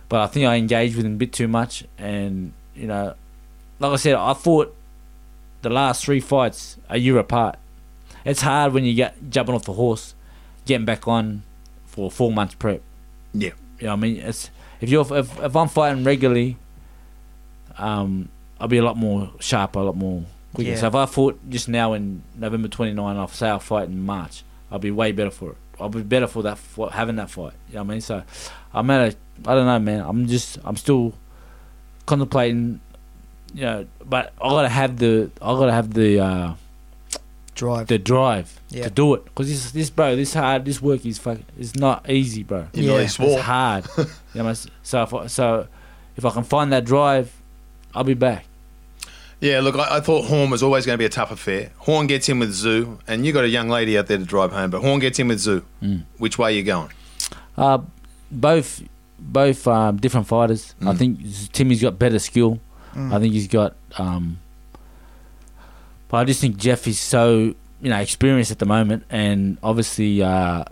but 0.08 0.20
I 0.20 0.26
think 0.26 0.46
I 0.46 0.56
engaged 0.56 0.96
with 0.96 1.06
him 1.06 1.14
a 1.14 1.16
bit 1.16 1.32
too 1.32 1.48
much, 1.48 1.84
and 1.96 2.52
you 2.74 2.86
know, 2.86 3.14
like 3.78 3.92
I 3.92 3.96
said, 3.96 4.14
I 4.14 4.34
fought 4.34 4.76
the 5.62 5.70
last 5.70 6.04
three 6.04 6.20
fights 6.20 6.76
a 6.88 6.98
year 6.98 7.18
apart. 7.18 7.58
It's 8.24 8.42
hard 8.42 8.72
when 8.72 8.84
you 8.84 8.94
get 8.94 9.30
jumping 9.30 9.54
off 9.54 9.64
the 9.64 9.72
horse, 9.72 10.14
getting 10.66 10.84
back 10.84 11.08
on 11.08 11.42
for 11.86 12.10
four 12.10 12.30
months 12.30 12.54
prep. 12.54 12.82
Yeah. 13.32 13.52
You 13.78 13.86
know 13.86 13.92
what 13.92 13.98
I 13.98 14.00
mean? 14.00 14.16
It's 14.18 14.50
if 14.80 14.90
you're 14.90 15.06
if, 15.16 15.40
if 15.40 15.56
I'm 15.56 15.68
fighting 15.68 16.04
regularly, 16.04 16.56
um, 17.78 18.28
I'll 18.60 18.68
be 18.68 18.78
a 18.78 18.84
lot 18.84 18.96
more 18.96 19.30
sharper, 19.40 19.78
a 19.78 19.84
lot 19.84 19.96
more 19.96 20.24
quicker. 20.54 20.70
Yeah. 20.70 20.76
So 20.76 20.86
if 20.88 20.94
I 20.94 21.06
fought 21.06 21.38
just 21.48 21.68
now 21.68 21.92
in 21.92 22.22
November 22.36 22.68
29, 22.68 23.16
I'll 23.16 23.28
say 23.28 23.48
I'll 23.48 23.58
fight 23.60 23.88
in 23.88 24.04
March. 24.04 24.42
I'll 24.70 24.78
be 24.78 24.90
way 24.90 25.12
better 25.12 25.30
for 25.30 25.50
it. 25.50 25.56
I'll 25.80 25.88
be 25.88 26.02
better 26.02 26.26
for 26.26 26.42
that 26.44 26.58
for 26.58 26.90
having 26.90 27.16
that 27.16 27.30
fight. 27.30 27.54
You 27.68 27.76
know 27.76 27.82
what 27.82 27.90
I 27.90 27.94
mean? 27.94 28.00
So 28.02 28.22
I'm 28.74 28.90
at 28.90 29.14
a 29.14 29.16
I 29.50 29.54
don't 29.54 29.66
know, 29.66 29.78
man. 29.78 30.00
I'm 30.06 30.26
just 30.26 30.58
I'm 30.64 30.76
still 30.76 31.14
contemplating. 32.06 32.80
You 33.54 33.62
know, 33.62 33.86
but 34.04 34.32
I 34.40 34.48
gotta 34.48 34.68
have 34.68 34.98
the 34.98 35.30
I 35.42 35.46
gotta 35.54 35.72
have 35.72 35.92
the 35.92 36.20
uh, 36.20 36.54
Drive. 37.56 37.88
the 37.88 37.98
drive 37.98 38.60
Yeah. 38.70 38.84
to 38.84 38.90
do 38.90 39.14
it 39.14 39.24
because 39.24 39.48
this 39.48 39.72
this 39.72 39.90
bro 39.90 40.14
this 40.14 40.32
hard 40.34 40.64
this 40.64 40.80
work 40.80 41.04
is 41.04 41.18
fuck 41.18 41.38
it's 41.58 41.74
not 41.74 42.08
easy, 42.08 42.42
bro. 42.44 42.68
You 42.72 42.82
Yeah. 42.84 42.88
nearly 42.90 43.04
It's. 43.04 43.18
It's 43.18 43.42
hard. 43.42 43.86
you 44.34 44.42
know, 44.42 44.52
so 44.82 45.02
if 45.02 45.12
I, 45.14 45.26
so 45.26 45.66
if 46.16 46.24
I 46.24 46.30
can 46.30 46.44
find 46.44 46.72
that 46.72 46.84
drive, 46.84 47.32
I'll 47.94 48.04
be 48.04 48.14
back. 48.14 48.44
Yeah, 49.40 49.60
look, 49.60 49.76
I, 49.76 49.96
I 49.96 50.00
thought 50.00 50.26
Horn 50.26 50.50
was 50.50 50.62
always 50.62 50.84
going 50.84 50.94
to 50.94 50.98
be 50.98 51.06
a 51.06 51.08
tough 51.10 51.30
affair. 51.30 51.70
Horn 51.78 52.06
gets 52.06 52.28
in 52.28 52.38
with 52.38 52.50
Tszyu, 52.52 52.98
and 53.08 53.24
you 53.24 53.32
got 53.32 53.44
a 53.44 53.48
young 53.48 53.68
lady 53.70 53.96
out 53.96 54.06
there 54.06 54.18
to 54.18 54.24
drive 54.24 54.52
home, 54.52 54.70
but 54.70 54.82
Horn 54.82 55.00
gets 55.00 55.18
in 55.18 55.28
with 55.28 55.38
Tszyu. 55.38 55.62
Mm. 55.82 56.02
Which 56.18 56.38
way 56.38 56.52
are 56.52 56.56
you 56.56 56.62
going? 56.62 56.90
Uh, 57.56 57.78
both 58.30 58.82
both 59.18 59.66
um, 59.68 59.96
different 59.98 60.26
fighters. 60.26 60.74
I 60.80 60.84
Mm. 60.92 60.98
think 60.98 61.52
Timmy's 61.52 61.80
got 61.82 61.98
better 61.98 62.18
skill. 62.18 62.58
Mm. 62.94 63.12
I 63.14 63.18
think 63.20 63.32
he's 63.34 63.48
got. 63.48 63.76
Um, 63.98 64.38
but 66.08 66.18
I 66.18 66.24
just 66.24 66.40
think 66.40 66.56
Jeff 66.56 66.86
is 66.86 66.98
so 67.00 67.54
you 67.80 67.88
know 67.90 67.98
experienced 67.98 68.50
at 68.50 68.58
the 68.58 68.66
moment, 68.66 69.04
and 69.10 69.56
obviously 69.62 70.22
uh, 70.22 70.64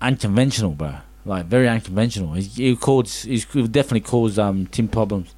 unconventional, 0.00 0.72
bro. 0.72 0.96
Like 1.24 1.46
very 1.46 1.68
unconventional. 1.68 2.34
He, 2.34 2.42
he 2.42 2.76
cause 2.76 3.22
he's 3.22 3.44
he'll 3.52 3.66
definitely 3.66 4.00
cause 4.00 4.38
um, 4.38 4.66
Tim 4.66 4.86
problems. 4.88 5.34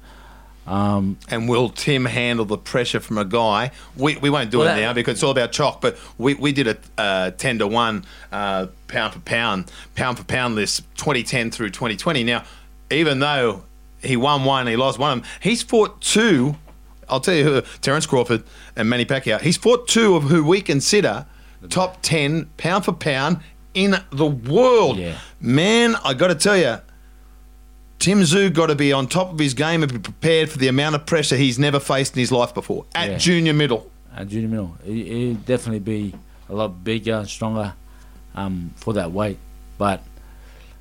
Um, 0.69 1.17
And 1.29 1.49
will 1.49 1.69
Tim 1.69 2.05
handle 2.05 2.45
the 2.45 2.57
pressure 2.57 2.99
from 2.99 3.17
a 3.17 3.25
guy? 3.25 3.71
We, 3.97 4.17
we 4.17 4.29
won't 4.29 4.51
do 4.51 4.59
Well, 4.59 4.67
it 4.67 4.75
that- 4.75 4.81
now 4.81 4.93
because 4.93 5.13
it's 5.15 5.23
all 5.23 5.31
about 5.31 5.51
chalk. 5.51 5.81
But 5.81 5.97
we, 6.17 6.35
we 6.35 6.51
did 6.51 6.67
a 6.67 6.77
uh, 6.97 7.31
ten 7.31 7.57
to 7.59 7.67
one 7.67 8.05
uh, 8.31 8.67
pound 8.87 9.13
for 9.13 9.19
pound 9.19 9.71
pound 9.95 10.17
for 10.17 10.23
pound 10.25 10.55
list 10.55 10.83
2010 10.97 11.49
through 11.51 11.71
2020. 11.71 12.23
Now, 12.23 12.43
even 12.91 13.19
though 13.19 13.63
he 14.03 14.15
won 14.15 14.45
one, 14.45 14.67
he 14.67 14.75
lost 14.75 14.99
one 14.99 15.11
of 15.17 15.23
them. 15.23 15.31
He's 15.41 15.63
fought 15.63 16.01
two. 16.01 16.55
I'll 17.09 17.19
tell 17.19 17.33
you 17.33 17.43
who: 17.43 17.61
Terence 17.81 18.05
Crawford 18.05 18.43
and 18.75 18.87
Manny 18.89 19.05
Pacquiao. 19.05 19.41
He's 19.41 19.57
fought 19.57 19.87
two 19.87 20.15
of 20.15 20.23
who 20.25 20.43
we 20.45 20.61
consider 20.61 21.25
top 21.69 21.97
ten 22.03 22.45
pound 22.57 22.85
for 22.85 22.93
pound 22.93 23.39
in 23.73 23.95
the 24.11 24.27
world. 24.27 24.97
Yeah. 24.97 25.17
Man, 25.41 25.95
I 26.03 26.13
got 26.13 26.27
to 26.27 26.35
tell 26.35 26.55
you, 26.57 26.77
Tim 27.99 28.21
Tszyu 28.21 28.53
got 28.53 28.67
to 28.67 28.75
be 28.75 28.93
on 28.93 29.07
top 29.07 29.31
of 29.33 29.39
his 29.39 29.53
game 29.53 29.83
and 29.83 29.91
be 29.91 29.99
prepared 29.99 30.49
for 30.49 30.57
the 30.57 30.67
amount 30.69 30.95
of 30.95 31.05
pressure 31.05 31.35
he's 31.35 31.59
never 31.59 31.79
faced 31.79 32.15
in 32.15 32.19
his 32.21 32.31
life 32.31 32.53
before 32.53 32.85
at 32.95 33.09
Yeah. 33.09 33.17
junior 33.17 33.53
middle. 33.53 33.89
at 34.15 34.27
junior 34.29 34.47
middle. 34.47 34.77
He, 34.85 35.03
he'll 35.03 35.33
definitely 35.35 35.79
be 35.79 36.15
a 36.49 36.53
lot 36.55 36.83
bigger 36.83 37.15
and 37.15 37.27
stronger 37.29 37.73
um, 38.35 38.71
for 38.77 38.93
that 38.93 39.11
weight. 39.11 39.37
But 39.77 40.01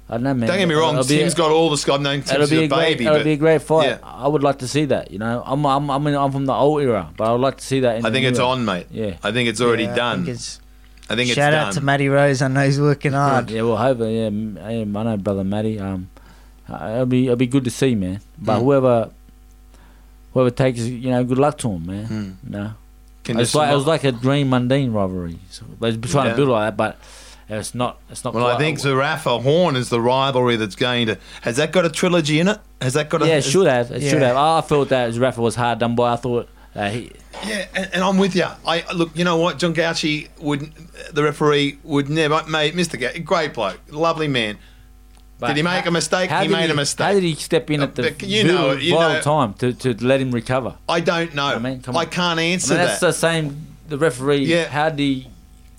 I 0.08 0.14
don't 0.14 0.22
know, 0.22 0.34
man. 0.34 0.48
Don't 0.48 0.58
get 0.58 0.68
me 0.68 0.74
wrong, 0.74 0.96
It'll 0.96 1.06
be 1.08 1.16
a- 1.16 1.18
Tim's 1.18 1.34
got 1.34 1.50
all 1.50 1.70
the 1.70 1.76
Scott 1.76 2.00
known 2.00 2.20
It'll 2.20 2.48
be 2.48 2.56
a 2.58 2.62
a 2.62 2.68
great, 2.68 2.96
baby, 2.98 3.04
it'll 3.06 3.18
but 3.18 3.24
be 3.24 3.32
a 3.32 3.36
great 3.36 3.62
fight. 3.62 3.86
yeah. 3.86 3.98
I 4.02 4.26
would 4.28 4.42
like 4.44 4.60
to 4.60 4.68
see 4.68 4.84
that. 4.86 5.10
You 5.10 5.18
know, 5.18 5.42
I'm, 5.44 5.66
I'm, 5.66 5.90
I 5.90 5.98
mean, 5.98 6.14
I'm 6.14 6.30
from 6.32 6.46
the 6.46 6.54
old 6.54 6.80
era, 6.82 7.10
but 7.16 7.28
I 7.28 7.32
would 7.32 7.40
like 7.40 7.58
to 7.58 7.64
see 7.64 7.80
that. 7.80 7.96
In 7.98 8.06
I 8.06 8.10
think 8.10 8.22
new 8.22 8.28
it's 8.30 8.38
era. 8.38 8.48
on, 8.48 8.64
mate. 8.64 8.86
Yeah. 8.90 9.16
I 9.24 9.32
think 9.32 9.48
it's 9.48 9.60
already 9.60 9.84
Yeah, 9.84 9.92
I 9.92 9.96
done. 9.96 10.24
think 10.24 10.36
it's, 10.36 10.60
I 11.10 11.16
think 11.16 11.28
it's 11.30 11.34
shout 11.36 11.50
done. 11.52 11.66
out 11.68 11.72
to 11.74 11.80
Matty 11.80 12.08
Rose. 12.08 12.40
I 12.42 12.48
know 12.48 12.64
he's 12.64 12.80
working 12.80 13.12
hard. 13.22 13.50
Yeah, 13.50 13.62
well, 13.62 13.76
hopefully, 13.76 14.18
yeah, 14.20 14.26
m- 14.26 14.56
yeah, 14.56 14.68
I 14.70 14.84
know, 14.84 15.16
brother 15.16 15.44
Matty. 15.44 15.78
Um, 15.78 16.08
it'll 16.68 17.06
be, 17.06 17.24
it'll 17.26 17.36
be 17.36 17.46
good 17.46 17.64
to 17.64 17.70
see, 17.70 17.94
man. 17.94 18.20
But 18.38 18.58
Mm. 18.58 18.62
whoever, 18.62 19.10
whoever 20.34 20.50
takes, 20.50 20.80
you 20.80 21.10
know, 21.10 21.24
good 21.24 21.38
luck 21.38 21.58
to 21.58 21.70
him, 21.70 21.86
man. 21.86 22.04
Hmm. 22.06 22.30
You 22.44 22.50
know, 22.58 22.70
Can 23.24 23.40
it's 23.40 23.54
like 23.54 23.70
it 23.72 23.74
was 23.74 23.86
like 23.86 24.04
a 24.04 24.12
dream 24.12 24.50
Mundine 24.50 24.92
rivalry. 24.92 25.38
So 25.50 25.64
they're 25.80 25.92
trying 25.96 26.26
Yeah. 26.26 26.30
to 26.32 26.36
build 26.36 26.48
like 26.48 26.66
that, 26.68 26.76
but 26.76 26.96
it's 27.48 27.74
not. 27.74 27.98
It's 28.10 28.24
not. 28.24 28.34
well, 28.34 28.46
I 28.46 28.58
think 28.58 28.78
Zerafa 28.78 29.42
Horn 29.42 29.74
is 29.76 29.88
the 29.88 30.00
rivalry 30.00 30.56
that's 30.56 30.76
going 30.76 31.06
to. 31.06 31.18
Has 31.42 31.56
that 31.56 31.72
got 31.72 31.84
a 31.84 31.90
trilogy 31.90 32.40
in 32.40 32.48
it? 32.48 32.58
Has 32.80 32.94
that 32.94 33.08
got 33.08 33.22
a? 33.22 33.26
Yeah, 33.26 33.36
it 33.36 33.42
should 33.44 33.66
have. 33.66 33.90
It 33.90 34.02
should 34.02 34.22
have. 34.22 34.36
I 34.36 34.60
felt 34.60 34.90
that 34.90 35.14
Rafa 35.14 35.40
was 35.40 35.54
hard 35.54 35.78
done 35.78 35.94
by. 35.94 36.12
I 36.12 36.16
thought 36.16 36.48
uh, 36.76 36.90
he, 36.90 37.10
Yeah, 37.46 37.66
and, 37.74 37.90
and 37.94 38.02
I'm 38.04 38.18
with 38.18 38.36
you. 38.36 38.46
I 38.66 38.84
look. 38.94 39.10
You 39.14 39.24
know 39.24 39.38
what? 39.38 39.58
John 39.58 39.72
Cauchi 39.74 40.28
would, 40.40 40.70
the 41.12 41.22
referee 41.22 41.78
would 41.84 42.08
never. 42.10 42.42
Mate, 42.46 42.74
Mr. 42.74 43.00
Cauchi, 43.00 43.24
great 43.24 43.54
bloke, 43.54 43.80
lovely 43.90 44.28
man. 44.28 44.58
But 45.40 45.48
Did 45.48 45.56
he 45.58 45.62
make 45.62 45.86
a 45.86 45.90
mistake? 45.92 46.30
He 46.30 46.36
did 46.48 46.50
made 46.50 46.68
a 46.70 46.74
mistake. 46.74 47.06
How 47.06 47.12
did 47.12 47.22
he 47.22 47.34
step 47.36 47.70
in 47.70 47.80
Uh, 47.80 47.84
at 47.84 47.94
the 47.94 48.02
but 48.02 48.22
you 48.22 48.42
know- 48.44 48.68
vital, 48.68 48.82
you 48.82 48.94
vital 48.94 49.12
know- 49.14 49.20
time 49.20 49.54
to, 49.54 49.72
to 49.72 50.04
let 50.04 50.20
him 50.20 50.32
recover? 50.32 50.74
I 50.88 50.98
don't 51.00 51.32
know. 51.34 51.46
I 51.46 51.58
mean, 51.58 51.80
come 51.80 51.94
on. 51.96 52.02
I 52.02 52.06
can't 52.06 52.40
I 52.40 52.42
answer 52.42 52.74
mean, 52.74 52.82
that's 52.84 52.98
that. 53.00 53.06
the 53.06 53.12
same. 53.12 53.66
The 53.88 53.98
referee. 53.98 54.44
Yeah. 54.46 54.64
How 54.66 54.88
did 54.88 54.98
he? 54.98 55.28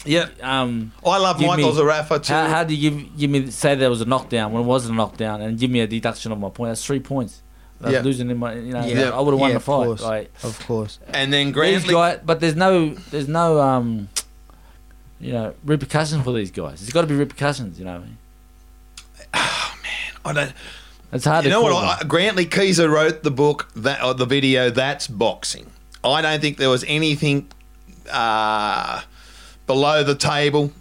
yeah, 0.06 0.28
Um, 0.42 0.94
I 1.06 1.18
love 1.18 1.42
Michael 1.42 1.74
me- 1.74 1.80
Zerafa 1.80 2.24
too. 2.24 2.32
how, 2.34 2.48
how 2.48 2.64
do 2.64 2.74
you 2.74 2.90
give, 2.90 3.18
give 3.18 3.30
me 3.30 3.52
say 3.52 3.76
there 3.76 3.90
was 3.90 4.00
a 4.00 4.06
knockdown 4.06 4.54
when 4.54 4.64
it 4.64 4.66
wasn't 4.66 4.94
a 4.94 4.96
knockdown 4.98 5.42
and 5.42 5.60
give 5.60 5.70
me 5.70 5.82
a 5.82 5.88
deduction 5.88 6.32
of 6.32 6.40
my 6.40 6.50
point? 6.50 6.72
That's 6.72 6.86
three 6.86 7.02
points. 7.02 7.42
That's 7.82 7.94
Yeah. 7.94 8.02
losing 8.02 8.30
in 8.30 8.38
my, 8.38 8.54
you 8.54 8.72
know, 8.74 8.86
Yeah. 8.86 9.10
I 9.10 9.20
would 9.20 9.32
have 9.34 9.40
won 9.42 9.50
Yeah, 9.50 9.54
the 9.56 9.58
of 9.58 9.64
fight. 9.64 9.86
course. 9.86 10.02
Like 10.02 10.32
Of 10.44 10.66
course. 10.68 11.00
and 11.14 11.34
then 11.34 11.48
these 11.48 11.54
Grantley. 11.56 11.94
guys, 11.94 12.20
but 12.26 12.40
there's 12.40 12.56
no, 12.56 12.96
there's 13.12 13.28
no, 13.28 13.60
um, 13.60 14.08
you 15.20 15.34
know, 15.34 15.54
repercussions 15.66 16.24
for 16.24 16.32
these 16.32 16.50
guys. 16.52 16.80
There's 16.80 16.92
got 16.94 17.02
to 17.02 17.08
be 17.08 17.16
repercussions. 17.16 17.78
You 17.78 17.86
know, 17.86 18.02
what 19.34 19.42
I 19.42 19.76
mean? 19.84 20.14
I 20.26 20.34
don't. 20.34 20.54
it's 21.14 21.26
hard 21.26 21.44
You 21.46 21.50
to 21.52 21.56
know 21.56 21.62
what? 21.64 21.72
call, 21.72 21.82
I, 21.84 21.98
Grantlee 22.04 22.48
Kieza 22.50 22.90
wrote 22.90 23.24
the 23.24 23.32
book 23.32 23.70
that 23.76 24.04
or 24.04 24.14
the 24.14 24.26
video. 24.26 24.70
That's 24.70 25.08
boxing. 25.08 25.68
I 26.04 26.22
don't 26.22 26.40
think 26.42 26.58
there 26.58 26.70
was 26.70 26.84
anything 26.88 27.48
uh, 28.12 29.02
below 29.68 30.04
the 30.04 30.16
table. 30.16 30.72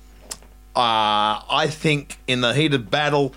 Uh, 0.76 1.42
I 1.50 1.66
think 1.70 2.18
in 2.28 2.40
the 2.40 2.54
heat 2.54 2.72
of 2.74 2.88
battle, 2.90 3.34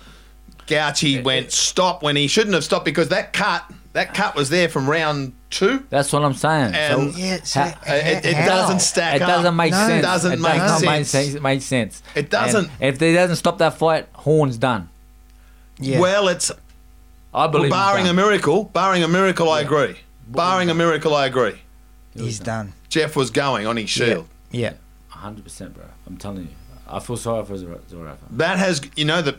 Cauchi 0.68 1.22
went 1.24 1.50
stop 1.50 2.02
when 2.02 2.14
he 2.16 2.28
shouldn't 2.28 2.54
have 2.54 2.62
stopped 2.62 2.84
because 2.84 3.08
that 3.08 3.32
cut, 3.32 3.64
that 3.94 4.14
cut 4.14 4.36
was 4.36 4.48
there 4.48 4.68
from 4.68 4.88
round 4.88 5.32
two. 5.50 5.84
That's 5.90 6.12
what 6.12 6.22
I'm 6.24 6.34
saying. 6.34 6.72
And- 6.74 7.12
so, 7.12 7.18
Yeah, 7.18 7.42
so 7.42 7.60
ha- 7.62 7.78
Uh, 7.84 7.92
it, 7.94 8.24
it 8.26 8.32
doesn't 8.46 8.78
stack 8.80 9.16
it 9.16 9.22
up. 9.22 9.28
doesn't 9.28 9.56
make 9.56 9.72
No. 9.72 9.78
sense. 9.88 9.98
It 9.98 10.02
doesn't 10.02 10.32
it 10.34 10.40
make 10.40 10.52
does 10.54 10.82
not 10.82 10.88
make 10.88 11.06
sense. 11.06 11.30
sense. 11.32 11.42
Make 11.42 11.62
sense. 11.62 12.02
It 12.14 12.30
doesn't. 12.30 12.70
And 12.80 12.94
if 12.94 13.00
he 13.00 13.12
doesn't 13.12 13.36
stop 13.36 13.58
that 13.58 13.74
fight, 13.74 14.06
Horn's 14.12 14.56
done. 14.56 14.88
Yeah. 15.78 16.00
Well, 16.00 16.28
it's 16.28 16.50
I 17.34 17.44
well, 17.44 17.48
believe. 17.48 17.70
barring 17.70 18.06
a 18.08 18.12
miracle. 18.14 18.64
Barring 18.64 19.02
a 19.02 19.08
miracle, 19.08 19.48
I 19.50 19.60
agree. 19.60 19.96
Barring 20.28 20.70
a 20.70 20.74
miracle, 20.74 21.14
I 21.14 21.26
agree. 21.26 21.60
he's 22.14 22.38
done. 22.38 22.72
Jeff 22.88 23.16
was 23.16 23.30
going 23.30 23.66
on 23.66 23.76
his 23.76 23.90
shield. 23.90 24.26
Yeah. 24.50 24.74
hundred 25.08 25.44
percent, 25.44 25.74
bro. 25.74 25.84
I'm 26.06 26.16
telling 26.18 26.42
you, 26.42 26.48
I 26.88 27.00
feel 27.00 27.16
sorry 27.16 27.44
for 27.44 27.56
Zara- 27.56 27.78
Zerafa. 27.90 28.16
That 28.32 28.58
has, 28.58 28.82
you 28.96 29.04
know, 29.06 29.22
that 29.22 29.36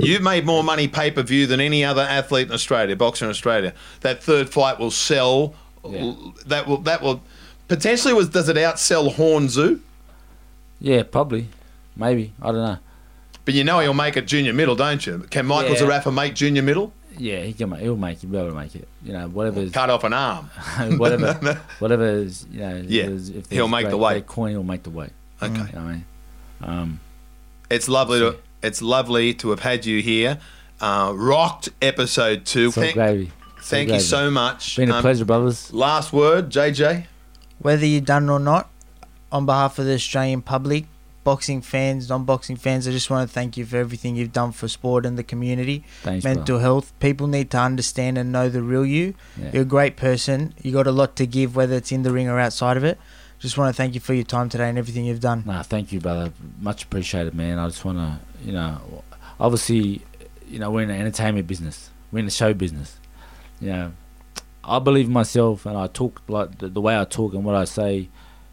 you've 0.00 0.22
made 0.22 0.46
more 0.46 0.64
money 0.64 0.88
pay 0.88 1.10
per 1.10 1.22
view 1.22 1.46
than 1.46 1.60
any 1.60 1.84
other 1.84 2.02
athlete 2.02 2.48
in 2.48 2.54
Australia, 2.54 2.96
boxer 2.96 3.26
in 3.26 3.30
Australia. 3.30 3.74
That 4.00 4.22
third 4.22 4.48
fight 4.48 4.78
will 4.78 4.90
sell. 4.90 5.54
Yeah. 5.86 6.14
That 6.46 6.66
will 6.66 6.78
that 6.78 7.02
will 7.02 7.22
potentially 7.68 8.14
was 8.14 8.30
does 8.30 8.48
it 8.48 8.56
outsell 8.56 9.12
Horn 9.14 9.48
Tszyu? 9.48 9.80
Yeah, 10.80 11.02
probably, 11.02 11.48
maybe. 11.94 12.32
I 12.40 12.46
don't 12.46 12.56
know. 12.64 12.78
But 13.44 13.54
you 13.54 13.62
know 13.64 13.80
he'll 13.80 13.92
make 13.94 14.16
it 14.16 14.26
junior 14.26 14.52
middle, 14.52 14.74
don't 14.74 15.04
you? 15.06 15.18
Can 15.30 15.46
Michael 15.46 15.74
Yeah. 15.74 15.80
Zerafa 16.00 16.12
make 16.14 16.34
junior 16.34 16.62
middle? 16.62 16.92
Yeah, 17.18 17.42
he 17.42 17.52
can. 17.52 17.68
ma- 17.70 17.76
He'll 17.76 17.96
make. 17.96 18.20
He'll 18.20 18.30
be 18.30 18.38
able 18.38 18.48
to 18.50 18.54
make 18.56 18.74
it. 18.74 18.88
You 19.04 19.12
know, 19.12 19.28
whatever. 19.28 19.60
is- 19.60 19.70
Cut 19.72 19.88
off 19.90 20.02
an 20.04 20.12
arm. 20.14 20.46
whatever. 20.98 21.60
whatever 21.78 22.06
is. 22.06 22.46
You 22.50 22.60
know. 22.60 22.82
Yeah, 22.86 23.04
is- 23.04 23.28
if 23.30 23.50
he'll 23.50 23.68
there's 23.68 23.70
make 23.84 23.90
the 23.90 23.96
weight. 23.98 24.12
great 24.14 24.26
Coin, 24.26 24.50
he'll 24.52 24.62
make 24.62 24.82
the 24.82 24.90
weight. 24.90 25.10
Okay. 25.42 25.52
You 25.54 25.62
know 25.74 25.80
I 25.80 25.82
mean, 25.92 26.04
um, 26.62 27.00
It's 27.70 27.88
lovely 27.88 28.18
to 28.20 28.36
it's 28.62 28.80
lovely 28.82 29.34
to 29.34 29.50
have 29.50 29.60
had 29.60 29.84
you 29.86 30.00
here. 30.02 30.38
Uh, 30.80 31.12
rocked 31.14 31.68
episode 31.82 32.44
two. 32.46 32.70
so 32.72 32.80
Thank, 32.80 32.94
gravy. 32.94 33.30
thank 33.60 33.88
you 33.88 33.92
gravy. 33.94 34.04
so 34.04 34.30
much. 34.30 34.76
Been 34.76 34.90
a 34.90 34.94
Um, 34.96 35.02
pleasure, 35.02 35.24
brothers. 35.24 35.72
Last 35.72 36.12
word, 36.12 36.50
JJ. 36.50 37.06
Whether 37.58 37.86
you've 37.86 38.04
done 38.06 38.28
it 38.28 38.32
or 38.32 38.40
not, 38.40 38.70
on 39.30 39.46
behalf 39.46 39.78
of 39.78 39.84
the 39.86 39.94
Australian 39.94 40.42
public, 40.42 40.86
boxing 41.24 41.62
fans, 41.62 42.08
non-boxing 42.08 42.56
fans, 42.56 42.86
I 42.86 42.92
just 42.92 43.10
want 43.10 43.28
to 43.28 43.32
thank 43.32 43.56
you 43.56 43.64
for 43.64 43.78
everything 43.78 44.14
you've 44.14 44.32
done 44.32 44.52
for 44.52 44.68
sport 44.68 45.04
and 45.06 45.18
the 45.18 45.22
community. 45.22 45.84
Thanks, 46.02 46.22
mental 46.24 46.58
health. 46.58 46.92
People 47.00 47.26
need 47.26 47.50
to 47.50 47.58
understand 47.58 48.18
and 48.18 48.30
know 48.30 48.48
the 48.48 48.62
real 48.62 48.86
you. 48.86 49.14
Yeah. 49.36 49.50
You're 49.54 49.62
a 49.62 49.66
great 49.66 49.96
person. 49.96 50.54
You 50.62 50.72
got 50.72 50.86
a 50.86 50.92
lot 50.92 51.16
to 51.16 51.26
give, 51.26 51.56
whether 51.56 51.74
it's 51.74 51.90
in 51.90 52.02
the 52.02 52.12
ring 52.12 52.28
or 52.28 52.38
outside 52.38 52.76
of 52.76 52.84
it. 52.84 52.98
Just 53.40 53.58
want 53.58 53.74
to 53.74 53.76
thank 53.76 53.94
you 53.94 54.00
for 54.00 54.14
your 54.14 54.24
time 54.24 54.48
today 54.48 54.68
and 54.68 54.78
everything 54.78 55.04
you've 55.04 55.20
done. 55.20 55.42
Nah, 55.44 55.62
thank 55.62 55.92
you, 55.92 56.00
brother. 56.00 56.32
Much 56.60 56.84
appreciated, 56.84 57.34
man. 57.34 57.58
I 57.58 57.66
just 57.66 57.84
want 57.84 57.98
to, 57.98 58.18
you 58.44 58.52
know, 58.52 59.02
obviously, 59.40 60.02
you 60.48 60.58
know, 60.58 60.70
we're 60.70 60.82
in 60.82 60.88
the 60.88 60.94
entertainment 60.94 61.46
business. 61.46 61.90
We're 62.12 62.20
in 62.20 62.24
the 62.26 62.30
show 62.30 62.54
business. 62.54 62.98
You 63.60 63.70
know, 63.70 63.92
I 64.62 64.78
believe 64.78 65.06
in 65.06 65.12
myself, 65.12 65.66
and 65.66 65.76
I 65.76 65.88
talk 65.88 66.22
like 66.28 66.58
the, 66.58 66.68
the 66.68 66.80
way 66.80 66.98
I 66.98 67.04
talk 67.04 67.34
and 67.34 67.44
what 67.44 67.54
I 67.54 67.64
say 67.64 68.08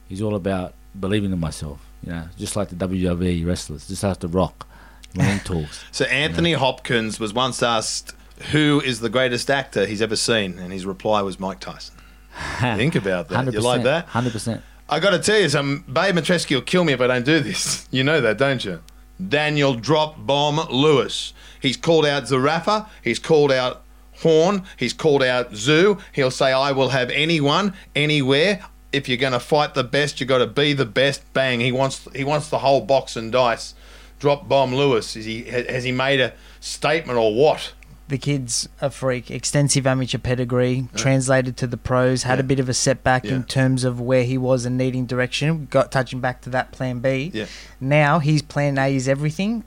is 0.09 0.21
all 0.21 0.35
about 0.35 0.73
believing 0.99 1.31
in 1.31 1.39
myself. 1.39 1.85
You 2.03 2.11
know, 2.13 2.23
just 2.37 2.55
like 2.55 2.69
the 2.69 2.75
WWE 2.75 3.45
wrestlers, 3.45 3.87
just 3.87 4.03
like 4.03 4.19
the 4.19 4.27
Rock 4.27 4.67
when 5.13 5.37
he 5.37 5.39
talks. 5.43 5.83
So 5.91 6.05
Anthony 6.05 6.53
Hopkins 6.53 7.19
was 7.19 7.33
once 7.33 7.61
asked 7.61 8.15
who 8.51 8.81
is 8.83 8.99
the 9.01 9.09
greatest 9.09 9.49
actor 9.51 9.85
he's 9.85 10.01
ever 10.01 10.15
seen, 10.15 10.57
and 10.57 10.73
his 10.73 10.85
reply 10.85 11.21
was 11.21 11.39
Mike 11.39 11.59
Tyson. 11.59 11.95
Think 12.59 12.95
about 12.95 13.29
that. 13.29 13.53
You 13.53 13.61
like 13.61 13.83
that? 13.83 14.05
Hundred 14.07 14.33
percent. 14.33 14.63
I 14.89 14.99
got 14.99 15.11
to 15.11 15.19
tell 15.19 15.39
you, 15.39 15.47
some 15.47 15.85
Babe 15.87 16.15
Matreski 16.15 16.55
will 16.55 16.61
kill 16.61 16.83
me 16.83 16.91
if 16.93 16.99
I 17.01 17.07
don't 17.07 17.25
do 17.25 17.39
this. 17.39 17.87
You 17.91 18.03
know 18.03 18.21
that, 18.21 18.37
don't 18.37 18.63
you? 18.63 18.81
Daniel 19.29 19.75
Drop 19.75 20.25
Bomb 20.25 20.67
Lewis. 20.69 21.33
He's 21.61 21.77
called 21.77 22.05
out 22.05 22.23
Zerafa. 22.23 22.87
He's 23.03 23.19
called 23.19 23.51
out 23.51 23.83
Horn. 24.21 24.63
He's 24.77 24.93
called 24.93 25.23
out 25.23 25.51
Tszyu. 25.51 25.99
He'll 26.13 26.31
say, 26.31 26.51
"I 26.51 26.71
will 26.71 26.89
have 26.89 27.09
anyone, 27.11 27.73
anywhere." 27.95 28.65
If 28.93 29.07
you're 29.07 29.17
going 29.17 29.33
to 29.33 29.39
fight 29.39 29.73
the 29.73 29.83
best, 29.83 30.19
you 30.19 30.25
got 30.25 30.39
to 30.39 30.47
be 30.47 30.73
the 30.73 30.85
best. 30.85 31.21
Bang! 31.33 31.59
He 31.61 31.71
wants 31.71 32.07
he 32.15 32.23
wants 32.23 32.49
the 32.49 32.59
whole 32.59 32.81
box 32.81 33.15
and 33.15 33.31
dice. 33.31 33.73
Drop 34.19 34.47
Bomb 34.47 34.75
Lewis. 34.75 35.15
Is 35.15 35.25
he 35.25 35.43
has 35.45 35.83
he 35.83 35.91
made 35.91 36.19
a 36.19 36.33
statement 36.59 37.17
or 37.17 37.33
what? 37.33 37.73
The 38.09 38.17
kid's 38.17 38.67
a 38.81 38.89
freak. 38.91 39.31
Extensive 39.31 39.87
amateur 39.87 40.17
pedigree, 40.17 40.89
translated 40.97 41.55
to 41.57 41.65
the 41.67 41.77
pros. 41.77 42.23
Had 42.23 42.39
Yeah. 42.39 42.41
a 42.41 42.43
bit 42.43 42.59
of 42.59 42.67
a 42.67 42.73
setback 42.73 43.23
Yeah. 43.23 43.35
in 43.35 43.43
terms 43.45 43.85
of 43.85 44.01
where 44.01 44.25
he 44.25 44.37
was 44.37 44.65
and 44.65 44.77
needing 44.77 45.05
direction. 45.05 45.67
Got 45.71 45.93
touching 45.93 46.19
back 46.19 46.41
to 46.41 46.49
that 46.49 46.73
plan 46.73 46.99
B. 46.99 47.31
Yeah. 47.33 47.45
Now 47.79 48.19
his 48.19 48.41
plan 48.41 48.77
A 48.77 48.93
is 48.93 49.07
everything. 49.07 49.63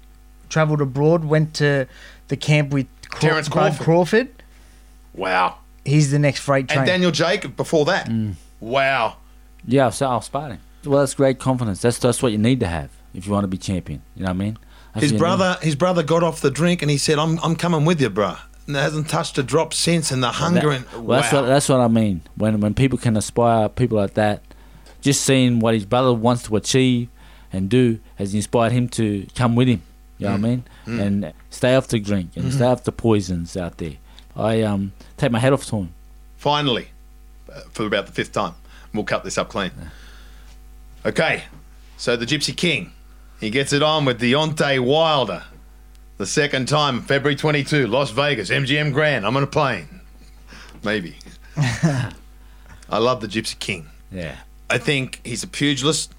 Travelled 0.50 0.82
abroad, 0.82 1.24
went 1.24 1.54
to 1.54 1.86
the 2.28 2.36
camp 2.36 2.70
with 2.70 2.86
Craw- 3.08 3.20
Terence 3.30 3.48
Crawford. 3.48 3.80
Crawford. 3.82 4.28
Wow. 5.14 5.56
He's 5.84 6.10
the 6.10 6.18
next 6.18 6.40
freight 6.40 6.68
train. 6.68 6.80
And 6.80 6.86
Daniel 6.86 7.10
Jacob 7.10 7.56
before 7.56 7.84
that. 7.86 8.08
Mm. 8.08 8.34
Wow. 8.60 9.16
Yeah, 9.66 9.90
so 9.90 10.06
I'll 10.06 10.20
sparring. 10.20 10.60
Well, 10.84 11.00
that's 11.00 11.14
great 11.14 11.38
confidence. 11.38 11.80
That's 11.80 11.98
that's 11.98 12.22
what 12.22 12.32
you 12.32 12.38
need 12.38 12.60
to 12.60 12.66
have 12.66 12.90
if 13.14 13.26
you 13.26 13.32
want 13.32 13.44
to 13.44 13.48
be 13.48 13.58
champion. 13.58 14.02
You 14.14 14.24
know 14.24 14.30
what 14.30 14.36
I 14.36 14.38
mean? 14.38 14.58
That's 14.92 15.04
His 15.04 15.12
what 15.12 15.16
you 15.16 15.18
brother, 15.18 15.58
his 15.62 15.74
brother 15.74 16.02
got 16.02 16.22
off 16.22 16.40
the 16.40 16.50
drink 16.50 16.82
and 16.82 16.90
he 16.90 16.98
said, 16.98 17.18
"I'm, 17.18 17.38
I'm 17.42 17.56
coming 17.56 17.84
with 17.84 18.00
you, 18.00 18.10
bruh." 18.10 18.38
And 18.66 18.76
hasn't 18.76 19.08
touched 19.08 19.36
a 19.38 19.42
drop 19.42 19.74
since. 19.74 20.10
And 20.10 20.22
the 20.22 20.28
need. 20.28 20.34
hunger 20.34 20.70
That- 20.70 20.86
and 20.94 21.06
well, 21.06 21.20
that's 21.20 21.32
what 21.32 21.42
that's 21.42 21.68
what 21.68 21.80
I 21.80 21.88
mean. 21.88 22.22
When 22.36 22.60
when 22.60 22.74
people 22.74 22.98
can 22.98 23.16
aspire, 23.16 23.68
people 23.68 23.98
like 23.98 24.14
that, 24.14 24.42
just 25.00 25.22
seeing 25.22 25.60
what 25.60 25.74
his 25.74 25.86
brother 25.86 26.12
wants 26.12 26.44
to 26.44 26.56
achieve 26.56 27.08
and 27.52 27.68
do 27.68 28.00
has 28.16 28.34
inspired 28.34 28.72
him 28.72 28.88
to 28.90 29.26
come 29.34 29.54
with 29.54 29.68
him. 29.68 29.82
You 30.18 30.26
know 30.26 30.32
what 30.32 30.38
I 30.38 30.38
mm. 30.38 30.42
mean? 30.42 30.64
Mm. 30.86 31.00
And 31.00 31.32
stay 31.50 31.74
off 31.74 31.88
the 31.88 31.98
drink 31.98 32.36
and 32.36 32.52
stay 32.52 32.62
mm-hmm. 32.62 32.72
off 32.72 32.84
the 32.84 32.92
poisons 32.92 33.56
out 33.56 33.78
there. 33.78 33.94
I 34.36 34.62
um 34.62 34.92
take 35.16 35.30
my 35.30 35.38
head 35.38 35.52
off 35.52 35.64
to 35.66 35.76
him. 35.76 35.94
Finally, 36.36 36.88
for 37.72 37.86
about 37.86 38.06
the 38.06 38.12
fifth 38.12 38.32
time, 38.32 38.54
we'll 38.92 39.04
cut 39.04 39.24
this 39.24 39.38
up 39.38 39.48
clean. 39.48 39.70
Okay, 41.06 41.44
so 41.96 42.16
the 42.16 42.26
Gypsy 42.26 42.56
King, 42.56 42.92
he 43.40 43.50
gets 43.50 43.72
it 43.72 43.82
on 43.82 44.04
with 44.04 44.20
Deontay 44.20 44.80
Wilder. 44.80 45.42
The 46.16 46.26
second 46.26 46.68
time, 46.68 47.02
February 47.02 47.36
22, 47.36 47.86
Las 47.86 48.10
Vegas, 48.10 48.50
MGM 48.50 48.92
Grand. 48.92 49.26
I'm 49.26 49.36
on 49.36 49.42
a 49.42 49.48
plane. 49.48 50.00
Maybe. 50.84 51.16
I 51.56 52.12
love 52.90 53.20
the 53.20 53.26
Gypsy 53.26 53.58
King. 53.58 53.88
Yeah. 54.12 54.36
I 54.70 54.78
think 54.78 55.20
he's 55.24 55.42
a 55.42 55.48
pugilist, 55.48 56.12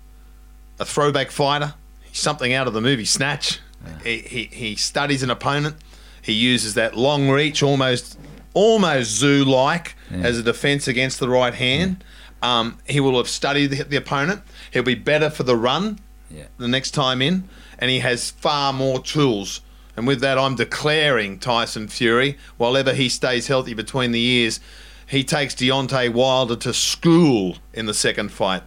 a 0.79 0.85
throwback 0.85 1.31
fighter. 1.31 1.73
He's 2.03 2.19
something 2.19 2.53
out 2.53 2.67
of 2.67 2.73
the 2.73 2.81
movie 2.81 3.05
Snatch. 3.05 3.59
He, 4.03 4.19
he, 4.19 4.43
he 4.45 4.75
studies 4.75 5.23
an 5.23 5.29
opponent. 5.29 5.77
He 6.21 6.33
uses 6.33 6.73
that 6.73 6.97
long 6.97 7.29
reach, 7.29 7.61
almost 7.61 8.17
almost 8.55 9.11
zoo-like, 9.11 9.95
as 10.11 10.39
a 10.39 10.43
defense 10.43 10.87
against 10.87 11.19
the 11.19 11.29
right 11.29 11.53
hand. 11.53 12.03
Um, 12.41 12.79
he 12.87 12.99
will 12.99 13.17
have 13.17 13.27
studied 13.27 13.67
the, 13.67 13.83
the 13.83 13.95
opponent. 13.97 14.41
He'll 14.71 14.83
be 14.83 14.95
better 14.95 15.29
for 15.29 15.43
the 15.43 15.55
run 15.55 15.99
Yeah. 16.31 16.45
the 16.57 16.67
next 16.67 16.91
time 16.91 17.21
in, 17.21 17.47
and 17.79 17.89
he 17.91 17.99
has 17.99 18.31
far 18.31 18.71
more 18.73 18.99
tools. 18.99 19.61
And 19.97 20.05
with 20.07 20.19
that, 20.21 20.37
I'm 20.37 20.55
declaring 20.55 21.39
Tyson 21.39 21.87
Fury, 21.87 22.37
while 22.57 22.75
ever 22.77 22.93
he 22.93 23.09
stays 23.09 23.47
healthy 23.47 23.73
between 23.73 24.11
the 24.11 24.19
ears, 24.21 24.59
he 25.07 25.23
takes 25.23 25.55
Deontay 25.55 26.13
Wilder 26.13 26.55
to 26.57 26.73
school 26.73 27.57
in 27.73 27.85
the 27.85 27.93
second 27.93 28.31
fight. 28.31 28.63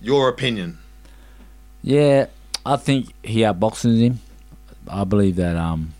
Your 0.00 0.28
opinion? 0.28 0.78
Yeah, 1.82 2.26
I 2.66 2.76
think 2.76 3.12
he 3.22 3.40
outboxes 3.40 4.00
him. 4.00 4.20
I 4.88 5.04
believe 5.04 5.36
that 5.36 5.56
um 5.56 5.94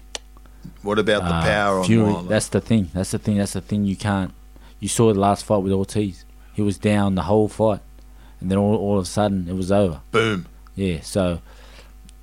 What 0.83 0.99
about 0.99 1.23
the 1.23 1.35
uh, 1.35 1.43
power 1.43 1.79
on 1.79 1.85
Fury. 1.85 2.15
That's 2.29 2.49
the 2.49 2.61
thing. 2.61 2.91
That's 2.93 3.11
the 3.13 3.19
thing. 3.19 3.39
That's 3.39 3.53
the 3.53 3.61
thing. 3.61 3.85
You 3.85 3.97
can't. 3.97 4.33
You 4.81 4.89
saw 4.89 5.13
the 5.13 5.21
last 5.21 5.45
fight 5.45 5.59
with 5.59 5.73
Ortiz. 5.73 6.25
He 6.55 6.63
was 6.63 6.77
down 6.79 7.15
the 7.15 7.23
whole 7.23 7.49
fight, 7.49 7.81
and 8.41 8.51
then 8.51 8.59
all, 8.59 8.75
all 8.77 8.99
of 8.99 9.05
a 9.05 9.09
sudden 9.09 9.49
it 9.49 9.55
was 9.55 9.71
over. 9.73 10.01
Boom. 10.11 10.47
Yeah. 10.75 11.01
So, 11.03 11.41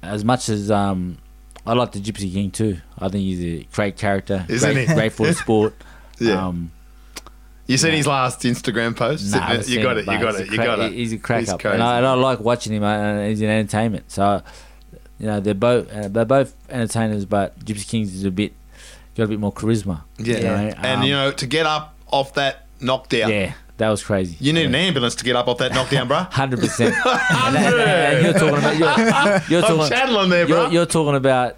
as 0.04 0.24
much 0.26 0.50
as 0.50 0.70
um, 0.70 1.18
I 1.66 1.74
like 1.74 1.92
the 1.94 2.00
Gypsy 2.00 2.32
King 2.32 2.52
too. 2.52 2.78
I 2.98 3.10
think 3.10 3.24
he's 3.24 3.62
a 3.62 3.64
great 3.74 3.96
character. 3.98 4.46
Isn't 4.50 4.74
great, 4.74 4.88
he? 4.90 4.94
Great 4.94 5.14
for 5.14 5.26
the 5.28 5.34
sport. 5.46 5.74
Yeah. 6.20 6.48
Um, 6.48 6.72
You 7.66 7.78
seen 7.78 7.94
his 7.94 8.08
last 8.08 8.42
Instagram 8.42 8.96
post? 8.96 9.32
nah, 9.32 9.38
I 9.38 9.42
haven't 9.54 9.70
you 9.70 9.82
got 9.82 9.98
it. 9.98 10.06
You 10.06 10.20
got 10.20 10.36
it. 10.36 10.52
You 10.52 10.58
got 10.58 10.80
it. 10.80 10.92
He's 10.94 11.14
a 11.14 11.18
crack 11.18 11.42
He's 11.42 11.50
up, 11.50 11.64
and 11.64 11.82
I, 11.82 11.98
and 11.98 12.06
I 12.06 12.14
like 12.16 12.40
watching 12.40 12.74
him. 12.74 12.84
uh, 12.84 13.24
he's 13.26 13.42
an 13.42 13.50
entertainment. 13.50 14.12
So, 14.12 14.42
you 15.20 15.28
know, 15.28 15.40
they're 15.40 15.54
both 15.54 15.92
uh, 15.92 16.08
they're 16.08 16.26
both 16.26 16.56
entertainers, 16.70 17.26
but 17.26 17.60
Gypsy 17.60 17.88
Kings 17.88 18.14
is 18.14 18.24
a 18.24 18.32
bit 18.32 18.54
got 19.16 19.24
a 19.24 19.28
bit 19.28 19.40
more 19.40 19.54
charisma. 19.54 20.02
Yeah. 20.18 20.38
you 20.38 20.44
know, 20.44 20.56
and 20.56 21.02
um, 21.02 21.04
you 21.04 21.14
know, 21.14 21.32
to 21.32 21.48
get 21.48 21.66
up 21.66 21.96
off 22.08 22.34
that 22.36 22.66
knockdown, 22.80 23.30
yeah, 23.30 23.54
that 23.78 23.90
was 23.90 24.04
crazy. 24.04 24.38
you 24.40 24.54
need 24.54 24.62
yeah. 24.62 24.68
an 24.68 24.76
ambulance 24.76 25.16
to 25.16 25.24
get 25.24 25.36
up 25.36 25.48
off 25.48 25.58
that 25.60 25.74
knockdown, 25.74 26.08
bro. 26.08 26.18
Hundred 26.32 26.60
percent. 26.60 26.96
You're 27.06 28.34
talking 28.34 28.58
about 28.58 28.78
you're, 28.78 29.60
you're 29.60 29.66
I'm 29.66 29.78
talking, 29.78 29.90
channeling 29.90 30.30
there, 30.30 30.48
you're, 30.48 30.70
you're 30.70 30.86
talking 30.86 31.16
about 31.16 31.58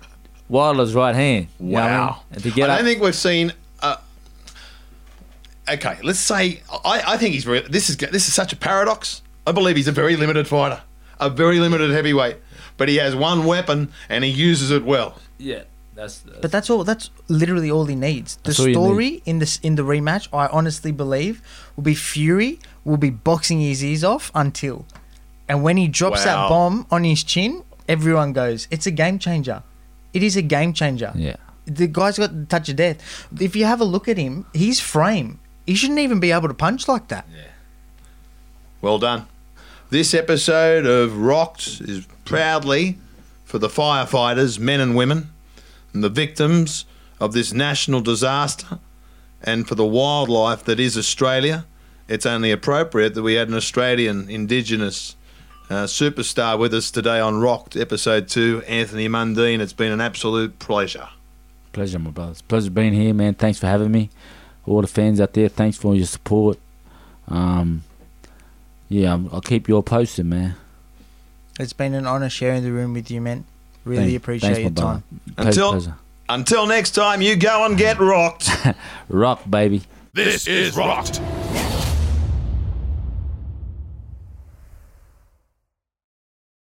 Wilder's 0.50 0.94
right 0.94 1.16
hand. 1.16 1.48
You 1.60 1.74
know 1.74 1.80
I 1.80 1.88
mean? 1.88 1.98
Wow. 1.98 2.22
And 2.32 2.44
to 2.44 2.52
get 2.52 2.70
I 2.70 2.78
don't 2.78 2.86
think 2.86 3.02
we've 3.02 3.16
seen. 3.16 3.54
Uh, 3.82 3.98
okay, 5.70 5.98
let's 6.04 6.20
say 6.20 6.62
I, 6.84 7.04
I 7.08 7.18
think 7.18 7.34
he's 7.34 7.44
very. 7.44 7.62
This 7.62 7.90
is 7.90 7.98
this 7.98 8.28
is 8.28 8.34
such 8.34 8.54
a 8.54 8.56
paradox. 8.56 9.22
I 9.48 9.52
believe 9.52 9.76
he's 9.76 9.88
a 9.88 9.92
very 9.92 10.16
limited 10.16 10.48
fighter, 10.48 10.82
a 11.20 11.30
very 11.30 11.60
limited 11.60 11.92
heavyweight, 11.92 12.38
but 12.82 12.90
he 12.94 12.98
has 13.06 13.14
one 13.30 13.40
weapon 13.54 13.80
and 14.14 14.20
he 14.28 14.32
uses 14.50 14.70
it 14.78 14.84
well. 14.94 15.10
yeah, 15.52 15.64
that's, 16.00 16.16
that's 16.26 16.40
But 16.44 16.50
that's 16.56 16.70
all. 16.72 16.84
That's 16.92 17.06
literally 17.42 17.70
all 17.76 17.86
he 17.94 17.98
needs. 18.10 18.30
The 18.38 18.42
That's 18.50 18.60
all 18.60 18.68
you 18.70 18.74
story 18.74 19.12
in 19.32 19.36
this 19.44 19.54
in 19.68 19.74
the 19.80 19.86
rematch, 19.94 20.26
I 20.42 20.46
honestly 20.58 20.92
believe, 21.04 21.36
will 21.76 21.84
be 21.94 21.98
Fury 22.12 22.52
will 22.88 23.02
be 23.08 23.12
boxing 23.30 23.60
his 23.70 23.80
ears 23.90 24.04
off 24.14 24.26
until, 24.44 24.78
and 25.50 25.58
when 25.66 25.78
he 25.84 25.88
drops 26.00 26.22
Wow. 26.26 26.30
that 26.30 26.40
bomb 26.54 26.76
on 26.96 27.02
his 27.12 27.22
chin, 27.34 27.52
everyone 27.96 28.30
goes, 28.42 28.68
"It's 28.74 28.88
a 28.94 28.96
game 29.04 29.18
changer." 29.28 29.60
It 30.18 30.24
is 30.30 30.36
a 30.36 30.46
game 30.58 30.72
changer. 30.82 31.12
yeah. 31.28 31.38
The 31.82 31.88
guy's 32.00 32.18
got 32.24 32.32
the 32.40 32.46
touch 32.54 32.68
of 32.74 32.76
death. 32.76 32.98
If 33.48 33.56
you 33.56 33.66
have 33.72 33.80
a 33.86 33.90
look 33.96 34.08
at 34.14 34.18
him, 34.18 34.34
his 34.66 34.80
frame, 34.94 35.30
he 35.70 35.76
shouldn't 35.80 36.00
even 36.06 36.20
be 36.20 36.32
able 36.38 36.50
to 36.54 36.58
punch 36.66 36.88
like 36.94 37.06
that. 37.14 37.26
Yeah. 37.30 37.52
Well 38.82 38.98
done. 39.08 39.22
This 39.92 40.14
episode 40.14 40.86
of 40.86 41.18
Rocked 41.18 41.82
is 41.82 42.08
proudly 42.24 42.98
for 43.44 43.60
the 43.60 43.68
firefighters, 43.68 44.58
men 44.58 44.80
and 44.80 44.96
women, 44.96 45.32
and 45.94 46.02
the 46.02 46.08
victims 46.08 46.86
of 47.20 47.34
this 47.34 47.52
national 47.52 48.00
disaster, 48.00 48.80
and 49.44 49.68
for 49.68 49.76
the 49.76 49.86
wildlife 49.86 50.64
that 50.64 50.80
is 50.80 50.98
Australia. 50.98 51.66
It's 52.08 52.26
only 52.26 52.52
appropriate 52.52 53.16
that 53.16 53.22
we 53.22 53.34
had 53.34 53.50
an 53.50 53.54
Australian 53.54 54.30
Indigenous 54.30 55.18
uh, 55.70 55.88
superstar 55.88 56.58
with 56.58 56.74
us 56.74 56.90
today 56.90 57.20
on 57.20 57.42
Rocked, 57.42 57.76
episode 57.76 58.30
two, 58.30 58.64
Anthony 58.70 59.10
Mundine. 59.10 59.60
It's 59.60 59.74
been 59.74 59.92
an 59.92 60.00
absolute 60.00 60.58
pleasure. 60.58 61.10
Pleasure, 61.74 62.00
my 62.00 62.12
brothers. 62.12 62.42
Pleasure 62.42 62.72
being 62.72 62.94
here, 62.94 63.14
man. 63.14 63.34
Thanks 63.34 63.60
for 63.60 63.68
having 63.68 63.92
me. 63.92 64.10
All 64.66 64.80
the 64.80 64.88
fans 64.88 65.20
out 65.20 65.34
there, 65.34 65.50
thanks 65.50 65.76
for 65.76 65.94
your 65.94 66.06
support. 66.06 66.58
Um, 67.28 67.84
yeah, 68.92 69.12
I'm- 69.12 69.30
I'll 69.32 69.42
keep 69.42 69.68
you 69.68 69.76
all 69.76 69.84
posted, 69.84 70.26
man. 70.26 70.56
It's 71.60 71.74
been 71.74 71.94
an 71.94 72.06
honor 72.08 72.30
sharing 72.30 72.64
the 72.64 72.72
room 72.72 72.94
with 72.94 73.10
you, 73.12 73.22
man. 73.22 73.46
Really 73.86 74.04
Thank- 74.04 74.18
appreciate 74.18 74.54
thanks, 74.56 74.62
your 74.82 74.86
time. 74.88 75.04
Pleasure, 75.36 75.50
Until- 75.50 75.72
pleasure. 75.72 75.96
Until 76.30 76.66
next 76.66 76.92
time, 76.92 77.22
you 77.22 77.36
go 77.36 77.66
and 77.66 77.78
get 77.78 78.00
rocked. 78.00 78.50
Rock, 79.10 79.42
baby. 79.50 79.82
This 80.14 80.48
is 80.48 80.76
Rocked. 80.78 81.20